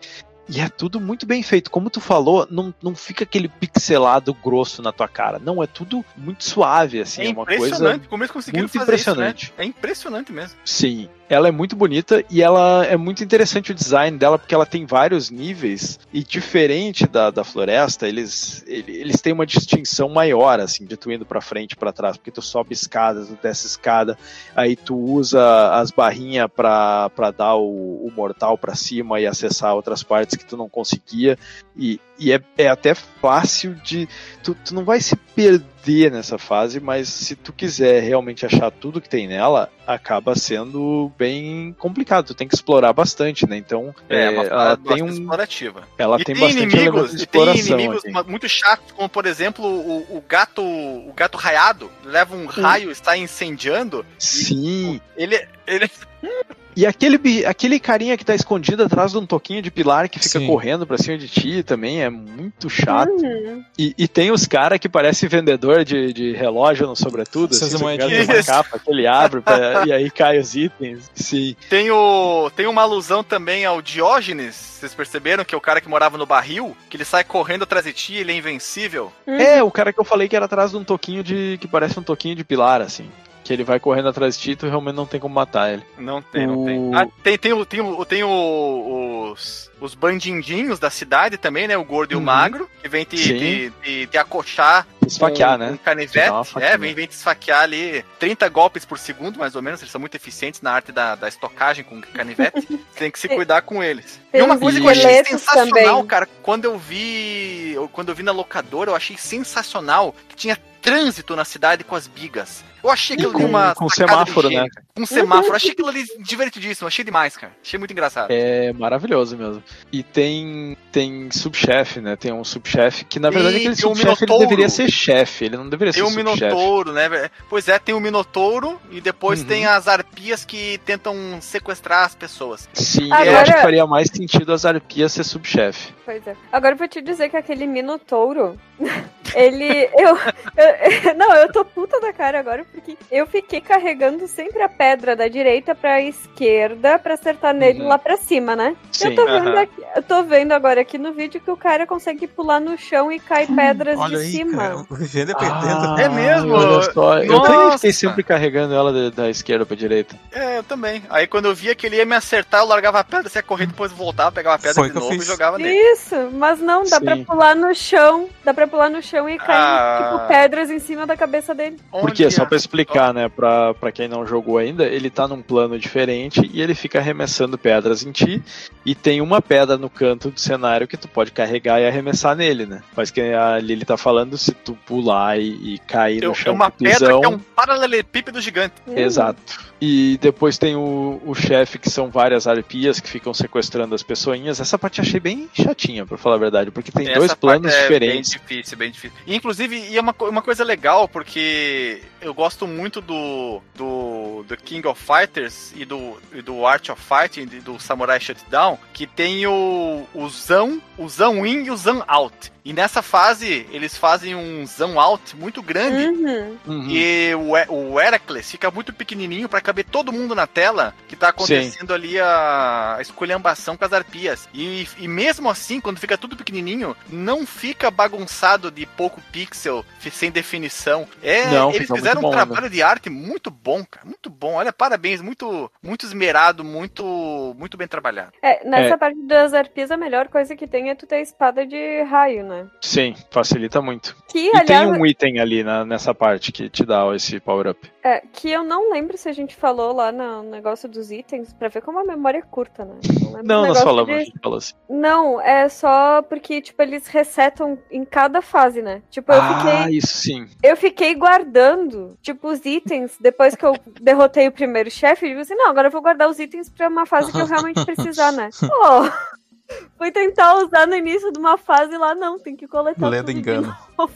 E 0.49 0.61
é 0.61 0.69
tudo 0.69 1.01
muito 1.01 1.27
bem 1.27 1.43
feito. 1.43 1.69
Como 1.73 1.91
tu 1.91 2.01
falou, 2.01 2.47
não, 2.49 2.73
não 2.81 2.95
fica 2.95 3.25
aquele 3.25 3.49
pixelado 3.49 4.33
grosso 4.33 4.81
na 4.81 4.93
tua 4.93 5.09
cara. 5.09 5.41
Não, 5.41 5.61
é 5.61 5.67
tudo 5.67 6.05
muito 6.17 6.45
suave, 6.45 7.01
assim. 7.01 7.23
é 7.23 7.27
É 7.27 7.29
uma 7.31 7.45
coisa 7.45 7.67
impressionante. 7.67 8.07
Como 8.09 8.23
eles 8.23 8.31
conseguiram 8.31 8.63
muito 8.63 8.79
fazer 8.79 8.95
isso, 8.95 9.11
impressionante. 9.11 9.53
né? 9.59 9.65
É 9.65 9.67
impressionante 9.67 10.33
mesmo. 10.33 10.57
Sim, 10.65 11.09
ela 11.29 11.49
é 11.49 11.51
muito 11.51 11.75
bonita 11.77 12.25
e 12.31 12.43
ela 12.43 12.85
é 12.87 12.97
muito 12.97 13.23
interessante 13.25 13.73
o 13.73 13.75
design 13.75 14.17
dela 14.17 14.39
porque 14.39 14.55
ela 14.55 14.67
tem 14.67 14.87
vários 14.87 15.31
níveis 15.31 15.99
e 16.13 16.23
diferente 16.23 17.07
da, 17.07 17.31
da 17.31 17.43
floresta, 17.45 18.07
eles, 18.09 18.63
ele- 18.67 18.97
eles 18.97 19.21
têm 19.21 19.33
uma 19.33 19.45
distinção 19.47 20.09
maior 20.09 20.61
assim, 20.61 20.85
de 20.85 20.97
tu 20.97 21.11
indo 21.11 21.27
pra 21.27 21.41
frente 21.41 21.73
e 21.73 21.77
pra 21.77 21.93
trás, 21.93 22.17
porque 22.17 22.31
tu 22.31 22.41
sobe 22.43 22.73
escadas, 22.75 23.29
tu 23.29 23.39
desce 23.43 23.67
escada, 23.67 24.17
aí 24.55 24.77
tu 24.77 24.97
usa 24.97 25.73
as 25.75 25.91
barrinhas 25.91 26.49
pra 26.55 27.11
dar 27.37 27.57
o, 27.57 28.07
o 28.07 28.13
mortal 28.15 28.57
pra 28.57 28.75
cima 28.75 29.21
e 29.21 29.27
acessar 29.27 29.75
outras 29.75 30.03
partes 30.03 30.37
que 30.37 30.45
tu 30.45 30.57
não 30.57 30.69
conseguia. 30.69 31.39
E, 31.77 32.01
e 32.19 32.33
é, 32.33 32.41
é 32.57 32.69
até 32.69 32.95
fácil 32.95 33.75
de 33.75 34.09
tu, 34.43 34.55
tu 34.55 34.75
não 34.75 34.85
vai 34.85 35.01
se 35.01 35.17
perder 35.17 36.11
nessa 36.11 36.39
fase, 36.39 36.81
mas 36.81 37.09
se 37.09 37.37
tu 37.37 37.53
quiser 37.53 38.03
realmente 38.03 38.45
achar 38.45 38.71
tudo 38.71 39.01
que 39.01 39.09
tem 39.09 39.29
nela, 39.29 39.71
acaba 39.87 40.35
sendo 40.35 41.13
bem 41.19 41.75
complicado. 41.79 42.27
Tu 42.29 42.35
tem 42.35 42.49
que 42.49 42.55
explorar 42.55 42.93
bastante, 42.93 43.47
né? 43.49 43.57
Então, 43.57 43.95
É, 44.09 44.25
é, 44.25 44.31
uma 44.31 44.45
ela 44.45 44.77
tem 44.77 45.03
um, 45.03 45.09
explorativa. 45.09 45.87
ela 45.99 46.21
e 46.21 46.25
tem, 46.25 46.35
tem, 46.35 46.45
bastante 46.45 46.77
inimigos, 46.77 47.11
de 47.11 47.23
e 47.23 47.27
tem 47.27 47.41
exploração 47.43 47.79
inimigos 47.79 48.05
aqui. 48.05 48.31
muito 48.31 48.49
chatos, 48.49 48.93
como 48.93 49.09
por 49.09 49.27
exemplo 49.27 49.65
o, 49.65 50.17
o 50.17 50.25
gato, 50.27 50.63
o 50.63 51.13
gato 51.15 51.37
raiado, 51.39 51.91
leva 52.05 52.35
um 52.35 52.47
raio, 52.47 52.91
está 52.91 53.17
incendiando, 53.17 54.05
Sim. 54.19 55.01
ele, 55.17 55.47
ele 55.67 55.91
E 56.77 56.85
aquele, 56.85 57.45
aquele 57.47 57.81
carinha 57.81 58.17
que 58.19 58.25
tá 58.25 58.35
escondido 58.35 58.83
atrás 58.83 59.13
de 59.13 59.19
um 59.19 59.25
toquinho 59.25 59.63
de 59.63 59.71
pilar 59.71 60.09
que 60.11 60.19
fica 60.19 60.39
Sim. 60.39 60.47
correndo 60.47 60.87
pra 60.87 60.99
cima 60.99 61.17
de 61.17 61.27
ti 61.29 61.63
também 61.63 62.03
é 62.03 62.11
muito 62.11 62.69
chato. 62.69 63.11
Uhum. 63.13 63.65
E, 63.79 63.95
e 63.97 64.07
tem 64.07 64.31
os 64.31 64.47
caras 64.47 64.79
que 64.79 64.89
parece 64.89 65.27
vendedor 65.27 65.85
de, 65.85 66.13
de 66.13 66.33
relógio 66.33 66.87
no 66.87 66.95
sobretudo, 66.95 67.55
Essas 67.55 67.75
assim, 67.75 67.83
moedinhas. 67.83 68.29
uma 68.29 68.43
capa 68.43 68.79
que 68.79 68.91
ele 68.91 69.07
abre 69.07 69.41
pra- 69.41 69.85
e 69.87 69.93
aí 69.93 70.11
cai 70.11 70.39
os 70.39 70.55
itens. 70.55 71.11
Sim. 71.15 71.57
tem 71.71 71.91
o 71.91 72.51
tem 72.55 72.67
uma 72.67 72.83
alusão 72.83 73.25
também 73.25 73.65
ao 73.65 73.81
Diógenes. 73.81 74.55
Vocês 74.77 74.93
perceberam 74.95 75.45
que 75.45 75.55
é 75.55 75.59
o 75.59 75.61
cara 75.61 75.81
que 75.81 75.89
morava 75.89 76.19
no 76.19 76.27
barril, 76.27 76.77
que 76.91 76.99
ele 76.99 77.05
sai 77.07 77.25
correndo 77.25 77.63
atrás 77.63 77.87
de 77.87 77.93
ti, 77.95 78.15
ele 78.17 78.33
é 78.33 78.37
invencível. 78.37 79.11
É, 79.27 79.63
o 79.63 79.71
cara 79.71 79.93
que 79.93 79.99
eu 79.99 80.05
falei 80.05 80.29
que 80.29 80.37
era 80.37 80.45
atrás 80.45 80.73
de 80.73 80.77
um 80.77 80.85
toquinho 80.85 81.25
de. 81.25 81.57
que 81.59 81.67
parece 81.67 81.99
um 81.99 82.03
toquinho 82.03 82.35
de 82.37 82.45
pilar, 82.45 82.83
assim. 82.83 83.11
Que 83.47 83.53
ele 83.53 83.63
vai 83.65 83.79
correndo 83.79 84.09
atrás 84.09 84.37
de 84.37 84.43
ti 84.43 84.51
e 84.53 84.57
tu 84.57 84.67
realmente 84.67 84.97
não 84.97 85.07
tem 85.07 85.21
como 85.21 85.35
matar 85.35 85.73
ele. 85.73 85.83
Não 85.99 86.21
tem, 86.21 86.47
não 86.47 86.63
O- 86.63 86.65
tem. 86.67 86.95
Ah, 86.95 87.07
tem, 87.23 87.39
tem, 87.39 87.53
o- 87.53 87.65
tem, 87.65 87.81
o- 87.81 88.05
tem 88.05 88.25
o- 88.25 89.31
os, 89.33 89.71
os 89.81 89.95
bandindinhos 89.95 90.79
da 90.79 90.91
cidade 90.91 91.37
também, 91.37 91.69
né? 91.69 91.77
O 91.77 91.85
gordo 91.85 92.13
e 92.13 92.15
o 92.17 92.19
Uhum. 92.19 92.25
magro, 92.25 92.69
que 92.83 92.89
vem 92.89 93.05
te, 93.05 93.17
te, 93.17 93.73
te, 93.83 94.07
te 94.09 94.19
acochar 94.19 94.87
Esfaquear, 95.07 95.53
com, 95.53 95.59
né? 95.65 95.71
dá 95.73 95.79
canivete. 95.79 96.33
É, 96.61 96.77
vem, 96.77 96.93
vem 96.95 97.07
te 97.07 97.13
esfaquear 97.13 97.61
ali 97.63 98.05
30 98.19 98.49
golpes 98.49 98.85
por 98.85 98.99
segundo, 98.99 99.39
mais 99.39 99.55
ou 99.55 99.63
menos. 99.63 99.81
Eles 99.81 99.93
são 99.93 100.01
muito 100.01 100.17
eficientes 100.17 100.61
na 100.61 100.73
arte 100.73 100.91
da, 100.91 101.15
da 101.15 101.29
estocagem 101.29 101.85
com 101.85 102.01
canivete. 102.01 102.67
Você 102.93 102.99
tem 102.99 103.11
que 103.13 103.19
se 103.19 103.29
cuidar 103.29 103.63
com 103.63 103.83
eles. 103.83 104.21
Tem 104.33 104.41
e 104.41 104.45
uma 104.45 104.59
coisa 104.59 104.81
que 104.81 104.87
eu 104.87 104.91
achei 104.91 105.25
sensacional, 105.25 105.71
também. 105.95 106.07
cara, 106.07 106.29
quando 106.43 106.65
eu 106.65 106.77
vi. 106.79 107.77
Quando 107.93 108.09
eu 108.09 108.15
vi 108.15 108.23
na 108.25 108.33
locadora, 108.33 108.91
eu 108.91 108.97
achei 108.97 109.17
sensacional 109.17 110.15
que 110.29 110.35
tinha 110.35 110.59
trânsito 110.83 111.35
na 111.37 111.45
cidade 111.45 111.83
com 111.85 111.95
as 111.97 112.07
bigas. 112.07 112.65
Eu 112.87 112.93
achei 112.93 113.17
aquilo 113.17 113.33
com- 113.33 113.45
uma. 113.45 113.75
com 113.75 113.89
semáforo, 113.89 114.49
né? 114.49 114.67
Com 114.95 115.05
semáforo. 115.05 115.55
Achei 115.57 115.71
aquilo 115.73 115.89
ali 115.89 116.05
divertidíssimo. 116.21 116.87
Achei 116.87 117.05
demais, 117.05 117.37
cara. 117.37 117.53
Achei 117.63 117.79
muito 117.79 117.91
engraçado. 117.91 118.31
É 118.31 118.73
maravilhoso 118.73 119.37
mesmo. 119.37 119.63
E 119.93 120.03
tem 120.03 120.77
tem 120.93 121.31
subchefe, 121.31 122.01
né? 122.01 122.17
Tem 122.17 122.33
um 122.33 122.45
subchefe 122.45 123.05
que 123.05 123.19
na 123.21 123.29
verdade 123.29 123.57
E 123.57 123.59
aquele 123.59 123.77
tem 123.77 123.87
um 123.91 123.95
subchefe 123.95 124.25
ele 124.25 124.39
deveria 124.39 124.69
ser 124.69 124.91
chefe, 124.91 125.45
ele 125.45 125.57
não 125.57 125.69
deveria 125.69 125.93
Tem 125.93 126.03
ser 126.03 126.09
o 126.09 126.11
subchefe. 126.13 126.45
Minotouro, 126.45 126.93
né? 126.93 127.29
Pois 127.51 127.69
é, 127.69 127.79
tem 127.79 127.95
o 127.95 128.01
Minotouro 128.01 128.81
e 128.91 129.01
depois 129.01 129.41
Uhum. 129.41 129.47
tem 129.47 129.67
as 129.67 129.89
arpias 129.89 130.45
que 130.45 130.79
tentam 130.87 131.15
sequestrar 131.41 132.05
as 132.07 132.15
pessoas. 132.15 132.69
Sim, 132.73 133.09
eu 133.09 133.15
Agora- 133.15 133.41
acho 133.43 133.53
que 133.53 133.61
faria 133.61 133.87
mais 133.87 134.09
sentido 134.09 134.53
as 134.53 134.65
arpias 134.65 135.13
ser 135.13 135.25
subchefe. 135.25 135.93
Pois 136.05 136.27
é. 136.27 136.35
Agora 136.53 136.75
eu 136.75 136.79
vou 136.79 136.89
te 136.89 137.03
dizer 137.03 137.29
que 137.29 137.37
aquele 137.37 137.67
Minotouro, 137.67 138.59
ele. 139.35 139.89
Eu, 139.99 140.17
eu- 140.17 140.17
Não, 141.17 141.33
eu 141.35 141.51
tô 141.53 141.65
puta 141.65 142.01
da 142.01 142.13
cara 142.13 142.39
agora, 142.39 142.65
porque 142.77 142.97
eu 143.11 143.27
fiquei 143.27 143.61
carregando 143.61 144.29
sempre 144.29 144.63
a 144.63 144.69
pedra 144.69 145.17
da 145.17 145.27
direita 145.29 145.75
pra 145.75 146.01
esquerda 146.01 146.99
pra 146.99 147.15
acertar 147.15 147.55
nele 147.55 147.81
Uhum. 147.81 147.89
lá 147.89 147.99
pra 147.99 148.17
cima, 148.17 148.55
né? 148.55 148.77
Sim. 148.93 149.09
Eu 149.09 149.15
tô, 149.15 149.25
vendo 149.25 149.57
aqui- 149.59 149.83
eu 149.97 150.03
tô 150.03 150.23
vendo 150.23 150.53
agora 150.53 150.81
aqui 150.81 150.99
no 150.99 151.13
vídeo 151.13 151.41
que 151.41 151.51
o 151.51 151.57
cara 151.57 151.87
consegue 151.87 152.27
pular 152.27 152.61
no 152.61 152.77
chão 152.77 153.11
e 153.11 153.19
cai 153.19 153.47
pedras 153.47 153.99
Olha 153.99 154.19
de 154.19 154.25
aí, 154.25 154.31
cima. 154.33 154.57
cara, 154.59 154.77
o 154.77 154.95
Vivendo 154.95 155.31
é 155.33 155.35
perdendo. 155.35 155.87
Ah, 155.87 155.97
É 155.99 156.09
mesmo? 156.09 156.53
Olha 156.55 156.83
só, 156.93 157.19
eu 157.19 157.41
também 157.41 157.71
fiquei 157.73 157.93
sempre 157.93 158.23
carregando 158.23 158.75
ela 158.75 158.93
da, 158.93 159.23
da 159.23 159.31
esquerda 159.31 159.65
pra 159.65 159.77
direita. 159.77 160.17
É, 160.33 160.59
eu 160.59 160.63
também. 160.63 161.03
Aí 161.09 161.27
quando 161.27 161.47
eu 161.47 161.55
via 161.55 161.75
que 161.75 161.87
ele 161.87 161.97
ia 161.97 162.05
me 162.07 162.15
acertar, 162.15 162.61
eu 162.61 162.67
largava 162.67 163.01
a 163.01 163.05
pedra, 163.05 163.29
você 163.29 163.39
ia 163.39 163.43
correr, 163.43 163.67
depois 163.67 163.91
voltava, 163.93 164.31
pegava 164.33 164.57
a 164.57 164.59
pedra 164.59 164.75
Foi 164.75 164.89
de 164.89 164.95
novo 164.95 165.15
e 165.15 165.21
jogava 165.23 165.59
nele. 165.59 165.75
Isso, 165.93 166.15
mas 166.33 166.61
não, 166.61 166.83
dá 166.85 166.99
Sim. 166.99 167.05
pra 167.05 167.17
pular 167.19 167.55
no 167.57 167.75
chão. 167.75 168.29
Dá 168.45 168.53
pra 168.55 168.67
pular 168.67 168.91
no 168.91 169.03
chão 169.03 169.29
e 169.29 169.39
cair, 169.39 169.49
Ah. 169.57 170.11
tipo, 170.13 170.29
pedras 170.29 170.71
em 170.71 170.79
cima 170.79 171.07
da 171.07 171.17
cabeça 171.17 171.55
dele. 171.55 171.79
Porque, 171.91 172.23
Olha 172.25 172.31
só 172.31 172.45
pra 172.45 172.57
explicar, 172.67 173.15
né, 173.15 173.29
pra, 173.29 173.73
pra 173.75 173.93
quem 173.93 174.09
não 174.09 174.27
jogou 174.27 174.59
ainda, 174.59 174.85
ele 174.85 175.09
tá 175.09 175.27
num 175.27 175.41
plano 175.41 175.79
diferente 175.79 176.49
e 176.53 176.61
ele 176.61 176.75
fica 176.75 176.99
arremessando 176.99 177.57
pedras 177.57 178.05
em 178.05 178.13
ti. 178.13 178.43
E 178.85 178.95
tem 178.95 179.21
uma 179.21 179.41
pedra 179.43 179.77
no 179.77 179.91
canto 179.91 180.31
do 180.31 180.39
cenário 180.39 180.87
que 180.87 180.97
tu 180.97 181.09
pode 181.09 181.33
carregar 181.33 181.81
e 181.81 181.87
arremessar 181.87 182.37
nele, 182.37 182.67
né? 182.67 182.83
Mas 182.97 183.11
que 183.11 183.21
a 183.21 183.59
Lily 183.59 183.85
tá 183.85 183.97
falando, 183.97 184.39
se 184.39 184.53
tu 184.53 184.79
pular 184.87 185.39
e, 185.41 185.75
e 185.75 185.79
cair 185.81 186.21
Tem 186.21 186.29
no 186.29 186.35
chão 186.35 186.55
uma 186.55 186.71
com 186.71 186.79
pedra 186.85 186.99
pisão, 187.09 187.21
que 187.21 187.27
é 187.27 187.29
um 187.31 187.39
paralelepípedo 187.39 188.41
gigante. 188.41 188.75
Hum. 188.87 188.97
Exato. 188.97 189.41
E 189.81 190.17
depois 190.23 190.57
tem 190.57 190.75
o, 190.77 191.21
o 191.27 191.35
chefe, 191.35 191.79
que 191.79 191.91
são 191.91 192.09
várias 192.11 192.47
arpias 192.47 192.99
que 193.01 193.09
ficam 193.11 193.35
sequestrando 193.35 193.95
as 193.95 194.03
pessoinhas. 194.03 194.59
Essa 194.61 194.79
parte 194.79 195.01
eu 195.01 195.05
achei 195.05 195.21
bem 195.21 195.49
chatinha, 195.53 196.07
pra 196.07 196.17
falar 196.17 196.37
a 196.37 196.39
verdade, 196.39 196.71
porque 196.71 196.91
tem 196.93 197.09
Essa 197.09 197.19
dois 197.19 197.35
planos 197.35 197.67
parte 197.73 197.77
é 197.77 197.83
diferentes. 197.83 198.31
Bem 198.31 198.41
difícil, 198.41 198.79
bem 198.79 198.91
difícil. 198.91 199.19
E, 199.27 199.35
inclusive, 199.37 199.77
e 199.77 199.99
é 199.99 200.01
uma, 200.01 200.15
co- 200.15 200.29
uma 200.29 200.41
coisa 200.41 200.65
legal, 200.65 201.09
porque 201.09 202.01
eu 202.23 202.33
gosto 202.33 202.46
muito 202.67 203.01
do, 203.01 203.61
do, 203.75 204.45
do 204.47 204.57
King 204.57 204.87
of 204.87 205.03
Fighters 205.03 205.73
e 205.75 205.85
do, 205.85 206.21
e 206.33 206.43
do 206.43 206.67
Art 206.67 206.89
of 206.91 207.01
Fighting, 207.01 207.49
e 207.57 207.61
do 207.61 207.81
Samurai 207.81 208.21
Shutdown, 208.21 208.79
que 208.93 209.07
tem 209.07 209.47
o, 209.47 210.07
o 210.15 210.29
Zão, 210.29 210.81
o 210.99 211.09
Zão 211.09 211.47
In 211.47 211.65
e 211.65 211.71
o 211.71 211.77
Zão 211.77 212.05
Out. 212.07 212.53
E 212.67 212.73
nessa 212.73 213.01
fase, 213.01 213.65
eles 213.71 213.97
fazem 213.97 214.35
um 214.35 214.67
Zão 214.67 214.99
Out 214.99 215.37
muito 215.37 215.63
grande. 215.63 216.05
Uhum. 216.05 216.57
Uhum. 216.67 216.91
E 216.91 217.33
o, 217.37 217.53
o 217.73 218.01
Heracles 218.01 218.51
fica 218.51 218.73
muito 218.73 218.93
pequenininho 218.93 219.49
pra 219.49 219.61
caber 219.61 219.85
todo 219.85 220.13
mundo 220.13 220.35
na 220.35 220.49
tela 220.49 220.93
que 221.07 221.15
tá 221.15 221.29
acontecendo 221.29 221.95
ali 221.95 222.19
a, 222.19 222.97
a 222.99 223.01
esculhambação 223.01 223.77
com 223.77 223.85
as 223.85 223.93
arpias. 223.93 224.49
E, 224.53 224.89
e 224.99 225.07
mesmo 225.07 225.49
assim, 225.49 225.81
quando 225.81 226.01
fica 226.01 226.19
tudo 226.19 226.37
pequenininho, 226.37 226.97
não 227.09 227.47
fica 227.47 227.89
bagunçado 227.89 228.69
de 228.69 228.85
pouco 228.85 229.23
pixel, 229.31 229.85
sem 230.11 230.33
definição. 230.33 231.07
É, 231.23 231.47
Não, 231.47 231.71
eles 231.71 231.89
fizeram 231.89 232.21
um 232.21 232.31
trabalho 232.37 232.71
de 232.71 232.83
arte 232.83 233.11
muito 233.11 233.51
bom, 233.51 233.85
cara, 233.85 234.05
muito 234.07 234.29
bom. 234.31 234.55
Olha, 234.55 234.73
parabéns, 234.73 235.21
muito, 235.21 235.71
muito 235.83 236.05
esmerado, 236.07 236.63
muito, 236.65 237.55
muito 237.59 237.77
bem 237.77 237.89
trabalhado. 237.89 238.33
É, 238.43 238.67
nessa 238.69 238.95
É. 238.95 238.97
parte 238.97 239.21
das 239.23 239.53
arpias, 239.55 239.91
a 239.91 239.97
melhor 239.97 240.29
coisa 240.29 240.55
que 240.57 240.67
tem 240.67 240.91
é 240.91 240.95
tu 240.95 241.07
ter 241.07 241.21
espada 241.21 241.67
de 241.67 242.03
raio, 242.05 242.45
né? 242.45 242.67
Sim, 242.81 243.15
facilita 243.31 243.81
muito. 243.83 244.17
Que, 244.29 244.47
E 244.47 244.57
aliás, 244.57 244.67
tem 244.67 244.87
um 245.01 245.05
item 245.07 245.41
ali 245.41 245.63
na- 245.65 245.85
nessa 245.85 246.15
parte 246.15 246.53
que 246.53 246.69
te 246.69 246.85
dá 246.85 247.05
esse 247.15 247.39
power-up. 247.41 247.91
é, 248.03 248.21
que 248.33 248.49
eu 248.53 248.63
não 248.63 248.93
lembro 248.93 249.19
se 249.19 249.29
a 249.29 249.33
gente 249.33 249.57
falou 249.57 249.93
lá 249.93 250.13
no 250.13 250.45
negócio 250.45 250.89
dos 250.89 251.11
itens, 251.11 251.53
pra 251.53 251.67
ver 251.69 251.83
como 251.83 251.99
a 251.99 252.05
memória 252.05 252.39
é 252.39 252.43
curta, 252.43 252.85
né? 252.85 252.95
do 253.03 253.43
Não, 253.43 253.67
nós 253.67 253.83
falamos, 253.83 254.15
de- 254.15 254.21
a 254.21 254.25
gente 254.25 254.39
falou 254.41 254.59
assim. 254.59 254.75
Não, 254.89 255.41
é 255.41 255.69
só 255.69 256.23
porque, 256.23 256.61
tipo, 256.63 256.81
eles 256.83 257.09
resetam 257.09 257.77
em 257.91 258.05
cada 258.05 258.41
fase, 258.41 258.81
né? 258.81 259.03
Tipo, 259.11 259.33
eu 259.33 259.43
ah, 259.43 259.59
fiquei. 259.83 259.99
isso 259.99 260.07
sim. 260.19 260.47
Eu 260.63 260.77
fiquei 260.77 261.17
guardando, 261.17 262.17
tipo, 262.27 262.49
os 262.49 262.65
itens 262.67 263.17
depois 263.21 263.55
que 263.55 263.65
eu 263.65 263.75
derrotei 264.01 264.49
o 264.49 264.53
primeiro 264.53 264.91
chefe. 264.91 265.25
Eu 265.27 265.29
digo 265.31 265.41
assim, 265.43 265.55
não, 265.55 265.69
agora 265.71 265.87
eu 265.87 265.93
vou 265.93 266.03
guardar 266.03 266.29
os 266.29 266.39
itens 266.41 266.69
pra 266.69 266.89
uma 266.89 267.07
fase 267.07 267.31
que 267.31 267.39
eu 267.39 267.47
realmente 267.47 267.85
precisar, 267.85 268.33
né? 268.33 268.51
Pô, 268.61 269.77
fui 269.97 270.11
tentar 270.11 270.55
usar 270.57 270.87
no 270.89 270.97
início 270.97 271.31
de 271.33 271.39
uma 271.39 271.57
fase 271.57 271.97
lá, 271.97 272.15
não, 272.17 272.39
tem 272.39 272.57
que 272.57 272.67
coletar 272.67 273.09
Lenda 273.09 273.27
tudo 273.29 273.39
engano. 273.39 273.77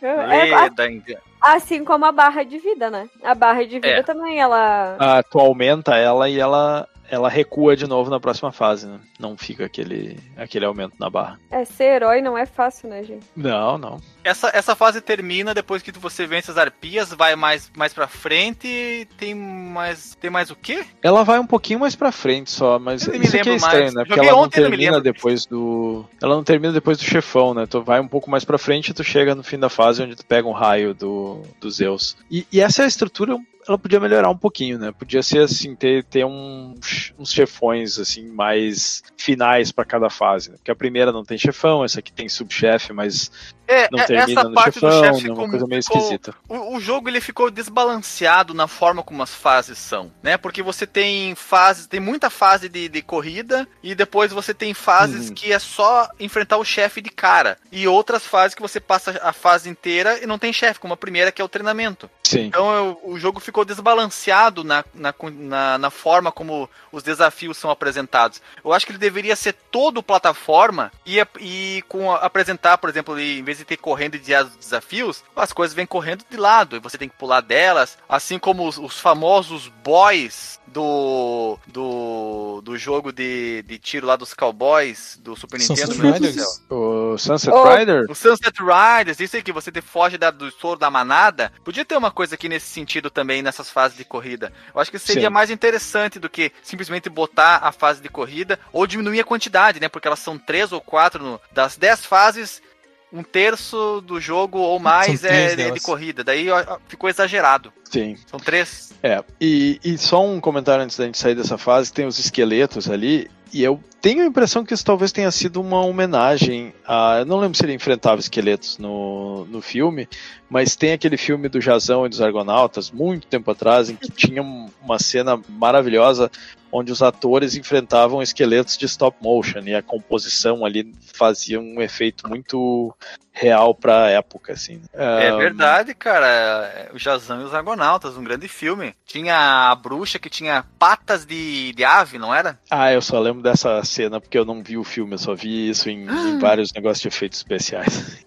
É, 0.00 0.52
a- 0.52 0.62
Leda, 0.62 0.88
engano. 0.88 1.20
assim 1.40 1.84
como 1.84 2.04
a 2.04 2.12
barra 2.12 2.44
de 2.44 2.56
vida, 2.58 2.88
né? 2.88 3.08
A 3.20 3.34
barra 3.34 3.64
de 3.64 3.80
vida 3.80 3.88
É. 3.88 4.02
também, 4.04 4.38
ela. 4.40 4.94
Ah, 4.96 5.22
tu 5.24 5.40
aumenta 5.40 5.96
ela 5.96 6.28
e 6.28 6.38
ela, 6.38 6.88
ela 7.10 7.28
recua 7.28 7.76
de 7.76 7.86
novo 7.86 8.10
na 8.10 8.20
próxima 8.20 8.52
fase, 8.52 8.86
né? 8.86 8.98
Não 9.18 9.36
fica 9.36 9.64
aquele, 9.64 10.18
aquele 10.36 10.64
aumento 10.64 10.94
na 10.98 11.08
barra. 11.10 11.38
É 11.50 11.64
ser 11.64 11.84
herói 11.84 12.20
não 12.20 12.36
é 12.36 12.46
fácil, 12.46 12.88
né, 12.88 13.02
gente? 13.02 13.26
Não, 13.36 13.78
não. 13.78 14.00
Essa, 14.22 14.50
essa 14.52 14.74
fase 14.76 15.00
termina 15.00 15.54
depois 15.54 15.82
que 15.82 15.90
você 15.92 16.26
vence 16.26 16.50
as 16.50 16.58
arpias, 16.58 17.12
vai 17.12 17.34
mais, 17.34 17.70
mais 17.76 17.92
pra 17.94 18.06
frente. 18.06 19.08
Tem 19.16 19.34
mais. 19.34 20.14
Tem 20.20 20.30
mais 20.30 20.50
o 20.50 20.56
quê? 20.56 20.84
Ela 21.02 21.24
vai 21.24 21.38
um 21.38 21.46
pouquinho 21.46 21.80
mais 21.80 21.96
pra 21.96 22.12
frente 22.12 22.50
só, 22.50 22.78
mas 22.78 23.06
Eu 23.06 23.14
isso 23.14 23.36
aqui 23.36 23.50
é 23.50 23.54
estranho, 23.54 23.80
mais. 23.84 23.94
né? 23.94 24.02
Porque 24.02 24.14
Joguei 24.14 24.30
ela 24.30 24.42
não 24.42 24.48
termina 24.48 25.00
depois 25.00 25.46
do. 25.46 26.04
Ela 26.22 26.34
não 26.34 26.44
termina 26.44 26.72
depois 26.72 26.98
do 26.98 27.04
chefão, 27.04 27.54
né? 27.54 27.66
Tu 27.66 27.82
vai 27.82 28.00
um 28.00 28.08
pouco 28.08 28.30
mais 28.30 28.44
pra 28.44 28.58
frente 28.58 28.90
e 28.90 28.94
tu 28.94 29.02
chega 29.02 29.34
no 29.34 29.42
fim 29.42 29.58
da 29.58 29.68
fase 29.68 30.02
onde 30.02 30.16
tu 30.16 30.24
pega 30.24 30.46
um 30.46 30.52
raio 30.52 30.94
do, 30.94 31.42
do 31.60 31.70
Zeus. 31.70 32.16
E, 32.30 32.46
e 32.52 32.60
essa 32.60 32.82
é 32.82 32.84
a 32.84 32.88
estrutura 32.88 33.38
ela 33.68 33.78
podia 33.78 34.00
melhorar 34.00 34.30
um 34.30 34.36
pouquinho, 34.36 34.78
né? 34.78 34.90
Podia 34.92 35.22
ser 35.22 35.40
assim, 35.40 35.76
ter, 35.76 36.02
ter 36.04 36.24
uns, 36.24 37.12
uns 37.18 37.30
chefões 37.32 37.98
assim 37.98 38.26
mais 38.28 39.02
finais 39.16 39.70
para 39.70 39.84
cada 39.84 40.08
fase. 40.08 40.50
Né? 40.50 40.56
Porque 40.56 40.70
a 40.70 40.76
primeira 40.76 41.12
não 41.12 41.24
tem 41.24 41.36
chefão, 41.38 41.84
essa 41.84 42.00
aqui 42.00 42.10
tem 42.12 42.28
subchefe, 42.28 42.92
mas 42.92 43.30
É, 43.66 43.88
não 43.92 43.98
é- 44.00 44.04
termina 44.06 44.40
essa 44.40 44.48
no 44.48 44.54
parte 44.54 44.74
chefão, 44.74 44.88
do 44.90 44.94
chefe 45.04 45.12
né? 45.12 45.20
ficou, 45.20 45.38
Uma 45.44 45.50
coisa 45.50 45.66
meio 45.66 45.82
ficou- 45.82 45.98
esquisita. 45.98 46.34
O, 46.48 46.76
o 46.76 46.80
jogo 46.80 47.08
ele 47.08 47.20
ficou 47.20 47.50
desbalanceado 47.50 48.54
na 48.54 48.66
forma 48.66 49.02
como 49.02 49.22
as 49.22 49.34
fases 49.34 49.78
são, 49.78 50.10
né? 50.22 50.36
Porque 50.36 50.62
você 50.62 50.86
tem 50.86 51.34
fases, 51.34 51.86
tem 51.86 52.00
muita 52.00 52.30
fase 52.30 52.68
de, 52.68 52.88
de 52.88 53.02
corrida 53.02 53.68
e 53.82 53.94
depois 53.94 54.32
você 54.32 54.52
tem 54.54 54.72
fases 54.74 55.28
Uhum. 55.28 55.34
que 55.34 55.52
é 55.52 55.58
só 55.58 56.08
enfrentar 56.18 56.56
o 56.58 56.64
chefe 56.64 57.00
de 57.00 57.10
cara 57.10 57.58
e 57.70 57.86
outras 57.86 58.26
fases 58.26 58.54
que 58.54 58.62
você 58.62 58.80
passa 58.80 59.18
a 59.22 59.32
fase 59.32 59.68
inteira 59.68 60.18
e 60.22 60.26
não 60.26 60.38
tem 60.38 60.52
chefe, 60.52 60.80
como 60.80 60.94
a 60.94 60.96
primeira 60.96 61.30
que 61.32 61.40
é 61.40 61.44
o 61.44 61.48
treinamento. 61.48 62.08
Sim. 62.24 62.46
Então 62.46 62.72
eu- 62.74 63.00
o 63.04 63.18
jogo 63.18 63.40
ficou 63.40 63.57
desbalanceado 63.64 64.62
na, 64.64 64.84
na, 64.94 65.14
na, 65.32 65.78
na 65.78 65.90
forma 65.90 66.30
como 66.32 66.68
os 66.92 67.02
desafios 67.02 67.56
são 67.56 67.70
apresentados. 67.70 68.40
Eu 68.64 68.72
acho 68.72 68.86
que 68.86 68.92
ele 68.92 68.98
deveria 68.98 69.36
ser 69.36 69.52
todo 69.70 70.02
plataforma 70.02 70.90
e, 71.04 71.18
e 71.40 71.82
com 71.88 72.12
apresentar, 72.12 72.78
por 72.78 72.88
exemplo, 72.90 73.18
em 73.18 73.42
vez 73.42 73.58
de 73.58 73.64
ter 73.64 73.76
correndo 73.76 74.14
e 74.14 74.18
desviar 74.18 74.44
dos 74.44 74.56
desafios, 74.56 75.22
as 75.36 75.52
coisas 75.52 75.74
vêm 75.74 75.86
correndo 75.86 76.24
de 76.28 76.36
lado 76.36 76.76
e 76.76 76.80
você 76.80 76.96
tem 76.98 77.08
que 77.08 77.16
pular 77.16 77.40
delas, 77.40 77.98
assim 78.08 78.38
como 78.38 78.66
os, 78.66 78.78
os 78.78 78.98
famosos 78.98 79.68
boys 79.82 80.58
do, 80.66 81.58
do, 81.66 82.60
do 82.62 82.76
jogo 82.76 83.10
de, 83.12 83.62
de 83.66 83.78
tiro 83.78 84.06
lá 84.06 84.16
dos 84.16 84.34
cowboys 84.34 85.18
do 85.22 85.34
Super 85.34 85.60
Sunset 85.60 85.88
Nintendo. 85.90 86.12
Riders? 86.12 86.62
O 86.68 87.16
Sunset 87.16 87.48
Oh. 87.54 87.64
Rider? 87.74 88.04
O 88.10 88.14
Sunset 88.14 88.54
Riders, 88.60 89.18
isso 89.20 89.36
aí 89.36 89.42
que 89.42 89.52
você 89.52 89.72
te 89.72 89.80
foge 89.80 90.18
da- 90.18 90.30
do 90.30 90.50
soro 90.50 90.78
da 90.78 90.90
manada, 90.90 91.52
podia 91.64 91.84
ter 91.84 91.96
uma 91.96 92.10
coisa 92.10 92.34
aqui 92.34 92.48
nesse 92.48 92.66
sentido 92.66 93.10
também 93.10 93.40
nessas 93.48 93.70
fases 93.70 93.96
de 93.96 94.04
corrida. 94.04 94.52
Eu 94.74 94.80
acho 94.80 94.90
que 94.90 94.98
seria 94.98 95.28
Sim. 95.28 95.32
mais 95.32 95.50
interessante 95.50 96.18
do 96.18 96.28
que 96.28 96.52
simplesmente 96.62 97.08
botar 97.08 97.56
a 97.62 97.72
fase 97.72 98.00
de 98.02 98.08
corrida 98.08 98.58
ou 98.72 98.86
diminuir 98.86 99.20
a 99.20 99.24
quantidade, 99.24 99.80
né? 99.80 99.88
Porque 99.88 100.06
elas 100.06 100.18
são 100.20 100.38
três 100.38 100.70
ou 100.70 100.80
quatro 100.80 101.22
no- 101.22 101.40
das 101.50 101.76
dez 101.76 102.04
fases. 102.04 102.62
Um 103.10 103.22
terço 103.22 104.02
do 104.02 104.20
jogo 104.20 104.58
ou 104.58 104.78
mais 104.78 105.24
é 105.24 105.70
de, 105.72 105.80
corrida. 105.80 106.22
Daí 106.22 106.50
ó, 106.50 106.78
ficou 106.88 107.08
exagerado. 107.08 107.72
Sim. 107.84 108.18
São 108.26 108.38
três. 108.38 108.92
É, 109.02 109.24
e, 109.40 109.80
e 109.82 109.96
só 109.96 110.22
um 110.22 110.38
comentário 110.40 110.84
antes 110.84 110.98
da 110.98 111.06
gente 111.06 111.16
sair 111.16 111.34
dessa 111.34 111.56
fase, 111.56 111.90
tem 111.90 112.04
os 112.06 112.18
esqueletos 112.18 112.90
ali, 112.90 113.30
e 113.52 113.62
eu 113.62 113.82
tenho 114.00 114.22
a 114.22 114.26
impressão 114.26 114.64
que 114.64 114.72
isso 114.72 114.84
talvez 114.84 115.10
tenha 115.10 115.30
sido 115.30 115.60
uma 115.60 115.84
homenagem 115.84 116.72
a. 116.86 117.16
Eu 117.20 117.26
não 117.26 117.38
lembro 117.38 117.56
se 117.56 117.64
ele 117.64 117.74
enfrentava 117.74 118.20
esqueletos 118.20 118.78
no, 118.78 119.44
no 119.46 119.60
filme, 119.60 120.08
mas 120.48 120.76
tem 120.76 120.92
aquele 120.92 121.16
filme 121.16 121.48
do 121.48 121.60
Jazão 121.60 122.06
e 122.06 122.08
dos 122.08 122.20
Argonautas, 122.20 122.90
muito 122.90 123.26
tempo 123.26 123.50
atrás, 123.50 123.90
em 123.90 123.96
que 123.96 124.10
tinha 124.10 124.42
um- 124.42 124.68
uma 124.82 124.98
cena 124.98 125.40
maravilhosa 125.48 126.30
onde 126.70 126.92
os 126.92 127.02
atores 127.02 127.56
enfrentavam 127.56 128.22
esqueletos 128.22 128.76
de 128.76 128.84
stop 128.86 129.16
motion 129.22 129.60
e 129.60 129.74
a 129.74 129.82
composição 129.82 130.64
ali 130.64 130.92
fazia 131.14 131.58
um 131.58 131.80
efeito 131.80 132.28
muito 132.28 132.94
real 133.40 133.74
pra 133.74 134.10
época, 134.10 134.52
assim. 134.52 134.82
É 134.92 135.28
Ah, 135.28 135.36
verdade, 135.36 135.94
cara. 135.94 136.26
É, 136.26 136.90
O 136.92 136.98
Jazão 136.98 137.40
e 137.40 137.44
os 137.44 137.54
Argonautas, 137.54 138.16
um 138.16 138.24
grande 138.24 138.48
filme. 138.48 138.94
Tinha 139.06 139.70
a 139.70 139.74
bruxa 139.74 140.18
que 140.18 140.28
tinha 140.28 140.64
patas 140.78 141.24
de, 141.24 141.72
de 141.72 141.84
ave, 141.84 142.18
não 142.18 142.34
era? 142.34 142.58
Ah, 142.70 142.92
eu 142.92 143.00
só 143.00 143.18
lembro 143.20 143.42
dessa 143.42 143.82
cena 143.84 144.20
porque 144.20 144.38
eu 144.38 144.44
não 144.44 144.62
vi 144.62 144.76
o 144.76 144.84
filme, 144.84 145.14
eu 145.14 145.18
só 145.18 145.34
vi 145.34 145.68
isso 145.70 145.88
em, 145.88 146.06
em 146.10 146.38
vários 146.38 146.72
negócios 146.72 147.00
de 147.00 147.08
efeitos 147.08 147.38
especiais. 147.38 148.24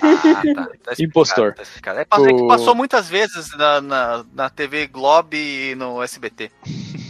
Ah, 0.00 0.42
tá. 0.54 0.68
Tá 0.84 0.92
Impostor. 0.98 1.54
tá. 1.54 1.92
É, 2.00 2.04
passou- 2.04 2.28
é 2.28 2.34
que 2.34 2.42
O- 2.42 2.48
passou 2.48 2.74
muitas 2.74 3.08
vezes 3.08 3.54
na, 3.56 3.80
na, 3.80 4.24
na 4.32 4.50
TV 4.50 4.86
Globo 4.86 5.34
e 5.36 5.74
no 5.76 6.02
SBT. 6.02 6.50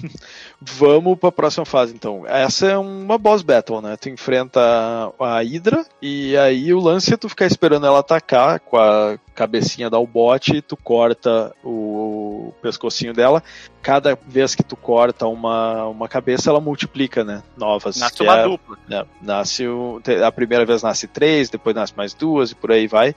Vamos 0.67 1.19
pra 1.19 1.31
próxima 1.31 1.65
fase 1.65 1.95
então. 1.95 2.25
Essa 2.27 2.67
é 2.69 2.79
uma 2.79 3.19
boss 3.19 3.43
battle, 3.43 3.83
né? 3.83 3.97
Tu 3.97 4.09
enfrenta 4.09 4.61
a 5.19 5.39
Hydra 5.41 5.85
e 6.01 6.37
aí 6.37 6.73
o 6.73 6.81
lance 6.81 7.13
é 7.13 7.17
tu 7.17 7.29
ficar 7.29 7.47
esperando 7.47 7.87
ela 7.87 7.99
atacar 7.99 8.61
com 8.61 8.77
a 8.79 9.19
cabecinha 9.35 9.91
da 9.91 10.01
bote 10.01 10.63
tu 10.63 10.77
corta 10.77 11.55
o 11.63 12.53
pescocinho 12.63 13.13
dela. 13.13 13.43
Cada 13.83 14.19
vez 14.27 14.55
que 14.55 14.63
tu 14.63 14.77
corta 14.77 15.27
uma, 15.27 15.87
uma 15.87 16.09
cabeça, 16.09 16.49
ela 16.49 16.61
multiplica, 16.61 17.23
né? 17.25 17.43
Novas. 17.57 17.97
Nasce 17.99 18.23
uma 18.23 18.39
é- 18.39 18.45
dupla. 18.45 18.79
né, 18.89 19.05
nasce 19.21 19.65
a 20.25 20.33
primeira 20.33 20.65
vez 20.65 20.83
nasce 20.83 21.07
três, 21.07 21.51
depois 21.51 21.77
nasce 21.77 21.93
mais 21.97 22.15
duas 22.15 22.53
e 22.53 22.55
por 22.55 22.73
aí 22.73 22.87
vai. 22.87 23.15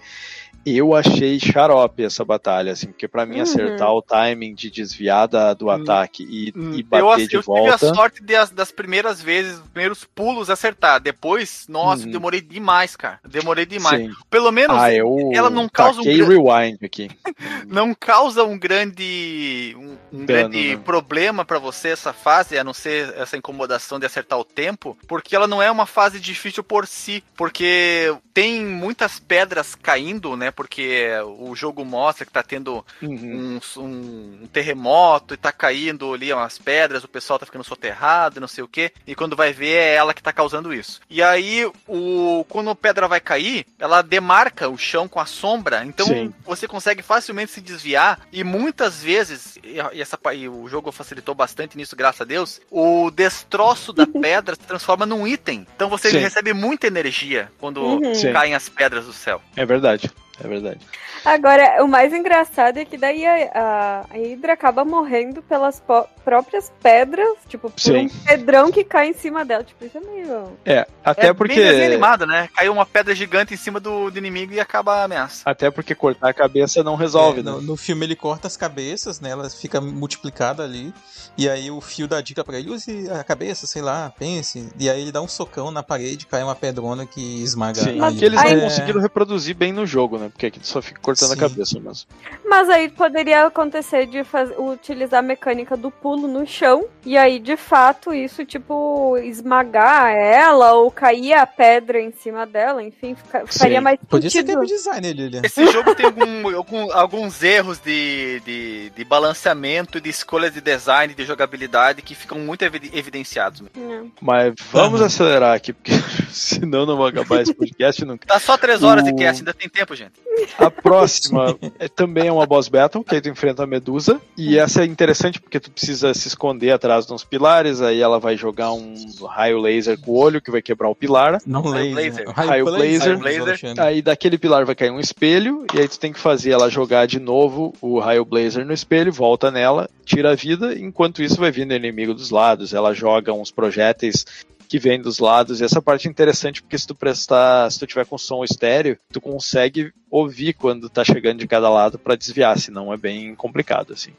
Eu 0.65 0.93
achei 0.93 1.39
xarope 1.39 2.03
essa 2.03 2.25
batalha, 2.25 2.73
assim, 2.73 2.87
porque 2.87 3.07
pra 3.07 3.25
mim 3.25 3.37
Uhum. 3.37 3.43
acertar 3.43 3.89
o 3.93 4.01
timing 4.01 4.53
de 4.53 4.69
desviar 4.69 5.25
da- 5.27 5.53
do 5.53 5.67
Hum. 5.67 5.71
ataque 5.71 6.23
e, 6.29 6.49
e 6.75 6.79
eu, 6.81 6.83
bater 7.07 7.21
ass- 7.23 7.27
de 7.29 7.35
eu 7.35 7.41
tive 7.41 7.45
volta. 7.45 7.75
a 7.75 7.95
sorte 7.95 8.21
de 8.21 8.35
as- 8.35 8.51
das 8.51 8.69
primeiras 8.69 9.21
vezes, 9.21 9.59
os 9.59 9.67
primeiros 9.69 10.03
pulos 10.03 10.49
acertar. 10.49 10.99
Depois, 10.99 11.65
nossa, 11.69 12.05
Uhum. 12.05 12.11
demorei 12.11 12.41
demais, 12.41 12.97
cara. 12.97 13.19
Demorei 13.25 13.65
demais. 13.65 14.07
Sim. 14.07 14.11
Pelo 14.29 14.51
menos 14.51 14.75
Ah, 14.77 14.93
eu 14.93 15.31
ela 15.33 15.49
não 15.49 15.69
causa 15.69 16.01
um 16.01 16.03
rewind 16.03 16.77
aqui. 16.83 17.09
não 17.65 17.93
causa 17.95 18.43
um 18.43 18.57
grande 18.59 19.73
um, 19.77 19.97
um 20.11 20.25
Dano, 20.25 20.25
grande 20.49 20.75
né? 20.75 20.81
problema 20.83 21.45
pra 21.45 21.59
você 21.59 21.89
essa 21.89 22.11
fase, 22.11 22.57
a 22.57 22.63
não 22.63 22.73
ser 22.73 23.13
essa 23.17 23.37
incomodação 23.37 23.99
de 23.99 24.05
acertar 24.05 24.37
o 24.37 24.43
tempo, 24.43 24.97
porque 25.07 25.33
ela 25.35 25.47
não 25.47 25.61
é 25.61 25.71
uma 25.71 25.85
fase 25.85 26.19
difícil 26.19 26.61
por 26.63 26.85
si, 26.87 27.23
porque 27.37 28.13
tem 28.33 28.65
muitas 28.65 29.17
pedras 29.19 29.73
caindo, 29.75 30.35
né? 30.35 30.46
Porque 30.51 31.07
o 31.39 31.55
jogo 31.55 31.83
mostra 31.85 32.25
que 32.25 32.31
tá 32.31 32.43
tendo 32.43 32.85
Uhum. 33.01 33.59
um, 33.77 33.81
um- 33.81 34.47
terremoto 34.51 35.33
e 35.33 35.37
tá 35.37 35.51
caindo 35.51 36.13
ali 36.13 36.31
umas 36.33 36.57
pedras, 36.57 37.03
o 37.03 37.07
pessoal 37.07 37.37
tá 37.39 37.45
ficando 37.45 37.63
soterrado, 37.63 38.39
não 38.39 38.47
sei 38.47 38.63
o 38.63 38.67
que, 38.67 38.91
e 39.05 39.13
quando 39.15 39.35
vai 39.35 39.53
ver 39.53 39.67
é 39.75 39.95
ela 39.95 40.13
que 40.13 40.21
tá 40.23 40.31
causando 40.33 40.73
isso. 40.73 40.99
E 41.09 41.21
aí, 41.21 41.69
o, 41.87 42.45
quando 42.49 42.69
a 42.69 42.75
pedra 42.75 43.07
vai 43.07 43.19
cair, 43.19 43.65
ela 43.79 44.01
demarca 44.01 44.69
o 44.69 44.77
chão 44.77 45.07
com 45.07 45.19
a 45.19 45.25
sombra, 45.25 45.83
então 45.85 46.05
Sim. 46.07 46.33
você 46.45 46.67
consegue 46.67 47.01
facilmente 47.01 47.51
se 47.51 47.61
desviar, 47.61 48.19
e 48.31 48.43
muitas 48.43 49.01
vezes, 49.03 49.57
e, 49.63 49.79
essa, 50.01 50.17
e 50.33 50.47
o 50.47 50.67
jogo 50.67 50.91
facilitou 50.91 51.35
bastante 51.35 51.77
nisso, 51.77 51.95
graças 51.95 52.21
a 52.21 52.25
Deus, 52.25 52.61
o 52.71 53.11
destroço 53.11 53.91
da 53.93 54.05
pedra 54.07 54.55
se 54.55 54.61
transforma 54.61 55.05
num 55.05 55.27
item. 55.27 55.67
Então 55.75 55.89
você 55.89 56.09
Sim. 56.11 56.19
recebe 56.19 56.53
muita 56.53 56.87
energia 56.87 57.51
quando 57.59 57.77
Uhum. 57.77 58.33
Caem 58.33 58.53
as 58.55 58.67
pedras 58.69 59.05
do 59.05 59.13
céu. 59.13 59.41
É 59.55 59.65
verdade. 59.65 60.11
É 60.43 60.47
verdade. 60.47 60.79
Agora, 61.25 61.83
o 61.83 61.87
mais 61.87 62.13
engraçado 62.13 62.77
é 62.77 62.85
que 62.85 62.97
daí 62.97 63.25
a, 63.25 64.05
a, 64.11 64.15
Hydra 64.15 64.53
acaba 64.53 64.85
morrendo 64.85 65.41
pelas 65.41 65.81
próprias 66.23 66.71
pedras, 66.81 67.27
tipo, 67.49 67.69
por 67.69 67.79
Sim. 67.79 68.05
um 68.05 68.09
pedrão 68.09 68.71
que 68.71 68.83
cai 68.83 69.09
em 69.09 69.13
cima 69.13 69.43
dela. 69.43 69.63
Tipo, 69.63 69.83
isso 69.85 69.97
é 69.97 70.01
meio. 70.01 70.57
É, 70.65 70.87
até 71.03 71.27
é 71.27 71.33
porque. 71.33 71.55
bem 71.55 71.63
desenho 71.65 71.87
animado, 71.87 72.25
né? 72.25 72.47
Caiu 72.55 72.71
uma 72.71 72.85
pedra 72.85 73.13
gigante 73.15 73.53
em 73.53 73.57
cima 73.57 73.79
do, 73.79 74.09
do 74.11 74.17
inimigo 74.17 74.53
e 74.53 74.59
acaba 74.59 74.97
a 74.97 75.03
ameaça. 75.05 75.41
Até 75.49 75.69
porque 75.71 75.95
cortar 75.95 76.29
a 76.29 76.33
cabeça 76.33 76.83
não 76.83 76.95
resolve, 76.95 77.39
É, 77.39 77.43
né? 77.43 77.51
no, 77.51 77.61
no 77.61 77.75
filme 77.75 78.05
ele 78.05 78.15
corta 78.15 78.47
as 78.47 78.55
cabeças, 78.55 79.19
né? 79.19 79.31
Ela 79.31 79.49
fica 79.49 79.81
multiplicada 79.81 80.63
ali. 80.63 80.93
E 81.37 81.49
aí 81.49 81.69
o 81.69 81.81
fio 81.81 82.07
dá 82.07 82.21
dica 82.21 82.43
pra 82.43 82.57
ele, 82.57 82.71
use 82.71 83.09
a 83.11 83.23
cabeça, 83.23 83.67
sei 83.67 83.81
lá, 83.81 84.11
pense. 84.17 84.69
E 84.79 84.89
aí 84.89 85.01
ele 85.01 85.11
dá 85.11 85.21
um 85.21 85.27
socão 85.27 85.71
na 85.71 85.83
parede, 85.83 86.25
cai 86.25 86.41
uma 86.43 86.55
pedrona 86.55 87.05
que 87.05 87.43
esmaga. 87.43 87.81
Sim, 87.81 88.01
a 88.01 88.11
que 88.11 88.23
eles 88.23 88.39
Aí- 88.39 88.55
não 88.55 88.61
É, 88.61 88.63
conseguiram 88.63 89.01
reproduzir 89.01 89.55
bem 89.55 89.71
no 89.73 89.85
jogo, 89.85 90.17
né? 90.17 90.26
Porque 90.29 90.47
aqui 90.47 90.59
tu 90.59 90.67
só 90.67 90.81
fica 90.81 90.99
cortando 91.01 91.29
Sim. 91.29 91.35
a 91.35 91.37
cabeça 91.37 91.79
mesmo. 91.79 92.07
Mas 92.45 92.69
aí 92.69 92.89
poderia 92.89 93.45
acontecer 93.45 94.05
de 94.05 94.23
faz... 94.23 94.49
utilizar 94.57 95.19
a 95.19 95.21
mecânica 95.23 95.75
do 95.77 95.89
pulo 95.91 96.27
no 96.27 96.45
chão. 96.45 96.85
E 97.05 97.17
aí, 97.17 97.39
de 97.39 97.55
fato, 97.57 98.13
isso, 98.13 98.45
tipo, 98.45 99.17
esmagar 99.17 100.11
ela 100.11 100.73
ou 100.73 100.91
cair 100.91 101.33
a 101.33 101.45
pedra 101.45 101.99
em 102.01 102.11
cima 102.11 102.45
dela. 102.45 102.83
Enfim, 102.83 103.15
fica... 103.15 103.45
faria 103.47 103.77
Sim. 103.77 103.83
mais 103.83 103.99
Podia 104.09 104.29
ser 104.29 104.39
sentido. 104.39 104.55
game 104.55 104.67
design, 104.67 105.13
Lilian. 105.13 105.41
Esse 105.43 105.65
jogo 105.71 105.93
tem 105.95 106.05
algum- 106.05 106.55
algum- 106.55 106.91
alguns 106.91 107.43
erros 107.43 107.79
de, 107.79 108.41
de, 108.45 108.89
de 108.91 109.03
balanceamento, 109.03 109.99
de 110.01 110.09
escolha 110.09 110.49
de 110.49 110.61
design, 110.61 111.13
de 111.13 111.25
jogabilidade 111.25 112.01
que 112.01 112.15
ficam 112.15 112.39
muito 112.39 112.63
evi- 112.63 112.91
evidenciados. 112.93 113.61
É. 113.75 114.01
Mas 114.21 114.53
vamos 114.71 114.99
Aham. 114.99 115.07
acelerar 115.07 115.55
aqui, 115.55 115.73
porque 115.73 115.91
senão 116.31 116.85
não 116.85 116.97
vai 116.97 117.09
acabar 117.09 117.41
esse 117.41 117.53
podcast 117.53 118.03
nunca. 118.05 118.27
Tá 118.27 118.39
só 118.39 118.57
três 118.57 118.83
horas 118.83 119.03
de 119.03 119.11
O- 119.11 119.15
cast, 119.15 119.41
ainda 119.41 119.53
tem 119.53 119.69
tempo, 119.69 119.95
gente. 119.95 120.13
A 120.57 120.69
próxima 120.69 121.57
é, 121.79 121.87
também 121.87 122.27
é 122.27 122.31
uma 122.31 122.45
boss 122.45 122.67
battle, 122.67 123.03
que 123.03 123.15
aí 123.15 123.21
tu 123.21 123.29
enfrenta 123.29 123.63
a 123.63 123.67
Medusa. 123.67 124.21
E 124.37 124.57
essa 124.57 124.83
é 124.83 124.85
interessante 124.85 125.41
porque 125.41 125.59
tu 125.59 125.71
precisa 125.71 126.13
se 126.13 126.27
esconder 126.27 126.71
atrás 126.71 127.05
de 127.05 127.13
uns 127.13 127.23
pilares, 127.23 127.81
aí 127.81 128.01
ela 128.01 128.19
vai 128.19 128.37
jogar 128.37 128.71
um 128.71 128.93
raio 129.27 129.59
laser 129.59 129.99
com 129.99 130.11
o 130.11 130.15
olho 130.15 130.41
que 130.41 130.51
vai 130.51 130.61
quebrar 130.61 130.89
o 130.89 130.95
pilar. 130.95 131.39
Não 131.45 131.61
Raio 131.61 131.95
laser. 131.95 132.25
blazer. 132.25 132.47
Raio 132.47 132.65
blazer. 132.65 133.17
diz 133.17 133.39
o 133.39 133.41
Alexandre. 133.43 133.83
Aí 133.83 134.01
daquele 134.01 134.37
pilar 134.37 134.65
vai 134.65 134.75
cair 134.75 134.91
um 134.91 134.99
espelho, 134.99 135.65
e 135.73 135.79
aí 135.79 135.87
tu 135.87 135.99
tem 135.99 136.13
que 136.13 136.19
fazer 136.19 136.51
ela 136.51 136.69
jogar 136.69 137.07
de 137.07 137.19
novo 137.19 137.73
o 137.81 137.99
raio 137.99 138.23
blazer 138.23 138.65
no 138.65 138.73
espelho, 138.73 139.11
volta 139.11 139.49
nela, 139.49 139.89
tira 140.05 140.31
a 140.31 140.35
vida, 140.35 140.77
enquanto 140.77 141.21
isso 141.21 141.37
vai 141.37 141.51
vindo 141.51 141.73
inimigo 141.73 142.13
dos 142.13 142.29
lados. 142.29 142.73
Ela 142.73 142.93
joga 142.93 143.33
uns 143.33 143.51
projéteis 143.51 144.25
que 144.67 144.79
vêm 144.79 145.01
dos 145.01 145.19
lados, 145.19 145.59
e 145.59 145.63
essa 145.63 145.81
parte 145.81 146.07
é 146.07 146.11
interessante 146.11 146.61
porque 146.61 146.77
se 146.77 146.87
tu 146.87 146.95
prestar, 146.95 147.71
se 147.71 147.79
tu 147.79 147.87
tiver 147.87 148.05
com 148.05 148.17
som 148.17 148.43
estéreo, 148.43 148.97
tu 149.11 149.21
consegue 149.21 149.93
ouvir 150.09 150.53
quando 150.53 150.89
tá 150.89 151.03
chegando 151.03 151.39
de 151.39 151.47
cada 151.47 151.69
lado 151.69 151.97
pra 151.97 152.15
desviar, 152.15 152.57
senão 152.57 152.93
é 152.93 152.97
bem 152.97 153.35
complicado 153.35 153.93
assim. 153.93 154.11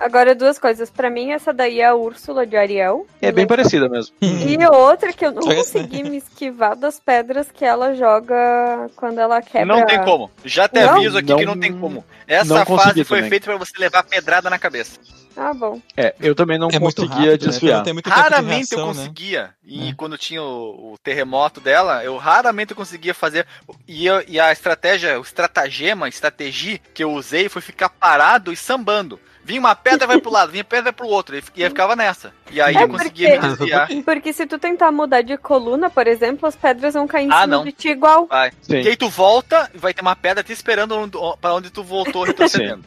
Agora, 0.00 0.34
duas 0.34 0.58
coisas. 0.58 0.88
Pra 0.90 1.10
mim, 1.10 1.32
essa 1.32 1.52
daí 1.52 1.80
é 1.80 1.86
a 1.86 1.94
Úrsula 1.94 2.46
de 2.46 2.56
Ariel. 2.56 3.06
É 3.20 3.32
bem 3.32 3.46
parecida 3.46 3.88
mesmo. 3.88 4.14
E 4.22 4.56
outra 4.66 5.12
que 5.12 5.24
eu 5.26 5.32
não 5.32 5.42
Parece, 5.42 5.72
consegui 5.72 6.02
me 6.04 6.16
esquivar 6.18 6.76
das 6.76 6.98
pedras 7.00 7.50
que 7.52 7.64
ela 7.64 7.94
joga 7.94 8.88
quando 8.96 9.18
ela 9.18 9.42
quebra. 9.42 9.66
Não 9.66 9.84
tem 9.86 10.02
como. 10.04 10.30
Já 10.44 10.68
te 10.68 10.80
Não? 10.80 10.96
aviso 10.96 11.18
aqui 11.18 11.34
que 11.34 11.44
Não- 11.44 11.54
não 11.54 11.60
tem 11.60 11.72
como. 11.78 12.04
Essa 12.26 12.64
não 12.64 12.76
fase 12.76 13.04
foi 13.04 13.22
feita 13.28 13.46
pra 13.46 13.56
você 13.56 13.72
levar 13.78 14.02
pedrada 14.04 14.48
na 14.48 14.58
cabeça. 14.58 14.98
Ah, 15.36 15.52
bom. 15.54 15.80
É, 15.96 16.14
eu 16.20 16.34
também 16.34 16.58
não 16.58 16.68
é 16.68 16.78
conseguia 16.80 17.08
rápido, 17.14 17.30
né? 17.30 17.36
desviar. 17.36 17.84
Não 17.86 17.94
de 17.94 18.02
Raramente 18.10 18.72
eu 18.72 18.78
reação, 18.78 18.86
né? 18.88 18.94
conseguia. 18.94 19.50
E 19.64 19.90
É. 19.90 19.94
quando 19.94 20.18
tinha 20.18 20.42
o, 20.42 20.94
o 20.94 20.98
terremoto 20.98 21.60
dela, 21.60 22.02
eu 22.04 22.16
raramente 22.16 22.72
eu 22.72 22.76
conseguia 22.76 23.14
fazer. 23.14 23.46
E, 23.86 24.06
eu- 24.06 24.24
e 24.26 24.40
a 24.40 24.50
estratégia, 24.52 25.18
o 25.18 25.22
estratagema, 25.22 26.08
estratégia 26.08 26.80
que 26.92 27.04
eu 27.04 27.12
usei 27.12 27.48
foi 27.48 27.62
ficar 27.62 27.88
parado 27.88 28.52
e 28.52 28.56
sambando. 28.56 29.18
Vinha 29.48 29.60
uma 29.60 29.74
pedra, 29.74 30.06
vai 30.06 30.20
pro 30.20 30.30
lado, 30.30 30.52
vinha 30.52 30.62
pedra, 30.62 30.84
vai 30.84 30.92
pro 30.92 31.06
outro. 31.08 31.34
E 31.34 31.62
eu 31.62 31.70
ficava 31.70 31.96
nessa. 31.96 32.34
E 32.50 32.60
aí 32.60 32.76
É 32.76 32.82
eu 32.82 32.88
conseguia 32.90 33.30
me 33.30 33.34
porque- 33.38 33.48
desviar. 33.56 33.88
Porque 34.04 34.32
se 34.34 34.46
tu 34.46 34.58
tentar 34.58 34.92
mudar 34.92 35.22
de 35.22 35.38
coluna, 35.38 35.88
por 35.88 36.06
exemplo, 36.06 36.46
as 36.46 36.54
pedras 36.54 36.92
vão 36.92 37.06
cair 37.08 37.24
em 37.28 37.32
Ah, 37.32 37.40
cima 37.40 37.46
não. 37.46 37.64
de 37.64 37.72
ti 37.72 37.88
igual. 37.88 38.26
Vai. 38.26 38.52
Sim. 38.60 38.82
E 38.82 38.88
aí 38.88 38.94
tu 38.96 39.08
volta 39.08 39.70
e 39.74 39.78
vai 39.78 39.94
ter 39.94 40.02
uma 40.02 40.14
pedra 40.14 40.44
te 40.44 40.52
esperando 40.52 41.10
pra 41.40 41.54
onde 41.54 41.70
tu 41.70 41.82
voltou 41.82 42.24
retrocedendo. 42.24 42.84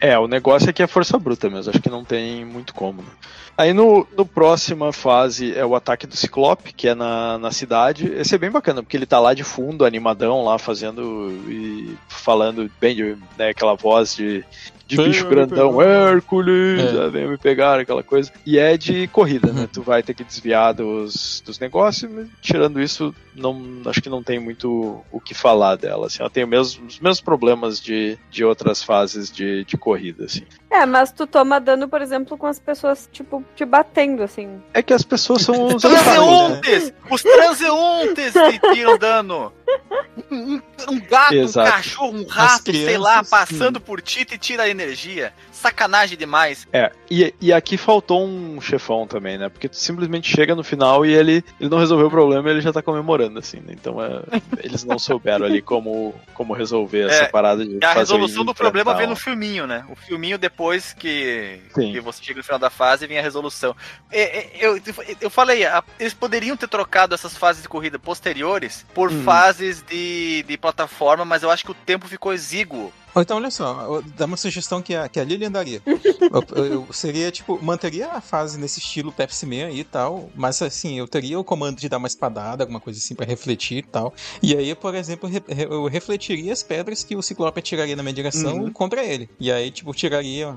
É, 0.00 0.18
o 0.18 0.26
negócio 0.26 0.68
é 0.68 0.72
que 0.72 0.82
é 0.82 0.86
força 0.88 1.16
bruta 1.16 1.48
mesmo, 1.48 1.70
acho 1.70 1.80
que 1.80 1.88
não 1.88 2.04
tem 2.04 2.44
muito 2.44 2.74
como. 2.74 3.00
né? 3.00 3.08
Aí 3.56 3.72
no, 3.72 4.04
no 4.16 4.26
próxima 4.26 4.92
fase 4.92 5.56
é 5.56 5.64
o 5.64 5.76
ataque 5.76 6.08
do 6.08 6.16
Ciclope, 6.16 6.72
que 6.72 6.88
é 6.88 6.94
na, 6.96 7.38
na 7.38 7.52
cidade. 7.52 8.12
Esse 8.16 8.34
é 8.34 8.38
bem 8.38 8.50
bacana, 8.50 8.82
porque 8.82 8.96
ele 8.96 9.06
tá 9.06 9.20
lá 9.20 9.32
de 9.32 9.44
fundo, 9.44 9.84
animadão, 9.84 10.42
lá 10.44 10.58
fazendo 10.58 11.30
e 11.48 11.96
falando 12.08 12.68
bem 12.80 12.96
de 12.96 13.16
né, 13.38 13.50
aquela 13.50 13.76
voz 13.76 14.16
de, 14.16 14.44
de 14.86 14.96
bicho 14.96 15.28
grandão. 15.28 15.80
Hércules, 15.80 16.80
É. 16.80 17.06
é. 17.06 17.08
vem 17.08 17.28
me 17.28 17.38
pegar, 17.38 17.80
aquela 17.80 18.02
coisa. 18.02 18.30
E 18.44 18.58
é 18.58 18.76
de 18.76 19.06
corrida, 19.08 19.52
né? 19.52 19.62
Uhum. 19.62 19.66
Tu 19.66 19.82
vai 19.82 20.02
ter 20.02 20.14
que 20.14 20.24
desviar 20.24 20.74
dos, 20.74 21.42
dos 21.44 21.58
negócios, 21.58 22.10
tirando 22.40 22.80
isso, 22.80 23.14
não, 23.34 23.80
acho 23.86 24.02
que 24.02 24.08
não 24.08 24.22
tem 24.22 24.38
muito 24.38 25.02
o 25.10 25.20
que 25.20 25.34
falar 25.34 25.76
dela. 25.76 26.06
Assim. 26.06 26.18
Ela 26.20 26.30
tem 26.30 26.44
os 26.44 26.50
mesmos, 26.50 26.94
os 26.94 27.00
mesmos 27.00 27.20
problemas 27.20 27.80
de, 27.80 28.18
de 28.30 28.44
outras 28.44 28.82
fases 28.82 29.30
de, 29.30 29.64
de 29.64 29.76
corrida, 29.76 30.24
assim. 30.24 30.42
É, 30.70 30.84
mas 30.84 31.12
tu 31.12 31.26
toma 31.26 31.60
dano, 31.60 31.88
por 31.88 32.02
exemplo, 32.02 32.36
com 32.36 32.46
as 32.46 32.58
pessoas, 32.58 33.08
tipo, 33.12 33.44
te 33.54 33.64
batendo, 33.64 34.22
assim. 34.22 34.60
É 34.72 34.82
que 34.82 34.92
as 34.92 35.02
pessoas 35.02 35.42
são 35.42 35.66
os 35.74 35.82
Transeuntes! 35.82 36.92
Os 37.10 37.22
transeuntes 37.22 38.32
te 38.32 38.72
tiram 38.72 38.98
dano! 38.98 39.52
Um, 40.34 40.62
um- 40.88 41.00
gato, 41.00 41.34
Exato. 41.34 41.68
um 41.68 41.72
cachorro, 41.72 42.18
um 42.18 42.26
rato, 42.26 42.72
sei 42.72 42.98
lá, 42.98 43.22
passando 43.24 43.80
por 43.80 44.02
ti 44.02 44.24
te 44.24 44.36
tira 44.36 44.64
a 44.64 44.68
energia. 44.68 45.32
Sacanagem 45.64 46.18
demais. 46.18 46.68
É, 46.72 46.92
e, 47.10 47.34
e 47.40 47.52
aqui 47.52 47.78
faltou 47.78 48.26
um 48.26 48.60
chefão 48.60 49.06
também, 49.06 49.38
né? 49.38 49.48
Porque 49.48 49.66
tu 49.68 49.76
simplesmente 49.76 50.30
chega 50.30 50.54
no 50.54 50.62
final 50.62 51.06
e 51.06 51.12
ele, 51.14 51.42
ele 51.58 51.70
não 51.70 51.78
resolveu 51.78 52.08
o 52.08 52.10
problema 52.10 52.48
e 52.48 52.52
ele 52.52 52.60
já 52.60 52.70
tá 52.72 52.82
comemorando, 52.82 53.38
assim, 53.38 53.56
né? 53.60 53.72
Então 53.72 54.02
é, 54.04 54.20
eles 54.62 54.84
não 54.84 54.98
souberam 54.98 55.46
ali 55.46 55.62
como, 55.62 56.14
como 56.34 56.52
resolver 56.52 57.06
essa 57.08 57.24
É, 57.24 57.28
parada 57.28 57.64
de 57.64 57.78
a 57.82 57.94
resolução 57.94 58.44
do 58.44 58.54
problema 58.54 58.94
vem 58.94 59.06
no 59.06 59.16
filminho, 59.16 59.66
né? 59.66 59.84
O 59.88 59.96
filminho 59.96 60.36
depois 60.36 60.92
que, 60.92 61.60
Sim. 61.74 61.92
que 61.92 62.00
você 62.00 62.22
chega 62.22 62.38
no 62.38 62.44
final 62.44 62.58
da 62.58 62.68
fase 62.70 63.06
vem 63.06 63.18
a 63.18 63.22
resolução. 63.22 63.74
É, 64.12 64.38
é, 64.38 64.50
Eu, 64.60 64.78
eu 65.20 65.30
falei, 65.30 65.62
eles 65.98 66.12
poderiam 66.12 66.56
ter 66.56 66.68
trocado 66.68 67.14
essas 67.14 67.36
fases 67.36 67.62
de 67.62 67.68
corrida 67.68 67.98
posteriores 67.98 68.84
por 68.92 69.10
Uhum. 69.10 69.22
fases 69.22 69.80
de, 69.82 70.42
de 70.46 70.56
plataforma, 70.58 71.24
mas 71.24 71.42
eu 71.42 71.50
acho 71.50 71.64
que 71.64 71.70
o 71.70 71.74
tempo 71.74 72.06
ficou 72.06 72.32
exíguo. 72.32 72.92
Então, 73.16 73.36
olha 73.36 73.50
só, 73.50 74.00
dá 74.16 74.24
uma 74.26 74.36
sugestão 74.36 74.82
que 74.82 74.94
a, 74.94 75.08
que 75.08 75.20
a 75.20 75.24
Lilian 75.24 75.50
daria. 75.50 75.80
eu, 75.86 76.64
eu- 76.64 76.86
seria, 76.92 77.30
tipo, 77.30 77.58
manteria 77.62 78.08
a 78.08 78.20
fase 78.20 78.58
nesse 78.58 78.80
estilo 78.80 79.12
Pepsi 79.12 79.46
Man 79.46 79.66
aí 79.66 79.80
e 79.80 79.84
tal, 79.84 80.30
mas 80.34 80.60
assim, 80.62 80.98
eu 80.98 81.06
teria 81.06 81.38
o 81.38 81.44
comando 81.44 81.78
de 81.78 81.88
dar 81.88 81.98
uma 81.98 82.08
espadada, 82.08 82.62
alguma 82.64 82.80
coisa 82.80 82.98
assim 82.98 83.14
pra 83.14 83.24
refletir 83.26 83.78
e 83.78 83.82
tal. 83.82 84.12
E 84.42 84.56
aí, 84.56 84.74
por 84.74 84.94
exemplo, 84.94 85.30
eu 85.56 85.86
refletiria 85.86 86.52
as 86.52 86.62
pedras 86.62 87.04
que 87.04 87.14
o 87.16 87.22
Ciclope 87.22 87.58
atiraria 87.60 87.94
na 87.96 88.02
minha 88.02 88.14
direção 88.14 88.54
Uhum. 88.58 88.72
contra 88.72 89.04
ele. 89.04 89.28
E 89.38 89.50
aí, 89.52 89.70
tipo, 89.70 89.92
tiraria. 89.94 90.56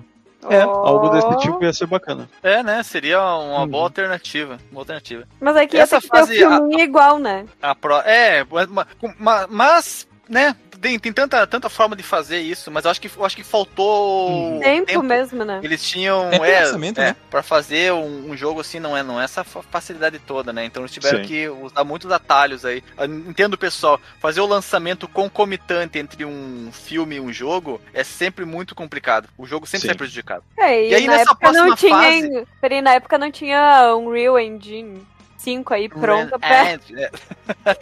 É, 0.49 0.63
Ó. 0.65 0.69
algo 0.87 1.09
desse 1.09 1.35
tipo 1.39 1.63
ia 1.63 1.73
ser 1.73 1.87
bacana. 1.87 2.29
É, 2.43 2.61
né? 2.61 2.81
Seria 2.83 3.19
uma 3.19 3.61
Uhum. 3.61 3.67
boa 3.67 3.83
alternativa. 3.85 4.59
Uma 4.71 4.81
alternativa. 4.81 5.27
Mas 5.41 5.55
aqui 5.57 5.77
Essa 5.77 5.95
ia 5.95 6.01
ter 6.01 6.07
que 6.07 6.11
ter 6.13 6.17
o 6.17 6.19
fase- 6.21 6.37
filminho 6.37 6.79
igual, 6.81 7.17
né? 7.19 7.45
A 7.61 7.73
pro... 7.73 7.97
É, 8.01 8.45
ma- 8.69 8.87
ma- 9.19 9.47
mas, 9.49 10.07
né? 10.29 10.55
Tem, 10.81 10.97
tem 10.99 11.11
tanta, 11.13 11.45
tanta 11.47 11.69
forma 11.69 11.95
de 11.95 12.03
fazer 12.03 12.39
isso, 12.39 12.69
mas 12.71 12.85
eu 12.85 12.91
acho 12.91 13.01
que, 13.01 13.09
eu 13.15 13.25
acho 13.25 13.35
que 13.35 13.43
faltou 13.43 14.29
Uhum. 14.29 14.59
Tempo, 14.59 15.03
mesmo, 15.03 15.43
né? 15.43 15.59
Eles 15.63 15.83
tinham, 15.83 16.29
É 16.31 16.51
é, 16.51 16.63
é, 16.63 16.91
né? 16.93 17.15
pra 17.29 17.41
fazer 17.43 17.91
um, 17.93 18.31
um 18.31 18.37
jogo 18.37 18.59
assim, 18.61 18.79
não 18.79 18.95
é, 18.95 19.01
não 19.03 19.19
é 19.19 19.23
essa 19.23 19.43
fa- 19.43 19.61
facilidade 19.63 20.19
toda, 20.19 20.51
né? 20.53 20.65
Então 20.65 20.83
eles 20.83 20.91
tiveram 20.91 21.19
Sim. 21.19 21.25
que 21.25 21.47
usar 21.49 21.83
muitos 21.83 22.11
atalhos 22.11 22.63
aí. 22.65 22.83
Eu 22.97 23.05
Entendo, 23.05 23.57
pessoal, 23.57 23.99
fazer 24.19 24.41
o 24.41 24.45
lançamento 24.45 25.07
concomitante 25.07 25.97
entre 25.99 26.23
um 26.25 26.69
filme 26.71 27.15
e 27.15 27.19
um 27.19 27.31
jogo 27.31 27.81
é 27.93 28.03
sempre 28.03 28.45
muito 28.45 28.73
complicado. 28.75 29.27
O 29.37 29.45
jogo 29.45 29.65
sempre 29.65 29.81
Sim. 29.81 29.87
sai 29.87 29.95
prejudicado. 29.97 30.43
É, 30.57 30.85
e, 30.85 30.89
E 30.91 30.95
aí, 30.95 31.07
na 31.07 31.17
nessa 31.17 31.31
época 31.31 31.51
não 31.51 31.65
próxima 31.67 31.75
tinha. 31.77 32.31
fase- 32.31 32.47
Peraí, 32.61 32.81
na 32.81 32.93
época 32.93 33.17
não 33.17 33.31
tinha 33.31 33.95
Unreal 33.95 34.39
Engine 34.39 35.01
5 35.47 35.73
aí 35.73 35.87
pronta 35.87 36.37
pra. 36.37 36.71
É, 36.71 36.79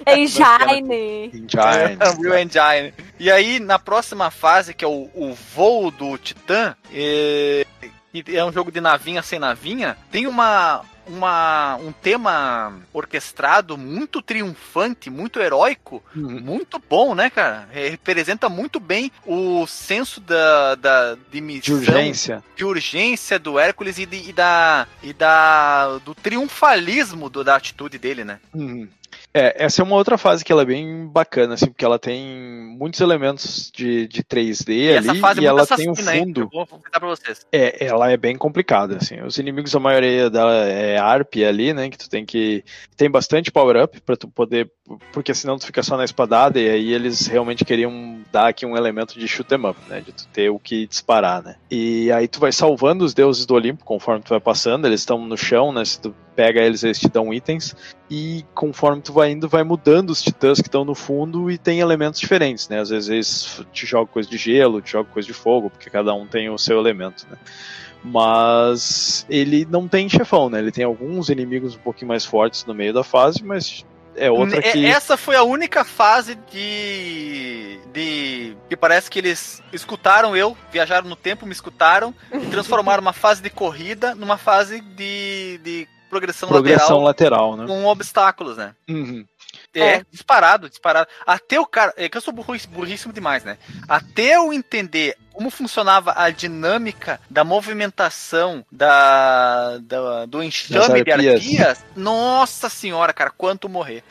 é, 0.05 0.13
Engine. 0.21 1.31
Engine. 1.33 1.97
Unreal 2.15 2.37
Engine. 2.37 2.93
E 3.19 3.31
aí, 3.31 3.59
na 3.59 3.79
próxima 3.79 4.29
fase, 4.29 4.71
que 4.71 4.85
é 4.85 4.87
o, 4.87 5.09
o 5.15 5.33
voo 5.33 5.89
do 5.89 6.15
Titã, 6.15 6.75
é, 6.93 7.65
que 8.13 8.37
é 8.37 8.45
um 8.45 8.51
jogo 8.51 8.71
de 8.71 8.79
navinha 8.79 9.23
sem 9.23 9.39
navinha, 9.39 9.97
tem 10.11 10.27
uma, 10.27 10.83
uma, 11.07 11.75
um 11.77 11.91
tema 11.91 12.73
orquestrado 12.93 13.77
muito 13.77 14.21
triunfante, 14.21 15.09
muito 15.09 15.39
heróico, 15.39 16.03
Uhum. 16.15 16.39
muito 16.41 16.81
bom, 16.89 17.13
né, 17.15 17.29
cara? 17.29 17.67
Representa 17.71 18.49
muito 18.49 18.79
bem 18.79 19.11
o 19.25 19.65
senso 19.67 20.19
da, 20.21 20.75
da 20.75 21.15
de 21.15 21.21
De 21.31 21.41
missão, 21.41 21.75
urgência. 21.75 22.43
de 22.55 22.65
urgência 22.65 23.37
do 23.39 23.59
Hércules 23.59 23.97
e, 23.97 24.05
de- 24.05 24.29
e 24.29 24.33
da, 24.33 24.87
e 25.03 25.13
da 25.13 25.97
do 25.99 26.13
triunfalismo 26.15 27.29
do- 27.29 27.43
da 27.43 27.55
atitude 27.55 27.97
dele, 27.97 28.23
né? 28.23 28.39
Uhum. 28.53 28.87
É, 29.37 29.65
essa 29.65 29.81
é 29.81 29.83
uma 29.83 29.97
outra 29.97 30.17
fase 30.17 30.45
que 30.45 30.51
ela 30.53 30.61
é 30.61 30.65
bem 30.65 31.07
bacana, 31.07 31.55
assim, 31.55 31.65
porque 31.65 31.83
ela 31.83 31.99
tem 31.99 32.23
muitos 32.79 33.01
elementos 33.01 33.69
de, 33.69 34.07
de 34.07 34.23
3D 34.23 34.69
E 34.69 34.87
essa 34.87 35.11
ali, 35.11 35.19
fase 35.19 35.41
e 35.41 35.45
é 35.45 35.51
muito 35.51 35.59
ela 35.59 35.77
tem 35.77 35.89
um 35.89 35.91
hein? 35.91 36.25
fundo. 36.25 36.41
Eu 36.43 36.49
vou 36.49 36.65
contar 36.65 37.01
pra 37.01 37.09
vocês. 37.09 37.45
É, 37.51 37.85
ela 37.85 38.09
é 38.09 38.15
bem 38.15 38.37
complicada, 38.37 38.95
assim. 38.95 39.21
Os 39.21 39.37
inimigos, 39.37 39.75
a 39.75 39.79
maioria 39.79 40.29
dela 40.29 40.53
é 40.53 40.97
ARP 40.97 41.35
ali, 41.45 41.73
né? 41.73 41.89
Que 41.89 41.97
tu 41.97 42.09
tem 42.09 42.25
que. 42.25 42.63
Tem 42.95 43.11
bastante 43.11 43.51
power-up 43.51 43.99
pra 43.99 44.15
tu 44.15 44.29
poder. 44.29 44.71
Porque 45.11 45.33
senão 45.33 45.57
tu 45.57 45.65
fica 45.65 45.83
só 45.83 45.97
na 45.97 46.05
espadada, 46.05 46.57
e 46.57 46.69
aí 46.69 46.93
eles 46.93 47.27
realmente 47.27 47.65
queriam 47.65 48.21
dar 48.31 48.47
aqui 48.47 48.65
um 48.65 48.77
elemento 48.77 49.19
de 49.19 49.27
shoot 49.27 49.53
'em 49.53 49.67
up, 49.67 49.77
né? 49.89 49.99
De 49.99 50.13
tu 50.13 50.25
ter 50.29 50.49
o 50.49 50.57
que 50.57 50.87
disparar, 50.87 51.43
né? 51.43 51.57
E 51.69 52.09
aí 52.09 52.29
tu 52.29 52.39
vai 52.39 52.53
salvando 52.53 53.03
os 53.03 53.13
deuses 53.13 53.45
do 53.45 53.53
Olimpo 53.53 53.83
conforme 53.83 54.23
tu 54.23 54.29
vai 54.29 54.39
passando, 54.39 54.87
eles 54.87 55.01
estão 55.01 55.19
no 55.25 55.35
chão, 55.35 55.73
né? 55.73 55.83
Se 55.83 55.99
tu 55.99 56.15
pega 56.35 56.61
eles, 56.61 56.83
eles 56.83 56.99
te 56.99 57.07
dão 57.07 57.33
itens. 57.33 57.75
E 58.09 58.45
conforme 58.53 59.01
tu 59.01 59.13
vai 59.13 59.31
indo, 59.31 59.47
vai 59.47 59.63
mudando 59.63 60.09
os 60.09 60.21
titãs 60.21 60.59
que 60.59 60.67
estão 60.67 60.85
no 60.85 60.93
fundo 60.93 61.49
e 61.49 61.57
tem 61.57 61.79
elementos 61.79 62.19
diferentes, 62.19 62.69
né? 62.69 62.79
Às 62.79 62.89
vezes 62.89 63.09
eles 63.09 63.65
te 63.71 63.85
jogam 63.85 64.07
coisa 64.07 64.29
de 64.29 64.37
gelo, 64.37 64.81
te 64.81 64.91
jogam 64.91 65.11
coisa 65.11 65.25
de 65.25 65.33
fogo, 65.33 65.69
porque 65.69 65.89
cada 65.89 66.13
um 66.13 66.27
tem 66.27 66.49
o 66.49 66.57
seu 66.57 66.79
elemento, 66.79 67.25
né? 67.29 67.37
Mas 68.03 69.25
ele 69.27 69.65
não 69.69 69.87
tem 69.87 70.07
chefão, 70.07 70.49
né? 70.49 70.59
Ele 70.59 70.71
tem 70.71 70.83
alguns 70.83 71.29
inimigos 71.29 71.75
um 71.75 71.79
pouquinho 71.79 72.09
mais 72.09 72.23
fortes 72.23 72.63
no 72.65 72.73
meio 72.73 72.93
da 72.93 73.03
fase, 73.03 73.43
mas 73.43 73.83
é 74.15 74.31
outra 74.31 74.59
É- 74.59 74.71
que. 74.71 74.85
Essa 74.85 75.17
foi 75.17 75.35
a 75.35 75.43
única 75.43 75.83
fase 75.83 76.35
de. 76.51 77.79
de. 77.91 78.55
que 78.69 78.77
parece 78.77 79.09
que 79.09 79.19
eles 79.19 79.61
escutaram 79.73 80.35
eu, 80.35 80.57
viajaram 80.71 81.07
no 81.07 81.15
tempo, 81.15 81.45
me 81.45 81.51
escutaram 81.51 82.13
e 82.31 82.45
transformaram 82.49 83.01
uma 83.01 83.13
fase 83.13 83.41
de 83.41 83.49
corrida 83.49 84.15
numa 84.15 84.37
fase 84.37 84.81
de. 84.81 85.59
de 85.63 85.87
progressão, 86.15 86.49
Progressão 86.49 86.99
lateral 87.03 87.51
lateral, 87.51 87.57
né? 87.57 87.67
com 87.67 87.85
obstáculos, 87.85 88.57
né? 88.57 88.73
Uhum. 88.89 89.25
É, 89.73 89.79
É. 89.95 90.05
disparado, 90.11 90.69
disparado. 90.69 91.07
Até 91.25 91.59
o 91.59 91.65
cara. 91.65 91.93
É 91.97 92.07
que 92.07 92.15
eu 92.17 92.21
sou 92.21 92.33
burro, 92.33 92.55
burríssimo 92.69 93.11
demais, 93.13 93.43
né? 93.43 93.57
Até 93.87 94.35
eu 94.37 94.53
entender 94.53 95.15
como 95.33 95.49
funcionava 95.49 96.13
a 96.15 96.29
dinâmica 96.29 97.19
da 97.29 97.43
movimentação 97.43 98.65
da, 98.71 99.77
da- 99.79 100.25
do 100.25 100.41
enxame 100.41 101.03
de 101.03 101.11
arpias, 101.11 101.83
nossa 101.95 102.69
senhora, 102.69 103.11
cara, 103.13 103.31
quanto 103.35 103.67
morrer. 103.67 104.03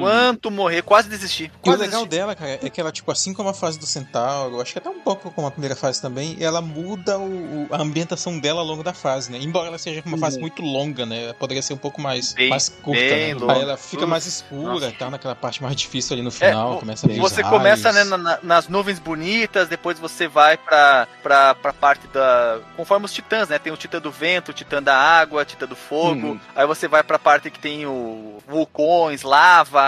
Quanto 0.00 0.50
morrer, 0.50 0.82
quase 0.82 1.08
desisti. 1.08 1.44
E 1.44 1.46
o 1.46 1.50
Quase 1.62 1.82
legal 1.82 2.00
desisti. 2.04 2.08
dela, 2.20 2.34
cara, 2.34 2.58
é 2.62 2.70
que 2.70 2.80
ela, 2.80 2.92
tipo, 2.92 3.10
assim 3.10 3.32
como 3.34 3.48
a 3.48 3.54
fase 3.54 3.78
do 3.78 3.86
Centauro, 3.86 4.60
acho 4.60 4.72
que 4.72 4.78
até 4.78 4.88
um 4.90 5.00
pouco 5.00 5.30
como 5.30 5.46
a 5.46 5.50
primeira 5.50 5.74
fase 5.76 6.00
também, 6.00 6.36
ela 6.40 6.60
muda 6.60 7.18
o, 7.18 7.66
a 7.70 7.80
ambientação 7.80 8.38
dela 8.38 8.60
ao 8.60 8.66
longo 8.66 8.82
da 8.82 8.92
fase, 8.92 9.30
né? 9.30 9.38
Embora 9.40 9.68
ela 9.68 9.78
seja 9.78 10.02
uma 10.06 10.18
fase 10.18 10.38
muito 10.38 10.62
longa, 10.62 11.04
né? 11.06 11.24
Ela 11.24 11.34
poderia 11.34 11.62
ser 11.62 11.74
um 11.74 11.78
pouco 11.78 12.00
mais, 12.00 12.32
Bem- 12.32 12.48
mais 12.50 12.68
curta, 12.68 13.00
bem 13.00 13.34
né? 13.34 13.40
longa. 13.40 13.52
Aí 13.54 13.62
ela 13.62 13.76
fica 13.76 14.06
mais 14.06 14.26
escura, 14.26 14.62
nossa. 14.86 14.92
tá 14.92 15.10
naquela 15.10 15.34
parte 15.34 15.62
mais 15.62 15.76
difícil 15.76 16.14
ali 16.14 16.22
no 16.22 16.28
É, 16.28 16.32
final, 16.32 16.72
vo- 16.74 16.78
começa 16.80 17.06
a 17.06 17.08
ver 17.08 17.14
os 17.14 17.20
Você 17.20 17.42
começa 17.42 17.92
né, 17.92 18.00
raios. 18.02 18.10
na- 18.10 18.18
na- 18.18 18.38
nas 18.42 18.68
nuvens 18.68 18.98
bonitas, 18.98 19.68
depois 19.68 19.98
você 19.98 20.26
vai 20.28 20.56
pra, 20.56 21.06
pra, 21.22 21.54
pra 21.54 21.72
parte 21.72 22.06
da. 22.08 22.58
Conforme 22.76 23.06
os 23.06 23.12
titãs, 23.12 23.48
né? 23.48 23.58
Tem 23.58 23.72
o 23.72 23.76
titã 23.76 24.00
do 24.00 24.10
vento, 24.10 24.50
o 24.50 24.54
titã 24.54 24.82
da 24.82 24.96
água, 24.96 25.42
o 25.42 25.44
titã 25.44 25.66
do 25.66 25.76
fogo. 25.76 26.28
Uhum. 26.28 26.40
Aí 26.54 26.66
você 26.66 26.88
vai 26.88 27.02
pra 27.02 27.18
parte 27.18 27.50
que 27.50 27.58
tem 27.58 27.86
o 27.86 28.38
vulcões, 28.46 29.22
lava. 29.22 29.83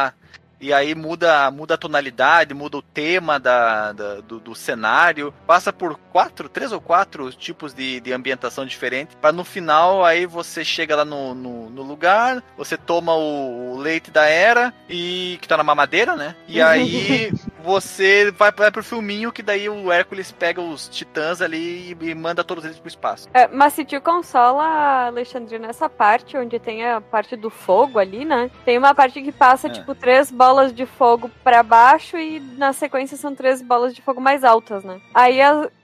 E 0.59 0.73
aí 0.73 0.95
muda, 0.95 1.51
muda 1.51 1.75
a 1.75 1.77
tonalidade, 1.77 2.55
muda 2.55 2.79
o 2.79 2.83
tema 2.83 3.39
da, 3.39 3.93
da- 3.93 4.21
do, 4.23 4.41
do 4.41 4.55
cenário. 4.55 5.33
Passa 5.47 5.71
por 5.71 5.99
quatro, 6.11 6.49
três 6.49 6.73
ou 6.73 6.81
quatro 6.81 7.31
tipos 7.31 7.75
de, 7.75 8.01
de 8.01 8.11
ambientação 8.11 8.65
diferentes. 8.65 9.15
Pra 9.21 9.33
no 9.33 9.45
final, 9.45 10.03
aí 10.03 10.25
você 10.25 10.65
chega 10.65 10.97
lá 10.97 11.05
no, 11.05 11.35
no, 11.35 11.69
no 11.69 11.83
lugar, 11.83 12.43
você 12.57 12.75
toma 12.75 13.15
o, 13.15 13.75
o 13.75 13.79
leite 13.79 14.11
da 14.11 14.25
era, 14.25 14.73
e 14.89 15.39
que 15.43 15.47
tá 15.47 15.59
na 15.59 15.63
mamadeira, 15.63 16.17
né? 16.17 16.35
E 16.49 16.59
aí 16.63 17.31
você 17.67 18.31
vai, 18.31 18.53
vai 18.53 18.71
pro 18.71 18.85
filminho 18.85 19.33
que 19.33 19.43
daí 19.43 19.69
o 19.69 19.91
Hércules 19.91 20.31
pega 20.31 20.61
os 20.61 20.89
titãs 20.89 21.43
ali 21.43 21.93
e, 22.01 22.11
e 22.11 22.15
manda 22.15 22.45
todos 22.45 22.65
eles 22.65 22.79
pro 22.79 22.89
espaço. 22.89 23.29
É, 23.35 23.49
mas 23.49 23.73
se 23.73 23.85
te 23.85 23.99
consola, 23.99 25.07
Alexandre, 25.09 25.59
nessa 25.59 25.89
parte 25.89 26.37
onde 26.37 26.61
tem 26.61 26.87
a 26.89 27.01
parte 27.01 27.35
do 27.35 27.51
fogo 27.51 27.99
ali, 27.99 28.25
né? 28.25 28.51
Tem 28.65 28.79
uma 28.79 28.95
parte 28.95 29.21
que 29.21 29.33
passa, 29.33 29.67
É. 29.67 29.71
tipo, 29.71 29.95
três 29.97 30.31
bolas 30.31 30.73
de 30.73 30.87
fogo 30.87 31.29
pra 31.43 31.65
baixo 31.65 32.17
e 32.17 32.39
na 32.57 32.73
sequência 32.73 33.17
são 33.17 33.35
três 33.35 33.61
bolas 33.61 33.93
de 33.93 34.01
fogo 34.01 34.21
mais 34.21 34.45
altas, 34.45 34.85
né? 34.85 35.01
Aí 35.13 35.39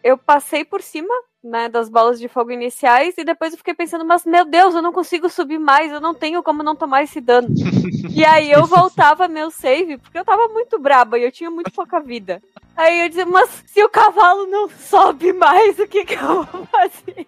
eu 0.05 0.17
passei 0.17 0.65
por 0.65 0.81
cima. 0.81 1.13
Né, 1.43 1.69
das 1.69 1.89
bolas 1.89 2.21
de 2.21 2.29
fogo 2.29 2.53
iniciais, 2.53 3.15
e 3.19 3.25
depois 3.25 3.53
eu 3.53 3.59
fiquei 3.59 3.75
pensando, 3.75 4.05
mas 4.05 4.25
meu 4.25 4.45
Deus, 4.45 4.77
eu 4.77 4.83
não 4.83 4.93
consigo 4.93 5.29
subir 5.29 5.59
mais, 5.59 5.91
eu 5.91 6.01
não 6.01 6.15
tenho 6.15 6.41
como 6.41 6.63
não 6.63 6.77
tomar 6.77 7.03
esse 7.03 7.21
dano. 7.21 7.49
e 8.15 8.25
aí 8.25 8.53
eu 8.53 8.65
voltava 8.65 9.27
meu 9.27 9.51
save, 9.51 9.99
porque 9.99 10.17
eu 10.17 10.25
tava 10.25 10.47
muito 10.47 10.79
braba 10.79 11.19
e 11.19 11.25
eu 11.25 11.33
tinha 11.33 11.51
muito 11.51 11.73
pouca 11.73 11.99
vida. 11.99 12.41
Aí 12.77 13.01
eu 13.01 13.09
dizia, 13.09 13.27
mas 13.27 13.65
se 13.67 13.83
o 13.83 13.89
cavalo 13.89 14.47
não 14.47 14.69
sobe 14.69 15.33
mais, 15.33 15.81
o 15.81 15.89
que, 15.89 16.05
que 16.05 16.15
eu 16.15 16.45
vou 16.45 16.65
fazer? 16.67 17.27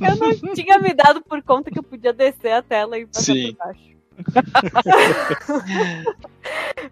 Eu 0.00 0.16
não 0.16 0.32
tinha 0.54 0.78
me 0.78 0.94
dado 0.94 1.20
por 1.20 1.42
conta 1.42 1.70
que 1.70 1.78
eu 1.78 1.82
podia 1.82 2.12
descer 2.12 2.52
a 2.52 2.62
tela 2.62 2.96
e 2.96 3.06
passar 3.06 3.34
Sim. 3.34 3.54
por 3.54 3.66
baixo. 3.66 4.01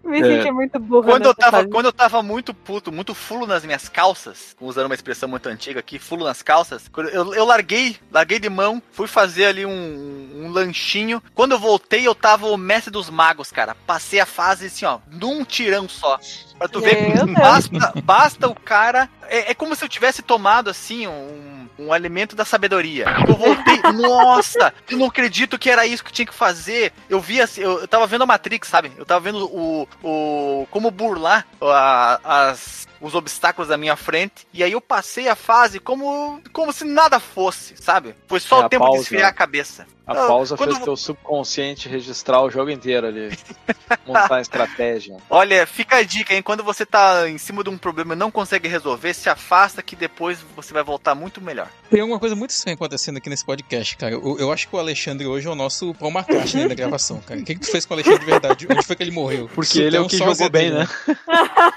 me 0.03 0.19
É. 0.19 0.23
senti 0.23 0.51
muito 0.51 0.79
burra. 0.79 1.11
Quando 1.11 1.25
eu, 1.25 1.29
nessa 1.29 1.39
tava, 1.39 1.57
fase. 1.57 1.69
quando 1.69 1.85
eu 1.85 1.93
tava 1.93 2.23
muito 2.23 2.53
puto, 2.53 2.91
muito 2.91 3.13
fulo 3.13 3.45
nas 3.45 3.65
minhas 3.65 3.89
calças, 3.89 4.55
usando 4.59 4.85
uma 4.85 4.95
expressão 4.95 5.27
muito 5.27 5.47
antiga 5.47 5.79
aqui, 5.79 5.99
fulo 5.99 6.25
nas 6.25 6.41
calças, 6.41 6.89
eu, 7.11 7.33
eu 7.33 7.45
larguei, 7.45 7.97
larguei 8.11 8.39
de 8.39 8.49
mão, 8.49 8.81
fui 8.91 9.07
fazer 9.07 9.45
ali 9.45 9.65
um, 9.65 10.45
um 10.45 10.51
lanchinho. 10.51 11.21
Quando 11.33 11.53
eu 11.53 11.59
voltei, 11.59 12.07
eu 12.07 12.15
tava 12.15 12.47
o 12.47 12.57
mestre 12.57 12.91
dos 12.91 13.09
magos, 13.09 13.51
cara. 13.51 13.75
Passei 13.85 14.19
a 14.19 14.25
fase 14.25 14.67
assim, 14.67 14.85
ó, 14.85 14.99
num 15.11 15.43
tirão 15.43 15.87
só. 15.89 16.19
Pra 16.57 16.67
tu 16.67 16.79
ver 16.79 17.25
basta, 17.33 17.93
basta 18.03 18.47
o 18.47 18.55
cara. 18.55 19.09
É, 19.23 19.51
é 19.51 19.53
como 19.53 19.75
se 19.75 19.83
eu 19.83 19.89
tivesse 19.89 20.21
tomado 20.21 20.69
assim 20.69 21.07
um, 21.07 21.60
um 21.79 21.91
alimento 21.91 22.35
da 22.35 22.45
sabedoria. 22.45 23.05
Eu 23.27 23.35
voltei, 23.35 23.81
nossa, 23.93 24.73
eu 24.89 24.97
não 24.97 25.07
acredito 25.07 25.57
que 25.57 25.69
era 25.69 25.85
isso 25.85 26.03
que 26.03 26.11
tinha 26.11 26.25
que 26.25 26.33
fazer. 26.33 26.93
Eu 27.09 27.19
vi 27.19 27.41
assim, 27.41 27.61
eu, 27.61 27.79
eu 27.81 27.87
tava 27.87 28.05
vendo 28.07 28.23
a 28.23 28.27
Matrix, 28.27 28.67
sabe? 28.67 28.91
Eu 28.97 29.05
tava 29.05 29.19
vendo 29.21 29.45
o, 29.45 29.87
o 30.03 30.67
como 30.69 30.91
burlar 30.91 31.45
a- 31.61 32.19
as 32.49 32.87
os 33.01 33.15
obstáculos 33.15 33.67
da 33.69 33.77
minha 33.77 33.95
frente 33.95 34.47
e 34.53 34.63
aí 34.63 34.71
eu 34.71 34.79
passei 34.81 35.27
a 35.27 35.35
fase 35.35 35.79
como 35.79 36.41
como 36.53 36.71
se 36.71 36.85
nada 36.85 37.19
fosse, 37.19 37.75
sabe? 37.77 38.15
Foi 38.27 38.39
só 38.39 38.61
É, 38.61 38.65
o 38.65 38.69
tempo 38.69 38.83
pausa. 38.83 38.97
de 38.97 39.03
esfriar 39.03 39.29
a 39.29 39.33
cabeça. 39.33 39.85
A 40.05 40.13
pausa 40.15 40.57
quando- 40.57 40.73
fez 40.73 40.83
teu 40.83 40.97
subconsciente 40.97 41.87
registrar 41.87 42.41
o 42.41 42.49
jogo 42.49 42.69
inteiro 42.69 43.07
ali. 43.07 43.29
montar 44.05 44.35
a 44.35 44.41
estratégia. 44.41 45.15
Olha, 45.29 45.65
fica 45.65 45.97
a 45.97 46.03
dica, 46.03 46.33
hein? 46.33 46.41
Quando 46.41 46.63
você 46.63 46.85
tá 46.85 47.29
em 47.29 47.37
cima 47.37 47.63
de 47.63 47.69
um 47.69 47.77
problema 47.77 48.13
e 48.13 48.17
não 48.17 48.29
consegue 48.29 48.67
resolver, 48.67 49.13
se 49.13 49.29
afasta 49.29 49.81
que 49.81 49.95
depois 49.95 50.39
você 50.55 50.73
vai 50.73 50.83
voltar 50.83 51.15
muito 51.15 51.39
melhor. 51.39 51.67
Tem 51.89 52.01
alguma 52.01 52.19
coisa 52.19 52.35
muito 52.35 52.49
estranha 52.49 52.75
acontecendo 52.75 53.17
aqui 53.17 53.29
nesse 53.29 53.45
podcast, 53.45 53.95
cara. 53.95 54.13
Eu, 54.13 54.37
eu 54.37 54.51
acho 54.51 54.67
que 54.67 54.75
o 54.75 54.79
Alexandre 54.79 55.27
hoje 55.27 55.47
é 55.47 55.49
o 55.51 55.55
nosso 55.55 55.93
Paul 55.93 56.11
McCartney 56.11 56.67
da 56.67 56.75
gravação, 56.75 57.19
cara. 57.21 57.39
O 57.39 57.43
que, 57.45 57.53
que 57.55 57.61
tu 57.61 57.71
fez 57.71 57.85
com 57.85 57.93
o 57.93 57.95
Alexandre 57.95 58.19
de 58.19 58.25
verdade? 58.25 58.67
Onde 58.69 58.85
foi 58.85 58.95
que 58.97 59.03
ele 59.03 59.11
morreu? 59.11 59.49
Porque 59.53 59.79
ele 59.79 59.95
é 59.95 60.01
o 60.01 60.07
que 60.07 60.17
só 60.17 60.25
jogou 60.33 60.49
bem, 60.49 60.71
azedou. 60.73 60.79
né? 61.07 61.21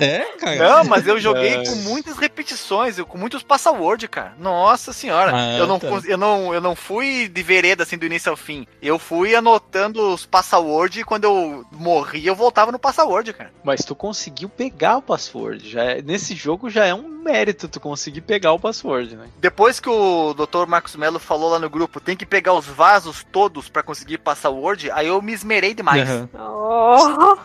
É, 0.00 0.18
cara. 0.40 0.53
Não, 0.58 0.84
mas 0.88 1.06
eu 1.06 1.18
joguei 1.20 1.64
com 1.64 1.74
muitas 1.76 2.16
repetições, 2.16 2.98
eu- 2.98 3.06
com 3.06 3.18
muitos 3.18 3.42
password, 3.42 4.06
cara. 4.08 4.34
Nossa 4.38 4.92
senhora. 4.92 5.32
Ah, 5.34 5.58
eu, 5.58 5.66
não, 5.66 5.78
tá. 5.78 5.88
eu, 6.06 6.16
não, 6.18 6.52
eu 6.54 6.60
não 6.60 6.74
fui 6.76 7.28
de 7.28 7.42
vereda 7.42 7.82
assim 7.82 7.96
do 7.98 8.06
início 8.06 8.30
ao 8.30 8.36
fim. 8.36 8.66
Eu 8.82 8.98
fui 8.98 9.34
anotando 9.34 10.12
os 10.12 10.24
password 10.26 11.00
e 11.00 11.04
quando 11.04 11.24
eu 11.24 11.64
morri, 11.72 12.26
eu 12.26 12.34
voltava 12.34 12.70
no 12.72 12.78
password, 12.78 13.32
cara. 13.32 13.52
Mas 13.62 13.84
tu 13.84 13.94
conseguiu 13.94 14.48
pegar 14.48 14.98
o 14.98 15.02
password. 15.02 15.68
Já 15.68 15.82
é- 15.84 16.02
nesse 16.02 16.34
jogo 16.34 16.68
já 16.70 16.84
é 16.86 16.94
um 16.94 17.08
mérito 17.24 17.68
tu 17.68 17.80
conseguir 17.80 18.20
pegar 18.20 18.52
o 18.52 18.58
password, 18.60 19.16
né? 19.16 19.28
Depois 19.38 19.80
que 19.80 19.88
o 19.88 20.34
Dr. 20.34 20.66
Marcos 20.66 20.94
Melo 20.96 21.18
falou 21.18 21.50
lá 21.50 21.58
no 21.58 21.70
grupo, 21.70 21.98
tem 21.98 22.14
que 22.16 22.26
pegar 22.26 22.52
os 22.52 22.66
vasos 22.66 23.24
todos 23.32 23.68
pra 23.68 23.82
conseguir 23.82 24.18
password, 24.18 24.90
aí 24.90 25.06
eu 25.06 25.20
me 25.22 25.32
esmerei 25.32 25.72
demais. 25.74 26.06
Oh, 26.34 27.36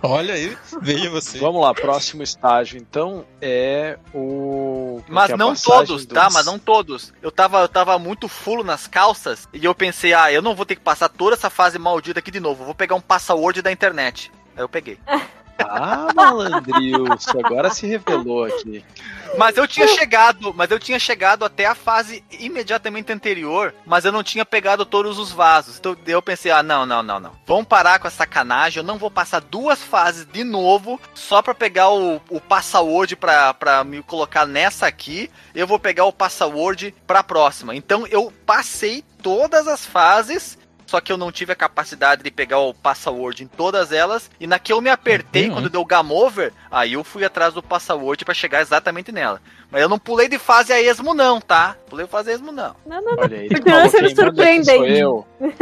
Olha 0.02 0.34
aí, 0.34 0.56
veja 0.80 1.10
você. 1.10 1.38
Vamos 1.38 1.60
lá, 1.60 1.74
próximo 1.74 2.22
estágio 2.24 2.78
então 2.78 3.24
é 3.40 3.98
o. 4.12 5.00
Mas 5.08 5.30
é 5.30 5.36
não 5.36 5.54
todos, 5.54 6.04
dos- 6.04 6.06
tá? 6.06 6.28
Mas 6.32 6.44
não 6.46 6.58
todos. 6.58 7.12
Eu 7.22 7.30
tava, 7.30 7.60
eu 7.60 7.68
tava 7.68 7.98
muito 7.98 8.26
fulo 8.28 8.64
nas 8.64 8.86
calças 8.86 9.48
e 9.52 9.64
eu 9.64 9.74
pensei, 9.74 10.12
ah, 10.14 10.32
eu 10.32 10.42
não 10.42 10.54
vou 10.54 10.66
ter 10.66 10.74
que 10.74 10.80
passar 10.82 11.08
toda 11.08 11.34
essa 11.36 11.48
fase 11.50 11.78
maldita 11.78 12.18
aqui 12.18 12.30
de 12.30 12.40
novo. 12.40 12.62
eu 12.62 12.66
Vou 12.66 12.74
pegar 12.74 12.94
um 12.96 13.00
password 13.00 13.62
da 13.62 13.70
internet. 13.70 14.32
Aí 14.56 14.62
eu 14.62 14.68
peguei. 14.68 14.98
Ah, 15.58 16.08
malandrilson, 16.14 17.40
agora 17.44 17.70
se 17.70 17.86
revelou 17.86 18.44
aqui. 18.44 18.84
Mas 19.36 19.56
eu 19.56 19.66
tinha 19.66 19.88
chegado, 19.88 20.54
mas 20.54 20.70
eu 20.70 20.78
tinha 20.78 20.98
chegado 20.98 21.44
até 21.44 21.66
a 21.66 21.74
fase 21.74 22.24
imediatamente 22.30 23.12
anterior, 23.12 23.74
mas 23.84 24.04
eu 24.04 24.12
não 24.12 24.22
tinha 24.22 24.44
pegado 24.44 24.84
todos 24.84 25.18
os 25.18 25.32
vasos. 25.32 25.78
Então 25.78 25.96
eu 26.06 26.22
pensei, 26.22 26.52
ah, 26.52 26.62
não, 26.62 26.86
não, 26.86 27.02
não, 27.02 27.18
não. 27.18 27.32
Vamos 27.46 27.66
parar 27.66 27.98
com 27.98 28.06
essa 28.06 28.18
sacanagem. 28.18 28.80
Eu 28.80 28.86
não 28.86 28.98
vou 28.98 29.10
passar 29.10 29.40
duas 29.40 29.82
fases 29.82 30.26
de 30.26 30.44
novo 30.44 31.00
só 31.14 31.42
pra 31.42 31.54
pegar 31.54 31.90
o, 31.90 32.20
o 32.30 32.40
password 32.40 33.16
pra, 33.16 33.52
pra 33.54 33.82
me 33.84 34.02
colocar 34.02 34.46
nessa 34.46 34.86
aqui. 34.86 35.30
Eu 35.54 35.66
vou 35.66 35.78
pegar 35.78 36.04
o 36.04 36.12
password 36.12 36.94
pra 37.06 37.24
próxima. 37.24 37.74
Então 37.74 38.06
eu 38.06 38.32
passei 38.46 39.04
todas 39.22 39.66
as 39.66 39.84
fases. 39.84 40.58
Só 40.94 41.00
que 41.00 41.10
eu 41.10 41.16
não 41.16 41.32
tive 41.32 41.50
a 41.50 41.56
capacidade 41.56 42.22
de 42.22 42.30
pegar 42.30 42.60
o 42.60 42.72
password 42.72 43.42
em 43.42 43.48
todas 43.48 43.90
elas. 43.90 44.30
E 44.38 44.46
na 44.46 44.60
que 44.60 44.72
eu 44.72 44.80
me 44.80 44.88
apertei, 44.88 45.48
Uhum. 45.48 45.54
quando 45.54 45.68
deu 45.68 45.84
game 45.84 46.12
over, 46.12 46.52
aí 46.70 46.92
eu 46.92 47.02
fui 47.02 47.24
atrás 47.24 47.52
do 47.52 47.60
password 47.60 48.24
pra 48.24 48.32
chegar 48.32 48.60
exatamente 48.60 49.10
nela. 49.10 49.42
Mas 49.72 49.82
eu 49.82 49.88
não 49.88 49.98
pulei 49.98 50.28
de 50.28 50.38
fase 50.38 50.72
a 50.72 50.80
esmo, 50.80 51.12
não, 51.12 51.40
tá? 51.40 51.76
Pulei 51.90 52.06
de 52.06 52.12
fase 52.12 52.30
a 52.30 52.34
esmo, 52.34 52.52
não. 52.52 52.76
não, 52.86 53.02
não, 53.02 53.16
não. 53.16 53.24
Olha 53.24 53.40
aí. 53.40 53.48
Sendo 53.90 54.14
surpreendente. 54.14 55.00
eu. 55.00 55.26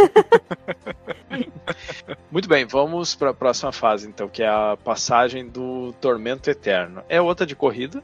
Muito 2.31 2.47
bem, 2.47 2.67
vamos 2.67 3.15
para 3.15 3.31
a 3.31 3.35
próxima 3.35 3.73
fase 3.73 4.07
então, 4.07 4.29
que 4.29 4.43
é 4.43 4.49
a 4.49 4.77
passagem 4.85 5.49
do 5.49 5.95
Tormento 5.99 6.51
Eterno. 6.51 7.03
É 7.09 7.23
outra 7.23 7.47
de 7.47 7.57
corrida. 7.57 8.03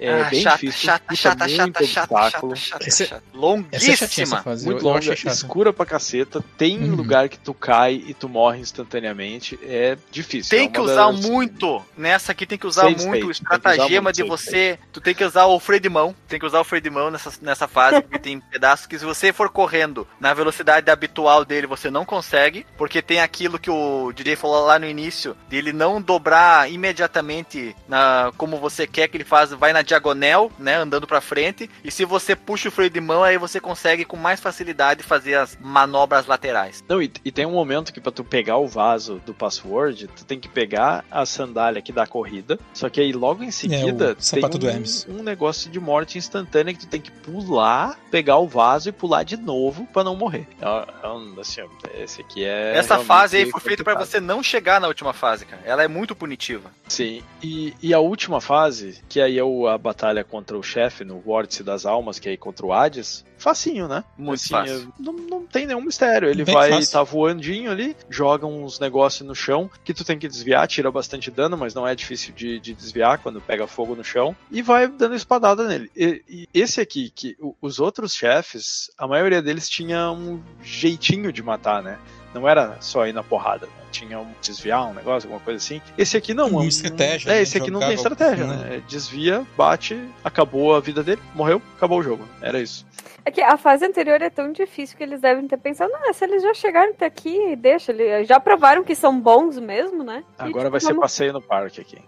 É 0.00 0.20
Ah, 0.22 0.24
bem 0.30 0.42
chata, 0.42 0.56
difícil, 0.58 0.80
chata, 0.86 1.14
chata, 1.16 1.44
muito 1.48 1.58
chata, 1.58 1.86
chata, 1.86 2.30
chata, 2.30 2.30
chata, 2.30 2.56
chata. 2.56 2.84
É 2.84 2.88
essa 2.88 3.22
Longuíssima. 3.34 4.42
fase. 4.42 4.64
Muito 4.66 4.84
longa, 4.84 5.12
escura 5.12 5.72
pra 5.72 5.84
caceta. 5.86 6.42
Tem 6.56 6.78
Uhum. 6.78 6.94
lugar 6.94 7.28
que 7.28 7.38
tu 7.38 7.52
cai 7.52 8.02
e 8.06 8.14
tu 8.14 8.28
morre 8.28 8.60
instantaneamente. 8.60 9.58
É 9.62 9.96
difícil. 10.10 10.50
Tem 10.56 10.66
é 10.66 10.70
que 10.70 10.80
usar 10.80 11.10
das- 11.10 11.20
muito. 11.26 11.82
Nessa 11.96 12.32
aqui 12.32 12.46
tem 12.46 12.58
que 12.58 12.66
usar 12.66 12.82
Save 12.82 13.06
muito 13.06 13.26
o 13.26 13.30
estratagema 13.30 14.02
muito 14.04 14.16
de 14.16 14.22
você. 14.22 14.78
Tu 14.92 15.00
tem 15.00 15.14
que 15.14 15.24
usar 15.24 15.46
o 15.46 15.58
freio 15.58 15.80
de 15.80 15.88
mão. 15.88 16.14
Tem 16.28 16.38
que 16.38 16.46
usar 16.46 16.60
o 16.60 16.64
freio 16.64 16.82
de 16.82 16.90
mão 16.90 17.10
nessa, 17.10 17.32
nessa 17.42 17.66
fase, 17.68 18.00
porque 18.02 18.18
tem 18.18 18.40
pedaços 18.40 18.86
que 18.86 18.98
se 18.98 19.04
você 19.04 19.32
for 19.32 19.48
correndo 19.50 20.06
na 20.20 20.32
velocidade 20.34 20.90
habitual 20.90 21.44
dele, 21.44 21.66
você 21.66 21.90
não 21.90 22.04
consegue. 22.04 22.64
Porque 22.76 23.02
tem 23.02 23.20
aquilo 23.20 23.58
que 23.58 23.70
o 23.70 24.12
DJ 24.12 24.36
falou 24.36 24.64
lá 24.66 24.78
no 24.78 24.86
início, 24.86 25.36
de 25.48 25.56
ele 25.56 25.72
não 25.72 26.00
dobrar 26.00 26.70
imediatamente 26.70 27.74
na, 27.88 28.32
como 28.36 28.58
você 28.58 28.86
quer 28.86 29.08
que 29.08 29.16
ele 29.16 29.24
faz, 29.24 29.50
vai 29.50 29.72
na 29.72 29.82
diagonal, 29.88 30.52
né, 30.58 30.76
andando 30.76 31.06
pra 31.06 31.20
frente, 31.20 31.68
e 31.82 31.90
se 31.90 32.04
você 32.04 32.36
puxa 32.36 32.68
o 32.68 32.72
freio 32.72 32.90
de 32.90 33.00
mão, 33.00 33.22
aí 33.24 33.36
você 33.38 33.58
consegue 33.60 34.04
com 34.04 34.16
mais 34.16 34.38
facilidade 34.40 35.02
fazer 35.02 35.34
as 35.34 35.56
manobras 35.60 36.26
laterais. 36.26 36.84
Não, 36.88 37.02
e, 37.02 37.10
e 37.24 37.32
tem 37.32 37.46
um 37.46 37.52
momento 37.52 37.92
que 37.92 38.00
pra 38.00 38.12
tu 38.12 38.22
pegar 38.22 38.58
o 38.58 38.66
vaso 38.68 39.20
do 39.24 39.32
password, 39.34 40.08
tu 40.08 40.24
tem 40.24 40.38
que 40.38 40.48
pegar 40.48 41.04
a 41.10 41.24
sandália 41.26 41.78
aqui 41.78 41.90
da 41.92 42.06
corrida, 42.06 42.58
só 42.72 42.88
que 42.88 43.00
aí 43.00 43.12
logo 43.12 43.42
em 43.42 43.50
seguida 43.50 44.10
É, 44.10 44.14
tem 44.14 44.22
sapato 44.22 44.58
do 44.58 44.66
um, 44.66 44.70
Hermes. 44.70 45.06
um 45.08 45.22
negócio 45.22 45.70
de 45.70 45.80
morte 45.80 46.18
instantânea 46.18 46.74
que 46.74 46.80
tu 46.80 46.86
tem 46.86 47.00
que 47.00 47.10
pular, 47.10 47.98
pegar 48.10 48.36
o 48.38 48.46
vaso 48.46 48.88
e 48.88 48.92
pular 48.92 49.22
de 49.22 49.36
novo 49.36 49.86
pra 49.92 50.04
não 50.04 50.14
morrer. 50.14 50.46
É, 50.60 50.66
é 50.66 51.40
assim, 51.40 51.62
esse 51.94 52.20
aqui 52.20 52.44
é 52.44 52.76
Essa 52.76 52.98
fase 52.98 53.36
aí 53.38 53.50
foi 53.50 53.60
feita 53.60 53.82
pra 53.82 53.94
complicado. 53.94 54.10
você 54.10 54.20
não 54.20 54.42
chegar 54.42 54.80
na 54.80 54.88
última 54.88 55.12
fase, 55.12 55.46
cara. 55.46 55.62
Ela 55.64 55.82
é 55.82 55.88
muito 55.88 56.14
punitiva. 56.14 56.70
Sim, 56.88 57.22
e, 57.42 57.74
e 57.82 57.94
a 57.94 57.98
última 58.00 58.40
fase, 58.40 59.00
que 59.08 59.20
aí 59.20 59.38
é 59.38 59.44
o- 59.44 59.66
a 59.66 59.77
batalha 59.78 60.22
contra 60.24 60.58
o 60.58 60.62
chefe 60.62 61.04
no 61.04 61.18
Vórtice 61.20 61.62
das 61.62 61.86
Almas, 61.86 62.18
que 62.18 62.28
é 62.28 62.32
aí 62.32 62.36
contra 62.36 62.66
o 62.66 62.72
Hades, 62.72 63.24
facinho, 63.38 63.86
né? 63.88 64.02
Muito 64.16 64.40
Assim, 64.40 64.48
fácil. 64.50 64.92
é- 64.98 65.02
Não, 65.02 65.12
não 65.12 65.46
tem 65.46 65.66
nenhum 65.66 65.80
mistério. 65.80 66.28
Ele 66.28 66.44
Bem 66.44 66.54
vai, 66.54 66.70
fácil. 66.70 66.92
tá 66.92 67.02
voandinho 67.02 67.70
ali, 67.70 67.96
joga 68.10 68.46
uns 68.46 68.78
negócios 68.80 69.26
no 69.26 69.34
chão 69.34 69.70
que 69.84 69.94
tu 69.94 70.04
tem 70.04 70.18
que 70.18 70.26
desviar, 70.28 70.66
tira 70.66 70.90
bastante 70.90 71.30
dano, 71.30 71.56
mas 71.56 71.72
não 71.74 71.86
é 71.86 71.94
difícil 71.94 72.34
de, 72.34 72.58
de 72.58 72.74
desviar 72.74 73.18
quando 73.18 73.40
pega 73.40 73.66
fogo 73.66 73.94
no 73.94 74.02
chão, 74.04 74.34
e 74.50 74.60
vai 74.60 74.88
dando 74.88 75.14
espadada 75.14 75.66
nele. 75.68 75.90
E, 75.96 76.22
e 76.28 76.48
esse 76.52 76.80
aqui, 76.80 77.10
que 77.10 77.36
os 77.62 77.78
outros 77.78 78.12
chefes, 78.14 78.90
a 78.98 79.06
maioria 79.06 79.40
deles 79.40 79.68
tinha 79.68 80.10
um 80.10 80.42
jeitinho 80.62 81.32
de 81.32 81.42
matar, 81.42 81.82
né? 81.82 81.98
Não 82.34 82.48
era 82.48 82.76
só 82.80 83.06
ir 83.06 83.12
na 83.12 83.22
porrada, 83.22 83.66
né? 83.66 83.72
tinha 83.90 84.18
um 84.20 84.30
desviar, 84.42 84.86
um 84.86 84.92
negócio, 84.92 85.26
alguma 85.28 85.42
coisa 85.42 85.56
assim. 85.56 85.80
Esse 85.96 86.14
aqui 86.18 86.34
não, 86.34 86.48
é 86.48 86.52
um- 86.52 86.62
estratégia, 86.64 87.30
É, 87.30 87.34
né? 87.36 87.42
esse 87.42 87.56
aqui 87.56 87.70
não 87.70 87.80
tem 87.80 87.94
estratégia, 87.94 88.46
né? 88.46 88.76
É, 88.76 88.80
Desvia, 88.86 89.46
bate, 89.56 89.98
acabou 90.22 90.76
a 90.76 90.80
vida 90.80 91.02
dele, 91.02 91.20
morreu, 91.34 91.60
acabou 91.74 91.98
o 92.00 92.02
jogo. 92.02 92.22
Era 92.42 92.60
isso. 92.60 92.86
É 93.24 93.30
que 93.30 93.40
a 93.40 93.56
fase 93.56 93.86
anterior 93.86 94.20
é 94.20 94.28
tão 94.30 94.52
difícil 94.52 94.96
que 94.96 95.02
eles 95.02 95.20
devem 95.22 95.48
ter 95.48 95.56
pensado, 95.56 95.90
ah, 96.06 96.12
se 96.12 96.22
eles 96.24 96.42
já 96.42 96.52
chegaram 96.52 96.90
até 96.90 97.06
aqui, 97.06 97.56
deixa, 97.56 97.92
eles 97.92 98.28
já 98.28 98.38
provaram 98.38 98.84
que 98.84 98.94
são 98.94 99.18
bons 99.18 99.58
mesmo, 99.58 100.02
né? 100.04 100.22
E, 100.38 100.42
Agora 100.42 100.64
tipo, 100.64 100.70
vai 100.70 100.80
ser 100.80 100.86
vamos- 100.88 101.00
passeio 101.00 101.32
no 101.32 101.40
parque 101.42 101.80
aqui. 101.80 101.98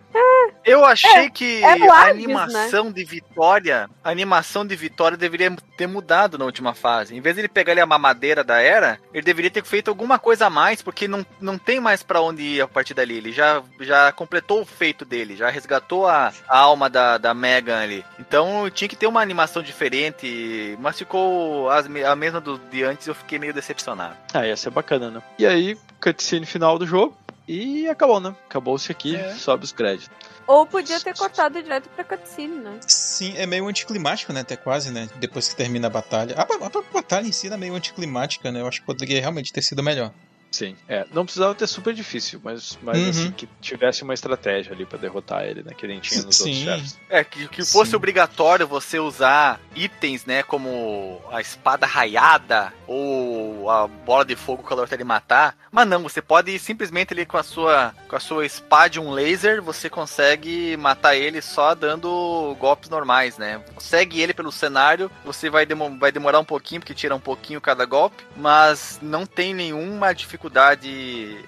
Eu 0.65 0.85
achei 0.85 1.31
que 1.31 1.63
é 1.63 1.67
a 1.67 1.73
Hades, 1.73 2.25
animação 2.25 2.93
de 2.93 3.05
Vitória, 3.05 3.89
a 4.05 4.11
animação 4.11 4.67
de 4.67 4.77
Vitória 4.77 5.17
deveria 5.17 5.55
ter 5.77 5.87
mudado 5.87 6.37
na 6.37 6.45
última 6.45 6.75
fase. 6.75 7.17
Em 7.17 7.21
vez 7.21 7.35
de 7.35 7.43
ele 7.43 7.49
pegar 7.49 7.73
ali 7.73 7.81
a 7.81 7.87
mamadeira 7.87 8.45
da 8.45 8.61
era, 8.61 8.99
ele 9.13 9.23
deveria 9.23 9.51
ter 9.51 9.65
feito 9.65 9.89
alguma 9.89 10.19
coisa 10.19 10.47
a 10.47 10.51
mais, 10.51 10.83
porque 10.83 11.09
não, 11.09 11.25
não 11.41 11.59
tem 11.59 11.81
mais 11.81 12.03
pra 12.03 12.21
onde 12.21 12.43
ir 12.43 12.61
a 12.61 12.69
partir 12.69 12.95
dali. 12.95 13.17
Ele 13.17 13.33
já, 13.33 13.63
já 13.81 14.13
completou 14.13 14.63
o 14.63 14.67
feito 14.67 15.05
dele, 15.05 15.37
já 15.37 15.49
resgatou 15.49 16.07
a, 16.07 16.33
a 16.49 16.59
alma 16.59 16.91
da, 16.91 17.17
da 17.17 17.33
Megan 17.33 17.81
ali. 17.81 18.05
Então 18.19 18.69
tinha 18.71 18.89
que 18.89 18.97
ter 18.97 19.07
uma 19.07 19.23
animação 19.23 19.63
diferente, 19.63 20.77
mas 20.81 20.99
ficou 20.99 21.71
as 21.71 21.87
a 21.87 22.17
mesma 22.17 22.41
do 22.41 22.59
de 22.71 22.85
antes 22.85 23.07
eu 23.07 23.15
fiquei 23.15 23.39
meio 23.39 23.55
decepcionado. 23.55 24.17
Ah, 24.33 24.47
ia 24.47 24.57
ser 24.57 24.71
bacana, 24.71 25.11
né? 25.11 25.23
E 25.39 25.47
aí, 25.47 25.77
cutscene 26.01 26.47
final 26.47 26.79
do 26.79 26.87
jogo. 26.87 27.17
E 27.53 27.89
acabou, 27.89 28.21
né? 28.21 28.33
Acabou-se 28.49 28.93
aqui, 28.93 29.17
É. 29.17 29.35
sobe 29.35 29.65
os 29.65 29.73
créditos. 29.73 30.09
Ou 30.47 30.65
podia 30.67 31.01
ter 31.01 31.17
cortado 31.17 31.61
direto 31.61 31.89
pra 31.89 32.05
cutscene, 32.05 32.55
né? 32.61 32.79
Sim, 32.87 33.37
é 33.37 33.45
meio 33.45 33.67
anticlimático, 33.67 34.33
né? 34.33 34.41
Até 34.43 34.55
quase, 34.57 34.93
né? 34.93 35.09
Depois 35.17 35.49
que 35.49 35.57
termina 35.57 35.89
a 35.89 35.91
batalha. 35.91 36.37
A, 36.37 36.43
a 36.43 36.71
própria 36.71 36.93
batalha 36.93 37.27
em 37.27 37.33
si 37.33 37.49
era 37.49 37.57
meio 37.57 37.75
anticlimática, 37.75 38.53
né? 38.53 38.61
Eu 38.61 38.69
acho 38.69 38.79
que 38.81 38.87
poderia 38.87 39.21
realmente 39.21 39.53
ter 39.53 39.63
sido 39.63 39.83
melhor. 39.83 40.13
Sim. 40.51 40.77
É, 40.89 41.07
não 41.13 41.25
precisava 41.25 41.55
ter 41.55 41.67
super 41.67 41.95
difícil, 41.95 42.41
mas, 42.43 42.77
mas 42.83 42.99
Uhum. 43.03 43.09
assim, 43.11 43.33
que 43.33 43.49
tivesse 43.61 44.03
uma 44.03 44.13
estratégia 44.15 44.73
ali 44.73 44.85
pra 44.85 44.99
derrotar 44.99 45.45
ele, 45.45 45.63
né? 45.63 45.73
Que 45.77 45.87
nem 45.87 46.01
tinha 46.01 46.23
nos 46.23 46.41
outros 46.41 46.57
Sim. 46.59 46.65
chefes. 46.65 46.99
É, 47.09 47.23
que, 47.23 47.47
que 47.49 47.65
fosse 47.65 47.91
Sim. 47.91 47.97
obrigatório 47.97 48.67
você 48.67 48.99
usar 48.99 49.61
itens, 49.77 50.25
né, 50.25 50.43
como 50.43 51.21
a 51.31 51.41
espada 51.41 51.87
raiada 51.87 52.73
ou 52.87 53.71
a 53.71 53.87
bola 53.87 54.25
de 54.25 54.35
fogo 54.35 54.65
que 54.67 54.73
ela 54.73 54.85
vai 54.87 54.99
lhe 54.99 55.05
matar. 55.05 55.57
Mas 55.71 55.87
não, 55.87 56.03
você 56.03 56.21
pode 56.21 56.59
simplesmente 56.59 57.13
ali 57.15 57.25
com 57.25 57.37
a 57.37 57.45
sua 57.45 57.95
com 58.09 58.17
a 58.17 58.21
sua 58.21 58.45
espada 58.45 58.97
e 58.97 58.99
um 58.99 59.13
laser, 59.13 59.63
você 59.63 59.89
consegue 59.89 60.77
matar 60.77 61.15
ele 61.15 61.41
só 61.41 61.77
dando 61.77 62.57
golpes 62.59 62.91
normais, 62.91 63.39
né? 63.39 63.63
Segue 63.79 64.21
ele 64.21 64.35
pelo 64.35 64.51
cenário, 64.51 65.09
você 65.25 65.49
vai, 65.49 65.65
demo- 65.65 65.97
vai 65.97 66.11
demorar 66.11 66.41
um 66.41 66.45
pouquinho, 66.45 66.81
porque 66.81 66.93
tira 66.95 67.15
um 67.15 67.21
pouquinho 67.21 67.61
cada 67.61 67.85
golpe, 67.85 68.25
mas 68.37 68.99
não 69.01 69.25
tem 69.25 69.55
nenhuma 69.55 70.13
dificuldade 70.13 70.40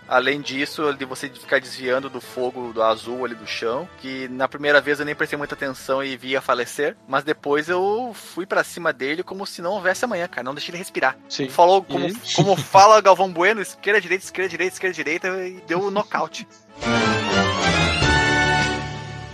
além 0.09 0.41
disso 0.41 0.93
de 0.95 1.05
você 1.05 1.29
ficar 1.29 1.61
desviando 1.61 2.11
do 2.11 2.21
fogo 2.21 2.73
do 2.73 2.83
azul 2.83 3.25
ali 3.25 3.35
do 3.35 3.47
chão, 3.47 3.89
que 3.99 4.29
na 4.29 4.49
primeira 4.49 4.81
vez 4.81 4.99
eu 5.01 5.07
nem 5.07 5.15
prestei 5.15 5.37
muita 5.39 5.55
atenção 5.55 6.03
e 6.03 6.17
via 6.17 6.41
falecer, 6.41 6.97
mas 7.09 7.25
depois 7.25 7.69
eu 7.69 8.13
fui 8.15 8.45
pra 8.47 8.65
cima 8.65 8.93
dele 8.93 9.23
como 9.23 9.47
se 9.47 9.63
não 9.63 9.73
houvesse 9.73 10.05
amanhã, 10.05 10.29
cara, 10.29 10.45
não 10.45 10.55
deixei 10.55 10.73
ele 10.73 10.79
respirar. 10.79 11.17
Sim. 11.29 11.49
Falou 11.49 11.83
como, 11.83 12.07
como 12.35 12.57
fala 12.61 13.01
Galvão 13.01 13.33
Bueno, 13.33 13.61
esquerda, 13.61 14.01
direita, 14.01 14.25
esquerda, 14.25 14.49
direita, 14.49 14.75
esquerda, 14.75 14.95
direita 14.95 15.29
e 15.47 15.61
deu 15.67 15.81
o 15.81 15.91
nocaute. 15.91 16.47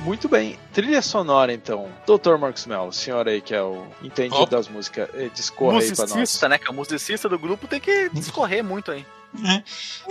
Muito 0.01 0.29
bem. 0.29 0.59
Trilha 0.73 1.03
sonora, 1.03 1.53
então. 1.53 1.89
Dr. 2.07 2.39
Marcos 2.39 2.65
Mel, 2.65 2.85
o 2.85 2.93
senhor 2.93 3.29
aí 3.29 3.43
que 3.43 3.55
é 3.55 3.63
o 3.63 3.87
entendido 4.03 4.43
Opa. 4.43 4.57
das 4.57 4.67
músicas, 4.69 5.09
eh, 5.13 5.29
discorra 5.35 5.81
aí 5.81 5.87
pra 5.95 6.07
nós. 6.07 6.13
musicista, 6.15 6.49
né? 6.49 6.57
Que 6.57 6.67
é 6.67 6.71
o 6.71 6.75
musicista 6.75 7.29
do 7.29 7.39
grupo 7.39 7.67
tem 7.67 7.79
que 7.79 8.09
discorrer 8.11 8.65
muito 8.65 8.91
aí. 8.91 9.05
É. 9.45 9.63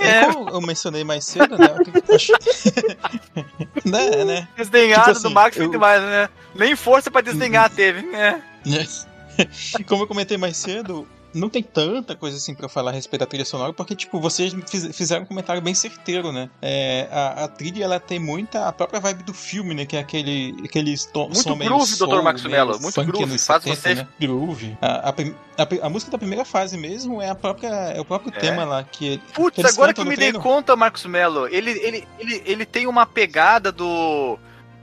É. 0.07 0.25
Como 0.33 0.49
eu 0.49 0.61
mencionei 0.61 1.03
mais 1.03 1.25
cedo, 1.25 1.57
né? 1.57 1.67
eu 2.07 2.15
acho- 2.15 2.31
né, 3.85 4.23
né? 4.25 4.47
Desdenhado 4.55 5.01
Tipo 5.05 5.11
assim, 5.17 5.23
do 5.23 5.31
Max 5.31 5.57
eu- 5.57 5.63
foi 5.63 5.71
demais, 5.71 6.01
né? 6.01 6.29
Nem 6.55 6.75
força 6.75 7.09
pra 7.11 7.21
desdenhar 7.21 7.69
teve. 7.69 8.07
É. 8.15 8.39
Como 9.87 10.03
eu 10.03 10.07
comentei 10.07 10.37
mais 10.37 10.57
cedo, 10.57 11.07
não 11.37 11.49
tem 11.49 11.61
tanta 11.63 12.15
coisa 12.15 12.37
assim 12.37 12.53
pra 12.55 12.67
falar 12.67 12.91
a 12.91 12.93
respeito 12.93 13.21
da 13.21 13.25
trilha 13.25 13.45
sonora, 13.45 13.71
porque, 13.73 13.95
tipo, 13.95 14.19
vocês 14.19 14.53
fiz- 14.69 14.95
fizeram 14.95 15.23
um 15.23 15.25
comentário 15.25 15.61
bem 15.61 15.73
certeiro, 15.73 16.31
né? 16.31 16.49
É, 16.61 17.07
a, 17.11 17.43
a 17.45 17.47
trilha, 17.47 17.83
ela 17.83 17.99
tem 17.99 18.19
muita 18.19 18.67
a 18.67 18.73
própria 18.73 18.99
vibe 18.99 19.23
do 19.23 19.33
filme, 19.33 19.73
né? 19.73 19.85
Que 19.85 19.95
é 19.97 19.99
aquele, 19.99 20.55
aquele 20.65 20.95
to- 20.97 21.21
Muito 21.25 21.41
som 21.41 21.57
groove, 21.57 21.91
Dr. 21.91 21.97
soul, 21.97 22.23
Marcos 22.23 22.43
meio 22.43 22.55
Mello, 22.55 22.79
muito 22.81 22.95
funk 22.95 23.07
groove, 23.07 23.23
anos 23.25 23.45
faz 23.45 23.63
70, 23.63 23.79
você- 23.81 23.95
Né? 23.95 24.07
Groove. 24.19 24.77
A, 24.81 25.09
a, 25.09 25.85
a 25.85 25.89
música 25.89 26.11
da 26.11 26.17
primeira 26.17 26.43
fase 26.43 26.77
mesmo 26.77 27.21
é, 27.21 27.29
a 27.29 27.35
própria, 27.35 27.69
é 27.69 27.99
o 28.01 28.05
próprio 28.05 28.33
É. 28.35 28.39
tema 28.39 28.63
lá, 28.65 28.83
que, 28.83 29.19
Putz, 29.33 29.57
eles 29.59 29.73
agora 29.73 29.93
que 29.93 30.01
eu 30.01 30.05
me 30.05 30.09
dei 30.15 30.29
treino. 30.29 30.39
conta, 30.39 30.75
Marcos 30.75 31.05
Mello, 31.05 31.47
ele, 31.47 31.71
ele, 31.71 32.07
ele, 32.19 32.43
ele 32.45 32.65
tem 32.65 32.87
uma 32.87 33.05
pegada 33.05 33.71
do. 33.71 34.37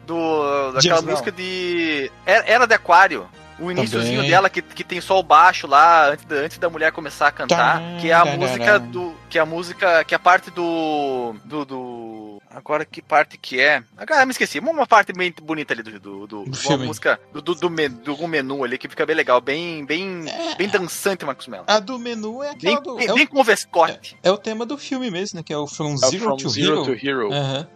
do 0.06 0.72
daquela 0.72 0.97
James 0.97 1.05
música 1.10 1.32
de. 1.32 2.10
Era 2.26 2.44
Era 2.47 2.66
de 2.66 2.74
Aquário. 2.74 3.26
O 3.59 3.70
iníciozinho 3.70 4.22
dela, 4.31 4.51
que, 4.51 4.60
que 4.60 4.82
tem 4.82 5.01
só 5.01 5.18
o 5.18 5.22
baixo 5.22 5.66
lá, 5.66 6.09
antes 6.10 6.24
da, 6.24 6.36
antes 6.36 6.59
da 6.59 6.68
mulher 6.68 6.90
começar 6.93 7.28
a 7.28 7.32
cantar. 7.32 7.81
Que 8.01 8.10
é 8.10 8.14
a 8.14 8.24
música 8.36 8.78
do. 8.81 9.14
Que 9.31 9.39
é 9.39 9.40
a 9.40 9.47
música. 9.47 10.05
Que 10.05 10.14
é 10.14 10.16
a 10.16 10.20
parte 10.20 10.51
do. 10.51 11.35
Do. 11.44 11.64
do- 11.64 12.14
agora 12.55 12.85
que 12.85 13.02
parte 13.02 13.36
que 13.39 13.60
é? 13.60 13.82
Agora 13.97 14.24
me 14.26 14.32
esqueci. 14.32 14.59
Uma 14.59 14.86
parte 14.86 15.12
bem 15.12 15.32
bonita 15.43 15.72
ali 15.74 15.82
do. 15.82 15.98
do, 16.26 16.26
do- 16.44 16.56
filme. 16.56 16.86
música 16.86 17.18
do, 17.32 17.40
do, 17.43 17.55
do, 17.55 17.70
men- 17.70 17.89
do 17.90 18.28
menu 18.28 18.64
ali, 18.64 18.78
que 18.78 18.89
fica 18.89 19.05
bem 19.06 19.16
legal. 19.16 19.40
Bem, 19.40 19.85
bem, 19.85 20.24
bem 20.56 20.68
dançante, 20.68 21.24
Marcos 21.24 21.47
Mello. 21.48 21.64
A 21.66 21.78
do 21.78 21.98
menu 21.98 22.43
é 22.43 22.55
Bem, 22.55 22.74
aquela 22.76 22.81
do. 22.81 22.97
bem, 22.97 23.06
É 23.09 23.12
o, 23.12 23.14
bem 23.14 23.26
com 23.26 23.40
o 23.40 23.44
Vescote. 23.44 24.16
é 24.22 24.31
o 24.31 24.39
tema 24.39 24.64
do 24.66 24.76
filme 24.78 25.10
mesmo, 25.10 25.36
né? 25.39 25.43
Que 25.43 25.52
é 25.52 25.59
o 25.59 25.66
From 25.66 25.93
É 25.93 25.94
o 25.94 25.98
Zero 25.98 26.24
From 26.24 26.36
to 26.36 26.48
Zero 26.48 26.72
Hero. 26.72 26.85
to 26.85 27.06
Hero. 27.06 27.31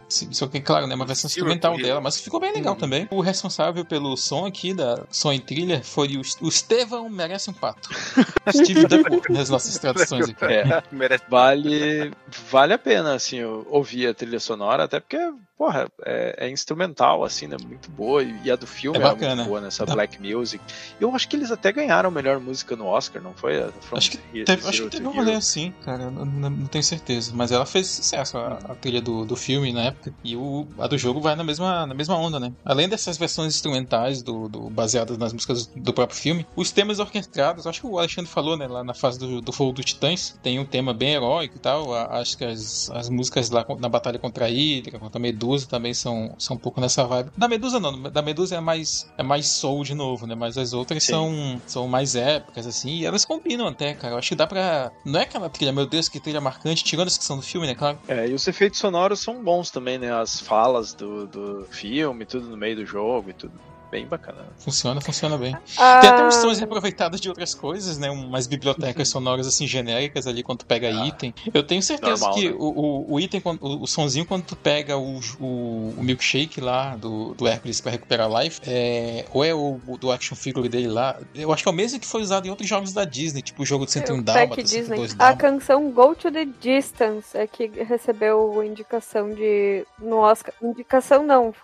Sim, 0.09 0.33
só 0.33 0.47
que, 0.47 0.59
claro, 0.61 0.87
né, 0.87 0.95
uma 0.95 1.05
versão 1.05 1.29
Zero 1.29 1.47
instrumental 1.47 1.77
dela, 1.77 2.01
mas 2.01 2.19
ficou 2.21 2.41
bem 2.41 2.53
legal 2.53 2.73
Uhum. 2.75 2.79
também. 2.81 3.07
O 3.11 3.21
responsável 3.21 3.85
pelo 3.85 4.17
som 4.17 4.47
aqui, 4.47 4.73
da 4.73 5.05
som 5.11 5.33
e 5.33 5.39
trilha, 5.39 5.83
foi 5.85 6.17
o, 6.17 6.23
o 6.41 6.49
Estevão 6.49 7.09
Merece 7.11 7.51
um 7.51 7.53
Pato. 7.53 7.91
Steve 8.51 8.87
Duckworth, 8.87 9.29
nas 9.29 9.51
nossas 9.51 9.77
traduções 9.79 10.29
aqui. 10.31 10.45
É. 10.45 10.83
Merece. 10.91 11.25
Vale, 11.29 12.11
vale 12.51 12.73
a 12.73 12.79
pena, 12.79 13.15
assim, 13.15 13.43
ouvir 13.45 14.07
a 14.07 14.15
trilha 14.15 14.41
sonora, 14.41 14.68
até 14.85 15.01
porque, 15.01 15.19
porra, 15.59 15.89
é, 16.07 16.47
é 16.47 16.51
instrumental, 16.51 17.25
assim, 17.25 17.47
né? 17.49 17.57
Muito 17.67 17.91
boa. 17.91 18.23
E 18.23 18.51
a 18.51 18.57
do 18.57 18.67
filme 18.67 18.97
É 18.99 19.01
é, 19.01 19.05
bacana. 19.05 19.35
muito 19.37 19.49
boa, 19.49 19.61
nessa 19.61 19.85
Dá- 19.85 19.95
Black 19.95 20.21
Music. 20.23 20.63
Eu 21.01 21.15
acho 21.15 21.29
que 21.29 21.35
eles 21.37 21.51
até 21.51 21.73
ganharam 21.73 22.09
a 22.09 22.13
melhor 22.13 22.39
música 22.41 22.77
no 22.77 22.87
Oscar, 22.87 23.21
não 23.21 23.35
foi? 23.35 23.61
Acho 23.93 24.11
que 24.13 24.19
He- 24.33 24.45
teve, 24.45 24.67
acho 24.69 24.85
que 24.85 24.91
teve 24.91 25.07
um 25.07 25.13
rolê 25.13 25.35
assim, 25.35 25.73
cara, 25.85 26.11
não, 26.11 26.25
não- 26.25 26.67
tenho 26.69 26.85
certeza. 26.85 27.33
Mas 27.35 27.51
ela 27.51 27.67
fez 27.67 27.89
sucesso, 27.89 28.39
a, 28.39 28.55
a 28.69 28.75
trilha 28.77 29.01
do, 29.01 29.25
do 29.25 29.35
filme 29.35 29.73
na 29.73 29.85
época. 29.87 30.15
E 30.23 30.37
o, 30.37 30.67
a 30.79 30.87
do 30.87 30.97
jogo 30.97 31.21
vai 31.21 31.35
na 31.35 31.43
mesma, 31.43 31.87
na 31.87 31.95
mesma 31.95 32.17
onda, 32.17 32.39
né? 32.39 32.53
Além 32.65 32.89
dessas 32.89 33.19
versões 33.19 33.55
instrumentais 33.55 34.23
do, 34.23 34.49
do- 34.49 34.71
baseadas 34.71 35.19
nas 35.19 35.33
músicas 35.33 35.67
do 35.67 35.93
próprio 35.93 36.19
filme, 36.19 36.47
os 36.55 36.71
temas 36.71 36.99
orquestrados, 37.01 37.67
acho 37.67 37.81
que 37.81 37.87
o 37.87 37.99
Alexandre 37.99 38.31
falou, 38.31 38.57
né, 38.57 38.69
lá 38.69 38.85
na 38.85 38.95
fase 38.95 39.19
do, 39.19 39.41
do 39.41 39.53
Fogo 39.53 39.73
dos 39.73 39.85
Titãs, 39.87 40.39
tem 40.43 40.59
um 40.61 40.65
tema 40.65 40.95
bem 40.95 41.15
heróico 41.15 41.57
e 41.57 41.61
tal. 41.61 41.93
A- 41.93 42.21
acho 42.21 42.37
que 42.39 42.45
as, 42.45 42.89
as 42.91 43.09
músicas 43.09 43.51
lá 43.51 43.65
na 43.81 43.89
batalha 43.89 44.19
contra 44.19 44.45
a 44.45 44.49
Hydra, 44.49 44.99
contra 45.01 45.19
a 45.19 45.21
Medusa 45.23 45.48
também 45.67 45.95
são, 45.95 46.35
são 46.39 46.57
um 46.57 46.59
pouco 46.59 46.81
nessa 46.81 47.05
vibe. 47.05 47.31
Da 47.37 47.49
Medusa 47.49 47.79
não, 47.81 48.03
da 48.03 48.23
Medusa 48.23 48.57
é 48.57 48.61
mais, 48.61 49.11
é 49.17 49.23
mais 49.23 49.47
soul 49.47 49.85
de 49.85 49.95
novo, 49.95 50.27
né? 50.27 50.35
Mas 50.35 50.57
as 50.59 50.73
outras 50.73 51.03
Sim. 51.03 51.13
são, 51.13 51.63
são 51.67 51.89
mais 51.89 52.15
épicas, 52.15 52.67
assim, 52.67 52.99
e 52.99 53.07
elas 53.07 53.25
combinam 53.25 53.67
até, 53.67 53.95
cara. 53.95 54.15
Eu 54.15 54.19
acho 54.19 54.29
que 54.29 54.35
dá 54.35 54.47
pra. 54.47 54.91
Não 55.05 55.21
é 55.21 55.23
aquela 55.23 55.49
trilha, 55.49 55.73
meu 55.73 55.87
Deus, 55.87 56.09
que 56.09 56.21
trilha 56.21 56.41
marcante, 56.41 56.85
tirando 56.85 57.07
a 57.07 57.09
descrição 57.09 57.37
do 57.37 57.43
filme, 57.43 57.67
né, 57.67 57.75
claro. 57.75 57.99
É, 58.09 58.29
e 58.29 58.35
os 58.35 58.47
efeitos 58.47 58.79
sonoros 58.79 59.21
são 59.21 59.43
bons 59.43 59.71
também, 59.71 59.99
né? 59.99 60.13
As 60.13 60.41
falas 60.41 60.93
do, 60.93 61.27
do 61.27 61.67
filme, 61.71 62.25
tudo 62.25 62.49
no 62.49 62.57
meio 62.57 62.77
do 62.77 62.87
jogo 62.87 63.31
e 63.31 63.33
tudo. 63.33 63.53
Bem 63.91 64.07
bacana. 64.07 64.39
Funciona, 64.59 65.01
funciona 65.01 65.37
bem. 65.39 65.57
Ah, 65.77 66.01
Tem 66.01 66.11
até 66.11 66.27
uns 66.27 66.35
sons 66.37 66.59
reaproveitados 66.59 67.21
de 67.21 67.29
outras 67.29 67.55
coisas, 67.55 67.99
né? 67.99 68.11
Umas 68.11 68.47
bibliotecas 68.47 69.09
sonoras 69.09 69.47
assim 69.47 69.67
genéricas 69.67 70.27
ali 70.27 70.43
quando 70.43 70.59
tu 70.61 70.67
pega 70.67 70.89
Ah, 70.89 71.07
item. 71.07 71.35
Eu 71.53 71.63
tenho 71.63 71.83
certeza 71.83 72.21
normal, 72.27 72.35
que 72.35 72.49
né? 72.51 72.57
o, 72.59 73.07
o, 73.15 73.21
item, 73.21 73.41
quando- 73.41 73.63
o, 73.63 73.83
o 73.83 73.87
sonzinho 73.87 74.25
quando 74.27 74.45
tu 74.45 74.57
pega 74.57 74.97
o, 74.97 75.21
o, 75.41 75.95
o 75.97 76.03
milkshake 76.03 76.61
lá 76.61 76.97
do, 76.97 77.35
do 77.35 77.47
Hércules 77.47 77.81
pra 77.81 77.91
recuperar 77.93 78.29
life, 78.43 78.61
é, 78.67 79.25
ou 79.33 79.45
é 79.45 79.55
o, 79.55 79.81
do 80.01 80.11
action 80.13 80.37
figure 80.37 80.69
dele 80.69 80.89
lá, 80.89 81.17
eu 81.35 81.53
acho 81.53 81.63
que 81.63 81.69
é 81.69 81.73
o 81.73 81.75
mesmo 81.75 81.99
que 81.99 82.07
foi 82.07 82.23
usado 82.23 82.47
em 82.47 82.51
outros 82.51 82.69
jogos 82.69 82.93
da 82.93 83.05
Disney, 83.05 83.43
tipo 83.43 83.63
o 83.63 83.67
jogo 83.67 83.85
de 83.87 83.93
101 83.93 84.19
o 84.19 84.23
Dálmatas, 84.23 84.49
Pack 84.51 84.63
Disney. 84.63 84.83
102 84.85 85.13
A 85.13 85.17
Dálmatas. 85.17 85.41
canção 85.41 85.91
Go 85.91 86.15
to 86.15 86.31
the 86.31 86.47
Distance 86.61 87.37
é 87.37 87.47
que 87.47 87.67
recebeu 87.85 88.63
indicação 88.65 89.33
de. 89.33 89.85
no 89.99 90.17
Oscar. 90.19 90.53
Indicação 90.63 91.23
não. 91.25 91.55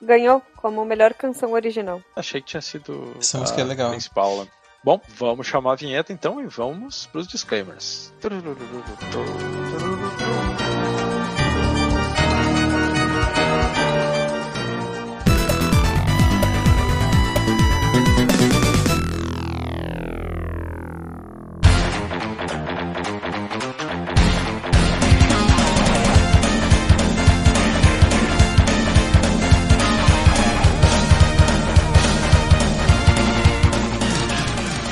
Ganhou 0.00 0.42
como 0.56 0.84
melhor 0.84 1.14
canção 1.14 1.52
original. 1.52 2.02
Achei 2.14 2.40
que 2.40 2.48
tinha 2.48 2.60
sido 2.60 3.14
Essa 3.18 3.38
música 3.38 3.60
é 3.60 3.64
legal. 3.64 3.90
principal. 3.90 4.38
Né? 4.38 4.48
Bom, 4.84 5.00
vamos 5.16 5.46
chamar 5.46 5.72
a 5.72 5.76
vinheta 5.76 6.12
então 6.12 6.40
e 6.40 6.46
vamos 6.46 7.06
pros 7.06 7.26
disclaimers. 7.26 8.12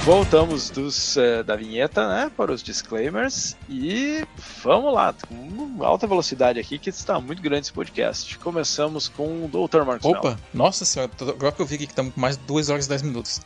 Voltamos 0.06 0.70
dos, 0.70 1.16
eh, 1.16 1.42
da 1.42 1.56
vinheta 1.56 2.06
né, 2.06 2.30
para 2.36 2.52
os 2.52 2.62
disclaimers 2.62 3.56
e 3.68 4.24
vamos 4.62 4.94
lá, 4.94 5.12
com 5.12 5.82
alta 5.84 6.06
velocidade 6.06 6.60
aqui 6.60 6.78
que 6.78 6.90
está 6.90 7.18
muito 7.20 7.42
grande 7.42 7.62
esse 7.62 7.72
podcast. 7.72 8.38
Começamos 8.38 9.08
com 9.08 9.44
o 9.44 9.48
Dr. 9.48 9.82
Marcos 9.84 10.06
Mello. 10.06 10.18
Opa, 10.20 10.38
nossa 10.54 10.84
senhora, 10.84 11.10
agora 11.22 11.50
que 11.50 11.60
eu 11.60 11.66
vi 11.66 11.74
aqui 11.74 11.86
que 11.86 11.92
estamos 11.92 12.14
com 12.14 12.20
mais 12.20 12.36
de 12.38 12.44
2 12.44 12.70
horas 12.70 12.86
e 12.86 12.88
10 12.88 13.02
minutos. 13.02 13.40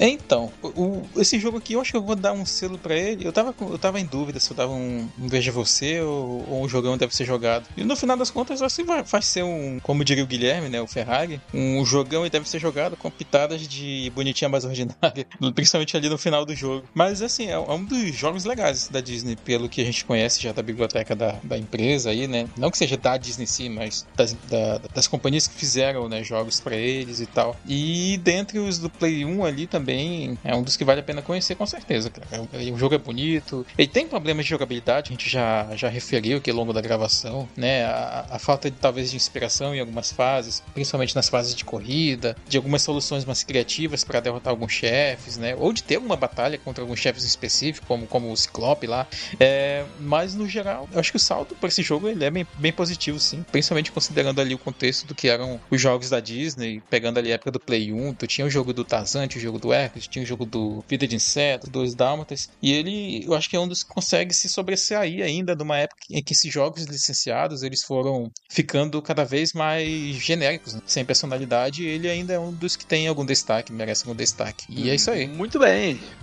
Então, 0.00 0.52
o- 0.64 1.04
esse 1.16 1.38
jogo 1.38 1.58
aqui 1.58 1.74
eu 1.74 1.80
acho 1.80 1.92
que 1.92 1.96
eu 1.96 2.02
vou 2.02 2.16
dar 2.16 2.32
um 2.32 2.44
selo 2.44 2.76
pra 2.76 2.96
ele. 2.96 3.24
Eu 3.24 3.32
tava, 3.32 3.54
eu 3.60 3.78
tava 3.78 4.00
em 4.00 4.04
dúvida 4.04 4.40
se 4.40 4.50
eu 4.50 4.56
dava 4.56 4.72
um, 4.72 5.08
um 5.16 5.28
Veja 5.28 5.52
Você 5.52 6.00
ou, 6.00 6.44
ou 6.50 6.64
um 6.64 6.68
jogão 6.68 6.98
deve 6.98 7.14
ser 7.14 7.24
jogado. 7.24 7.66
E 7.76 7.84
no 7.84 7.94
final 7.94 8.16
das 8.16 8.32
contas, 8.32 8.60
que 8.74 8.82
vai, 8.82 9.04
vai 9.04 9.22
ser 9.22 9.44
um, 9.44 9.78
como 9.80 10.04
diria 10.04 10.24
o 10.24 10.26
Guilherme, 10.26 10.68
né, 10.68 10.80
o 10.80 10.88
Ferrari, 10.88 11.40
um 11.54 11.84
jogão 11.86 12.26
e 12.26 12.30
deve 12.30 12.48
ser 12.48 12.58
jogado 12.58 12.96
com 12.96 13.08
pitadas 13.12 13.60
de 13.68 14.10
bonitinha 14.12 14.48
mais 14.48 14.64
ordinária, 14.64 15.24
principalmente 15.54 15.83
ali 15.96 16.08
no 16.08 16.16
final 16.18 16.44
do 16.44 16.54
jogo. 16.54 16.88
Mas 16.94 17.20
assim, 17.22 17.46
é, 17.48 17.52
é 17.52 17.58
um 17.58 17.84
dos 17.84 18.14
jogos 18.14 18.44
legais 18.44 18.88
da 18.88 19.00
Disney, 19.00 19.36
pelo 19.36 19.68
que 19.68 19.80
a 19.80 19.84
gente 19.84 20.04
conhece 20.04 20.40
já 20.42 20.52
da 20.52 20.62
biblioteca 20.62 21.14
da, 21.14 21.38
da 21.42 21.58
empresa 21.58 22.10
aí, 22.10 22.26
né? 22.26 22.46
Não 22.56 22.70
que 22.70 22.78
seja 22.78 22.96
da 22.96 23.16
Disney 23.16 23.46
sim, 23.46 23.68
mas 23.68 24.06
das, 24.16 24.32
da- 24.32 24.78
das 24.94 25.06
companhias 25.06 25.46
que 25.46 25.54
fizeram 25.54 26.08
né, 26.08 26.22
jogos 26.22 26.60
pra 26.60 26.76
eles 26.76 27.20
e 27.20 27.26
tal. 27.26 27.56
E 27.66 28.18
dentre 28.22 28.58
os 28.58 28.78
do 28.78 28.88
Play 28.88 29.24
1 29.24 29.44
ali 29.44 29.66
também 29.66 30.38
é 30.44 30.54
um 30.54 30.62
dos 30.62 30.76
que 30.76 30.84
vale 30.84 31.00
a 31.00 31.02
pena 31.04 31.20
conhecer 31.22 31.54
com 31.56 31.66
certeza, 31.66 32.10
cara. 32.10 32.42
O, 32.42 32.74
o 32.74 32.78
jogo 32.78 32.94
é 32.94 32.98
bonito. 32.98 33.66
Ele 33.76 33.88
tem 33.88 34.06
problemas 34.08 34.44
de 34.44 34.50
jogabilidade, 34.50 35.08
a 35.10 35.12
gente 35.12 35.28
já, 35.28 35.68
já 35.76 35.88
referiu 35.88 36.38
aqui 36.38 36.50
ao 36.50 36.56
longo 36.56 36.72
da 36.72 36.80
gravação, 36.80 37.48
né? 37.56 37.84
A, 37.84 38.26
a 38.30 38.38
falta 38.38 38.70
de 38.70 38.76
talvez 38.78 39.10
de 39.10 39.16
inspiração 39.16 39.74
em 39.74 39.80
algumas 39.80 40.10
fases, 40.12 40.62
principalmente 40.72 41.14
nas 41.14 41.28
fases 41.28 41.54
de 41.54 41.64
corrida, 41.64 42.36
de 42.48 42.56
algumas 42.56 42.82
soluções 42.82 43.24
mais 43.24 43.42
criativas 43.42 44.04
para 44.04 44.20
derrotar 44.20 44.50
alguns 44.52 44.72
chefes, 44.72 45.36
né? 45.36 45.54
Ou 45.58 45.72
de 45.74 45.82
ter 45.82 45.98
uma 45.98 46.16
batalha 46.16 46.58
contra 46.58 46.82
alguns 46.82 46.98
chefes 46.98 47.24
específicos, 47.24 47.86
como, 47.86 48.06
como 48.06 48.32
o 48.32 48.36
Ciclope 48.36 48.86
lá. 48.86 49.06
É, 49.38 49.84
mas 50.00 50.34
no 50.34 50.48
geral, 50.48 50.88
eu 50.92 51.00
acho 51.00 51.10
que 51.10 51.16
o 51.16 51.20
saldo 51.20 51.54
para 51.54 51.68
esse 51.68 51.82
jogo 51.82 52.08
ele 52.08 52.24
é 52.24 52.30
bem, 52.30 52.46
bem 52.58 52.72
positivo, 52.72 53.18
sim. 53.18 53.44
Principalmente 53.50 53.92
considerando 53.92 54.40
ali 54.40 54.54
o 54.54 54.58
contexto 54.58 55.06
do 55.06 55.14
que 55.14 55.28
eram 55.28 55.60
os 55.70 55.80
jogos 55.80 56.10
da 56.10 56.20
Disney, 56.20 56.82
pegando 56.88 57.18
ali 57.18 57.32
a 57.32 57.34
época 57.34 57.50
do 57.50 57.60
Play 57.60 57.92
1, 57.92 58.14
tu 58.14 58.26
tinha 58.26 58.46
o 58.46 58.50
jogo 58.50 58.72
do 58.72 58.84
Tarzan, 58.84 59.26
tinha 59.26 59.40
o 59.40 59.42
jogo 59.42 59.58
do 59.58 59.72
Hércules, 59.72 60.06
tinha 60.06 60.22
o 60.22 60.26
jogo 60.26 60.44
do 60.44 60.84
Vida 60.88 61.06
de 61.06 61.16
Inseto, 61.16 61.70
dois 61.70 61.94
Dálmatas, 61.94 62.48
e 62.62 62.72
ele, 62.72 63.24
eu 63.24 63.34
acho 63.34 63.50
que 63.50 63.56
é 63.56 63.60
um 63.60 63.68
dos 63.68 63.82
que 63.82 63.90
consegue 63.90 64.32
se 64.32 64.48
sobressair 64.48 65.24
ainda 65.24 65.54
numa 65.54 65.78
época 65.78 66.00
em 66.10 66.22
que 66.22 66.32
esses 66.32 66.52
jogos 66.52 66.84
licenciados, 66.84 67.62
eles 67.62 67.82
foram 67.82 68.30
ficando 68.48 69.00
cada 69.02 69.24
vez 69.24 69.52
mais 69.52 69.88
genéricos, 70.16 70.74
né? 70.74 70.80
sem 70.86 71.04
personalidade, 71.04 71.84
ele 71.84 72.08
ainda 72.08 72.32
é 72.32 72.38
um 72.38 72.52
dos 72.52 72.76
que 72.76 72.86
tem 72.86 73.08
algum 73.08 73.24
destaque, 73.24 73.72
merece 73.72 74.04
algum 74.04 74.16
destaque. 74.16 74.64
E 74.68 74.90
é 74.90 74.94
isso 74.94 75.10
aí. 75.10 75.26
Muito 75.26 75.58
bem, 75.58 75.63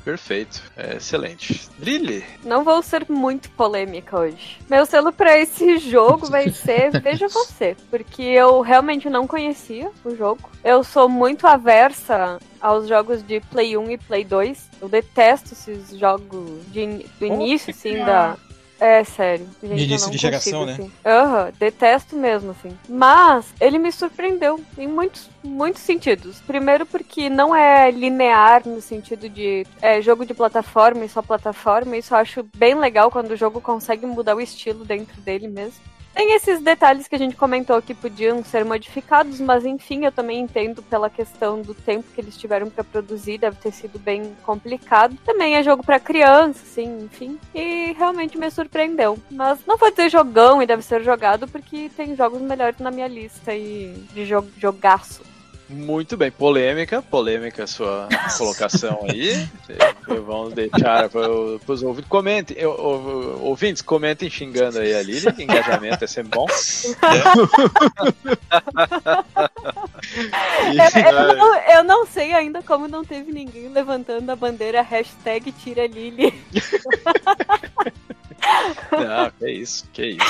perfeito, 0.03 0.61
é 0.75 0.97
excelente. 0.97 1.69
Lily, 1.79 2.23
Não 2.43 2.63
vou 2.63 2.81
ser 2.81 3.05
muito 3.09 3.49
polêmica 3.51 4.19
hoje. 4.19 4.59
Meu 4.69 4.85
selo 4.85 5.11
pra 5.11 5.37
esse 5.37 5.77
jogo 5.77 6.27
vai 6.27 6.49
ser 6.49 6.91
Veja 7.01 7.27
Você, 7.27 7.75
porque 7.89 8.21
eu 8.21 8.61
realmente 8.61 9.09
não 9.09 9.25
conhecia 9.27 9.91
o 10.03 10.15
jogo. 10.15 10.49
Eu 10.63 10.83
sou 10.83 11.09
muito 11.09 11.47
aversa 11.47 12.39
aos 12.59 12.87
jogos 12.87 13.23
de 13.23 13.39
Play 13.39 13.77
1 13.77 13.91
e 13.91 13.97
Play 13.97 14.23
2. 14.23 14.69
Eu 14.81 14.89
detesto 14.89 15.53
esses 15.53 15.97
jogos 15.97 16.49
de 16.67 17.05
do 17.19 17.25
início, 17.25 17.71
assim, 17.71 17.97
da. 17.97 18.37
É 18.81 19.03
sério. 19.03 19.47
Gente, 19.61 19.75
De 19.75 19.83
início 19.83 20.07
não 20.07 20.11
de 20.11 20.17
geração, 20.17 20.65
consigo, 20.65 20.65
né? 20.65 20.73
assim. 20.73 20.91
Aham, 21.05 21.51
detesto 21.59 22.15
mesmo, 22.15 22.49
assim. 22.49 22.75
Mas 22.89 23.45
ele 23.61 23.77
me 23.77 23.91
surpreendeu 23.91 24.59
em 24.75 24.87
muitos, 24.87 25.29
muitos 25.43 25.83
sentidos. 25.83 26.41
Primeiro 26.47 26.83
porque 26.83 27.29
não 27.29 27.55
é 27.55 27.91
linear 27.91 28.67
no 28.67 28.81
sentido 28.81 29.29
de 29.29 29.67
é, 29.83 30.01
jogo 30.01 30.25
de 30.25 30.33
plataforma 30.33 31.05
e 31.05 31.09
só 31.09 31.21
plataforma. 31.21 31.95
Isso 31.95 32.15
eu 32.15 32.17
acho 32.17 32.43
bem 32.57 32.73
legal 32.73 33.11
quando 33.11 33.29
o 33.29 33.37
jogo 33.37 33.61
consegue 33.61 34.07
mudar 34.07 34.35
o 34.35 34.41
estilo 34.41 34.83
dentro 34.83 35.21
dele 35.21 35.47
mesmo. 35.47 35.79
Tem 36.13 36.33
esses 36.33 36.61
detalhes 36.61 37.07
que 37.07 37.15
a 37.15 37.17
gente 37.17 37.35
comentou 37.35 37.81
que 37.81 37.93
podiam 37.93 38.43
ser 38.43 38.65
modificados, 38.65 39.39
mas 39.39 39.65
enfim, 39.65 40.05
eu 40.05 40.11
também 40.11 40.41
entendo 40.41 40.83
pela 40.83 41.09
questão 41.09 41.61
do 41.61 41.73
tempo 41.73 42.11
que 42.13 42.19
eles 42.19 42.37
tiveram 42.37 42.69
pra 42.69 42.83
produzir, 42.83 43.37
deve 43.37 43.55
ter 43.57 43.71
sido 43.71 43.97
bem 43.97 44.35
complicado. 44.43 45.17
Também 45.25 45.55
é 45.55 45.63
jogo 45.63 45.83
pra 45.83 45.99
criança, 45.99 46.61
assim, 46.63 47.05
enfim. 47.05 47.39
E 47.55 47.93
realmente 47.93 48.37
me 48.37 48.51
surpreendeu. 48.51 49.17
Mas 49.29 49.59
não 49.65 49.77
vou 49.77 49.89
dizer 49.89 50.09
jogão 50.09 50.61
e 50.61 50.67
deve 50.67 50.81
ser 50.81 51.01
jogado, 51.01 51.47
porque 51.47 51.89
tem 51.95 52.15
jogos 52.15 52.41
melhores 52.41 52.79
na 52.79 52.91
minha 52.91 53.07
lista 53.07 53.55
e 53.55 53.93
de 54.13 54.25
jo 54.25 54.45
jogaço. 54.57 55.23
Muito 55.71 56.17
bem, 56.17 56.29
polêmica, 56.31 57.01
polêmica 57.01 57.63
a 57.63 57.67
sua 57.67 58.07
colocação 58.37 59.05
aí. 59.09 59.47
Vamos 60.07 60.53
deixar 60.53 61.09
para 61.09 61.29
os 61.31 61.81
ouvintes. 61.83 62.09
Comentem, 62.09 62.57
eu- 62.57 62.71
ouvintes, 63.41 63.81
comentem 63.81 64.29
xingando 64.29 64.79
aí 64.79 64.93
a 64.93 65.01
Lily, 65.01 65.31
que 65.33 65.43
engajamento 65.43 66.03
é 66.03 66.07
sempre 66.07 66.31
bom. 66.37 66.45
E, 70.73 70.77
Eu, 70.77 71.11
eu 71.27 71.35
não, 71.37 71.55
eu 71.55 71.83
não 71.83 72.05
sei 72.05 72.33
ainda 72.33 72.61
como 72.61 72.87
não 72.87 73.03
teve 73.03 73.31
ninguém 73.31 73.69
levantando 73.69 74.29
a 74.31 74.35
bandeira 74.35 74.81
hashtag 74.81 75.51
tira 75.51 75.85
Lily. 75.87 76.33
não, 78.91 79.31
que 79.31 79.49
isso, 79.49 79.87
que 79.93 80.05
isso. 80.11 80.25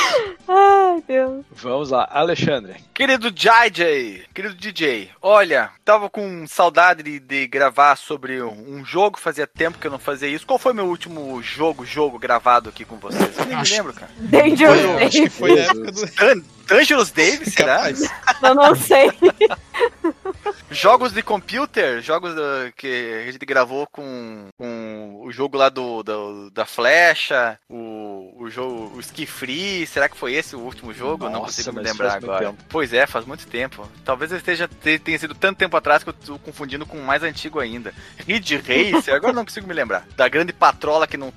Ai, 0.48 1.03
Deus. 1.08 1.45
Vamos 1.52 1.90
lá, 1.91 2.08
Alexandre. 2.12 2.76
Querido 2.94 3.32
JJ, 3.32 4.26
querido 4.34 4.56
DJ, 4.56 5.10
olha, 5.22 5.72
tava 5.86 6.10
com 6.10 6.45
saudade 6.48 7.03
de, 7.03 7.20
de 7.20 7.48
gravar 7.48 7.95
sobre 7.95 8.41
um 8.41 8.84
jogo, 8.86 9.20
fazia 9.20 9.48
tempo 9.48 9.80
que 9.80 9.88
eu 9.88 9.91
não 9.91 9.99
fazia 9.99 10.28
isso. 10.28 10.45
Qual 10.45 10.60
foi 10.60 10.74
meu 10.74 10.86
último 10.86 11.41
jogo, 11.41 11.86
jogo 11.86 12.20
gravado 12.20 12.70
aqui 12.70 12.86
com 12.86 12.98
vocês? 12.98 13.38
Eu 13.38 13.45
nem 13.45 13.56
me 13.56 13.62
Acho- 13.62 13.74
lembro, 13.76 13.94
cara. 13.94 14.12
Danger 14.18 14.70
Eu 14.70 14.98
acho 14.98 15.10
que 15.24 15.30
foi 15.30 15.56
na 15.56 15.62
época 15.62 15.91
do. 15.91 16.06
Dan 16.16 16.41
Dangerous 16.68 17.12
Davis, 17.12 17.53
será? 17.53 17.78
Capaz. 17.78 18.02
Eu 18.44 18.56
não 18.56 18.76
sei. 18.76 19.12
Jogos 20.73 21.11
de 21.11 21.22
computer, 21.22 22.02
jogos 22.02 22.31
uh, 22.31 22.72
que 22.77 23.26
a 23.27 23.31
gente 23.31 23.45
gravou 23.45 23.85
com, 23.88 24.48
com 24.57 25.19
o 25.22 25.30
jogo 25.30 25.57
lá 25.57 25.68
do, 25.68 26.02
do- 26.02 26.49
da 26.49 26.65
flecha, 26.65 27.60
o, 27.69 28.34
o 28.38 28.49
jogo, 28.49 28.95
o 28.95 28.99
Ski 29.02 29.26
Free, 29.26 29.85
será 29.85 30.07
que 30.07 30.15
foi 30.15 30.34
esse 30.34 30.56
o 30.56 30.60
último 30.60 30.93
jogo? 30.93 31.26
não 31.26 31.41
Nossa, 31.41 31.57
consigo 31.57 31.73
me 31.76 31.81
lembrar 31.84 32.14
agora. 32.15 32.56
Pois 32.69 32.93
é, 32.93 33.06
faz 33.06 33.26
muito 33.26 33.45
tempo. 33.48 33.85
Talvez 34.06 34.31
esteja 34.31 34.65
te- 34.65 34.98
tenha 34.98 35.19
sido 35.19 35.35
tanto 35.35 35.57
tempo 35.57 35.76
atrás 35.76 36.03
que 36.03 36.10
eu 36.10 36.14
tô 36.14 36.39
confundindo 36.39 36.85
com 36.85 36.98
o 36.98 37.03
mais 37.03 37.22
antigo 37.22 37.60
ainda. 37.60 37.93
Ridge 38.26 38.56
Racer, 38.56 39.14
agora 39.14 39.31
eu 39.34 39.35
não 39.35 39.43
consigo 39.43 39.68
me 39.68 39.73
lembrar. 39.73 40.06
Da 40.15 40.30
grande 40.30 40.53
patrola 40.53 41.06
que 41.06 41.18
não 41.18 41.31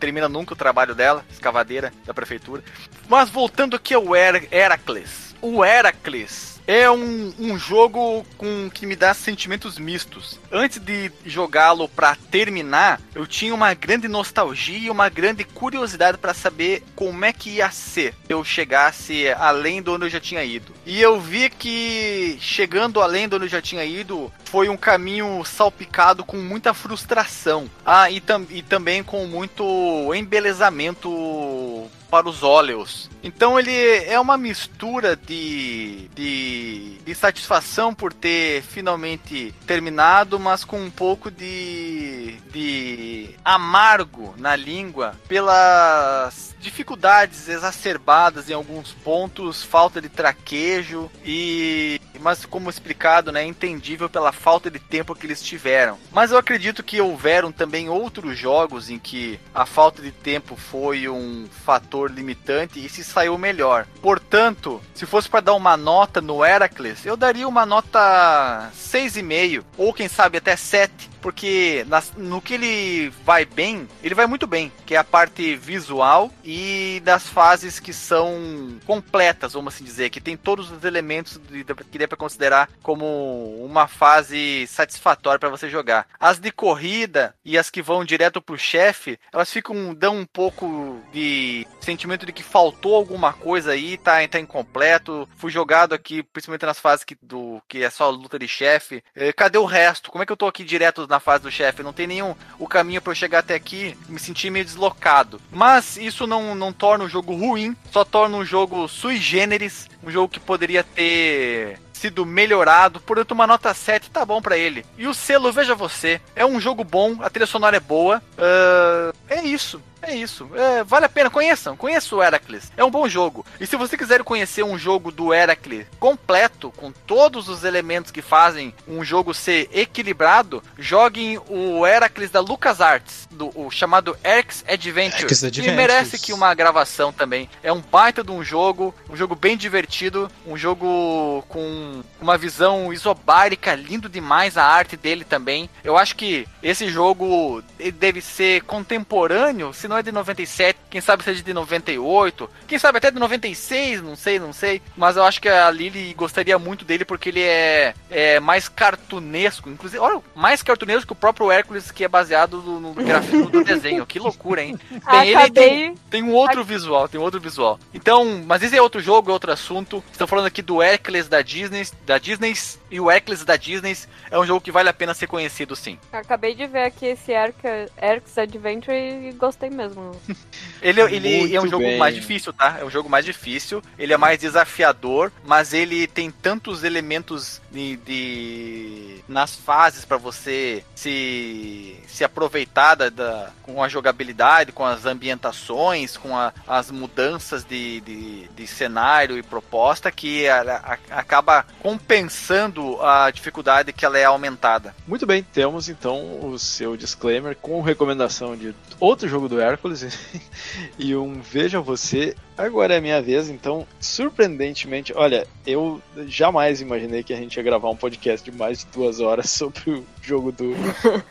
termina 0.00 0.28
nunca 0.28 0.54
o 0.54 0.56
trabalho 0.56 0.96
dela, 0.96 1.24
escavadeira 1.30 1.92
da 2.04 2.12
prefeitura. 2.12 2.64
Mas 3.08 3.30
voltando 3.30 3.76
aqui 3.76 3.94
ao 3.94 4.16
Her 4.16 4.48
Heracles. 4.50 5.30
O 5.40 5.64
Heracles 5.64 6.49
é 6.70 6.88
um, 6.88 7.34
um 7.36 7.58
jogo 7.58 8.24
com 8.38 8.70
que 8.70 8.86
me 8.86 8.94
dá 8.94 9.12
sentimentos 9.12 9.76
mistos. 9.76 10.38
Antes 10.52 10.78
de 10.78 11.10
jogá-lo 11.26 11.88
para 11.88 12.14
terminar, 12.30 13.00
eu 13.12 13.26
tinha 13.26 13.52
uma 13.52 13.74
grande 13.74 14.06
nostalgia 14.06 14.78
e 14.78 14.88
uma 14.88 15.08
grande 15.08 15.42
curiosidade 15.42 16.16
para 16.16 16.32
saber 16.32 16.84
como 16.94 17.24
é 17.24 17.32
que 17.32 17.50
ia 17.50 17.70
ser 17.72 17.90
se 17.90 18.14
eu 18.28 18.44
chegasse 18.44 19.28
além 19.30 19.82
de 19.82 19.90
onde 19.90 20.06
eu 20.06 20.10
já 20.10 20.20
tinha 20.20 20.44
ido. 20.44 20.72
E 20.86 21.00
eu 21.00 21.20
vi 21.20 21.50
que 21.50 22.38
chegando 22.40 23.00
além 23.00 23.28
de 23.28 23.34
onde 23.34 23.46
eu 23.46 23.50
já 23.50 23.60
tinha 23.60 23.84
ido 23.84 24.32
foi 24.44 24.68
um 24.68 24.76
caminho 24.76 25.44
salpicado 25.44 26.24
com 26.24 26.36
muita 26.36 26.72
frustração. 26.72 27.68
Ah, 27.84 28.08
e, 28.10 28.20
tam 28.20 28.46
e 28.48 28.62
também 28.62 29.02
com 29.02 29.26
muito 29.26 30.14
embelezamento 30.14 31.90
para 32.10 32.28
os 32.28 32.42
óleos. 32.42 33.08
Então 33.22 33.58
ele 33.58 33.74
é 34.04 34.18
uma 34.18 34.36
mistura 34.36 35.14
de, 35.14 36.08
de, 36.14 36.98
de, 37.04 37.14
satisfação 37.14 37.94
por 37.94 38.12
ter 38.12 38.62
finalmente 38.62 39.54
terminado, 39.66 40.38
mas 40.38 40.64
com 40.64 40.80
um 40.80 40.90
pouco 40.90 41.30
de, 41.30 42.34
de 42.50 43.30
amargo 43.44 44.34
na 44.38 44.56
língua 44.56 45.14
pelas 45.28 46.54
dificuldades 46.58 47.48
exacerbadas 47.48 48.50
em 48.50 48.52
alguns 48.52 48.92
pontos, 48.92 49.62
falta 49.62 50.00
de 50.00 50.08
traquejo 50.08 51.10
e 51.24 52.00
mas 52.20 52.44
como 52.44 52.70
explicado, 52.70 53.32
né, 53.32 53.44
entendível 53.44 54.08
pela 54.08 54.30
falta 54.30 54.70
de 54.70 54.78
tempo 54.78 55.14
que 55.14 55.26
eles 55.26 55.42
tiveram. 55.42 55.98
Mas 56.12 56.30
eu 56.30 56.38
acredito 56.38 56.82
que 56.82 57.00
houveram 57.00 57.50
também 57.50 57.88
outros 57.88 58.38
jogos 58.38 58.90
em 58.90 58.98
que 58.98 59.40
a 59.54 59.66
falta 59.66 60.02
de 60.02 60.12
tempo 60.12 60.54
foi 60.54 61.08
um 61.08 61.48
fator 61.64 61.99
limitante 62.08 62.84
e 62.84 62.88
se 62.88 63.02
saiu 63.04 63.36
melhor. 63.36 63.86
Portanto, 64.00 64.80
se 64.94 65.04
fosse 65.04 65.28
para 65.28 65.40
dar 65.40 65.54
uma 65.54 65.76
nota 65.76 66.20
no 66.20 66.44
Heracles, 66.44 67.04
eu 67.04 67.16
daria 67.16 67.48
uma 67.48 67.66
nota 67.66 68.70
6,5 68.74 69.64
ou 69.76 69.92
quem 69.92 70.08
sabe 70.08 70.38
até 70.38 70.56
7 70.56 71.09
porque 71.20 71.86
no 72.16 72.40
que 72.40 72.54
ele 72.54 73.10
vai 73.24 73.44
bem, 73.44 73.88
ele 74.02 74.14
vai 74.14 74.26
muito 74.26 74.46
bem, 74.46 74.72
que 74.86 74.94
é 74.94 74.98
a 74.98 75.04
parte 75.04 75.54
visual 75.56 76.30
e 76.44 77.00
das 77.04 77.28
fases 77.28 77.78
que 77.78 77.92
são 77.92 78.78
completas, 78.86 79.52
vamos 79.52 79.74
assim 79.74 79.84
dizer, 79.84 80.10
que 80.10 80.20
tem 80.20 80.36
todos 80.36 80.70
os 80.70 80.84
elementos 80.84 81.38
de, 81.48 81.64
de, 81.64 81.74
que 81.74 81.98
dê 81.98 82.06
para 82.06 82.16
considerar 82.16 82.68
como 82.82 83.64
uma 83.64 83.86
fase 83.86 84.66
satisfatória 84.66 85.38
para 85.38 85.48
você 85.48 85.68
jogar. 85.68 86.06
As 86.18 86.38
de 86.38 86.50
corrida 86.50 87.34
e 87.44 87.58
as 87.58 87.70
que 87.70 87.82
vão 87.82 88.04
direto 88.04 88.40
pro 88.40 88.58
chefe, 88.58 89.18
elas 89.32 89.52
ficam 89.52 89.94
dão 89.94 90.16
um 90.16 90.26
pouco 90.26 91.00
de 91.12 91.66
sentimento 91.80 92.26
de 92.26 92.32
que 92.32 92.42
faltou 92.42 92.94
alguma 92.94 93.32
coisa 93.32 93.72
aí, 93.72 93.96
tá, 93.96 94.26
tá 94.28 94.38
incompleto. 94.38 95.28
Fui 95.36 95.50
jogado 95.50 95.94
aqui, 95.94 96.22
principalmente 96.22 96.66
nas 96.66 96.78
fases 96.78 97.04
que, 97.04 97.16
do, 97.20 97.60
que 97.68 97.82
é 97.82 97.90
só 97.90 98.10
luta 98.10 98.38
de 98.38 98.48
chefe. 98.48 99.02
Eh, 99.14 99.32
cadê 99.32 99.58
o 99.58 99.64
resto? 99.64 100.10
Como 100.10 100.22
é 100.22 100.26
que 100.26 100.32
eu 100.32 100.36
tô 100.36 100.46
aqui 100.46 100.64
direto 100.64 101.06
na 101.10 101.20
fase 101.20 101.42
do 101.42 101.50
chefe, 101.50 101.82
não 101.82 101.92
tem 101.92 102.06
nenhum 102.06 102.34
o 102.58 102.66
caminho 102.66 103.02
para 103.02 103.10
eu 103.10 103.16
chegar 103.16 103.40
até 103.40 103.54
aqui, 103.54 103.96
me 104.08 104.18
sentir 104.18 104.50
meio 104.50 104.64
deslocado. 104.64 105.40
Mas 105.50 105.96
isso 105.96 106.26
não, 106.26 106.54
não 106.54 106.72
torna 106.72 107.04
o 107.04 107.08
jogo 107.08 107.34
ruim, 107.34 107.76
só 107.90 108.04
torna 108.04 108.36
um 108.36 108.44
jogo 108.44 108.88
sui 108.88 109.18
generis, 109.18 109.88
um 110.02 110.10
jogo 110.10 110.28
que 110.28 110.40
poderia 110.40 110.82
ter 110.82 111.78
sido 111.92 112.24
melhorado. 112.24 113.00
Portanto, 113.00 113.32
uma 113.32 113.46
nota 113.46 113.74
7 113.74 114.10
tá 114.10 114.24
bom 114.24 114.40
para 114.40 114.56
ele. 114.56 114.86
E 114.96 115.06
o 115.06 115.12
selo, 115.12 115.52
veja 115.52 115.74
você, 115.74 116.20
é 116.34 116.46
um 116.46 116.58
jogo 116.58 116.82
bom, 116.82 117.16
a 117.20 117.28
trilha 117.28 117.46
sonora 117.46 117.76
é 117.76 117.80
boa. 117.80 118.22
Uh, 118.38 119.14
é 119.28 119.42
isso. 119.42 119.82
É 120.02 120.14
isso. 120.14 120.48
É, 120.54 120.82
vale 120.84 121.06
a 121.06 121.08
pena. 121.08 121.30
Conheçam. 121.30 121.76
Conheça 121.76 122.14
o 122.14 122.22
Heracles. 122.22 122.70
É 122.76 122.84
um 122.84 122.90
bom 122.90 123.08
jogo. 123.08 123.44
E 123.60 123.66
se 123.66 123.76
você 123.76 123.96
quiser 123.96 124.22
conhecer 124.22 124.62
um 124.62 124.78
jogo 124.78 125.10
do 125.10 125.32
Heracles 125.32 125.86
completo, 125.98 126.72
com 126.76 126.90
todos 126.90 127.48
os 127.48 127.64
elementos 127.64 128.10
que 128.10 128.22
fazem 128.22 128.74
um 128.88 129.04
jogo 129.04 129.34
ser 129.34 129.68
equilibrado, 129.72 130.62
joguem 130.78 131.38
o 131.48 131.86
Heracles 131.86 132.30
da 132.30 132.40
LucasArts, 132.40 133.28
do, 133.30 133.50
o 133.54 133.70
chamado 133.70 134.16
Erx 134.24 134.64
Adventure. 134.66 135.22
Erx 135.22 135.44
Adventures. 135.44 135.76
merece 135.76 136.18
que 136.18 136.32
uma 136.32 136.54
gravação 136.54 137.12
também. 137.12 137.48
É 137.62 137.72
um 137.72 137.80
baita 137.80 138.24
de 138.24 138.30
um 138.30 138.42
jogo, 138.42 138.94
um 139.08 139.16
jogo 139.16 139.34
bem 139.34 139.56
divertido, 139.56 140.30
um 140.46 140.56
jogo 140.56 141.44
com 141.48 142.02
uma 142.20 142.38
visão 142.38 142.92
isobárica, 142.92 143.74
lindo 143.74 144.08
demais 144.08 144.56
a 144.56 144.64
arte 144.64 144.96
dele 144.96 145.24
também. 145.24 145.68
Eu 145.84 145.96
acho 145.96 146.16
que 146.16 146.46
esse 146.62 146.88
jogo 146.88 147.62
deve 147.98 148.20
ser 148.20 148.62
contemporâneo, 148.62 149.72
se 149.72 149.88
não 149.90 149.98
é 149.98 150.02
de 150.02 150.12
97, 150.12 150.78
quem 150.88 151.00
sabe 151.00 151.24
seja 151.24 151.42
de 151.42 151.52
98, 151.52 152.48
quem 152.68 152.78
sabe 152.78 152.98
até 152.98 153.10
de 153.10 153.18
96, 153.18 154.00
não 154.00 154.14
sei, 154.14 154.38
não 154.38 154.52
sei. 154.52 154.80
Mas 154.96 155.16
eu 155.16 155.24
acho 155.24 155.40
que 155.42 155.48
a 155.48 155.68
Lily 155.68 156.14
gostaria 156.14 156.56
muito 156.60 156.84
dele 156.84 157.04
porque 157.04 157.28
ele 157.28 157.42
é, 157.42 157.92
é 158.08 158.38
mais 158.38 158.68
cartunesco, 158.68 159.68
inclusive, 159.68 160.00
olha, 160.00 160.22
mais 160.34 160.62
cartunesco 160.62 161.08
que 161.08 161.12
o 161.12 161.16
próprio 161.16 161.50
Hércules, 161.50 161.90
que 161.90 162.04
é 162.04 162.08
baseado 162.08 162.62
no, 162.62 162.78
no 162.78 162.94
grafismo 163.02 163.50
do 163.50 163.64
desenho. 163.64 164.06
Que 164.06 164.20
loucura, 164.20 164.62
hein? 164.62 164.78
Tem 165.10 165.30
ele 165.30 165.50
tem, 165.50 165.94
tem 166.08 166.22
um 166.22 166.32
outro 166.32 166.62
visual, 166.62 167.08
tem 167.08 167.18
um 167.18 167.24
outro 167.24 167.40
visual. 167.40 167.78
Então, 167.92 168.42
mas 168.46 168.62
esse 168.62 168.76
é 168.76 168.82
outro 168.82 169.00
jogo, 169.00 169.30
é 169.30 169.32
outro 169.32 169.50
assunto. 169.50 170.04
Estão 170.12 170.26
falando 170.26 170.46
aqui 170.46 170.62
do 170.62 170.80
Hércules 170.80 171.28
da 171.28 171.42
Disney, 171.42 171.86
da 172.06 172.18
Disney 172.18 172.54
e 172.90 173.00
o 173.00 173.10
Hércules 173.10 173.44
da 173.44 173.56
Disney 173.56 173.96
é 174.30 174.38
um 174.38 174.46
jogo 174.46 174.60
que 174.60 174.72
vale 174.72 174.88
a 174.88 174.94
pena 174.94 175.14
ser 175.14 175.26
conhecido, 175.26 175.76
sim. 175.76 175.98
Acabei 176.12 176.54
de 176.54 176.66
ver 176.66 176.84
aqui 176.84 177.06
esse 177.06 177.32
Hércules 177.32 178.38
Adventure 178.38 178.96
e 178.96 179.32
gostei 179.32 179.68
mesmo 179.68 179.90
mesmo. 179.90 180.12
ele 180.80 181.00
ele 181.00 181.54
é 181.54 181.60
um 181.60 181.68
jogo 181.68 181.84
bem. 181.84 181.98
mais 181.98 182.14
difícil, 182.14 182.52
tá? 182.52 182.78
É 182.80 182.84
um 182.84 182.90
jogo 182.90 183.08
mais 183.08 183.24
difícil, 183.24 183.82
ele 183.98 184.12
é 184.12 184.16
mais 184.16 184.38
desafiador, 184.38 185.32
mas 185.44 185.72
ele 185.72 186.06
tem 186.06 186.30
tantos 186.30 186.84
elementos 186.84 187.59
de, 187.70 187.96
de 187.96 189.24
nas 189.28 189.54
fases 189.54 190.04
para 190.04 190.16
você 190.16 190.84
se, 190.94 191.96
se 192.06 192.24
aproveitar 192.24 192.94
da, 192.94 193.08
da, 193.08 193.50
com 193.62 193.82
a 193.82 193.88
jogabilidade, 193.88 194.72
com 194.72 194.84
as 194.84 195.06
ambientações, 195.06 196.16
com 196.16 196.36
a, 196.36 196.52
as 196.66 196.90
mudanças 196.90 197.64
de, 197.64 198.00
de, 198.00 198.48
de, 198.48 198.66
cenário 198.66 199.38
e 199.38 199.42
proposta 199.42 200.10
que 200.10 200.48
a, 200.48 200.98
a, 201.10 201.18
acaba 201.18 201.64
compensando 201.80 203.00
a 203.00 203.30
dificuldade 203.30 203.92
que 203.92 204.04
ela 204.04 204.18
é 204.18 204.24
aumentada. 204.24 204.94
Muito 205.06 205.26
bem, 205.26 205.42
temos 205.42 205.88
então 205.88 206.44
o 206.44 206.58
seu 206.58 206.96
disclaimer 206.96 207.56
com 207.56 207.80
recomendação 207.80 208.56
de 208.56 208.74
outro 208.98 209.28
jogo 209.28 209.48
do 209.48 209.60
Hércules 209.60 210.18
e 210.98 211.14
um 211.14 211.40
Veja 211.40 211.80
Você. 211.80 212.36
Agora 212.60 212.94
é 212.94 212.98
a 212.98 213.00
minha 213.00 213.22
vez, 213.22 213.48
então, 213.48 213.86
surpreendentemente, 213.98 215.14
olha, 215.16 215.46
eu 215.66 216.00
jamais 216.26 216.82
imaginei 216.82 217.22
que 217.22 217.32
a 217.32 217.36
gente 217.36 217.56
ia 217.56 217.62
gravar 217.62 217.88
um 217.88 217.96
podcast 217.96 218.48
de 218.48 218.56
mais 218.56 218.80
de 218.80 218.86
duas 218.86 219.18
horas 219.18 219.48
sobre 219.50 219.90
o 219.90 220.04
jogo 220.20 220.52
do, 220.52 220.74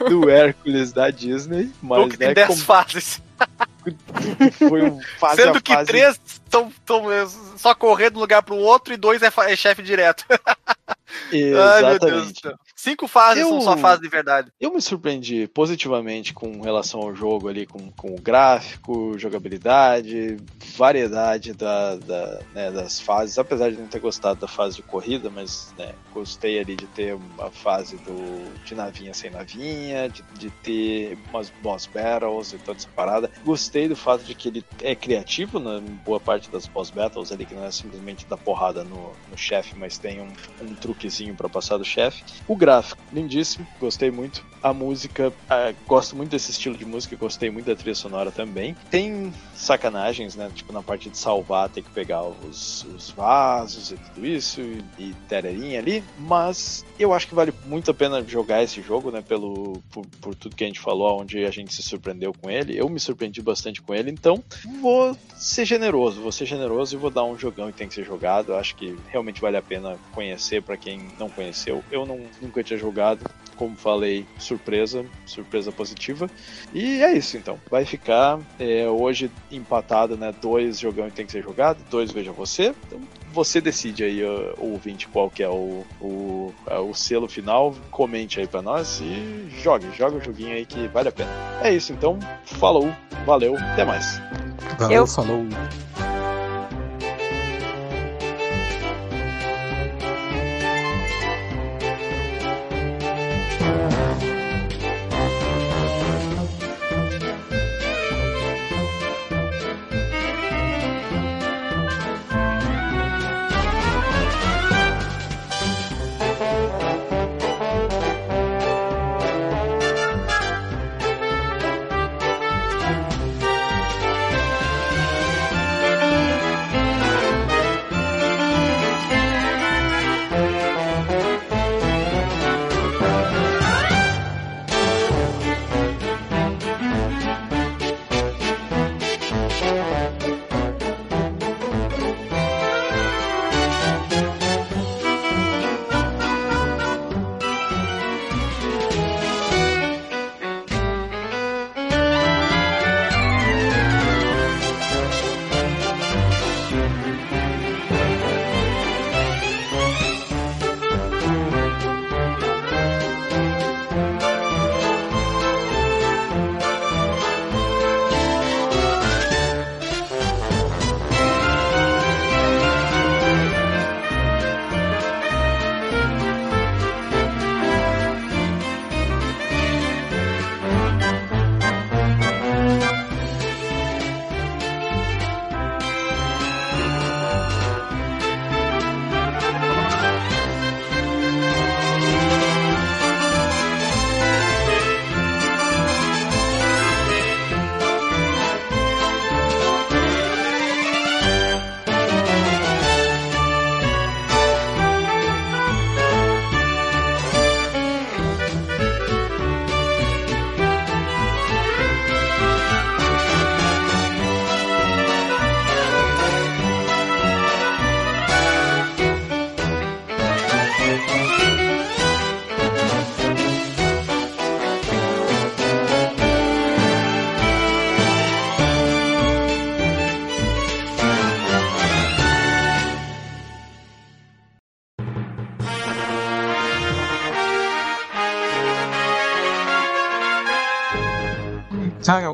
do 0.09 0.27
Hércules 0.29 0.91
da 0.91 1.11
Disney. 1.11 1.71
Mas, 1.81 2.11
que 2.11 2.19
né, 2.19 2.27
tem 2.27 2.33
10 2.33 2.47
como... 2.47 2.59
fases. 2.61 3.21
Foi 4.57 4.83
um 4.83 4.99
fase 5.19 5.43
Sendo 5.43 5.61
que 5.61 5.73
fase... 5.73 5.85
três 5.87 6.19
estão 6.49 6.71
só 7.57 7.73
correndo 7.75 8.13
de 8.13 8.17
um 8.17 8.21
lugar 8.21 8.41
pro 8.41 8.55
outro 8.55 8.93
e 8.93 8.97
dois 8.97 9.21
é, 9.21 9.31
é 9.47 9.55
chefe 9.55 9.81
direto. 9.81 10.25
Exatamente. 11.31 12.47
Ai, 12.47 12.53
Cinco 12.79 13.09
fases 13.09 13.43
eu, 13.43 13.49
são 13.49 13.61
só 13.61 13.77
fases 13.77 14.01
de 14.01 14.07
verdade. 14.07 14.53
Eu 14.57 14.73
me 14.73 14.81
surpreendi 14.81 15.49
positivamente 15.49 16.33
com 16.33 16.61
relação 16.61 17.01
ao 17.01 17.13
jogo 17.13 17.49
ali, 17.49 17.65
com, 17.65 17.91
com 17.91 18.15
o 18.15 18.21
gráfico, 18.21 19.19
jogabilidade, 19.19 20.37
variedade 20.77 21.51
da, 21.51 21.97
da 21.97 22.39
né, 22.53 22.71
das 22.71 22.97
fases, 23.01 23.37
apesar 23.37 23.69
de 23.69 23.77
não 23.77 23.87
ter 23.87 23.99
gostado 23.99 24.39
da 24.39 24.47
fase 24.47 24.77
de 24.77 24.83
corrida, 24.83 25.29
mas 25.29 25.73
né, 25.77 25.93
gostei 26.13 26.57
ali 26.57 26.77
de 26.77 26.87
ter 26.87 27.15
uma 27.15 27.51
fase 27.51 27.97
do, 27.97 28.63
de 28.63 28.73
navinha 28.73 29.13
sem 29.13 29.29
navinha, 29.29 30.07
de, 30.07 30.23
de 30.39 30.49
ter 30.49 31.17
umas 31.29 31.51
boss 31.61 31.85
battles 31.85 32.53
e 32.53 32.59
toda 32.59 32.77
essa 32.77 32.87
parada. 32.95 33.29
Gostei 33.43 33.89
do 33.89 33.95
fato 33.95 34.23
de 34.23 34.33
que 34.33 34.47
ele 34.47 34.63
é 34.81 34.95
criativo 34.95 35.59
na 35.59 35.81
boa 36.05 36.21
parte 36.21 36.38
das 36.47 36.67
boss 36.67 36.89
battles 36.91 37.31
ali, 37.31 37.45
que 37.45 37.55
não 37.55 37.65
é 37.65 37.71
simplesmente 37.71 38.25
dar 38.27 38.37
porrada 38.37 38.83
no, 38.83 39.11
no 39.29 39.37
chefe, 39.37 39.75
mas 39.77 39.97
tem 39.97 40.21
um, 40.21 40.31
um 40.61 40.75
truquezinho 40.75 41.35
para 41.35 41.49
passar 41.49 41.77
do 41.77 41.85
chefe. 41.85 42.23
O 42.47 42.55
gráfico, 42.55 43.01
lindíssimo, 43.11 43.67
gostei 43.79 44.11
muito. 44.11 44.45
A 44.61 44.73
música, 44.73 45.29
uh, 45.29 45.75
gosto 45.87 46.15
muito 46.15 46.31
desse 46.31 46.51
estilo 46.51 46.75
de 46.75 46.85
música, 46.85 47.15
gostei 47.15 47.49
muito 47.49 47.65
da 47.65 47.75
trilha 47.75 47.95
sonora 47.95 48.31
também. 48.31 48.75
Tem 48.89 49.33
sacanagens, 49.53 50.35
né? 50.35 50.49
Tipo, 50.53 50.73
na 50.73 50.81
parte 50.81 51.09
de 51.09 51.17
salvar, 51.17 51.69
ter 51.69 51.81
que 51.81 51.89
pegar 51.89 52.23
os, 52.23 52.85
os 52.95 53.09
vasos 53.11 53.91
e 53.91 53.95
tudo 53.95 54.25
isso, 54.25 54.61
e, 54.61 54.83
e 54.97 55.15
tererinha 55.27 55.79
ali. 55.79 56.03
Mas 56.17 56.85
eu 56.97 57.13
acho 57.13 57.27
que 57.27 57.35
vale 57.35 57.53
muito 57.65 57.91
a 57.91 57.93
pena 57.93 58.23
jogar 58.23 58.63
esse 58.63 58.81
jogo, 58.81 59.11
né? 59.11 59.21
Pelo, 59.21 59.81
por, 59.91 60.05
por 60.21 60.35
tudo 60.35 60.55
que 60.55 60.63
a 60.63 60.67
gente 60.67 60.79
falou, 60.79 61.21
onde 61.21 61.45
a 61.45 61.51
gente 61.51 61.73
se 61.73 61.81
surpreendeu 61.81 62.33
com 62.33 62.49
ele. 62.49 62.77
Eu 62.77 62.89
me 62.89 62.99
surpreendi 62.99 63.41
bastante 63.41 63.81
com 63.81 63.93
ele, 63.93 64.11
então 64.11 64.43
vou 64.81 65.15
ser 65.35 65.65
generoso, 65.65 66.21
vou 66.21 66.31
ser 66.31 66.45
generoso 66.45 66.95
e 66.95 66.99
vou 66.99 67.09
dar 67.09 67.23
um 67.23 67.37
jogão 67.37 67.69
e 67.69 67.73
tem 67.73 67.87
que 67.87 67.93
ser 67.93 68.03
jogado. 68.03 68.51
Eu 68.51 68.57
acho 68.57 68.75
que 68.75 68.95
realmente 69.07 69.39
vale 69.39 69.57
a 69.57 69.61
pena 69.61 69.97
conhecer 70.13 70.61
para 70.61 70.75
quem 70.75 71.07
não 71.17 71.29
conheceu. 71.29 71.83
Eu 71.91 72.05
não, 72.05 72.19
nunca 72.41 72.63
tinha 72.63 72.77
jogado, 72.77 73.29
como 73.55 73.75
falei, 73.75 74.25
surpresa, 74.49 75.05
surpresa 75.25 75.71
positiva. 75.71 76.29
E 76.73 77.01
é 77.03 77.13
isso 77.13 77.37
então. 77.37 77.57
Vai 77.69 77.85
ficar 77.85 78.39
é, 78.59 78.87
hoje 78.87 79.31
empatado, 79.51 80.17
né? 80.17 80.33
Dois 80.41 80.79
jogão 80.79 81.07
e 81.07 81.11
tem 81.11 81.25
que 81.25 81.31
ser 81.31 81.43
jogado, 81.43 81.77
dois 81.89 82.11
veja 82.11 82.31
você. 82.31 82.73
Então 82.87 82.99
você 83.31 83.61
decide 83.61 84.03
aí, 84.03 84.21
ouvinte, 84.57 85.07
qual 85.07 85.29
que 85.29 85.43
é 85.43 85.49
o, 85.49 85.85
o, 86.01 86.51
é 86.67 86.79
o 86.79 86.93
selo 86.93 87.27
final. 87.29 87.75
Comente 87.91 88.39
aí 88.39 88.47
pra 88.47 88.61
nós 88.61 88.99
e 89.01 89.47
jogue, 89.61 89.87
joga 89.95 90.17
o 90.17 90.21
joguinho 90.23 90.55
aí 90.55 90.65
que 90.65 90.87
vale 90.87 91.09
a 91.09 91.11
pena. 91.11 91.29
É 91.61 91.71
isso, 91.71 91.93
então, 91.93 92.17
falou, 92.43 92.91
valeu, 93.25 93.55
até 93.57 93.85
mais. 93.85 94.19
Valeu, 94.79 94.97
Eu- 94.97 95.07
falou. 95.07 95.45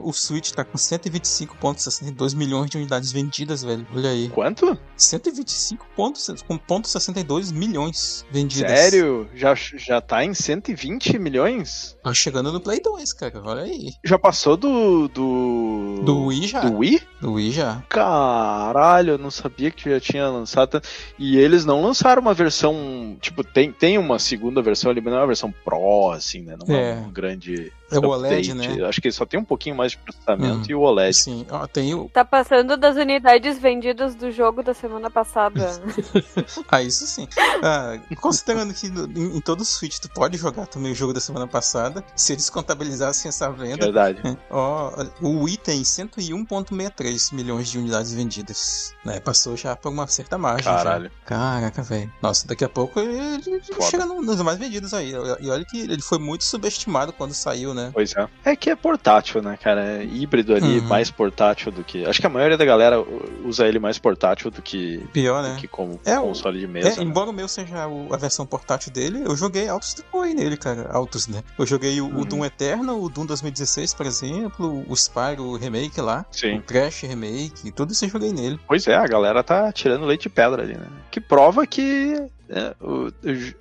O 0.08 0.14
Switch 0.14 0.52
tá 0.52 0.64
com 0.64 0.78
125,62 0.78 2.36
milhões 2.36 2.70
de 2.70 2.78
unidades 2.78 3.12
vendidas, 3.12 3.64
velho. 3.64 3.88
Olha 3.96 4.12
aí. 4.12 4.30
Quanto? 4.30 4.78
125,62 4.98 7.52
milhões 7.54 8.26
vendidas. 8.32 8.72
Sério? 8.72 9.30
Já, 9.34 9.54
já 9.56 10.02
tá 10.02 10.24
em 10.24 10.34
120 10.34 11.18
milhões? 11.20 11.96
Tá 12.04 12.14
chegando 12.14 12.52
no 12.52 12.60
Play 12.60 12.80
2, 12.82 13.14
cara. 13.14 13.42
Olha 13.44 13.64
aí. 13.64 13.94
Já 14.04 14.18
passou 14.20 14.58
do. 14.58 15.08
Do. 15.08 16.02
Do 16.04 16.26
Wii 16.26 16.48
já. 16.48 16.60
Do 16.62 16.78
Wii? 16.78 17.02
Do 17.22 17.34
Wii 17.34 17.52
já. 17.52 17.84
Caralho, 17.90 19.12
eu 19.14 19.18
não 19.18 19.32
sabia 19.32 19.72
que 19.72 19.90
já 19.90 20.00
tinha 20.00 20.28
lançado. 20.30 20.82
E 21.18 21.38
eles 21.38 21.66
não 21.66 21.82
lançaram 21.82 22.22
uma 22.22 22.34
versão. 22.34 23.18
Tipo, 23.20 23.44
tem, 23.44 23.72
tem 23.72 23.98
uma 23.98 24.20
segunda 24.20 24.62
versão 24.62 24.92
ali, 24.92 25.02
mas 25.02 25.12
não 25.12 25.20
é 25.20 25.22
uma 25.22 25.28
versão 25.28 25.54
Pro, 25.64 26.12
assim, 26.12 26.42
né? 26.42 26.56
Não 26.66 26.76
é, 26.76 26.92
É. 26.92 26.96
um 26.96 27.12
grande. 27.12 27.72
É 27.92 28.00
o 28.00 28.06
OLED, 28.08 28.52
update. 28.52 28.80
né? 28.80 28.86
Acho 28.88 29.02
que 29.02 29.12
só 29.12 29.26
tem 29.26 29.40
um 29.40 29.44
pouquinho 29.44 29.76
mais 29.76 29.95
de 29.96 30.04
processamento 30.04 30.56
Uhum. 30.58 30.64
e 30.70 30.76
o 30.76 30.82
OLED. 30.82 31.14
Sim, 31.16 31.46
ó, 31.50 31.66
tem 31.68 31.94
o. 31.94 32.10
Tá 32.10 32.24
passando 32.26 32.76
das 32.78 32.96
unidades 32.96 33.58
vendidas 33.60 34.16
do 34.16 34.32
jogo 34.32 34.62
da 34.64 34.74
semana 34.74 35.10
passada. 35.10 35.56
Ah, 36.72 36.82
isso 36.82 37.06
sim. 37.08 37.28
Ah, 37.64 37.98
considerando 38.20 38.74
que 38.74 38.90
no- 38.90 39.06
em, 39.06 39.38
em 39.38 39.42
todo 39.42 39.62
o 39.62 39.66
Switch 39.66 39.98
tu 40.00 40.10
pode 40.10 40.38
jogar 40.38 40.66
também 40.68 40.92
o 40.92 40.96
jogo 40.96 41.14
da 41.14 41.20
semana 41.20 41.48
passada, 41.48 42.04
se 42.16 42.34
eles 42.34 42.50
contabilizassem 42.50 43.30
essa 43.30 43.50
venda, 43.52 43.86
Verdade. 43.86 44.22
Ó, 44.50 44.92
o 45.22 45.44
Wii 45.44 45.58
tem 45.58 45.84
101,63 45.84 47.34
milhões 47.34 47.70
de 47.70 47.78
unidades 47.78 48.14
vendidas. 48.14 48.94
Né? 49.06 49.20
Passou 49.20 49.56
já 49.56 49.76
por 49.76 49.90
uma 49.90 50.08
certa 50.08 50.38
margem. 50.38 50.66
já. 50.66 50.76
Caralho. 50.78 51.12
Caraca, 51.26 51.82
velho. 51.84 52.12
Nossa, 52.22 52.48
daqui 52.48 52.64
a 52.64 52.70
pouco 52.70 53.00
ele, 53.00 53.62
Foda. 53.62 53.82
chega 53.90 54.06
no- 54.06 54.22
nos 54.22 54.42
mais 54.42 54.58
vendidos 54.58 54.94
aí. 54.94 55.12
E 55.40 55.50
olha 55.50 55.66
que 55.66 55.80
ele 55.80 56.02
foi 56.02 56.18
muito 56.20 56.44
subestimado 56.44 57.14
quando 57.14 57.34
saiu, 57.34 57.74
né? 57.74 57.92
Pois 57.94 58.14
é. 58.16 58.28
É 58.44 58.56
que 58.56 58.70
é 58.70 58.76
portátil, 58.76 59.42
né, 59.42 59.58
cara? 59.62 59.85
É 59.86 60.04
híbrido 60.04 60.56
ali, 60.56 60.80
Uhum. 60.80 60.86
mais 60.88 61.12
portátil 61.12 61.72
do 61.72 61.84
que. 61.84 62.06
Acho 62.06 62.20
que 62.20 62.26
a 62.28 62.30
maioria 62.30 62.58
da 62.58 62.66
galera 62.66 63.04
usa 63.44 63.68
ele 63.68 63.80
mais 63.80 63.98
portátil 64.00 64.50
do 64.50 64.62
que, 64.62 64.98
Pior, 65.14 65.42
do 65.44 65.50
né? 65.50 65.58
que 65.60 65.68
como 65.68 66.00
É, 66.06 66.20
o- 66.20 66.24
console 66.24 66.60
de 66.60 66.68
mesa. 66.68 66.90
É, 66.90 66.96
né? 66.98 67.04
embora 67.04 67.30
o 67.30 67.34
meu 67.34 67.48
seja 67.48 67.88
o- 67.88 68.14
a 68.14 68.18
versão 68.18 68.46
portátil 68.46 68.92
dele, 68.92 69.22
eu 69.26 69.36
joguei 69.36 69.68
altos 69.68 69.94
depois 69.94 70.34
nele, 70.34 70.58
cara. 70.58 70.90
Altos, 70.92 71.28
né? 71.28 71.44
Eu 71.58 71.66
joguei 71.66 72.00
o, 72.02 72.06
o 72.06 72.18
Uhum. 72.20 72.24
Doom 72.26 72.46
Eternal, 72.46 73.02
o 73.02 73.10
Doom 73.10 73.26
2016, 73.26 73.94
por 73.94 74.06
exemplo, 74.06 74.84
o 74.88 74.96
Spyro 74.96 75.56
Remake 75.56 76.00
lá, 76.02 76.26
Sim. 76.32 76.58
o 76.58 76.62
Crash 76.62 77.02
Remake, 77.04 77.72
tudo 77.72 77.92
isso 77.94 78.06
eu 78.06 78.10
joguei 78.10 78.32
nele. 78.34 78.60
Pois 78.68 78.88
é, 78.88 78.96
a 78.96 79.08
galera 79.08 79.44
tá 79.44 79.72
tirando 79.72 80.06
leite 80.06 80.24
de 80.24 80.30
pedra 80.30 80.64
ali, 80.64 80.74
né? 80.76 80.88
Que 81.12 81.20
prova 81.22 81.66
que 81.68 82.22
é, 82.50 82.76
o, 82.82 83.12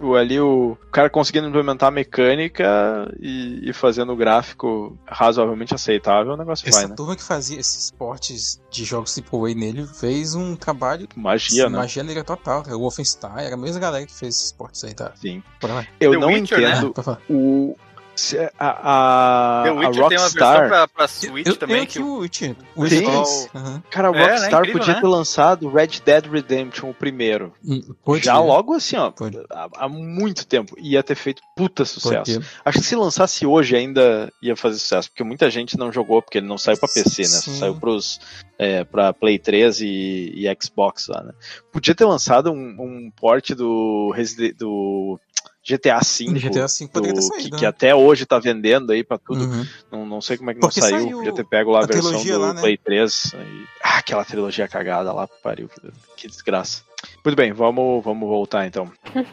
o- 0.01 0.15
ali 0.15 0.39
o 0.41 0.77
cara 0.93 1.09
conseguindo 1.11 1.49
implementar 1.49 1.89
a 1.89 1.91
mecânica 1.93 3.11
e, 3.21 3.69
e 3.69 3.73
fazendo 3.73 4.13
o 4.13 4.17
gráfico 4.17 4.99
razoavelmente 5.07 5.75
aceitável, 5.75 6.33
o 6.33 6.37
negócio 6.37 6.69
Essa 6.69 6.81
vai, 6.81 6.89
né? 6.89 6.95
turma 6.95 7.17
que 7.17 7.23
fazia 7.23 7.59
esses 7.59 7.91
portes 7.91 8.61
de 8.71 8.85
jogos 8.85 9.19
AAA 9.19 9.55
nele 9.55 9.87
fez 9.87 10.35
um 10.35 10.55
trabalho 10.57 11.09
Magia, 11.17 11.69
né? 11.69 11.79
magia 11.79 12.03
negra 12.03 12.25
total. 12.25 12.63
cara. 12.63 12.77
O 12.77 12.81
Wolfenstein 12.81 13.45
era 13.45 13.55
a 13.55 13.59
mesma 13.59 13.81
galera 13.81 14.07
que 14.07 14.13
fez 14.13 14.37
esses 14.37 14.53
portes 14.53 14.83
aí, 14.85 14.95
tá? 14.95 15.13
Sim. 15.15 15.43
Eu 16.01 16.13
The 16.13 16.19
não 16.19 16.29
Witcher, 16.29 16.61
né? 16.61 16.71
entendo 16.79 17.03
falar. 17.03 17.21
o. 17.31 17.77
se 18.17 18.39
A, 18.39 18.51
a, 18.59 19.63
The 19.65 19.69
a 19.71 19.73
Witcher 19.75 19.93
tem 19.93 20.01
uma 20.01 20.07
versão 20.09 20.21
Rockstar. 20.23 20.69
pra, 20.69 20.89
pra 20.89 21.09
Switch 21.09 21.47
Eu 21.47 21.57
também 21.57 21.77
tenho 21.79 21.87
que 21.89 21.99
o 22.01 22.19
Witcher. 22.19 22.57
O 22.77 22.89
Tem? 22.89 22.99
Witcher 23.01 23.23
3. 23.23 23.49
Aham. 23.55 23.83
Cara, 23.91 24.09
a 24.09 24.11
É, 24.11 24.15
né? 24.15 24.25
Rockstar 24.27 24.61
Incrível, 24.61 24.79
podia 24.81 24.95
né? 24.95 25.01
ter 25.01 25.07
lançado 25.07 25.69
Red 25.69 25.87
Dead 26.05 26.27
Redemption, 26.27 26.91
o 26.91 26.95
primeiro. 26.95 27.53
Hum, 27.65 27.81
Podia. 28.05 28.25
Já 28.25 28.39
logo 28.39 28.75
assim, 28.75 28.97
ó. 28.97 29.13
Há, 29.51 29.69
há 29.85 29.89
muito 29.89 30.47
tempo. 30.47 30.75
Ia 30.79 31.03
ter 31.03 31.15
feito 31.15 31.43
puta 31.57 31.85
sucesso. 31.85 32.41
Acho 32.65 32.79
que 32.79 32.85
se 32.85 32.97
lançasse 32.97 33.47
hoje 33.47 33.77
ainda 33.77 34.31
ia 34.43 34.57
fazer 34.57 34.79
sucesso, 34.79 35.09
porque 35.11 35.25
muita 35.25 35.51
gente 35.51 35.77
não 35.79 35.91
jogou, 35.93 36.21
porque 36.23 36.39
ele 36.39 36.47
não 36.47 36.59
saiu 36.59 36.79
pra 36.79 36.89
PC, 36.89 37.23
né? 37.23 37.29
Só 37.29 37.51
Sim. 37.51 37.59
saiu 37.59 37.75
pros, 37.77 38.21
é, 38.59 38.85
pra 38.85 39.13
Play 39.13 39.39
3 39.39 39.81
e, 39.81 40.33
e 40.35 40.57
Xbox 40.63 41.09
lá, 41.09 41.23
né? 41.23 41.33
Podia 41.73 41.95
ter 41.95 42.05
lançado 42.05 42.51
um, 42.53 42.77
um 42.79 43.11
port 43.15 43.51
do, 43.53 44.15
do 44.59 45.19
GTA 45.67 45.99
V. 46.01 46.25
GTA 46.39 46.67
V 46.67 46.89
poderia 46.93 47.15
ter 47.15 47.21
do- 47.21 47.23
saído, 47.27 47.45
que, 47.45 47.51
né? 47.53 47.59
que 47.59 47.67
até 47.67 47.95
hoje 47.95 48.27
tá 48.27 48.39
vendendo 48.39 48.93
aí 48.93 49.03
pra 49.03 49.17
tudo. 49.19 49.45
Uhum. 49.45 49.67
Não, 49.91 50.05
não 50.07 50.21
sei 50.21 50.37
como 50.37 50.51
é 50.51 50.55
que 50.55 50.61
não 50.61 50.69
Porque 50.69 50.81
saiu. 50.81 50.99
saiu 51.03 51.17
Podia 51.19 51.33
ter 51.35 51.45
pego 51.47 51.71
lá 51.71 51.81
a, 51.81 51.85
a 51.85 51.87
versão 51.87 52.23
do 52.23 52.39
lá, 52.39 52.53
né? 52.53 52.61
Play 52.61 52.77
3. 52.77 53.33
aí- 53.35 53.65
Ah, 53.83 53.99
aquela 53.99 54.25
trilogia 54.25 54.69
cagada 54.69 55.13
lá, 55.13 55.27
pariu. 55.43 55.69
Que, 55.69 55.91
que 56.17 56.29
desgraça. 56.29 56.83
Muito 57.25 57.37
bem, 57.37 57.53
vamos, 57.53 58.05
vamos 58.05 58.29
voltar 58.29 58.67
então. 58.67 58.91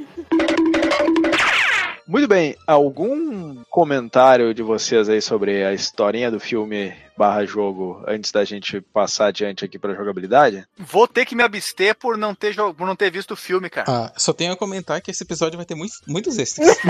Muito 2.07 2.27
bem, 2.27 2.55
algum 2.67 3.63
comentário 3.69 4.53
de 4.53 4.61
vocês 4.61 5.07
aí 5.07 5.21
sobre 5.21 5.63
a 5.63 5.73
historinha 5.73 6.29
do 6.29 6.39
filme 6.41 6.91
barra 7.21 7.45
jogo 7.45 8.01
antes 8.07 8.31
da 8.31 8.43
gente 8.43 8.81
passar 8.81 9.27
adiante 9.27 9.63
aqui 9.63 9.77
pra 9.77 9.93
jogabilidade? 9.93 10.65
Vou 10.75 11.07
ter 11.07 11.23
que 11.23 11.35
me 11.35 11.43
abster 11.43 11.93
por 11.93 12.17
não 12.17 12.33
ter, 12.33 12.51
jo- 12.51 12.73
por 12.73 12.87
não 12.87 12.95
ter 12.95 13.11
visto 13.11 13.31
o 13.31 13.35
filme, 13.35 13.69
cara. 13.69 13.85
Ah, 13.87 14.11
só 14.17 14.33
tenho 14.33 14.51
a 14.53 14.57
comentar 14.57 14.99
que 15.01 15.11
esse 15.11 15.21
episódio 15.23 15.55
vai 15.55 15.65
ter 15.67 15.75
muitos, 15.75 16.01
muitos 16.07 16.39
extras. 16.39 16.75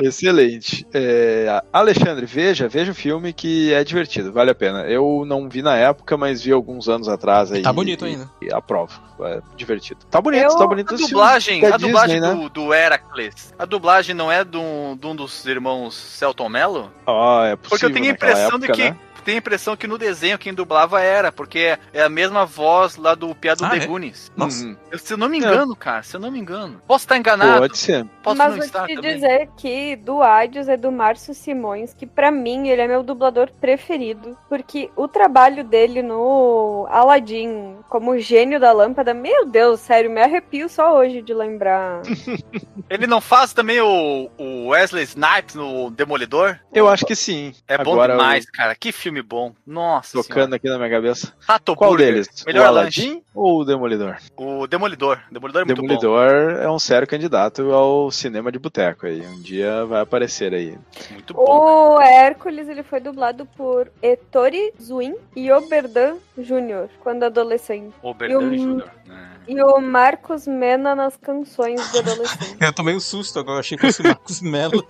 Excelente. 0.00 0.86
É, 0.92 1.62
Alexandre, 1.72 2.26
veja, 2.26 2.68
veja 2.68 2.92
o 2.92 2.94
filme 2.94 3.32
que 3.32 3.72
é 3.72 3.82
divertido, 3.84 4.32
vale 4.32 4.50
a 4.50 4.54
pena. 4.54 4.82
Eu 4.86 5.24
não 5.26 5.48
vi 5.48 5.62
na 5.62 5.76
época, 5.76 6.16
mas 6.16 6.42
vi 6.42 6.52
alguns 6.52 6.88
anos 6.88 7.08
atrás 7.08 7.52
aí. 7.52 7.62
Tá 7.62 7.72
bonito 7.72 8.06
e- 8.06 8.10
ainda. 8.10 8.30
E 8.40 8.52
aprovo. 8.52 9.00
É 9.24 9.40
divertido. 9.56 10.00
Tá 10.10 10.20
bonito, 10.20 10.42
Eu- 10.42 10.56
tá 10.56 10.66
bonito 10.66 10.92
A 10.92 10.94
esse 10.96 11.06
dublagem, 11.08 11.64
a 11.64 11.76
dublagem 11.76 12.20
Disney, 12.20 12.34
né? 12.34 12.42
do, 12.42 12.48
do 12.48 12.74
Heracles, 12.74 13.54
a 13.58 13.64
dublagem 13.64 14.14
não 14.16 14.32
é 14.32 14.44
de 14.44 14.56
um, 14.56 14.96
de 15.02 15.06
um 15.08 15.16
dos 15.16 15.44
irmãos 15.46 15.94
Celton 15.94 16.48
Mello? 16.48 16.90
Ah, 17.06 17.46
é 17.46 17.56
possível. 17.56 17.68
Porque 17.68 17.84
eu 17.86 17.92
tenho 17.92 18.06
a 18.06 18.14
impressão 18.14 18.56
época, 18.56 18.58
de 18.58 18.72
que. 18.72 18.90
né? 18.90 18.96
Tenho 19.24 19.36
a 19.36 19.40
impressão 19.40 19.76
que 19.76 19.86
no 19.86 19.96
desenho 19.98 20.38
quem 20.38 20.52
dublava 20.54 21.00
era, 21.00 21.30
porque 21.32 21.78
é 21.92 22.02
a 22.02 22.08
mesma 22.08 22.44
voz 22.44 22.96
lá 22.96 23.14
do 23.14 23.34
Piá 23.34 23.54
do 23.54 23.64
Ah, 23.64 23.70
The 23.70 23.76
é? 23.78 23.86
Goonies. 23.86 24.32
Nossa. 24.36 24.64
Uhum. 24.64 24.76
Eu- 24.90 24.98
se 24.98 25.12
eu 25.12 25.16
não 25.16 25.28
me 25.28 25.38
engano, 25.38 25.74
cara, 25.76 26.02
se 26.02 26.16
eu 26.16 26.20
não 26.20 26.30
me 26.30 26.38
engano. 26.38 26.80
Posso 26.86 27.04
estar 27.04 27.16
enganado, 27.16 27.60
Pode 27.60 27.78
ser. 27.78 28.04
posso 28.22 28.36
Mas 28.36 28.48
não 28.48 28.56
vou 28.56 28.64
estar 28.66 28.86
te 28.86 28.94
também. 28.94 29.14
dizer 29.14 29.48
que 29.56 29.96
do 29.96 30.22
Adios 30.22 30.68
é 30.68 30.76
do 30.76 30.90
Márcio 30.92 31.34
Simões, 31.34 31.94
que 31.94 32.06
pra 32.06 32.30
mim 32.30 32.68
ele 32.68 32.82
é 32.82 32.88
meu 32.88 33.02
dublador 33.02 33.50
preferido, 33.60 34.36
porque 34.48 34.90
o 34.96 35.06
trabalho 35.08 35.64
dele 35.64 36.02
no 36.02 36.86
Aladdin 36.90 37.76
como 37.88 38.18
gênio 38.18 38.58
da 38.60 38.72
lâmpada, 38.72 39.12
meu 39.14 39.46
Deus, 39.46 39.80
sério, 39.80 40.10
me 40.10 40.20
arrepio 40.22 40.68
só 40.68 40.96
hoje 40.96 41.22
de 41.22 41.32
lembrar. 41.34 42.02
Ele 42.90 43.06
não 43.06 43.20
faz 43.20 43.52
também 43.52 43.80
o, 43.80 44.30
o 44.38 44.68
Wesley 44.68 45.04
Snipes 45.04 45.54
no 45.54 45.90
Demolidor? 45.90 46.58
Eu 46.72 46.88
acho 46.88 47.06
que 47.06 47.14
sim. 47.16 47.54
É 47.66 47.78
bom 47.78 47.92
Agora, 47.92 48.16
demais, 48.16 48.44
cara. 48.50 48.74
Que 48.74 48.92
filme 48.92 49.11
bom. 49.20 49.52
Nossa 49.66 50.12
Tocando 50.12 50.34
senhora. 50.34 50.56
aqui 50.56 50.68
na 50.68 50.78
minha 50.78 50.88
cabeça. 50.90 51.34
Rato 51.40 51.74
Qual 51.76 51.90
Burger, 51.90 52.06
deles? 52.12 52.28
Melhor 52.46 52.68
o 52.70 52.72
lanche. 52.72 53.00
Aladdin 53.02 53.22
ou 53.34 53.60
o 53.60 53.64
Demolidor? 53.64 54.16
O 54.36 54.66
Demolidor. 54.66 55.18
Demolidor 55.30 55.62
é 55.62 55.64
muito 55.66 55.82
bom. 55.82 55.88
Demolidor 55.88 56.30
é 56.62 56.70
um 56.70 56.78
sério 56.78 57.06
candidato 57.06 57.72
ao 57.72 58.10
cinema 58.10 58.50
de 58.52 58.58
boteco 58.58 59.06
aí. 59.06 59.20
Um 59.26 59.40
dia 59.42 59.84
vai 59.84 60.00
aparecer 60.00 60.54
aí. 60.54 60.78
Muito 61.10 61.34
bom. 61.34 61.96
O 61.96 62.00
Hércules 62.00 62.68
ele 62.68 62.82
foi 62.84 63.00
dublado 63.00 63.44
por 63.56 63.90
Ettore 64.00 64.72
Zuin 64.80 65.14
e 65.36 65.50
Oberdan 65.50 66.16
Jr. 66.38 66.88
quando 67.00 67.24
adolescente. 67.24 67.92
O 68.02 68.14
Berdan 68.14 68.38
o- 68.38 68.56
Júnior. 68.56 68.90
É. 69.10 69.32
E 69.46 69.60
o 69.60 69.80
Marcos 69.80 70.46
Mena 70.46 70.94
nas 70.94 71.16
canções 71.16 71.90
de 71.90 71.98
adolescente. 71.98 72.56
Eu 72.60 72.72
tomei 72.72 72.94
um 72.94 73.00
susto 73.00 73.38
agora, 73.38 73.60
achei 73.60 73.76
que 73.76 73.86
fosse 73.86 74.02
o 74.02 74.06
Marcos 74.06 74.40
Mello. 74.40 74.86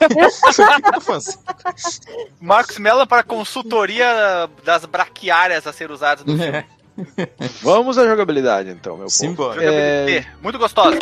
Marcos 2.41 2.79
Mello 2.79 3.07
para 3.07 3.23
consultoria 3.23 4.49
das 4.65 4.85
braquiárias 4.85 5.67
a 5.67 5.73
ser 5.73 5.91
usadas 5.91 6.25
no 6.25 6.37
filme. 6.37 6.59
é, 6.59 6.65
Vamos 7.63 7.97
à 7.97 8.05
jogabilidade 8.05 8.71
então, 8.71 8.95
meu 8.95 9.07
povo. 9.07 9.11
Simbora. 9.11 9.55
Jogabilidade. 9.55 10.29
Muito 10.43 10.59
gostosa. 10.59 10.99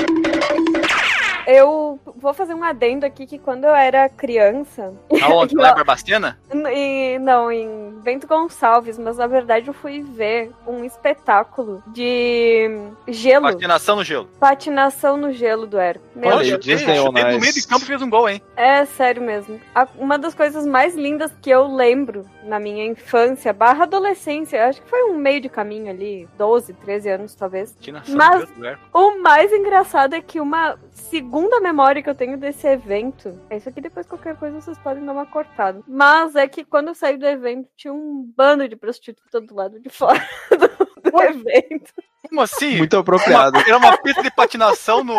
Eu 1.53 1.99
vou 2.17 2.33
fazer 2.33 2.55
um 2.55 2.63
adendo 2.63 3.05
aqui 3.05 3.27
que 3.27 3.39
quando 3.39 3.65
eu 3.65 3.75
era 3.75 4.09
criança. 4.09 4.95
Aonde? 5.23 5.55
Lá 5.57 5.71
em 5.71 5.75
Barbacena? 5.75 6.39
N- 6.53 6.69
e- 6.73 7.19
não, 7.19 7.51
em 7.51 7.91
Bento 8.03 8.27
Gonçalves, 8.27 8.99
mas 8.99 9.17
na 9.19 9.27
verdade 9.27 9.69
eu 9.69 9.75
fui 9.75 10.03
ver 10.03 10.51
um 10.67 10.85
espetáculo 10.85 11.83
de 11.89 12.71
gelo. 13.09 13.47
Patinação 13.47 13.97
no 13.97 14.05
gelo. 14.05 14.29
Patinação 14.39 15.17
no 15.17 15.33
gelo 15.33 15.67
do 15.67 15.79
Hércules. 15.79 16.11
Meu 16.15 16.31
Olha 16.31 16.59
Deus. 16.59 16.83
On 16.83 17.05
chutei 17.07 17.25
no 17.35 17.41
meio 17.41 17.53
de 17.53 17.67
campo 17.67 17.85
fez 17.85 18.01
um 18.01 18.09
gol, 18.11 18.29
hein? 18.29 18.41
É 18.57 18.85
sério 18.85 19.23
mesmo. 19.23 19.61
A- 19.75 19.89
uma 19.99 20.19
das 20.19 20.35
coisas 20.35 20.65
mais 20.67 20.95
lindas 20.95 21.33
que 21.43 21.51
eu 21.51 21.67
lembro 21.67 22.25
na 22.45 22.59
minha 22.59 22.85
infância, 22.87 23.53
barra 23.53 23.85
adolescência, 23.85 24.67
acho 24.67 24.81
que 24.83 24.89
foi 24.89 25.05
um 25.11 25.17
meio 25.17 25.41
de 25.41 25.49
caminho 25.49 25.91
ali, 25.91 26.29
12, 26.39 26.73
13 26.75 27.09
anos 27.11 27.35
talvez. 27.35 27.73
Patinação 27.73 28.17
Mas- 28.17 28.41
no 28.41 28.47
gelo 28.47 28.59
do 28.59 28.67
Hércules. 28.67 28.91
O 28.93 29.23
mais 29.23 29.53
engraçado 29.53 30.15
é 30.15 30.21
que 30.21 30.41
uma 30.41 30.79
segunda 30.93 31.40
memória 31.61 32.03
que 32.03 32.11
eu 32.11 32.15
tenho 32.15 32.37
desse 32.37 32.67
evento. 32.67 33.39
Isso 33.51 33.69
aqui 33.69 33.81
depois 33.81 34.07
qualquer 34.07 34.37
coisa 34.37 34.61
vocês 34.61 34.79
podem 34.79 35.05
dar 35.05 35.13
uma 35.13 35.27
cortada. 35.27 35.81
Mas 35.87 36.35
é 36.37 36.47
que 36.49 36.65
quando 36.65 36.89
eu 36.89 36.95
saí 36.95 37.17
do 37.17 37.27
evento 37.27 37.69
tinha 37.77 37.93
um 37.93 38.31
bando 38.37 38.69
de 38.69 38.77
prostituta 38.77 39.41
do 39.41 39.55
lado 39.55 39.81
de 39.81 39.89
fora 39.89 40.21
do, 40.51 41.11
do 41.11 41.23
evento. 41.23 41.93
Como 42.29 42.41
assim? 42.41 42.79
Muito 42.79 42.95
Uma- 42.95 43.01
apropriado. 43.01 43.59
era 43.59 43.79
uma 43.79 43.97
pista 43.99 44.23
de 44.23 44.31
patinação 44.31 45.03
no. 45.03 45.15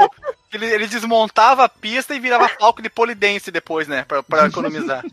Ele, 0.53 0.65
ele 0.65 0.87
desmontava 0.87 1.63
a 1.63 1.69
pista 1.69 2.13
e 2.13 2.19
virava 2.19 2.49
palco 2.59 2.81
de 2.81 2.89
polidense 2.89 3.51
depois, 3.51 3.87
né? 3.87 4.03
Pra, 4.07 4.21
pra 4.21 4.47
economizar. 4.47 5.03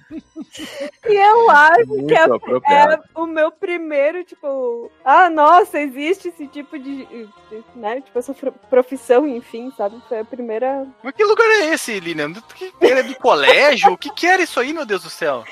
E 1.08 1.14
eu 1.14 1.50
acho 1.50 1.80
que 1.82 1.86
Muito 1.86 2.12
é, 2.14 2.22
apropriado. 2.22 2.92
é 2.94 3.00
o 3.14 3.26
meu 3.26 3.50
primeiro, 3.52 4.24
tipo, 4.24 4.90
ah, 5.04 5.30
nossa, 5.30 5.78
existe 5.78 6.28
esse 6.28 6.46
tipo 6.48 6.78
de, 6.78 7.04
de- 7.06 7.28
né, 7.76 8.00
tipo, 8.00 8.18
essa 8.18 8.34
profissão, 8.68 9.26
enfim, 9.28 9.72
sabe? 9.76 10.00
Foi 10.08 10.20
a 10.20 10.24
primeira. 10.24 10.86
Mas 11.02 11.14
que 11.14 11.24
lugar 11.24 11.46
é 11.46 11.66
esse, 11.66 12.00
Lilian? 12.00 12.32
Que, 12.56 12.72
era 12.80 13.02
do 13.04 13.14
colégio? 13.16 13.92
O 13.92 13.96
que, 13.98 14.10
que 14.10 14.26
era 14.26 14.42
isso 14.42 14.58
aí, 14.58 14.72
meu 14.72 14.84
Deus 14.86 15.02
do 15.02 15.10
céu? 15.10 15.44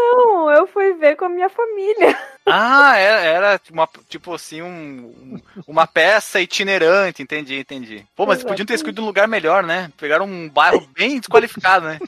Não, 0.00 0.50
eu 0.50 0.66
fui 0.66 0.92
ver 0.94 1.16
com 1.16 1.24
a 1.24 1.28
minha 1.28 1.48
família. 1.48 2.16
Ah, 2.46 2.96
era, 2.96 3.20
era 3.20 3.60
uma, 3.72 3.88
tipo 4.08 4.32
assim, 4.34 4.62
um, 4.62 4.66
um- 4.68 5.40
uma 5.66 5.86
peça 5.86 6.40
itinerante, 6.40 7.22
entendi, 7.22 7.58
entendi. 7.58 8.06
Pô, 8.16 8.24
mas 8.26 8.42
podiam 8.42 8.64
ter 8.64 8.74
escolhido 8.74 9.02
um 9.02 9.06
lugar 9.06 9.26
melhor, 9.28 9.62
né? 9.62 9.90
Pegaram 9.98 10.24
um 10.24 10.48
bairro 10.48 10.86
bem 10.96 11.18
desqualificado, 11.18 11.86
né? 11.86 11.98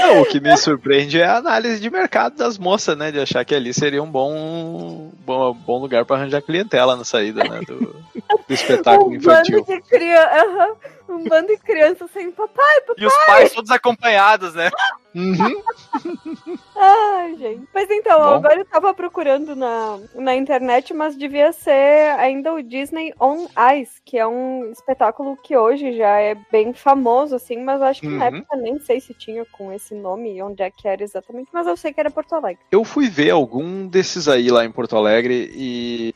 Não, 0.00 0.20
o 0.20 0.26
que 0.26 0.38
me 0.38 0.54
surpreende 0.56 1.18
é 1.18 1.24
a 1.24 1.38
análise 1.38 1.80
de 1.80 1.88
mercado 1.88 2.36
das 2.36 2.58
moças, 2.58 2.96
né? 2.96 3.10
De 3.10 3.18
achar 3.20 3.42
que 3.44 3.54
ali 3.54 3.72
seria 3.72 4.02
um 4.02 4.10
bom, 4.10 5.10
bom, 5.20 5.54
bom 5.54 5.78
lugar 5.80 6.04
para 6.04 6.16
arranjar 6.16 6.42
clientela 6.42 6.94
na 6.94 7.04
saída, 7.04 7.42
né? 7.44 7.60
Do, 7.66 7.78
do 7.80 8.54
espetáculo 8.54 9.08
um 9.10 9.14
infantil. 9.14 9.64
bando 9.64 9.74
de 9.82 9.88
criança, 9.88 10.76
um 11.08 11.24
bando 11.24 11.48
de 11.48 11.56
crianças 11.58 12.10
sem 12.12 12.30
papai, 12.30 12.76
E 12.98 13.06
os 13.06 13.14
pais 13.26 13.50
todos 13.52 13.70
acompanhados, 13.70 14.52
né? 14.54 14.70
Uhum. 15.18 15.62
Ai, 16.80 17.36
gente. 17.36 17.68
Mas 17.74 17.90
então, 17.90 18.20
Bom. 18.22 18.34
agora 18.34 18.60
eu 18.60 18.64
tava 18.64 18.94
procurando 18.94 19.56
na, 19.56 19.98
na 20.14 20.36
internet, 20.36 20.94
mas 20.94 21.16
devia 21.16 21.52
ser 21.52 22.12
ainda 22.18 22.52
o 22.54 22.62
Disney 22.62 23.12
On 23.20 23.46
Ice, 23.80 24.00
que 24.04 24.16
é 24.16 24.26
um 24.26 24.70
espetáculo 24.70 25.36
que 25.36 25.56
hoje 25.56 25.96
já 25.96 26.18
é 26.20 26.36
bem 26.52 26.72
famoso, 26.72 27.34
assim, 27.34 27.58
mas 27.64 27.82
acho 27.82 28.00
que 28.00 28.08
na 28.08 28.28
Uhum. 28.28 28.36
época 28.36 28.56
nem 28.58 28.78
sei 28.80 29.00
se 29.00 29.12
tinha 29.14 29.44
com 29.46 29.72
esse 29.72 29.94
nome 29.94 30.36
e 30.36 30.42
onde 30.42 30.62
é 30.62 30.70
que 30.70 30.86
era 30.86 31.02
exatamente, 31.02 31.48
mas 31.52 31.66
eu 31.66 31.76
sei 31.76 31.92
que 31.92 31.98
era 32.00 32.10
Porto 32.10 32.34
Alegre. 32.34 32.62
Eu 32.70 32.84
fui 32.84 33.08
ver 33.08 33.30
algum 33.30 33.86
desses 33.88 34.28
aí 34.28 34.48
lá 34.50 34.64
em 34.64 34.70
Porto 34.70 34.96
Alegre, 34.96 35.50
e 35.52 36.14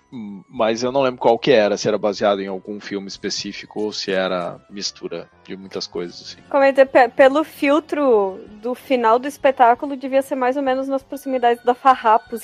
mas 0.48 0.82
eu 0.82 0.92
não 0.92 1.02
lembro 1.02 1.18
qual 1.20 1.38
que 1.38 1.50
era, 1.50 1.76
se 1.76 1.88
era 1.88 1.96
baseado 1.98 2.40
em 2.42 2.46
algum 2.46 2.78
filme 2.78 3.08
específico 3.08 3.80
ou 3.80 3.92
se 3.92 4.12
era 4.12 4.60
mistura 4.70 5.28
de 5.44 5.56
muitas 5.56 5.86
coisas 5.86 6.20
assim. 6.20 6.42
Como 6.50 6.62
dizer, 6.70 6.86
pe- 6.86 7.08
pelo 7.08 7.42
filtro 7.42 8.38
do 8.60 8.74
final 8.92 9.18
do 9.18 9.26
espetáculo, 9.26 9.96
devia 9.96 10.20
ser 10.20 10.34
mais 10.34 10.54
ou 10.54 10.62
menos 10.62 10.86
nas 10.86 11.02
proximidades 11.02 11.64
da 11.64 11.72
Farrapos. 11.74 12.42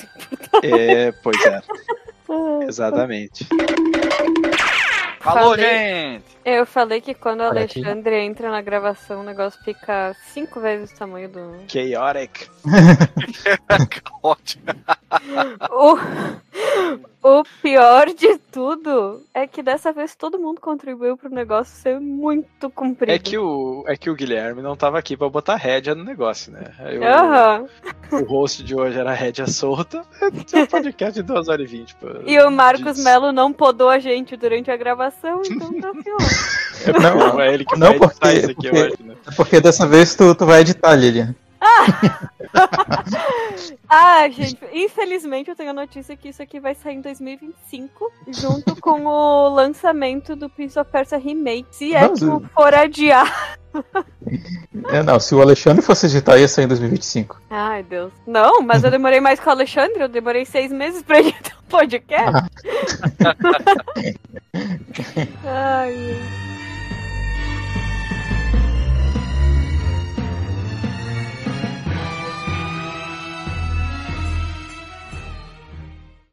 É, 0.63 1.11
pois 1.11 1.37
é, 1.45 1.61
exatamente. 2.67 3.45
Falou, 5.19 5.51
Falei. 5.51 5.65
gente! 5.65 6.25
Eu 6.43 6.65
falei 6.65 7.01
que 7.01 7.13
quando 7.13 7.41
o 7.41 7.43
Olha 7.43 7.65
aqui. 7.65 7.79
Alexandre 7.79 8.15
entra 8.21 8.49
na 8.49 8.61
gravação, 8.61 9.21
o 9.21 9.23
negócio 9.23 9.61
fica 9.63 10.15
cinco 10.33 10.59
vezes 10.59 10.91
o 10.91 10.97
tamanho 10.97 11.29
do. 11.29 11.55
Chaotic. 11.67 12.49
Ótimo. 14.23 14.63
O, 15.69 17.18
o 17.21 17.43
pior 17.61 18.07
de 18.13 18.37
tudo 18.51 19.21
é 19.33 19.45
que 19.45 19.61
dessa 19.61 19.91
vez 19.91 20.15
todo 20.15 20.39
mundo 20.39 20.61
contribuiu 20.61 21.17
pro 21.17 21.29
negócio 21.29 21.75
ser 21.75 21.99
muito 21.99 22.69
comprido. 22.69 23.11
É 23.11 23.19
que 23.19 23.37
o 23.37 23.83
é 23.87 23.97
que 23.97 24.09
o 24.09 24.15
Guilherme 24.15 24.61
não 24.61 24.75
tava 24.75 24.97
aqui 24.97 25.17
pra 25.17 25.27
botar 25.29 25.55
rédea 25.55 25.93
no 25.93 26.03
negócio, 26.03 26.51
né? 26.51 26.63
Aí 26.79 26.97
o- 26.97 27.03
Aham. 27.03 27.65
O 28.11 28.23
host 28.23 28.63
de 28.63 28.73
hoje 28.75 28.97
era 28.97 29.13
rédea 29.13 29.45
solta. 29.47 30.01
É 30.53 30.57
um 30.59 30.65
podcast 30.65 31.13
de 31.13 31.23
2 31.23 31.47
horas 31.49 31.69
e 31.69 31.77
20. 31.77 31.95
Pô. 31.95 32.07
E 32.25 32.39
o 32.41 32.49
Marcos 32.49 32.95
Diz- 32.95 33.03
Melo 33.03 33.31
não 33.31 33.51
podou 33.53 33.89
a 33.89 33.99
gente 33.99 34.35
durante 34.37 34.71
a 34.71 34.77
gravação, 34.77 35.41
então 35.45 35.73
tá 35.79 35.91
pior. 36.03 36.17
Não, 37.01 37.17
Não, 37.33 37.39
é 37.41 37.53
ele 37.53 37.65
que 37.65 37.77
Não, 37.77 37.87
vai 37.87 37.95
editar 37.97 38.09
porque- 38.09 38.37
isso 38.37 38.45
aqui 38.51 38.55
porque- 38.55 38.71
hoje, 38.71 38.95
né? 39.03 39.15
porque 39.35 39.59
dessa 39.61 39.85
vez 39.85 40.15
tu, 40.15 40.33
tu 40.33 40.45
vai 40.45 40.61
editar, 40.61 40.95
Lilian. 40.95 41.35
ah, 43.87 44.27
gente, 44.29 44.57
infelizmente 44.73 45.49
eu 45.49 45.55
tenho 45.55 45.71
a 45.71 45.73
notícia 45.73 46.15
que 46.15 46.29
isso 46.29 46.41
aqui 46.41 46.59
vai 46.59 46.73
sair 46.73 46.95
em 46.95 47.01
2025, 47.01 48.11
junto 48.27 48.75
com 48.77 49.05
o 49.05 49.49
lançamento 49.49 50.35
do 50.35 50.49
Prince 50.49 50.79
of 50.79 50.89
Persia 50.91 51.17
Remake. 51.17 51.67
Se 51.71 51.95
é 51.95 52.07
que 52.09 52.25
for 52.53 52.73
adiar. 52.73 53.57
É, 54.89 55.03
não, 55.03 55.19
se 55.19 55.35
o 55.35 55.41
Alexandre 55.41 55.81
fosse 55.81 56.07
editar, 56.07 56.37
ia 56.37 56.47
sair 56.47 56.65
em 56.65 56.69
2025. 56.69 57.41
Ai, 57.49 57.83
Deus. 57.83 58.11
Não, 58.25 58.61
mas 58.61 58.83
eu 58.83 58.91
demorei 58.91 59.19
mais 59.19 59.39
que 59.39 59.47
o 59.47 59.51
Alexandre, 59.51 60.01
eu 60.01 60.07
demorei 60.07 60.45
seis 60.45 60.71
meses 60.71 61.03
pra 61.03 61.19
editar 61.19 61.57
o 61.59 61.63
podcast. 61.69 62.49
Ai, 65.45 65.95
gente. 65.95 66.58